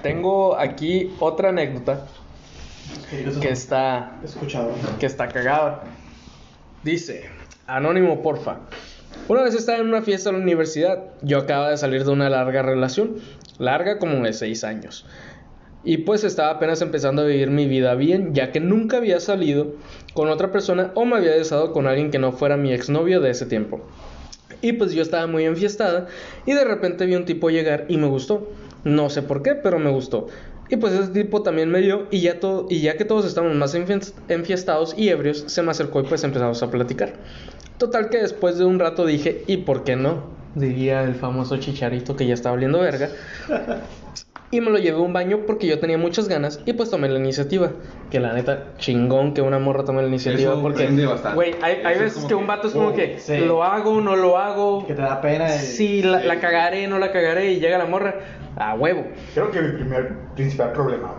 tengo 0.00 0.56
aquí 0.56 1.12
otra 1.18 1.48
anécdota 1.48 2.06
que 3.40 3.50
está, 3.50 4.20
escuchado. 4.24 4.72
que 5.00 5.06
está 5.06 5.28
cagada. 5.28 5.82
Dice, 6.84 7.24
anónimo, 7.66 8.22
porfa. 8.22 8.58
Una 9.28 9.42
vez 9.42 9.54
estaba 9.54 9.78
en 9.78 9.88
una 9.88 10.02
fiesta 10.02 10.30
en 10.30 10.36
la 10.36 10.42
universidad. 10.42 11.02
Yo 11.22 11.38
acababa 11.38 11.70
de 11.70 11.78
salir 11.78 12.04
de 12.04 12.10
una 12.10 12.28
larga 12.28 12.62
relación, 12.62 13.16
larga 13.58 13.98
como 13.98 14.24
de 14.24 14.32
seis 14.32 14.62
años. 14.62 15.04
Y 15.84 15.98
pues 15.98 16.22
estaba 16.24 16.50
apenas 16.50 16.80
empezando 16.80 17.22
a 17.22 17.26
vivir 17.26 17.50
mi 17.50 17.66
vida 17.66 17.94
bien, 17.94 18.34
ya 18.34 18.52
que 18.52 18.60
nunca 18.60 18.98
había 18.98 19.18
salido 19.18 19.74
con 20.14 20.28
otra 20.28 20.52
persona 20.52 20.92
o 20.94 21.04
me 21.04 21.16
había 21.16 21.32
besado 21.32 21.72
con 21.72 21.86
alguien 21.86 22.10
que 22.10 22.18
no 22.20 22.30
fuera 22.32 22.56
mi 22.56 22.72
exnovio 22.72 23.20
de 23.20 23.30
ese 23.30 23.46
tiempo. 23.46 23.80
Y 24.60 24.74
pues 24.74 24.92
yo 24.92 25.02
estaba 25.02 25.26
muy 25.26 25.44
enfiestada 25.44 26.06
y 26.46 26.52
de 26.52 26.64
repente 26.64 27.04
vi 27.06 27.16
un 27.16 27.24
tipo 27.24 27.50
llegar 27.50 27.86
y 27.88 27.96
me 27.96 28.06
gustó. 28.06 28.48
No 28.84 29.10
sé 29.10 29.22
por 29.22 29.42
qué, 29.42 29.54
pero 29.56 29.80
me 29.80 29.90
gustó. 29.90 30.28
Y 30.68 30.76
pues 30.76 30.92
ese 30.92 31.08
tipo 31.10 31.42
también 31.42 31.68
me 31.68 31.80
dio 31.80 32.06
y 32.12 32.20
ya, 32.20 32.38
todo, 32.38 32.66
y 32.70 32.80
ya 32.80 32.96
que 32.96 33.04
todos 33.04 33.26
estábamos 33.26 33.56
más 33.56 33.74
enfies- 33.74 34.14
enfiestados 34.28 34.94
y 34.96 35.08
ebrios, 35.08 35.44
se 35.48 35.62
me 35.62 35.72
acercó 35.72 36.00
y 36.00 36.04
pues 36.04 36.22
empezamos 36.22 36.62
a 36.62 36.70
platicar. 36.70 37.14
Total 37.78 38.08
que 38.08 38.18
después 38.18 38.56
de 38.56 38.64
un 38.64 38.78
rato 38.78 39.04
dije, 39.04 39.42
¿y 39.48 39.58
por 39.58 39.82
qué 39.82 39.96
no? 39.96 40.30
Diría 40.54 41.02
el 41.02 41.14
famoso 41.16 41.56
chicharito 41.56 42.14
que 42.16 42.26
ya 42.26 42.34
estaba 42.34 42.54
oliendo 42.54 42.78
verga. 42.80 43.08
Y 44.52 44.60
me 44.60 44.70
lo 44.70 44.76
llevé 44.76 44.98
a 44.98 45.00
un 45.00 45.14
baño 45.14 45.40
porque 45.46 45.66
yo 45.66 45.80
tenía 45.80 45.96
muchas 45.96 46.28
ganas 46.28 46.60
y 46.66 46.74
pues 46.74 46.90
tomé 46.90 47.08
la 47.08 47.18
iniciativa. 47.18 47.70
Que 48.10 48.20
la 48.20 48.34
neta, 48.34 48.74
chingón 48.76 49.32
que 49.32 49.40
una 49.40 49.58
morra 49.58 49.82
tome 49.86 50.02
la 50.02 50.08
iniciativa. 50.08 50.52
Eso 50.52 50.60
porque, 50.60 50.86
güey, 51.34 51.54
hay, 51.62 51.76
hay 51.76 51.80
Eso 51.80 51.88
es 51.92 52.00
veces 52.00 52.22
que 52.24 52.28
que, 52.28 52.34
un 52.34 52.46
vato 52.46 52.66
es 52.68 52.74
como 52.74 52.88
oh, 52.88 52.94
que 52.94 53.18
sí. 53.18 53.38
lo 53.38 53.64
hago, 53.64 54.02
no 54.02 54.14
lo 54.14 54.36
hago. 54.36 54.86
Que 54.86 54.92
te 54.92 55.00
da 55.00 55.22
pena. 55.22 55.46
y- 55.56 55.58
Sí, 55.58 56.02
la, 56.02 56.22
la 56.22 56.38
cagaré, 56.38 56.86
no 56.86 56.98
la 56.98 57.10
cagaré 57.12 57.50
y 57.52 57.60
llega 57.60 57.78
la 57.78 57.86
morra 57.86 58.14
a 58.56 58.74
huevo. 58.74 59.06
Creo 59.32 59.50
que 59.50 59.62
mi 59.62 59.72
primer 59.72 60.12
principal 60.34 60.72
problema, 60.72 61.14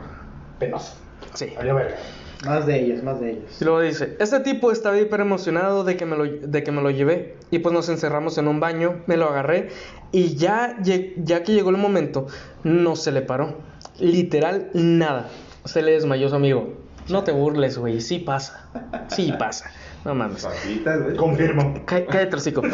penoso. 0.60 0.96
Sí. 1.34 1.54
Vaya 1.58 1.74
verga. 1.74 1.96
Más 2.46 2.66
de 2.66 2.80
ellos, 2.82 3.04
más 3.04 3.20
de 3.20 3.32
ellos. 3.32 3.62
Y 3.62 3.64
luego 3.64 3.80
dice, 3.80 4.18
este 4.20 4.40
tipo 4.42 4.72
estaba 4.72 5.00
hiper 5.00 5.22
emocionado 5.22 5.84
de 5.84 5.96
que, 5.96 6.06
me 6.06 6.18
lo, 6.18 6.26
de 6.26 6.64
que 6.64 6.72
me 6.72 6.82
lo 6.82 6.90
llevé 6.92 7.38
y 7.52 7.60
pues 7.60 7.74
nos 7.74 7.88
encerramos 7.90 8.38
en 8.38 8.48
un 8.48 8.60
baño, 8.60 9.02
me 9.08 9.18
lo 9.18 9.30
agarré 9.30 9.70
y 10.12 10.36
ya, 10.36 10.78
ya 10.82 11.44
que 11.44 11.54
llegó 11.54 11.70
el 11.70 11.78
momento, 11.78 12.28
no 12.64 12.96
se 12.96 13.12
le 13.12 13.22
paró. 13.22 13.58
Literal, 14.00 14.70
nada. 14.74 15.30
Se 15.66 15.82
le 15.82 15.92
desmayó 15.92 16.30
su 16.30 16.36
amigo. 16.36 16.74
No 17.10 17.24
te 17.24 17.32
burles, 17.32 17.78
güey, 17.78 18.02
sí 18.02 18.20
pasa. 18.20 18.70
Sí 19.10 19.34
pasa. 19.38 19.72
No 20.06 20.14
mames. 20.14 20.44
Papitas, 20.46 21.02
güey. 21.04 21.16
Confirmo. 21.16 21.74
Cá- 21.86 22.06
Cállate, 22.06 22.36
hocico. 22.36 22.62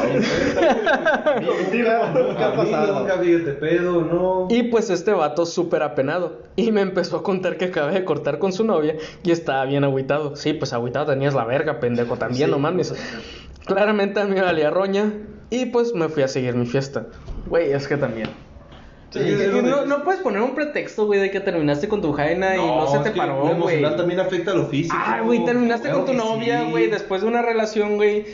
Nunca, 1.41 2.11
nunca 2.13 2.55
pasado. 2.55 2.99
nunca 2.99 3.15
vi 3.17 3.33
este 3.33 3.51
pedo, 3.53 4.01
no. 4.01 4.47
Y 4.49 4.63
pues 4.63 4.89
este 4.89 5.11
vato 5.11 5.45
súper 5.45 5.83
apenado. 5.83 6.41
Y 6.55 6.71
me 6.71 6.81
empezó 6.81 7.17
a 7.17 7.23
contar 7.23 7.57
que 7.57 7.65
acabé 7.65 7.93
de 7.93 8.05
cortar 8.05 8.39
con 8.39 8.51
su 8.51 8.63
novia 8.63 8.95
y 9.23 9.31
estaba 9.31 9.65
bien 9.65 9.83
agüitado. 9.83 10.35
Sí, 10.35 10.53
pues 10.53 10.73
agüitado 10.73 11.05
tenías 11.07 11.33
la 11.35 11.45
verga, 11.45 11.79
pendejo, 11.79 12.17
también, 12.17 12.49
no 12.51 12.57
mames. 12.59 12.93
Claramente 13.65 14.19
a 14.19 14.25
mí 14.25 14.33
me 14.33 14.41
valía 14.41 14.69
roña. 14.69 15.11
Y 15.51 15.65
pues 15.67 15.93
me 15.95 16.09
fui 16.09 16.23
a 16.23 16.27
seguir 16.27 16.55
mi 16.55 16.65
fiesta. 16.67 17.07
Güey, 17.47 17.71
es 17.71 17.87
que 17.87 17.97
también. 17.97 18.29
Sí, 19.11 19.19
es 19.19 19.63
no, 19.63 19.85
no 19.85 20.03
puedes 20.03 20.21
poner 20.21 20.41
un 20.41 20.53
pretexto, 20.53 21.05
güey, 21.07 21.19
de 21.19 21.31
que 21.31 21.39
terminaste 21.39 21.87
con 21.87 22.01
tu 22.01 22.13
jaina 22.13 22.55
y 22.55 22.59
no 22.59 22.85
se 22.87 22.97
es 22.97 23.03
te 23.03 23.11
paró, 23.11 23.37
lo 23.37 23.41
güey. 23.41 23.53
emocional 23.55 23.95
también 23.95 24.19
afecta 24.19 24.51
a 24.51 24.53
lo 24.53 24.65
físico. 24.67 24.95
Ah, 24.97 25.21
güey, 25.23 25.43
terminaste 25.45 25.89
Claro 25.89 26.05
con 26.05 26.15
tu 26.15 26.21
novia, 26.21 26.63
sí. 26.65 26.71
güey, 26.71 26.87
después 26.91 27.21
de 27.23 27.27
una 27.27 27.41
relación, 27.41 27.95
güey. 27.95 28.25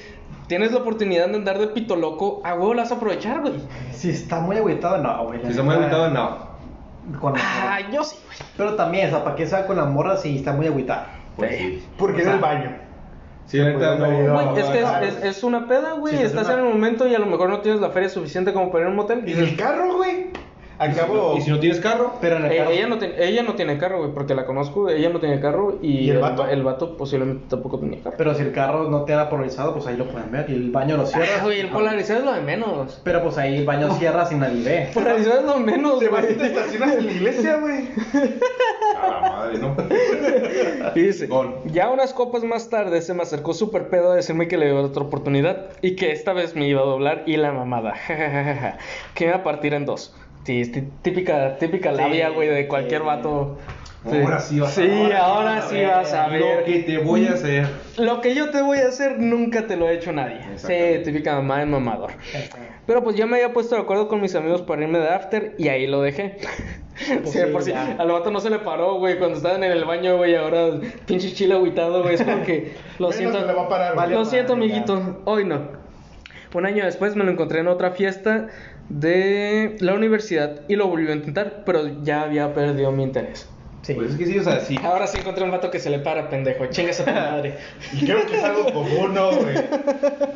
Tienes 0.48 0.74
la 0.74 0.80
oportunidad 0.80 1.28
de 1.30 1.36
andar 1.36 1.58
de 1.60 1.68
pito 1.68 1.96
loco. 1.96 2.42
A 2.44 2.54
huevo 2.54 2.74
la 2.74 2.84
vas 2.84 2.92
a 2.92 2.96
aprovechar, 2.96 3.42
güey. 3.42 3.54
Si 3.94 4.10
está 4.10 4.42
muy 4.42 4.58
agüitado, 4.58 4.98
no, 5.00 5.26
güey. 5.28 5.40
Si 5.44 5.48
está 5.52 5.64
muy 5.64 5.76
agüitado, 5.76 6.10
no. 6.10 6.56
Con 7.20 7.34
Ah, 7.38 7.80
morra. 7.80 7.92
yo 7.92 8.04
sí, 8.04 8.18
güey. 8.26 8.38
Pero 8.58 8.76
también, 8.76 9.08
o 9.08 9.10
sea, 9.12 9.24
¿para 9.24 9.36
qué 9.36 9.48
se 9.48 9.56
va 9.56 9.66
con 9.66 9.78
la 9.78 9.86
morra 9.86 10.18
si 10.18 10.36
está 10.38 10.52
muy 10.54 10.68
agüitado? 10.68 11.04
Pues. 11.36 11.84
Porque 11.98 12.22
en 12.24 12.30
el 12.30 12.40
baño. 12.40 12.76
Sí, 13.48 13.58
la 13.60 13.70
neta, 13.70 13.96
no. 13.96 14.06
Güey, 14.08 14.60
es 14.60 14.66
que 14.66 14.80
es, 14.82 15.16
es- 15.18 15.24
es 15.24 15.44
una 15.44 15.68
peda, 15.68 15.94
güey. 15.94 16.16
Sí, 16.16 16.20
es 16.24 16.30
Estás 16.32 16.46
una- 16.48 16.54
en 16.60 16.60
el 16.68 16.74
momento 16.74 17.08
y 17.08 17.16
a 17.16 17.20
lo 17.20 17.28
mejor 17.28 17.50
no 17.50 17.60
tienes 17.62 17.80
la 17.82 17.90
feria 17.92 18.10
suficiente 18.10 18.54
como 18.54 18.72
para 18.72 18.82
ir 18.84 18.88
a 18.88 18.90
un 18.90 18.96
motel. 18.98 19.24
¿Y 19.28 19.34
el 19.34 19.56
carro, 19.56 19.96
güey? 19.98 20.28
Acabo. 20.78 21.36
Y 21.38 21.42
si 21.42 21.50
no 21.52 21.60
tienes 21.60 21.80
carro, 21.80 22.14
Pero 22.22 22.38
en 22.38 22.46
el 22.46 22.52
Eh, 22.52 22.58
carro. 22.58 22.70
ella, 22.72 22.88
no 22.88 22.98
tiene, 22.98 23.16
ella 23.24 23.44
no 23.44 23.56
tiene 23.56 23.78
carro, 23.78 24.00
güey, 24.00 24.12
porque 24.14 24.36
la 24.36 24.46
conozco. 24.46 24.90
Ella 24.90 25.10
no 25.10 25.20
tiene 25.20 25.40
carro 25.40 25.78
y, 25.82 26.00
¿Y 26.00 26.10
el 26.10 26.20
vato? 26.20 26.48
el 26.48 26.64
vato 26.64 26.98
posiblemente 26.98 27.46
tampoco 27.50 27.80
tenía 27.80 28.02
carro. 28.04 28.16
Pero 28.18 28.34
si 28.36 28.42
el 28.44 28.52
carro 28.52 28.90
no 28.90 29.04
te 29.06 29.14
da 29.14 29.30
polarizado, 29.30 29.74
pues 29.74 29.88
ahí 29.88 29.98
lo 29.98 30.06
pueden 30.08 30.32
ver. 30.32 30.50
Y 30.50 30.54
el 30.54 30.72
baño 30.72 30.98
lo 30.98 31.06
cierras. 31.06 31.30
Ah, 31.40 31.44
güey, 31.44 31.60
el 31.62 31.70
polarizado 31.70 32.20
es 32.20 32.26
lo 32.26 32.34
de 32.34 32.42
menos. 32.42 33.00
Pero 33.04 33.24
pues 33.24 33.38
ahí 33.38 33.58
el 33.58 33.66
baño 33.66 33.94
cierra 33.96 34.26
sin 34.26 34.40
nadie 34.40 34.64
ve. 34.64 34.90
Polarizado 34.94 35.40
es 35.40 35.46
lo 35.46 35.58
menos, 35.60 36.00
Te 36.00 36.10
vas 36.10 36.26
y 36.30 36.34
te 36.36 36.46
estacionas 36.48 36.96
en 36.96 37.06
la 37.06 37.12
iglesia, 37.12 37.58
güey. 37.58 37.88
a 39.02 39.08
la 39.08 39.30
madre, 39.30 39.60
¿no? 39.60 39.76
Y 40.96 41.02
dice, 41.08 41.28
Gol. 41.28 41.56
ya 41.66 41.90
unas 41.90 42.14
copas 42.14 42.44
más 42.44 42.70
tarde 42.70 43.02
se 43.02 43.14
me 43.14 43.24
acercó 43.24 43.54
súper 43.54 43.90
pedo 43.90 44.12
a 44.12 44.16
decirme 44.16 44.48
que 44.48 44.58
le 44.58 44.68
dio 44.68 44.82
otra 44.82 45.04
oportunidad 45.04 45.68
y 45.82 45.96
que 45.96 46.12
esta 46.12 46.34
vez 46.34 46.56
me 46.56 46.68
iba 46.68 46.82
a 46.82 46.86
doblar 46.86 47.24
y 47.26 47.38
la 47.38 47.52
mamada, 47.52 47.94
que 49.14 49.26
me 49.26 49.32
iba 49.32 49.40
a 49.40 49.44
partir 49.44 49.74
en 49.74 49.86
dos. 49.86 50.14
Sí, 50.46 50.62
es 50.62 50.72
tí- 50.72 50.88
típica, 51.02 51.58
típica 51.58 51.92
Sí, 51.92 51.98
labia, 51.98 52.30
güey, 52.30 52.48
de 52.50 52.68
cualquier 52.68 53.02
sí. 53.02 53.08
vato. 53.08 53.58
Ahora 54.06 54.40
sí 54.40 54.60
vas 54.60 54.78
a- 54.78 54.82
Sí, 54.82 55.12
ahora 55.20 55.62
sí 55.64 55.82
vas 55.84 56.14
a 56.14 56.28
Lo 56.28 56.46
ver. 56.46 56.64
que 56.66 56.80
te 56.84 57.00
voy 57.00 57.26
a 57.26 57.32
hacer. 57.32 57.68
Lo 57.98 58.22
que 58.22 58.36
yo 58.36 58.52
te 58.52 58.62
voy 58.62 58.78
a 58.78 58.90
hacer 58.90 59.18
nunca 59.20 59.66
te 59.66 59.76
lo 59.76 59.88
ha 59.88 59.92
hecho 59.92 60.12
nadie. 60.12 60.42
Sí, 60.58 61.02
típica 61.04 61.34
mamá 61.34 61.60
de 61.62 61.66
mamador. 61.66 62.12
Pero 62.86 63.04
pues 63.04 63.16
ya 63.16 63.26
me 63.26 63.38
había 63.38 63.52
puesto 63.52 63.74
de 63.76 63.82
acuerdo 63.82 64.08
con 64.08 64.22
mis 64.22 64.36
amigos 64.36 64.62
para 64.62 64.84
irme 64.84 65.00
de 65.00 65.10
after 65.10 65.56
y 65.58 65.70
ahí 65.70 65.88
lo 65.88 66.02
dejé. 66.02 66.38
Pues 66.96 67.32
sí, 67.34 67.40
sí, 67.40 67.46
por 67.52 67.62
sí. 67.62 67.72
ya. 67.72 67.98
Al 68.00 68.08
vato 68.10 68.32
no 68.32 68.40
se 68.40 68.50
le 68.50 68.60
paró, 68.60 68.96
güey, 69.00 69.18
cuando 69.18 69.36
estaban 69.36 69.62
en 69.66 69.72
el 69.74 69.84
baño, 69.84 70.16
güey, 70.16 70.34
ahora 70.36 70.80
pinche 71.06 71.34
chile 71.34 71.54
agüitado, 71.56 72.04
güey. 72.04 72.16
Es 72.16 72.22
como 72.24 72.42
que 72.46 72.72
lo 73.00 73.12
siento. 73.12 73.42
se 73.42 73.46
le 73.46 73.52
va 73.54 73.64
a 73.64 73.68
parar. 73.68 73.96
Vale, 73.98 74.16
lo 74.16 74.24
siento, 74.24 74.54
amiguito. 74.54 75.22
Hoy 75.26 75.44
no. 75.44 75.60
Un 76.54 76.66
año 76.66 76.86
después 76.86 77.18
me 77.18 77.26
lo 77.26 77.32
encontré 77.32 77.60
en 77.60 77.68
otra 77.68 77.92
fiesta 77.92 78.48
de 78.90 79.76
la 79.80 79.94
universidad 79.94 80.62
y 80.68 80.76
lo 80.76 80.88
volvió 80.88 81.12
a 81.12 81.16
intentar, 81.16 81.64
pero 81.66 82.04
ya 82.04 82.22
había 82.24 82.54
perdido 82.54 82.92
mi 82.92 83.04
interés. 83.04 83.50
Sí. 83.82 83.94
Pues 83.94 84.12
es 84.14 84.18
que 84.18 84.26
sí, 84.26 84.40
o 84.40 84.44
sea, 84.44 84.60
sí. 84.62 84.80
Ahora 84.84 85.06
sí 85.06 85.20
encontré 85.20 85.44
un 85.44 85.52
vato 85.52 85.70
que 85.70 85.78
se 85.78 85.92
le 85.92 86.00
para, 86.00 86.28
pendejo. 86.28 86.66
Chingas 86.66 87.02
a 87.02 87.06
tu 87.06 87.12
madre. 87.12 87.54
Y 87.94 88.04
creo 88.04 88.26
que 88.26 88.36
es 88.38 88.44
algo 88.44 88.66
común, 88.74 89.14
¿no, 89.14 89.30
güey? 89.32 89.56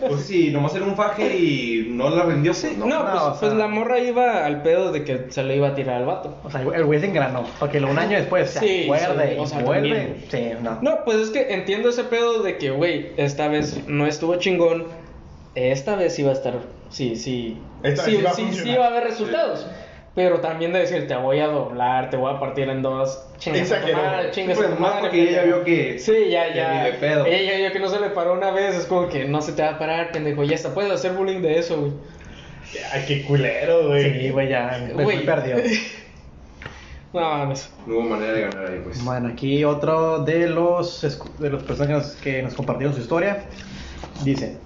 Pues 0.07 0.21
sí, 0.21 0.51
nomás 0.51 0.75
era 0.75 0.85
un 0.85 0.95
faje 0.95 1.35
y 1.35 1.87
no 1.89 2.11
la 2.11 2.25
vendió, 2.25 2.51
pues 2.51 2.77
No, 2.77 2.85
no. 2.85 3.03
no, 3.03 3.09
pues, 3.09 3.15
o 3.23 3.31
sea- 3.31 3.39
pues 3.39 3.53
la 3.53 3.67
morra 3.67 3.97
iba 3.97 4.45
al 4.45 4.61
pedo 4.61 4.91
de 4.91 5.03
que 5.03 5.25
se 5.31 5.41
le 5.41 5.55
iba 5.55 5.69
a 5.69 5.73
tirar 5.73 5.95
al 5.95 6.05
vato. 6.05 6.37
O 6.43 6.51
sea, 6.51 6.61
el 6.61 6.85
güey 6.85 6.99
se 6.99 7.07
engranó. 7.07 7.43
Porque 7.59 7.79
un 7.79 7.97
año 7.97 8.17
después 8.19 8.51
se 8.51 8.59
Sí, 8.59 8.83
acuerde 8.83 9.33
sí, 9.33 9.39
o 9.39 9.47
sea, 9.47 9.59
vuelve. 9.63 9.95
también. 9.97 10.25
Sí, 10.29 10.63
no. 10.63 10.77
No, 10.83 11.03
pues 11.03 11.17
es 11.17 11.29
que 11.31 11.51
entiendo 11.51 11.89
ese 11.89 12.03
pedo 12.03 12.43
de 12.43 12.59
que, 12.59 12.69
güey, 12.69 13.13
esta 13.17 13.47
vez 13.47 13.79
no 13.87 14.05
estuvo 14.05 14.35
chingón. 14.35 14.85
Esta 15.55 15.95
vez 15.95 16.19
iba 16.19 16.29
a 16.29 16.33
estar. 16.33 16.53
Sí, 16.89 17.15
sí. 17.15 17.57
Esta 17.83 18.03
sí, 18.03 18.11
vez 18.11 18.19
iba 18.21 18.29
a 18.31 18.33
sí, 18.33 18.49
sí 18.53 18.69
iba 18.69 18.85
a 18.85 18.87
haber 18.89 19.03
resultados. 19.05 19.67
Pero 20.15 20.39
también 20.39 20.73
de 20.73 20.79
decir, 20.79 21.07
te 21.07 21.15
voy 21.15 21.39
a 21.39 21.47
doblar, 21.47 22.09
te 22.09 22.17
voy 22.17 22.33
a 22.33 22.39
partir 22.39 22.67
en 22.67 22.81
dos. 22.81 23.25
Chingas 23.37 23.71
a 23.71 23.81
tu 23.81 23.93
madre, 23.93 24.31
chingas 24.31 24.57
Sí, 24.57 24.63
a 24.63 24.67
pues, 24.67 24.69
tu 24.69 24.75
nomás 24.75 24.79
madre, 24.95 25.01
porque 25.01 25.29
ella 25.29 25.43
vio 25.43 25.63
que- 25.63 25.99
Sí, 25.99 26.29
ya, 26.29 26.47
que 26.51 26.55
ya. 26.57 26.97
pedo. 26.99 27.25
Ella 27.25 27.57
vio 27.57 27.71
que 27.71 27.79
no 27.79 27.87
se 27.87 27.99
le 27.99 28.09
paró 28.09 28.33
una 28.33 28.51
vez. 28.51 28.75
Es 28.75 28.85
como 28.85 29.07
que 29.07 29.25
no 29.25 29.41
se 29.41 29.53
te 29.53 29.61
va 29.61 29.69
a 29.69 29.79
parar, 29.79 30.11
pendejo. 30.11 30.43
Ya 30.43 30.55
hasta 30.55 30.73
puedes 30.73 30.91
hacer 30.91 31.13
bullying 31.13 31.41
de 31.41 31.59
eso, 31.59 31.79
güey. 31.79 31.93
Ay, 32.91 33.05
qué 33.07 33.23
culero, 33.23 33.87
güey. 33.87 34.19
Sí, 34.23 34.29
güey, 34.31 34.49
ya. 34.49 34.89
Güey. 34.93 35.25
perdió. 35.25 35.55
No 37.11 37.21
mames. 37.21 37.71
No 37.87 37.95
hubo 37.95 38.01
manera 38.03 38.33
de 38.33 38.41
ganar 38.41 38.67
ahí, 38.67 38.81
pues. 38.83 39.03
Bueno, 39.03 39.29
aquí 39.29 39.63
otro 39.63 40.19
de 40.19 40.47
los, 40.47 41.01
de 41.39 41.49
los 41.49 41.63
personas 41.63 41.87
que 41.87 41.93
nos, 41.93 42.15
que 42.17 42.43
nos 42.43 42.53
compartieron 42.53 42.93
su 42.93 43.01
historia. 43.01 43.45
Dice, 44.23 44.57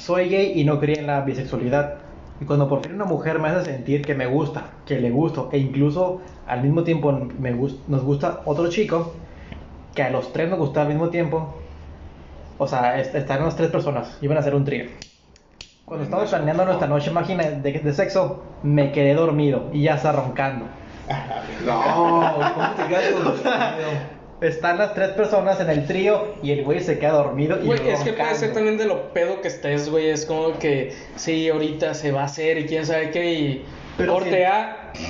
soy 0.00 0.28
gay 0.28 0.52
y 0.60 0.64
no 0.64 0.80
creía 0.80 1.00
en 1.00 1.06
la 1.06 1.20
bisexualidad. 1.22 1.98
Y 2.40 2.46
cuando 2.46 2.68
por 2.68 2.82
fin 2.82 2.94
una 2.94 3.04
mujer 3.04 3.38
me 3.38 3.48
hace 3.48 3.64
sentir 3.72 4.04
que 4.04 4.14
me 4.14 4.26
gusta, 4.26 4.82
que 4.86 4.98
le 5.00 5.10
gusto, 5.10 5.50
e 5.52 5.58
incluso 5.58 6.20
al 6.46 6.62
mismo 6.62 6.84
tiempo 6.84 7.12
me 7.12 7.52
nos 7.52 8.02
gusta 8.02 8.42
otro 8.46 8.68
chico, 8.68 9.14
que 9.94 10.02
a 10.02 10.10
los 10.10 10.32
tres 10.32 10.48
nos 10.50 10.58
gusta 10.58 10.82
al 10.82 10.88
mismo 10.88 11.10
tiempo, 11.10 11.54
o 12.58 12.66
sea, 12.66 12.98
est- 13.00 13.14
las 13.14 13.56
tres 13.56 13.70
personas, 13.70 14.18
iban 14.22 14.36
a 14.36 14.40
hacer 14.40 14.54
un 14.54 14.64
trío. 14.64 14.86
Cuando 15.84 16.04
estábamos 16.04 16.30
planeando 16.30 16.64
nuestra 16.64 16.86
noche 16.88 17.10
máquina 17.10 17.44
de, 17.50 17.72
de 17.72 17.92
sexo, 17.92 18.42
me 18.62 18.92
quedé 18.92 19.14
dormido 19.14 19.70
y 19.72 19.82
ya 19.82 19.94
está 19.96 20.12
roncando. 20.12 20.66
No, 21.66 22.52
¿cómo 22.54 22.68
te 22.76 22.86
quedas 22.88 23.12
dormido? 23.24 24.19
Están 24.40 24.78
las 24.78 24.94
tres 24.94 25.10
personas 25.10 25.60
en 25.60 25.68
el 25.68 25.86
trío 25.86 26.34
y 26.42 26.52
el 26.52 26.64
güey 26.64 26.80
se 26.80 26.98
queda 26.98 27.12
dormido 27.12 27.58
y 27.62 27.66
Güey, 27.66 27.88
es 27.90 28.00
que 28.00 28.14
puede 28.14 28.34
ser 28.34 28.54
también 28.54 28.78
de 28.78 28.86
lo 28.86 29.12
pedo 29.12 29.42
que 29.42 29.48
estés, 29.48 29.90
güey. 29.90 30.08
Es 30.08 30.24
como 30.24 30.58
que, 30.58 30.94
sí, 31.16 31.48
ahorita 31.50 31.92
se 31.94 32.10
va 32.10 32.22
a 32.22 32.24
hacer 32.24 32.56
y 32.58 32.64
quién 32.66 32.86
sabe 32.86 33.10
qué. 33.10 33.32
Y 33.34 33.64
Pero 33.98 34.16
Ortea. 34.16 34.92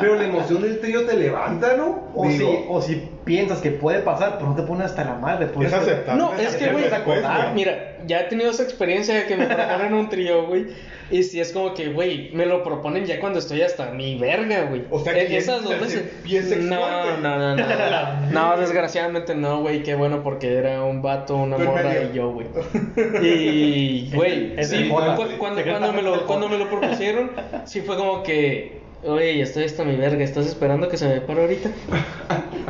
Pero 0.00 0.16
la 0.16 0.24
emoción 0.24 0.62
del 0.62 0.80
trío 0.80 1.04
te 1.06 1.16
levanta, 1.16 1.76
¿no? 1.76 2.08
O, 2.14 2.26
Digo, 2.26 2.50
si, 2.50 2.64
o 2.68 2.82
si 2.82 3.08
piensas 3.24 3.60
que 3.60 3.70
puede 3.70 4.00
pasar, 4.00 4.34
pero 4.38 4.50
no 4.50 4.56
te 4.56 4.62
pones 4.62 4.86
hasta 4.86 5.04
la 5.04 5.14
madre. 5.14 5.46
Es 5.46 5.52
puedes- 5.52 5.72
aceptable. 5.72 6.20
No, 6.22 6.34
es 6.34 6.56
que, 6.56 6.68
güey, 6.70 6.84
después, 6.88 7.18
acordar, 7.18 7.54
Mira, 7.54 7.89
ya 8.06 8.20
he 8.20 8.24
tenido 8.24 8.50
esa 8.50 8.62
experiencia 8.62 9.14
de 9.14 9.26
que 9.26 9.36
me 9.36 9.46
proponen 9.46 9.94
un 9.94 10.08
trío, 10.08 10.46
güey. 10.46 10.66
Y 11.10 11.24
si 11.24 11.40
es 11.40 11.52
como 11.52 11.74
que, 11.74 11.88
güey, 11.88 12.30
me 12.32 12.46
lo 12.46 12.62
proponen 12.62 13.04
ya 13.04 13.18
cuando 13.18 13.40
estoy 13.40 13.62
hasta 13.62 13.90
mi 13.90 14.16
verga, 14.16 14.66
güey. 14.66 14.84
O 14.90 15.00
sea, 15.00 15.12
que 15.14 15.36
esas 15.36 15.64
dos 15.64 15.80
veces. 15.80 16.04
No, 16.60 16.78
güey. 16.78 17.20
no, 17.20 17.38
no, 17.38 17.56
no. 17.56 18.30
No, 18.30 18.56
desgraciadamente 18.56 19.34
no, 19.34 19.60
güey. 19.60 19.82
Qué 19.82 19.94
bueno 19.96 20.22
porque 20.22 20.54
era 20.54 20.84
un 20.84 21.02
vato, 21.02 21.36
una 21.36 21.58
morra 21.58 22.02
y 22.02 22.14
yo, 22.14 22.30
güey. 22.30 22.46
Y, 23.22 24.10
güey, 24.14 24.62
sí, 24.62 24.88
cuando, 24.88 25.16
cuando, 25.38 25.92
me 25.92 26.02
lo, 26.02 26.26
cuando 26.26 26.48
me 26.48 26.58
lo 26.58 26.68
propusieron, 26.68 27.32
sí 27.64 27.80
fue 27.80 27.96
como 27.96 28.22
que, 28.22 28.80
oye, 29.04 29.40
estoy 29.40 29.64
hasta 29.64 29.84
mi 29.84 29.96
verga. 29.96 30.22
¿Estás 30.22 30.46
esperando 30.46 30.88
que 30.88 30.96
se 30.96 31.08
me 31.08 31.20
pare 31.20 31.40
ahorita? 31.40 31.70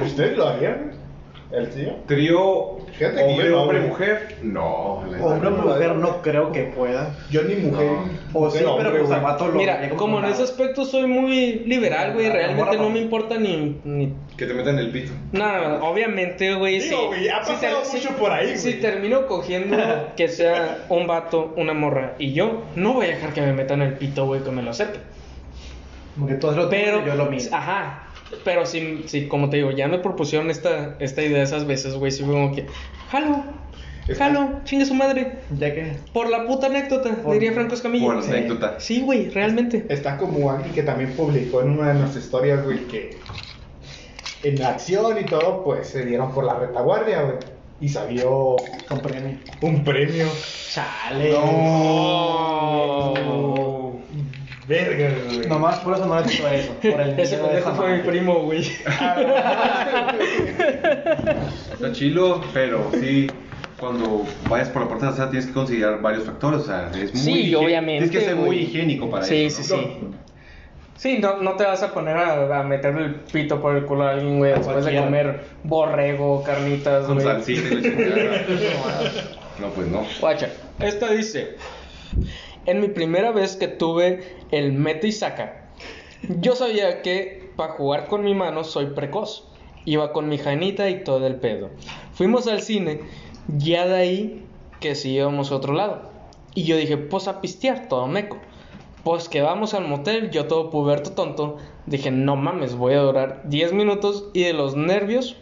¿Ustedes 0.03 0.37
lo 0.39 0.49
harían? 0.49 0.93
¿El 1.53 1.69
tío? 1.71 1.95
Trío 2.07 2.77
que 2.97 3.07
hombre, 3.07 3.81
no, 3.81 3.87
mujer. 3.89 4.37
No, 4.43 5.03
la 5.11 5.25
Hombre 5.25 5.51
mujer 5.51 5.97
no 5.97 6.23
creo 6.23 6.53
que 6.53 6.63
pueda. 6.65 7.17
Yo 7.29 7.43
ni 7.43 7.57
mujer. 7.57 7.89
O 8.33 8.49
sí, 8.49 8.63
mujer, 8.65 8.87
pero 8.93 9.05
pues 9.05 9.21
vato 9.23 9.49
lo 9.49 9.55
Mira, 9.55 9.91
como 9.97 10.21
en 10.21 10.27
ese 10.27 10.45
aspecto 10.45 10.85
soy 10.85 11.09
muy 11.09 11.65
liberal, 11.67 12.13
güey. 12.15 12.29
Realmente 12.29 12.77
no 12.77 12.85
no. 12.85 12.91
me 12.91 13.01
importa 13.01 13.37
ni, 13.37 13.81
ni 13.83 14.15
Que 14.37 14.47
te 14.47 14.55
metan 14.55 14.79
el 14.79 14.91
pito. 14.93 15.11
No, 15.33 15.51
no, 15.61 15.79
no, 15.79 15.89
obviamente, 15.91 16.55
güey, 16.55 16.81
sí. 16.81 16.95
güey, 16.95 17.29
ha 17.29 17.43
Si 17.45 17.53
pasado 17.53 17.83
ter- 17.83 17.93
mucho 17.95 18.09
si- 18.11 18.15
por 18.15 18.31
ahí, 18.33 18.57
Si 18.57 18.69
güey. 18.71 18.81
termino 18.81 19.27
cogiendo 19.27 19.77
que 20.17 20.29
sea 20.29 20.85
un 20.89 21.09
vato, 21.09 21.53
una 21.57 21.75
morra 21.75 22.15
y 22.21 22.33
yo, 22.33 22.63
no 22.77 22.93
voy 22.93 23.07
a 23.07 23.09
dejar 23.09 23.33
que 23.33 23.41
me 23.41 23.53
metan 23.53 23.83
el 23.83 23.95
pito, 23.95 24.25
güey, 24.27 24.43
que 24.45 24.53
me 24.53 24.63
lo 24.63 24.71
acepten. 24.71 25.03
Porque 26.19 26.35
tú 26.35 26.51
lo 26.53 26.69
Pero, 26.69 27.03
y 27.03 27.07
yo 27.07 27.15
lo 27.17 27.27
mío. 27.27 27.41
ajá. 27.51 28.07
Pero 28.45 28.65
sí, 28.67 29.05
sí, 29.07 29.27
como 29.29 29.51
te 29.51 29.57
digo, 29.59 29.71
ya 29.73 29.89
me 29.89 29.99
propusieron 29.99 30.51
esta, 30.51 30.97
esta 31.01 31.23
idea 31.23 31.43
esas 31.43 31.67
veces, 31.67 31.95
güey. 31.95 32.11
Sí, 32.13 32.23
fue 32.25 32.33
como 32.35 32.55
que, 32.55 32.67
jalo, 33.11 33.43
jalo, 34.17 34.61
chingue 34.65 34.87
su 34.87 34.95
madre. 34.95 35.39
Ya 35.59 35.75
que. 35.75 35.97
Por 36.13 36.29
la 36.31 36.47
puta 36.47 36.67
anécdota, 36.69 37.11
Por- 37.17 37.35
diría 37.35 37.53
Franco 37.53 37.75
Escamilla. 37.75 38.07
Por 38.07 38.17
la 38.17 38.23
Sí. 38.23 38.31
anécdota. 38.31 38.75
Sí, 38.79 39.01
güey, 39.03 39.29
realmente. 39.31 39.85
Está 39.89 40.17
como 40.17 40.51
alguien 40.51 40.73
que 40.75 40.83
también 40.83 41.13
publicó 41.13 41.61
en 41.63 41.71
una 41.71 41.89
de 41.93 41.99
nuestras 42.01 42.25
historias, 42.25 42.65
güey, 42.65 42.79
que 42.87 43.17
en 44.43 44.59
la 44.59 44.71
acción 44.71 45.19
y 45.21 45.25
todo, 45.25 45.63
pues 45.65 45.89
se 45.89 46.05
dieron 46.07 46.33
por 46.33 46.45
la 46.45 46.55
retaguardia, 46.55 47.23
güey. 47.23 47.37
Y 47.83 47.89
salió 47.89 48.57
Con 48.89 49.01
premio. 49.01 49.39
un 49.63 49.83
premio. 49.85 50.27
Chale. 50.71 51.31
No. 51.33 53.15
Verga, 54.71 55.11
güey. 55.35 55.49
Nomás 55.49 55.81
por 55.81 55.95
eso 55.95 56.07
no 56.07 56.21
le 56.21 56.27
quitó 56.29 56.47
eso. 56.49 56.73
Por 56.81 57.01
el 57.01 57.19
Ese 57.19 57.39
pendejo 57.39 57.75
fue 57.75 57.97
mi 57.97 58.03
primo, 58.05 58.43
güey. 58.45 58.61
Está 61.73 61.93
chilo, 61.93 62.41
pero 62.55 62.89
sí, 62.93 63.27
cuando 63.79 64.25
vayas 64.49 64.69
por 64.69 64.83
la 64.83 64.89
puerta 64.89 65.11
de 65.11 65.27
tienes 65.27 65.47
que 65.47 65.53
considerar 65.53 66.01
varios 66.01 66.25
factores. 66.25 66.61
O 66.61 66.65
sea, 66.65 66.89
es 66.95 67.13
muy 67.13 67.21
Sí, 67.43 67.55
obviamente, 67.55 68.09
Tienes 68.09 68.11
que 68.11 68.31
ser 68.31 68.37
muy 68.37 68.59
higiénico 68.59 69.11
para 69.11 69.25
Sí, 69.25 69.47
eso. 69.47 69.63
sí, 69.65 69.73
¿no? 69.75 69.79
sí. 69.83 69.99
Sí, 70.97 71.19
no, 71.19 71.39
no 71.39 71.55
te 71.55 71.65
vas 71.65 71.83
a 71.83 71.93
poner 71.95 72.15
a, 72.17 72.61
a 72.61 72.63
meterle 72.63 73.07
el 73.07 73.15
pito 73.15 73.61
por 73.61 73.75
el 73.75 73.87
culo 73.87 74.05
a 74.05 74.11
alguien, 74.11 74.37
güey, 74.39 74.53
después 74.53 74.85
de 74.85 74.97
comer 74.99 75.41
borrego, 75.65 76.45
carnitas, 76.45 77.07
Con 77.07 77.15
güey. 77.15 77.27
salsita 77.27 77.75
y. 77.75 77.83
No, 79.61 79.69
pues 79.71 79.89
no. 79.89 80.07
Guacha, 80.21 80.49
esta 80.79 81.11
dice: 81.11 81.57
En 82.67 82.81
mi 82.81 82.89
primera 82.89 83.33
vez 83.33 83.57
que 83.57 83.69
tuve 83.69 84.37
el 84.51 84.73
mete 84.73 85.09
y 85.09 85.13
saca, 85.13 85.71
yo 86.41 86.55
sabía 86.55 87.03
que 87.03 87.51
para 87.57 87.73
jugar 87.75 88.07
con 88.07 88.23
mi 88.23 88.35
mano 88.35 88.65
soy 88.65 88.87
precoz. 88.87 89.47
Iba 89.87 90.13
con 90.13 90.29
mi 90.29 90.37
janita 90.37 90.91
y 90.91 91.05
todo 91.05 91.27
el 91.27 91.37
pedo. 91.37 91.71
Fuimos 92.13 92.47
al 92.47 92.61
cine, 92.61 93.01
ya 93.49 93.87
de 93.87 93.97
ahí 93.97 94.45
que 94.79 94.95
sí 94.95 95.13
íbamos 95.13 95.51
a 95.51 95.57
otro 95.57 95.73
lado. 95.73 96.11
Y 96.55 96.65
yo 96.65 96.77
dije, 96.77 96.97
pues 96.97 97.29
a 97.29 97.41
pistear, 97.41 97.89
todo 97.89 98.07
meco. 98.07 98.39
Pues 99.05 99.29
que 99.31 99.41
vamos 99.41 99.73
al 99.73 99.89
motel, 99.89 100.31
yo 100.31 100.47
todo 100.47 100.69
puberto 100.69 101.13
tonto. 101.13 101.57
Dije, 101.87 102.11
no 102.11 102.37
mames, 102.37 102.75
voy 102.75 102.95
a 102.95 103.01
durar 103.01 103.43
10 103.45 103.73
minutos 103.73 104.29
y 104.35 104.43
de 104.43 104.53
los 104.53 104.77
nervios, 104.77 105.37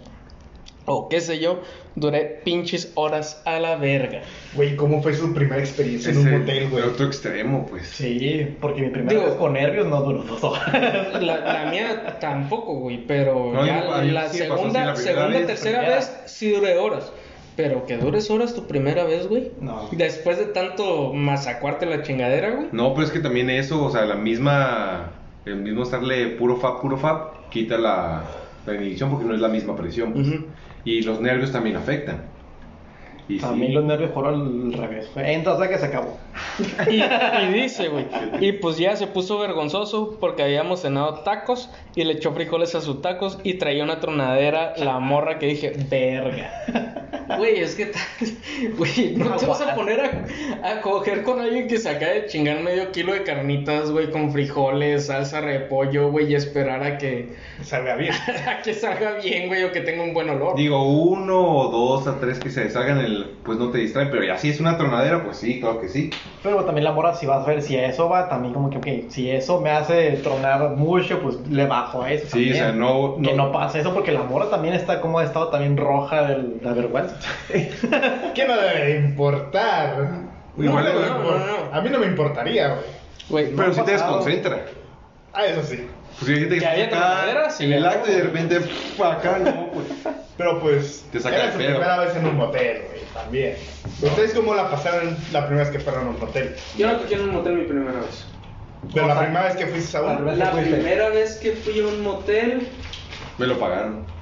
o 0.86 1.08
qué 1.08 1.20
sé 1.20 1.40
yo, 1.40 1.58
duré 2.00 2.40
pinches 2.44 2.92
horas 2.94 3.42
a 3.44 3.58
la 3.58 3.76
verga. 3.76 4.22
Güey, 4.54 4.76
¿cómo 4.76 5.02
fue 5.02 5.14
su 5.14 5.32
primera 5.34 5.58
experiencia 5.60 6.12
en 6.12 6.18
Ese- 6.18 6.28
un 6.34 6.40
motel, 6.40 6.68
güey? 6.70 6.84
otro 6.84 7.06
extremo, 7.06 7.66
pues. 7.66 7.88
Sí, 7.88 8.56
porque 8.60 8.82
mi 8.82 8.90
primera 8.90 9.10
Digo- 9.18 9.24
vez 9.26 9.34
con 9.34 9.52
nervios 9.52 9.86
no 9.86 10.00
duró 10.02 10.22
dos 10.22 10.42
horas. 10.44 10.68
La, 11.22 11.38
la 11.40 11.70
mía 11.70 12.18
tampoco, 12.20 12.74
güey, 12.74 13.04
pero 13.06 13.52
No, 13.52 13.66
ya 13.66 13.82
la 14.02 14.28
sí 14.28 14.40
pasó 14.40 14.56
segunda, 14.56 14.84
la 14.86 14.96
segunda 14.96 15.26
vez, 15.28 15.46
tercera 15.46 15.78
primera. 15.78 15.96
vez 15.96 16.22
sí 16.26 16.50
duré 16.50 16.76
horas. 16.78 17.12
Pero 17.56 17.86
que 17.86 17.96
dures 17.96 18.30
horas 18.30 18.54
tu 18.54 18.68
primera 18.68 19.02
vez, 19.02 19.26
güey. 19.26 19.50
No. 19.60 19.88
Después 19.90 20.38
de 20.38 20.44
tanto 20.46 21.12
masacuarte 21.12 21.86
la 21.86 22.02
chingadera, 22.02 22.50
güey. 22.52 22.68
No, 22.70 22.94
pero 22.94 23.04
es 23.06 23.12
que 23.12 23.18
también 23.18 23.50
eso, 23.50 23.84
o 23.84 23.90
sea, 23.90 24.04
la 24.04 24.14
misma. 24.14 25.10
El 25.44 25.56
mismo 25.56 25.82
estarle 25.82 26.26
puro 26.36 26.56
fab, 26.56 26.80
puro 26.80 26.96
fab, 26.98 27.48
quita 27.50 27.76
la, 27.78 28.22
la 28.66 28.74
inhibición 28.74 29.10
porque 29.10 29.24
no 29.24 29.34
es 29.34 29.40
la 29.40 29.48
misma 29.48 29.74
presión. 29.74 30.12
pues. 30.12 30.26
Y 30.88 31.02
los 31.02 31.20
nervios 31.20 31.52
también 31.52 31.76
afectan. 31.76 32.37
Y 33.28 33.38
A 33.44 33.48
sí. 33.50 33.54
mí 33.56 33.68
los 33.68 33.84
nervios 33.84 34.10
fueron 34.12 34.66
al 34.66 34.72
revés. 34.72 35.10
Entra, 35.16 35.56
saca, 35.58 35.78
se 35.78 35.86
acabó. 35.86 36.16
Y, 36.90 37.02
y 37.02 37.52
dice, 37.52 37.88
güey. 37.88 38.06
Y 38.40 38.52
pues 38.52 38.78
ya 38.78 38.96
se 38.96 39.06
puso 39.06 39.38
vergonzoso 39.38 40.16
porque 40.20 40.42
habíamos 40.42 40.80
cenado 40.82 41.20
tacos 41.20 41.70
y 41.94 42.04
le 42.04 42.14
echó 42.14 42.32
frijoles 42.32 42.74
a 42.74 42.80
sus 42.80 43.02
tacos 43.02 43.38
y 43.42 43.54
traía 43.54 43.84
una 43.84 44.00
tronadera 44.00 44.74
la 44.76 44.98
morra 44.98 45.38
que 45.38 45.46
dije, 45.46 45.72
verga. 45.90 46.96
Güey, 47.36 47.58
es 47.60 47.74
que, 47.74 47.92
güey, 48.78 49.14
no 49.16 49.36
te 49.36 49.46
vas 49.46 49.60
a 49.60 49.74
poner 49.74 50.00
a, 50.62 50.70
a 50.70 50.80
coger 50.80 51.22
con 51.22 51.40
alguien 51.40 51.68
que 51.68 51.78
se 51.78 51.88
acaba 51.90 52.12
de 52.12 52.26
chingar 52.26 52.60
medio 52.62 52.90
kilo 52.92 53.12
de 53.12 53.22
carnitas, 53.22 53.90
güey, 53.90 54.10
con 54.10 54.32
frijoles, 54.32 55.06
salsa, 55.06 55.40
repollo, 55.42 56.10
güey, 56.10 56.30
y 56.32 56.34
esperar 56.34 56.82
a 56.82 56.96
que, 56.98 57.34
Salga 57.62 57.96
bien. 57.96 58.14
a 58.46 58.62
que 58.62 58.72
salga 58.72 59.12
bien, 59.22 59.48
güey, 59.48 59.64
o 59.64 59.72
que 59.72 59.80
tenga 59.82 60.02
un 60.02 60.14
buen 60.14 60.30
olor. 60.30 60.56
Digo, 60.56 60.82
uno 60.82 61.40
o 61.40 61.70
dos 61.70 62.06
a 62.06 62.18
tres 62.18 62.38
que 62.38 62.50
se 62.50 62.70
salgan, 62.70 62.98
el, 63.00 63.17
pues 63.44 63.58
no 63.58 63.70
te 63.70 63.78
distraen, 63.78 64.10
pero 64.10 64.24
ya 64.24 64.36
si 64.38 64.50
es 64.50 64.60
una 64.60 64.76
tronadera, 64.76 65.24
pues 65.24 65.36
sí, 65.38 65.60
claro 65.60 65.80
que 65.80 65.88
sí. 65.88 66.10
Pero 66.42 66.64
también 66.64 66.84
la 66.84 66.92
morra, 66.92 67.14
si 67.14 67.26
vas 67.26 67.44
a 67.44 67.48
ver 67.48 67.62
si 67.62 67.76
eso 67.76 68.08
va, 68.08 68.28
también 68.28 68.54
como 68.54 68.70
que, 68.70 68.78
ok, 68.78 69.10
si 69.10 69.30
eso 69.30 69.60
me 69.60 69.70
hace 69.70 70.12
tronar 70.22 70.70
mucho, 70.70 71.20
pues 71.20 71.36
le 71.48 71.66
bajo 71.66 72.02
a 72.02 72.12
eso. 72.12 72.24
Sí, 72.26 72.30
también. 72.30 72.54
o 72.54 72.56
sea, 72.58 72.72
no- 72.72 73.16
Que 73.22 73.34
no- 73.34 73.46
no 73.46 73.52
pase 73.52 73.80
eso 73.80 73.92
porque 73.94 74.12
la 74.12 74.22
morra 74.22 74.50
también 74.50 74.74
está 74.74 75.00
como 75.00 75.18
ha 75.18 75.24
estado 75.24 75.48
también 75.48 75.76
roja 75.76 76.22
de 76.26 76.58
la 76.62 76.72
vergüenza. 76.72 77.16
¿Qué 77.48 78.44
no 78.46 78.56
debe 78.56 78.98
importar? 79.00 80.08
Igual 80.56 80.84
no, 80.84 80.92
no, 81.00 81.18
no, 81.22 81.38
no. 81.38 81.74
A 81.74 81.80
mí 81.80 81.88
no 81.90 81.98
me 81.98 82.06
importaría, 82.06 82.78
güey. 83.30 83.50
Pero 83.54 83.68
no 83.68 83.74
si 83.74 83.80
te 83.82 83.92
desconcentra. 83.92 84.64
Ah, 85.32 85.44
eso 85.46 85.62
sí. 85.62 85.86
Porque 86.18 86.34
hay 86.34 86.40
gente 86.40 86.54
que 86.56 86.60
Que 86.60 86.66
haya 86.66 86.84
está 86.84 87.22
acá 87.30 87.48
en 87.60 87.72
el 87.72 87.86
acto 87.86 88.10
y 88.10 88.14
de 88.14 88.22
repente, 88.22 88.56
acá, 89.04 89.38
no, 89.38 89.66
pues. 89.72 89.86
Pero 90.38 90.60
pues, 90.60 91.04
Te 91.12 91.18
saca 91.20 91.36
era 91.36 91.52
su 91.52 91.58
pedo. 91.58 91.70
primera 91.72 91.98
vez 91.98 92.16
en 92.16 92.24
un 92.26 92.36
motel, 92.36 92.82
güey, 92.88 93.00
también. 93.12 93.56
¿Ustedes 94.00 94.32
cómo 94.32 94.54
la 94.54 94.70
pasaron 94.70 95.16
la 95.32 95.46
primera 95.46 95.64
vez 95.68 95.76
que 95.76 95.80
fueron 95.80 96.06
a 96.06 96.10
un 96.10 96.20
motel? 96.20 96.54
yo 96.78 96.86
no 96.86 96.98
en 97.10 97.20
un 97.20 97.34
motel 97.34 97.54
mi 97.54 97.64
primera 97.64 97.92
vez. 97.98 98.24
Pero 98.94 99.06
O 99.06 99.08
la 99.08 99.18
primera 99.18 99.42
vez 99.44 99.56
que 99.56 99.66
fuiste 99.66 99.96
a 99.96 100.02
uno. 100.02 100.32
La 100.36 100.46
fuiste? 100.52 100.70
primera 100.76 101.08
vez 101.10 101.34
que 101.36 101.52
fui 101.52 101.80
a 101.80 101.86
un 101.88 102.02
motel, 102.02 102.68
Me 103.36 103.46
lo 103.46 103.58
pagaron. 103.58 104.06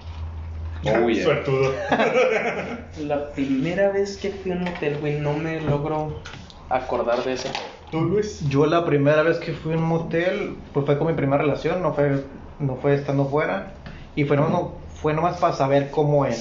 Oh, 0.84 1.08
yeah. 1.08 1.24
Suertudo. 1.24 1.74
la 3.00 3.30
primera 3.32 3.90
vez 3.90 4.16
que 4.16 4.30
fui 4.30 4.52
a 4.52 4.54
un 4.54 4.64
motel, 4.64 4.98
güey, 4.98 5.18
no 5.18 5.32
me 5.34 5.60
logro 5.60 6.20
acordar 6.68 7.22
de 7.24 7.32
eso. 7.32 7.48
¿Tú, 7.90 8.02
Luis? 8.02 8.40
Yo 8.48 8.66
la 8.66 8.84
primera 8.84 9.22
vez 9.22 9.38
que 9.38 9.52
fui 9.52 9.72
a 9.74 9.76
un 9.76 9.82
motel, 9.84 10.56
pues 10.72 10.86
fue 10.86 10.96
con 10.98 11.08
mi 11.08 11.14
primera 11.14 11.42
relación, 11.42 11.82
no 11.82 11.92
fue, 11.92 12.22
no 12.60 12.76
fue 12.76 12.94
estando 12.94 13.24
fuera. 13.26 13.72
Y 14.14 14.24
fue, 14.24 14.36
no, 14.36 14.48
no- 14.48 14.85
fue 15.00 15.14
nomás 15.14 15.38
para 15.38 15.54
saber 15.54 15.90
cómo 15.90 16.24
era. 16.26 16.36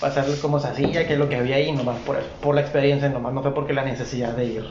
Para 0.00 0.12
saber 0.12 0.38
cómo 0.40 0.60
se 0.60 0.68
hacía, 0.68 1.06
qué 1.06 1.14
es 1.14 1.18
lo 1.18 1.28
que 1.28 1.36
había 1.36 1.56
ahí, 1.56 1.72
nomás 1.72 1.98
por. 2.00 2.18
Por 2.42 2.54
la 2.54 2.60
experiencia 2.60 3.08
nomás, 3.08 3.32
no 3.32 3.42
fue 3.42 3.54
porque 3.54 3.72
la 3.72 3.84
necesidad 3.84 4.32
de 4.36 4.44
ir. 4.44 4.64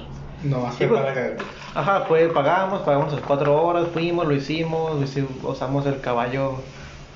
No, 0.43 0.59
más 0.59 0.75
que 0.75 0.87
pues. 0.87 1.01
para 1.01 1.35
Ajá, 1.73 2.01
fue, 2.07 2.27
pagamos, 2.27 2.81
pagamos 2.81 3.11
las 3.11 3.21
cuatro 3.21 3.55
horas, 3.63 3.87
fuimos, 3.91 4.27
lo 4.27 4.35
hicimos, 4.35 4.95
lo 4.95 5.03
hicimos, 5.03 5.31
usamos 5.43 5.85
el 5.87 5.99
caballo, 5.99 6.57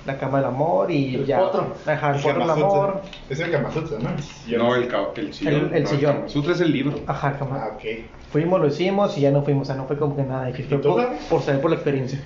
la 0.05 0.17
cama 0.17 0.39
del 0.39 0.47
amor 0.47 0.89
y 0.89 1.15
El 1.15 1.25
ya. 1.27 1.39
potro. 1.39 1.75
Ajá, 1.85 2.09
el 2.09 2.15
El 2.15 2.23
del 2.23 2.37
Kama 2.37 2.53
amor. 2.53 3.01
Es 3.29 3.39
el 3.39 3.51
Kama 3.51 3.71
Sutra, 3.71 3.99
¿no? 3.99 4.09
No, 4.57 4.75
el, 4.75 4.89
el 5.15 5.33
sillón. 5.33 5.53
El- 5.53 5.73
el 5.75 5.83
no, 5.83 5.89
sillón. 5.89 6.15
Kama 6.15 6.29
Sutra 6.29 6.53
es 6.53 6.61
el 6.61 6.71
libro. 6.71 6.99
Ajá, 7.05 7.37
cama. 7.37 7.61
Ah, 7.63 7.71
ok. 7.75 7.83
Fuimos, 8.31 8.59
lo 8.59 8.67
hicimos 8.67 9.15
y 9.17 9.21
ya 9.21 9.31
no 9.31 9.43
fuimos, 9.43 9.63
o 9.63 9.65
sea, 9.65 9.75
no 9.75 9.85
fue 9.85 9.97
como 9.99 10.15
que 10.15 10.23
nada 10.23 10.47
difícil. 10.47 10.73
¿Y 10.73 10.81
tú, 10.81 10.93
Fue 10.93 11.05
por, 11.05 11.17
por 11.29 11.41
saber 11.43 11.61
por 11.61 11.69
la 11.69 11.75
experiencia. 11.75 12.19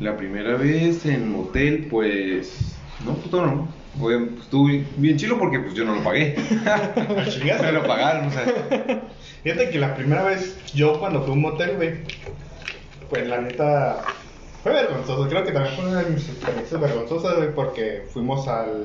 La 0.00 0.16
primera 0.16 0.56
vez 0.56 1.06
en 1.06 1.30
motel, 1.30 1.86
pues. 1.88 2.76
No, 3.04 3.14
puto 3.14 3.44
no. 3.46 3.68
Oye, 4.00 4.18
pues, 4.18 4.42
estuvo 4.42 4.66
bien- 4.66 4.86
bien 4.96 5.16
chilo 5.16 5.38
porque 5.38 5.58
pues 5.58 5.74
yo 5.74 5.84
no 5.84 5.94
lo 5.96 6.02
pagué. 6.04 6.36
Me 7.62 7.72
lo 7.72 7.86
pagaron, 7.86 8.26
o 8.28 8.30
sea. 8.30 8.44
Fíjate 9.42 9.70
que 9.70 9.78
la 9.78 9.94
primera 9.94 10.22
vez, 10.22 10.56
yo 10.74 10.98
cuando 11.00 11.22
fui 11.22 11.30
a 11.30 11.34
un 11.34 11.40
motel, 11.40 11.76
güey, 11.76 11.94
pues 13.08 13.26
la 13.26 13.40
neta 13.40 14.02
fue 14.62 14.72
vergonzoso. 14.72 15.28
Creo 15.28 15.44
que 15.44 15.52
también 15.52 15.74
fue 15.74 15.86
una 15.88 16.02
de 16.02 16.10
mis 16.10 16.28
experiencias 16.28 16.80
vergonzosas, 16.80 17.36
güey, 17.36 17.54
porque 17.54 18.04
fuimos 18.12 18.46
al 18.46 18.84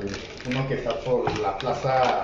uno 0.50 0.68
que 0.68 0.76
está 0.76 1.00
por 1.02 1.38
la 1.40 1.58
plaza, 1.58 2.24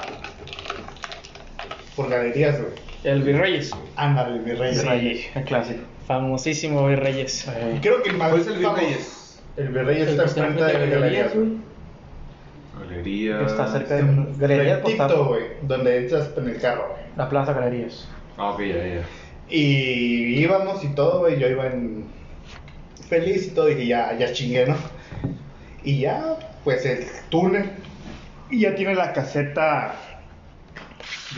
por 1.95 2.09
galerías, 2.09 2.59
güey. 2.59 2.73
El 3.03 3.23
Virreyes. 3.23 3.71
Ándale, 3.95 4.39
mi 4.39 4.51
rey. 4.53 4.75
Sí, 4.75 5.25
el 5.35 5.43
clásico. 5.43 5.81
Famosísimo 6.07 6.87
Virreyes. 6.87 7.47
Y 7.75 7.79
creo 7.79 8.01
que 8.03 8.09
el 8.09 8.17
más 8.17 8.29
¿Cuál 8.29 8.41
es 8.41 8.47
el 8.47 8.61
famoso- 8.61 8.75
Virreyes? 8.79 9.39
El 9.57 9.67
Virreyes 9.69 10.07
El 10.07 10.19
está 10.19 10.23
enfrente 10.45 10.63
de 10.63 10.67
de 10.67 10.73
galerías, 10.73 11.01
Galerías, 11.01 11.35
güey. 11.35 11.70
Galería. 12.79 13.41
Está 13.41 13.67
cerca 13.67 13.95
de 13.95 14.03
Galerías, 14.37 14.79
frentito, 14.81 15.03
está- 15.05 15.15
güey, 15.15 15.43
donde 15.63 15.97
entras 15.97 16.29
en 16.37 16.47
el 16.49 16.59
carro, 16.61 16.87
güey. 16.91 17.03
La 17.17 17.29
plaza 17.29 17.53
Galerías. 17.53 18.07
Ah, 18.37 18.51
ok, 18.51 18.59
ya, 18.61 18.75
ya. 18.87 19.01
Y 19.49 20.39
íbamos 20.39 20.83
y 20.83 20.87
todo, 20.89 21.19
güey. 21.19 21.37
Yo 21.39 21.47
iba 21.47 21.67
en 21.67 22.05
feliz 23.09 23.47
y 23.47 23.51
todo. 23.51 23.65
Dije, 23.65 23.85
ya, 23.87 24.17
ya 24.17 24.31
chingué, 24.31 24.65
¿no? 24.67 24.75
Y 25.83 25.99
ya, 26.01 26.37
pues 26.63 26.85
el 26.85 27.05
túnel. 27.29 27.69
Y 28.49 28.61
ya 28.61 28.75
tiene 28.75 28.95
la 28.95 29.11
caseta. 29.13 29.95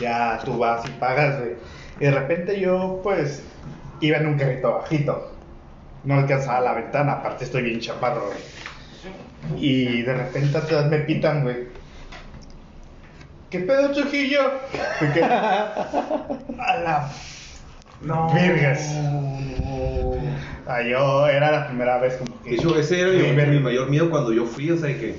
Ya 0.00 0.40
tú 0.44 0.58
vas 0.58 0.84
y 0.86 0.90
pagas, 0.92 1.40
güey. 1.40 1.52
Y 2.00 2.04
de 2.04 2.10
repente 2.10 2.60
yo, 2.60 3.00
pues, 3.02 3.42
iba 4.00 4.18
en 4.18 4.26
un 4.26 4.38
carrito 4.38 4.72
bajito. 4.78 5.32
No 6.04 6.14
alcanzaba 6.14 6.60
la 6.60 6.74
ventana, 6.74 7.12
aparte 7.14 7.44
estoy 7.44 7.62
bien 7.62 7.80
chaparro, 7.80 8.26
güey. 8.26 8.38
Y 9.56 10.02
de 10.02 10.14
repente 10.14 10.56
atrás 10.58 10.86
me 10.86 10.98
pitan, 10.98 11.42
güey. 11.42 11.56
¿Qué 13.50 13.60
pedo, 13.60 13.90
Trujillo? 13.92 14.40
Y 15.00 15.12
que- 15.12 15.22
A 15.24 16.76
la 16.82 17.10
No. 18.02 18.32
Virgas. 18.34 18.94
Ah, 20.66 20.82
yo 20.82 21.26
era 21.28 21.50
la 21.52 21.66
primera 21.68 21.98
vez 21.98 22.14
como 22.14 22.42
que. 22.42 22.50
De 22.50 22.56
hecho, 22.56 22.78
ese 22.78 23.00
era 23.00 23.46
mi, 23.46 23.60
mayor 23.60 23.90
miedo 23.90 24.10
cuando 24.10 24.32
yo 24.32 24.46
fui, 24.46 24.70
o 24.70 24.76
sea, 24.78 24.88
que, 24.98 25.14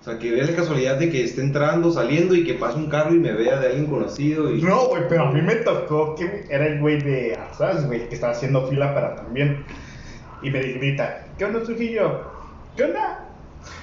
o 0.00 0.04
sea, 0.04 0.18
que 0.18 0.32
vea 0.32 0.44
la 0.44 0.54
casualidad 0.56 0.96
de 0.96 1.08
que 1.08 1.22
esté 1.22 1.40
entrando, 1.40 1.90
saliendo 1.92 2.34
y 2.34 2.44
que 2.44 2.54
pase 2.54 2.76
un 2.76 2.90
carro 2.90 3.14
y 3.14 3.18
me 3.18 3.32
vea 3.32 3.58
de 3.58 3.68
alguien 3.68 3.86
conocido 3.86 4.52
y... 4.52 4.60
No, 4.60 4.88
güey, 4.88 5.04
pero 5.08 5.26
a 5.28 5.32
mí 5.32 5.40
me 5.40 5.54
tocó 5.56 6.14
que 6.16 6.44
era 6.50 6.66
el 6.66 6.80
güey 6.80 7.00
de 7.00 7.36
atrás, 7.36 7.86
güey, 7.86 8.08
que 8.08 8.14
estaba 8.16 8.32
haciendo 8.32 8.66
fila 8.66 8.92
para 8.92 9.16
también. 9.16 9.64
Y 10.42 10.50
me 10.50 10.60
grita, 10.60 11.26
¿qué 11.38 11.44
onda, 11.44 11.62
Trujillo? 11.62 12.22
¿Qué 12.76 12.84
onda? 12.84 13.27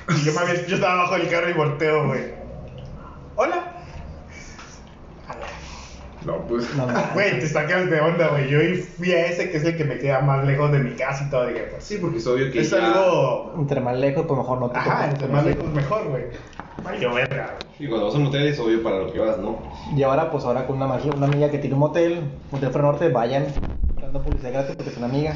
Y 0.10 0.24
yo, 0.26 0.34
me 0.34 0.40
había- 0.40 0.66
yo 0.68 0.76
estaba 0.76 0.94
abajo 0.94 1.16
del 1.16 1.30
carro 1.30 1.50
y 1.50 1.54
volteo, 1.54 2.08
güey. 2.08 2.22
¿Hola? 3.36 3.72
No, 6.26 6.48
pues... 6.48 6.68
Güey, 7.14 7.40
te 7.40 7.48
sacas 7.48 7.88
de 7.90 8.00
onda, 8.02 8.30
güey. 8.30 8.50
Yo 8.50 8.60
fui 8.98 9.12
a 9.12 9.28
ese 9.28 9.52
que 9.52 9.58
es 9.58 9.64
el 9.64 9.78
que 9.78 9.84
me 9.84 10.00
queda 10.00 10.22
más 10.22 10.44
lejos 10.46 10.72
de 10.72 10.80
mi 10.80 10.96
casa 10.96 11.26
y 11.28 11.30
todo. 11.30 11.46
Dije, 11.48 11.68
pues 11.70 11.84
Sí, 11.84 11.98
porque 12.02 12.18
es 12.18 12.26
obvio 12.26 12.52
que 12.52 12.62
es 12.62 12.72
ya- 12.72 12.94
algo. 12.94 13.54
Entre 13.58 13.80
más 13.80 13.96
lejos, 13.98 14.26
pues 14.28 14.38
mejor 14.40 14.60
no 14.60 14.72
te 14.72 14.80
Ajá, 14.80 15.08
entre 15.10 15.28
más 15.28 15.46
lejos 15.46 15.68
mejor, 15.72 16.08
güey. 16.10 16.24
Vaya 16.84 17.14
verga. 17.14 17.56
Y 17.78 17.88
cuando 17.88 18.08
vas 18.08 18.16
a 18.16 18.18
un 18.18 18.26
hotel 18.28 18.48
es 18.48 18.60
obvio 18.60 18.82
para 18.82 19.00
lo 19.00 19.14
que 19.14 19.20
vas, 19.20 19.38
¿no? 19.38 19.60
Y 19.96 20.02
ahora, 20.02 20.32
pues 20.32 20.46
ahora 20.46 20.66
con 20.66 20.78
una 20.78 20.88
magia, 20.88 21.12
una 21.16 21.28
amiga 21.28 21.52
que 21.52 21.60
tiene 21.60 21.76
un 21.76 21.82
motel, 21.82 22.22
Motel 22.52 22.72
Norte, 22.74 23.10
vayan 23.10 23.46
dando 24.02 24.24
publicidad 24.24 24.52
gratis 24.54 24.76
porque 24.76 24.92
es 24.92 24.98
una 24.98 25.08
amiga. 25.08 25.36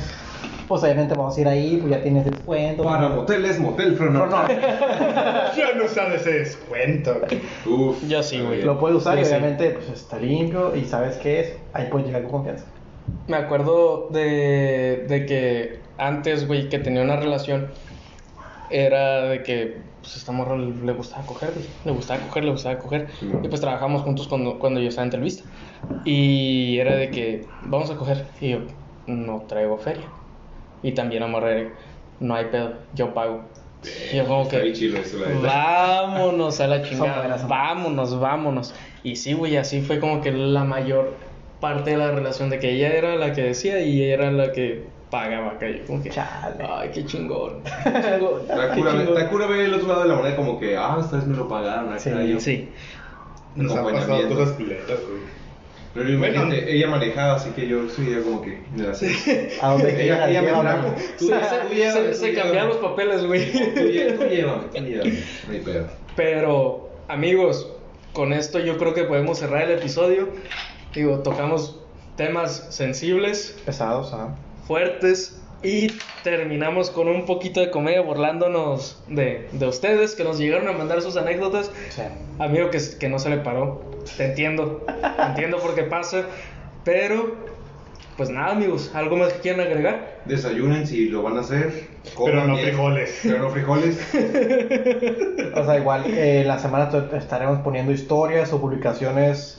Pues 0.69 0.83
obviamente 0.83 1.15
vamos 1.15 1.35
a 1.35 1.41
ir 1.41 1.47
ahí, 1.47 1.77
pues 1.77 1.89
ya 1.89 2.01
tienes 2.03 2.25
descuento. 2.25 2.83
Para 2.83 3.09
moteles, 3.09 3.59
motel, 3.59 3.95
pero 3.97 4.09
no. 4.11 4.27
No, 4.27 4.43
no. 4.43 4.47
Yo 4.47 5.75
no 5.75 5.85
usaba 5.85 6.13
ese 6.13 6.31
descuento. 6.31 7.21
Uf. 7.65 8.07
Yo 8.07 8.21
sí, 8.21 8.39
güey. 8.39 8.61
Lo 8.61 8.79
puedes 8.79 8.97
usar 8.97 9.17
y 9.17 9.25
sí. 9.25 9.31
obviamente 9.31 9.71
pues 9.71 9.89
está 9.89 10.19
limpio 10.19 10.75
y 10.75 10.85
sabes 10.85 11.17
qué 11.17 11.39
es. 11.39 11.57
Ahí 11.73 11.87
puedes 11.89 12.05
llegar 12.05 12.21
con 12.21 12.31
confianza. 12.31 12.65
Me 13.27 13.37
acuerdo 13.37 14.09
de, 14.11 15.05
de 15.09 15.25
que 15.25 15.79
antes, 15.97 16.47
güey, 16.47 16.69
que 16.69 16.77
tenía 16.77 17.01
una 17.01 17.15
relación, 17.15 17.69
era 18.69 19.23
de 19.23 19.41
que, 19.41 19.77
pues, 20.01 20.17
esta 20.17 20.31
morra 20.31 20.55
le 20.55 20.93
gustaba 20.93 21.25
coger, 21.25 21.51
güey. 21.51 21.65
Le 21.83 21.91
gustaba 21.93 22.19
coger, 22.27 22.45
le 22.45 22.51
gustaba 22.51 22.77
coger. 22.77 23.07
Y 23.21 23.47
pues 23.47 23.59
trabajamos 23.59 24.03
juntos 24.03 24.27
cuando, 24.27 24.59
cuando 24.59 24.79
yo 24.79 24.89
estaba 24.89 25.05
en 25.05 25.11
Televista. 25.11 25.49
Y 26.05 26.77
era 26.77 26.95
de 26.95 27.09
que, 27.09 27.45
vamos 27.63 27.89
a 27.89 27.95
coger. 27.95 28.27
Y 28.39 28.51
yo, 28.51 28.59
no 29.07 29.45
traigo 29.47 29.75
feria. 29.79 30.05
Y 30.83 30.91
también 30.93 31.23
amarré, 31.23 31.71
no 32.19 32.35
hay 32.35 32.45
pedo, 32.45 32.73
yo 32.95 33.13
pago. 33.13 33.41
Y 34.11 34.17
yo 34.17 34.25
como 34.25 34.47
que, 34.49 34.69
eso, 34.71 35.17
la 35.19 35.29
neta. 35.29 35.47
vámonos 35.47 36.59
a 36.59 36.67
la 36.67 36.81
chingada, 36.83 37.45
vámonos, 37.47 38.19
vámonos. 38.19 38.73
Y 39.03 39.15
sí, 39.15 39.33
güey, 39.33 39.55
así 39.57 39.81
fue 39.81 39.99
como 39.99 40.21
que 40.21 40.31
la 40.31 40.63
mayor 40.65 41.13
parte 41.61 41.91
de 41.91 41.97
la 41.97 42.11
relación, 42.11 42.49
de 42.49 42.59
que 42.59 42.71
ella 42.71 42.93
era 42.93 43.15
la 43.15 43.31
que 43.33 43.43
decía 43.43 43.79
y 43.81 44.03
ella 44.03 44.13
era 44.15 44.31
la 44.31 44.51
que 44.51 44.83
pagaba 45.09 45.51
acá. 45.51 45.69
Yo 45.69 45.85
como 45.85 46.03
que, 46.03 46.09
Chale. 46.09 46.55
ay, 46.69 46.89
qué 46.93 47.05
chingón. 47.05 47.61
qué 47.63 47.91
chingón, 48.19 48.41
Está 48.41 48.69
qué 48.73 48.79
cura, 48.81 48.91
chingón". 48.91 49.07
está 49.17 49.29
cura 49.29 49.47
ver 49.47 49.59
el 49.61 49.73
otro 49.73 49.87
lado 49.87 50.01
de 50.03 50.07
la 50.09 50.15
moneda 50.15 50.35
como 50.35 50.59
que, 50.59 50.75
ah, 50.77 50.97
esta 50.99 51.15
vez 51.17 51.25
me 51.25 51.37
lo 51.37 51.47
pagaron 51.47 51.89
acá. 51.89 51.99
Sí, 51.99 52.09
yo- 52.27 52.39
Sí. 52.39 52.69
Nos 53.55 53.75
han 53.75 53.85
pasado 53.93 54.27
cosas 54.29 54.51
culeras, 54.55 54.87
güey. 54.87 55.38
Pero 55.93 56.09
imagínate, 56.09 56.55
Bueno. 56.55 56.67
ella 56.67 56.87
manejaba, 56.87 57.35
así 57.35 57.49
que 57.51 57.67
yo 57.67 57.89
soy 57.89 58.11
ya 58.11 58.21
como 58.21 58.41
que 58.41 58.61
me 58.75 58.83
la 58.83 58.93
sé. 58.93 59.57
A 59.61 59.71
donde 59.71 60.03
Ella, 60.03 60.29
ella 60.29 60.41
me 60.43 60.49
trajo. 60.51 60.93
Tú, 61.17 61.25
Se, 61.27 61.33
tú 61.33 61.39
se- 61.69 61.75
llévame, 61.75 62.01
se- 62.05 62.09
tú 62.09 62.15
se 62.25 62.33
cambiaron 62.33 62.69
los 62.69 62.77
papeles, 62.77 63.25
güey. 63.25 63.51
Tú, 63.51 63.59
tú 63.73 63.81
llévame, 64.25 64.63
tú 64.73 64.77
llévame. 64.83 65.23
No 65.47 65.53
hay 65.53 65.59
pedo. 65.61 65.87
Pero, 66.15 66.89
amigos, 67.07 67.71
con 68.13 68.33
esto 68.33 68.59
yo 68.59 68.77
creo 68.77 68.93
que 68.93 69.03
podemos 69.05 69.39
cerrar 69.39 69.63
el 69.63 69.77
episodio. 69.79 70.29
Digo, 70.93 71.19
tocamos 71.19 71.79
temas 72.17 72.67
sensibles, 72.69 73.59
Pesados, 73.65 74.11
ah. 74.13 74.35
fuertes, 74.67 75.41
Y 75.61 75.91
terminamos 76.23 76.89
con 76.89 77.09
un 77.09 77.25
poquito 77.25 77.59
de 77.59 77.69
comedia 77.69 78.01
burlándonos 78.01 79.01
de, 79.07 79.49
de 79.51 79.67
ustedes 79.67 80.15
que 80.15 80.23
nos 80.23 80.37
llegaron 80.37 80.67
a 80.69 80.71
mandar 80.71 81.01
sus 81.01 81.17
anécdotas. 81.17 81.71
Sí. 81.89 82.01
Amigo 82.39 82.69
que, 82.69 82.79
que 82.97 83.09
no 83.09 83.19
se 83.19 83.29
le 83.29 83.37
paró. 83.37 83.81
Te 84.15 84.25
entiendo. 84.25 84.85
Te 85.17 85.21
entiendo 85.21 85.57
por 85.59 85.75
qué 85.75 85.83
pasa. 85.83 86.25
Pero, 86.85 87.35
pues 88.15 88.29
nada, 88.29 88.51
amigos. 88.51 88.91
¿Algo 88.93 89.17
más 89.17 89.33
que 89.33 89.39
quieran 89.41 89.67
agregar? 89.67 90.21
Desayunen 90.25 90.87
si 90.87 91.09
lo 91.09 91.23
van 91.23 91.37
a 91.37 91.41
hacer. 91.41 91.89
Pero 92.17 92.45
no 92.45 92.53
bien, 92.53 92.67
frijoles. 92.67 93.19
Pero 93.23 93.39
no 93.39 93.49
frijoles. 93.49 93.99
O 95.55 95.65
sea, 95.65 95.77
igual 95.77 96.05
eh, 96.05 96.43
la 96.45 96.59
semana 96.59 96.89
estaremos 97.17 97.59
poniendo 97.59 97.91
historias 97.91 98.53
o 98.53 98.61
publicaciones 98.61 99.58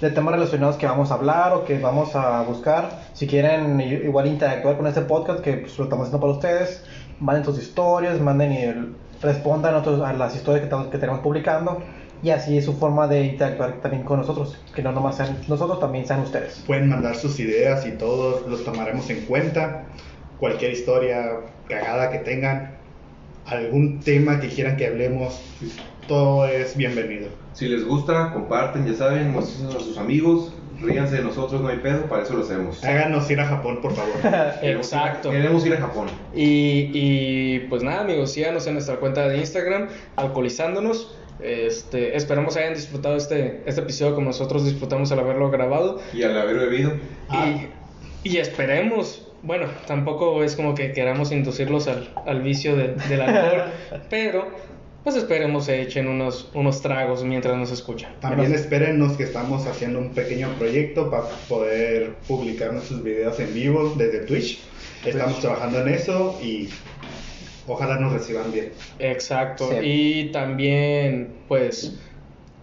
de 0.00 0.10
temas 0.10 0.34
relacionados 0.34 0.76
que 0.76 0.86
vamos 0.86 1.10
a 1.10 1.14
hablar 1.14 1.52
o 1.54 1.64
que 1.64 1.78
vamos 1.78 2.14
a 2.14 2.42
buscar. 2.42 3.02
Si 3.14 3.26
quieren 3.26 3.80
igual 3.80 4.26
interactuar 4.26 4.76
con 4.76 4.86
este 4.86 5.02
podcast 5.02 5.40
que 5.40 5.54
pues, 5.54 5.78
lo 5.78 5.84
estamos 5.84 6.04
haciendo 6.08 6.20
para 6.20 6.32
ustedes, 6.34 6.84
manden 7.20 7.44
sus 7.44 7.58
historias, 7.58 8.20
manden 8.20 8.52
y 8.52 8.94
respondan 9.22 9.74
a 9.74 10.12
las 10.12 10.36
historias 10.36 10.60
que, 10.60 10.64
estamos- 10.66 10.88
que 10.88 10.98
tenemos 10.98 11.20
publicando. 11.20 11.82
Y 12.22 12.30
así 12.30 12.56
es 12.56 12.64
su 12.64 12.72
forma 12.74 13.06
de 13.08 13.24
interactuar 13.24 13.74
también 13.82 14.02
con 14.02 14.18
nosotros. 14.20 14.58
Que 14.74 14.82
no 14.82 14.92
nomás 14.92 15.16
sean 15.16 15.36
nosotros, 15.48 15.78
también 15.80 16.06
sean 16.06 16.20
ustedes. 16.20 16.62
Pueden 16.66 16.88
mandar 16.88 17.14
sus 17.14 17.38
ideas 17.40 17.86
y 17.86 17.92
todos 17.92 18.46
los 18.48 18.64
tomaremos 18.64 19.08
en 19.10 19.20
cuenta. 19.26 19.84
Cualquier 20.40 20.72
historia 20.72 21.40
cagada 21.68 22.10
que 22.10 22.18
tengan, 22.18 22.74
algún 23.46 24.00
tema 24.00 24.40
que 24.40 24.48
quieran 24.48 24.76
que 24.76 24.86
hablemos, 24.86 25.40
todo 26.08 26.46
es 26.46 26.76
bienvenido. 26.76 27.28
Si 27.56 27.66
les 27.68 27.84
gusta, 27.84 28.32
comparten, 28.32 28.86
ya 28.86 28.94
saben, 28.94 29.32
muestren 29.32 29.68
a 29.68 29.80
sus 29.80 29.96
amigos. 29.98 30.52
Ríanse 30.78 31.16
de 31.16 31.22
nosotros, 31.22 31.62
no 31.62 31.68
hay 31.68 31.78
pedo, 31.78 32.02
para 32.04 32.22
eso 32.22 32.34
lo 32.34 32.42
hacemos. 32.44 32.84
Háganos 32.84 33.30
ir 33.30 33.40
a 33.40 33.46
Japón, 33.46 33.80
por 33.80 33.94
favor. 33.94 34.12
Queremos 34.60 34.62
ir 34.62 34.68
a- 34.68 34.72
Exacto. 35.06 35.30
Queremos 35.30 35.64
ir 35.66 35.72
a 35.72 35.78
Japón. 35.78 36.06
Y, 36.34 36.90
y 36.92 37.60
pues 37.70 37.82
nada, 37.82 38.02
amigos, 38.02 38.30
síganos 38.32 38.66
en 38.66 38.74
nuestra 38.74 38.96
cuenta 38.96 39.26
de 39.26 39.38
Instagram, 39.38 39.88
alcoholizándonos. 40.16 41.16
Este, 41.40 42.14
esperamos 42.16 42.56
hayan 42.58 42.74
disfrutado 42.74 43.16
este, 43.16 43.62
este 43.66 43.80
episodio 43.80 44.14
como 44.14 44.26
nosotros 44.28 44.64
disfrutamos 44.66 45.10
al 45.12 45.20
haberlo 45.20 45.50
grabado. 45.50 45.98
Y 46.12 46.22
al 46.24 46.36
haber 46.38 46.56
bebido, 46.58 46.92
Y, 47.32 48.28
y 48.28 48.36
esperemos, 48.36 49.28
bueno, 49.42 49.66
tampoco 49.86 50.44
es 50.44 50.56
como 50.56 50.74
que 50.74 50.92
queramos 50.92 51.32
inducirlos 51.32 51.88
al, 51.88 52.10
al 52.26 52.42
vicio 52.42 52.76
del- 52.76 52.96
del 53.08 53.20
alcohol, 53.22 53.62
pero 54.10 54.48
pues 55.06 55.14
esperemos 55.14 55.66
se 55.66 55.80
echen 55.82 56.08
unos, 56.08 56.50
unos 56.52 56.82
tragos 56.82 57.22
mientras 57.22 57.56
nos 57.56 57.70
escuchan. 57.70 58.10
También 58.18 58.52
espérennos 58.52 59.16
que 59.16 59.22
estamos 59.22 59.64
haciendo 59.64 60.00
un 60.00 60.10
pequeño 60.10 60.48
proyecto 60.58 61.12
para 61.12 61.28
poder 61.48 62.16
publicar 62.26 62.72
nuestros 62.72 63.04
videos 63.04 63.38
en 63.38 63.54
vivo 63.54 63.94
desde 63.96 64.26
Twitch. 64.26 64.58
Estamos 65.04 65.38
trabajando 65.38 65.82
en 65.82 65.90
eso 65.90 66.36
y 66.42 66.70
ojalá 67.68 68.00
nos 68.00 68.14
reciban 68.14 68.50
bien. 68.50 68.72
Exacto. 68.98 69.70
Sí. 69.70 69.76
Y 69.80 70.32
también, 70.32 71.36
pues, 71.46 71.94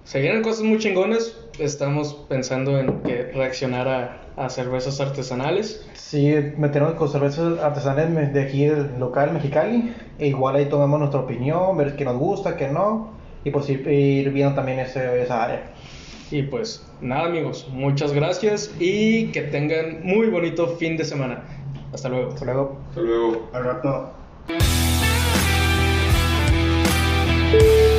se 0.04 0.20
vienen 0.20 0.44
cosas 0.44 0.64
muy 0.64 0.80
chingones. 0.80 1.38
Estamos 1.60 2.26
pensando 2.28 2.78
en 2.78 3.04
que 3.04 3.24
reaccionar 3.32 3.88
a, 3.88 4.23
a 4.38 4.50
cervezas 4.50 5.00
artesanales. 5.00 5.86
Sí, 5.94 6.34
meternos 6.58 6.94
con 6.94 7.10
cervezas 7.10 7.60
artesanales 7.60 8.34
de 8.34 8.42
aquí 8.42 8.66
del 8.66 9.00
local 9.00 9.34
Mexicali. 9.34 9.94
E 10.20 10.28
igual 10.28 10.56
ahí 10.56 10.66
tomamos 10.66 11.00
nuestra 11.00 11.22
opinión, 11.22 11.78
ver 11.78 11.96
qué 11.96 12.06
nos 12.06 12.18
gusta, 12.18 12.58
qué 12.58 12.70
no. 12.70 13.12
Y 13.44 13.52
pues 13.52 13.70
ir, 13.70 13.88
ir 13.88 14.32
viendo 14.32 14.56
también 14.56 14.80
ese, 14.80 15.22
esa 15.22 15.44
área. 15.44 15.64
Y 16.32 16.44
pues, 16.44 16.86
nada, 17.02 17.26
amigos, 17.28 17.68
muchas 17.72 18.14
gracias 18.14 18.74
y 18.80 19.28
que 19.32 19.42
tengan 19.42 20.04
muy 20.04 20.28
bonito 20.28 20.68
fin 20.78 20.98
de 20.98 21.06
semana. 21.06 21.44
Hasta 21.94 22.10
luego. 22.10 22.30
Hasta 22.30 22.46
luego. 22.46 22.80
hasta 22.90 23.02
luego. 23.02 23.50
Al 23.54 23.64
rato. 23.64 24.24
Thank 27.54 27.93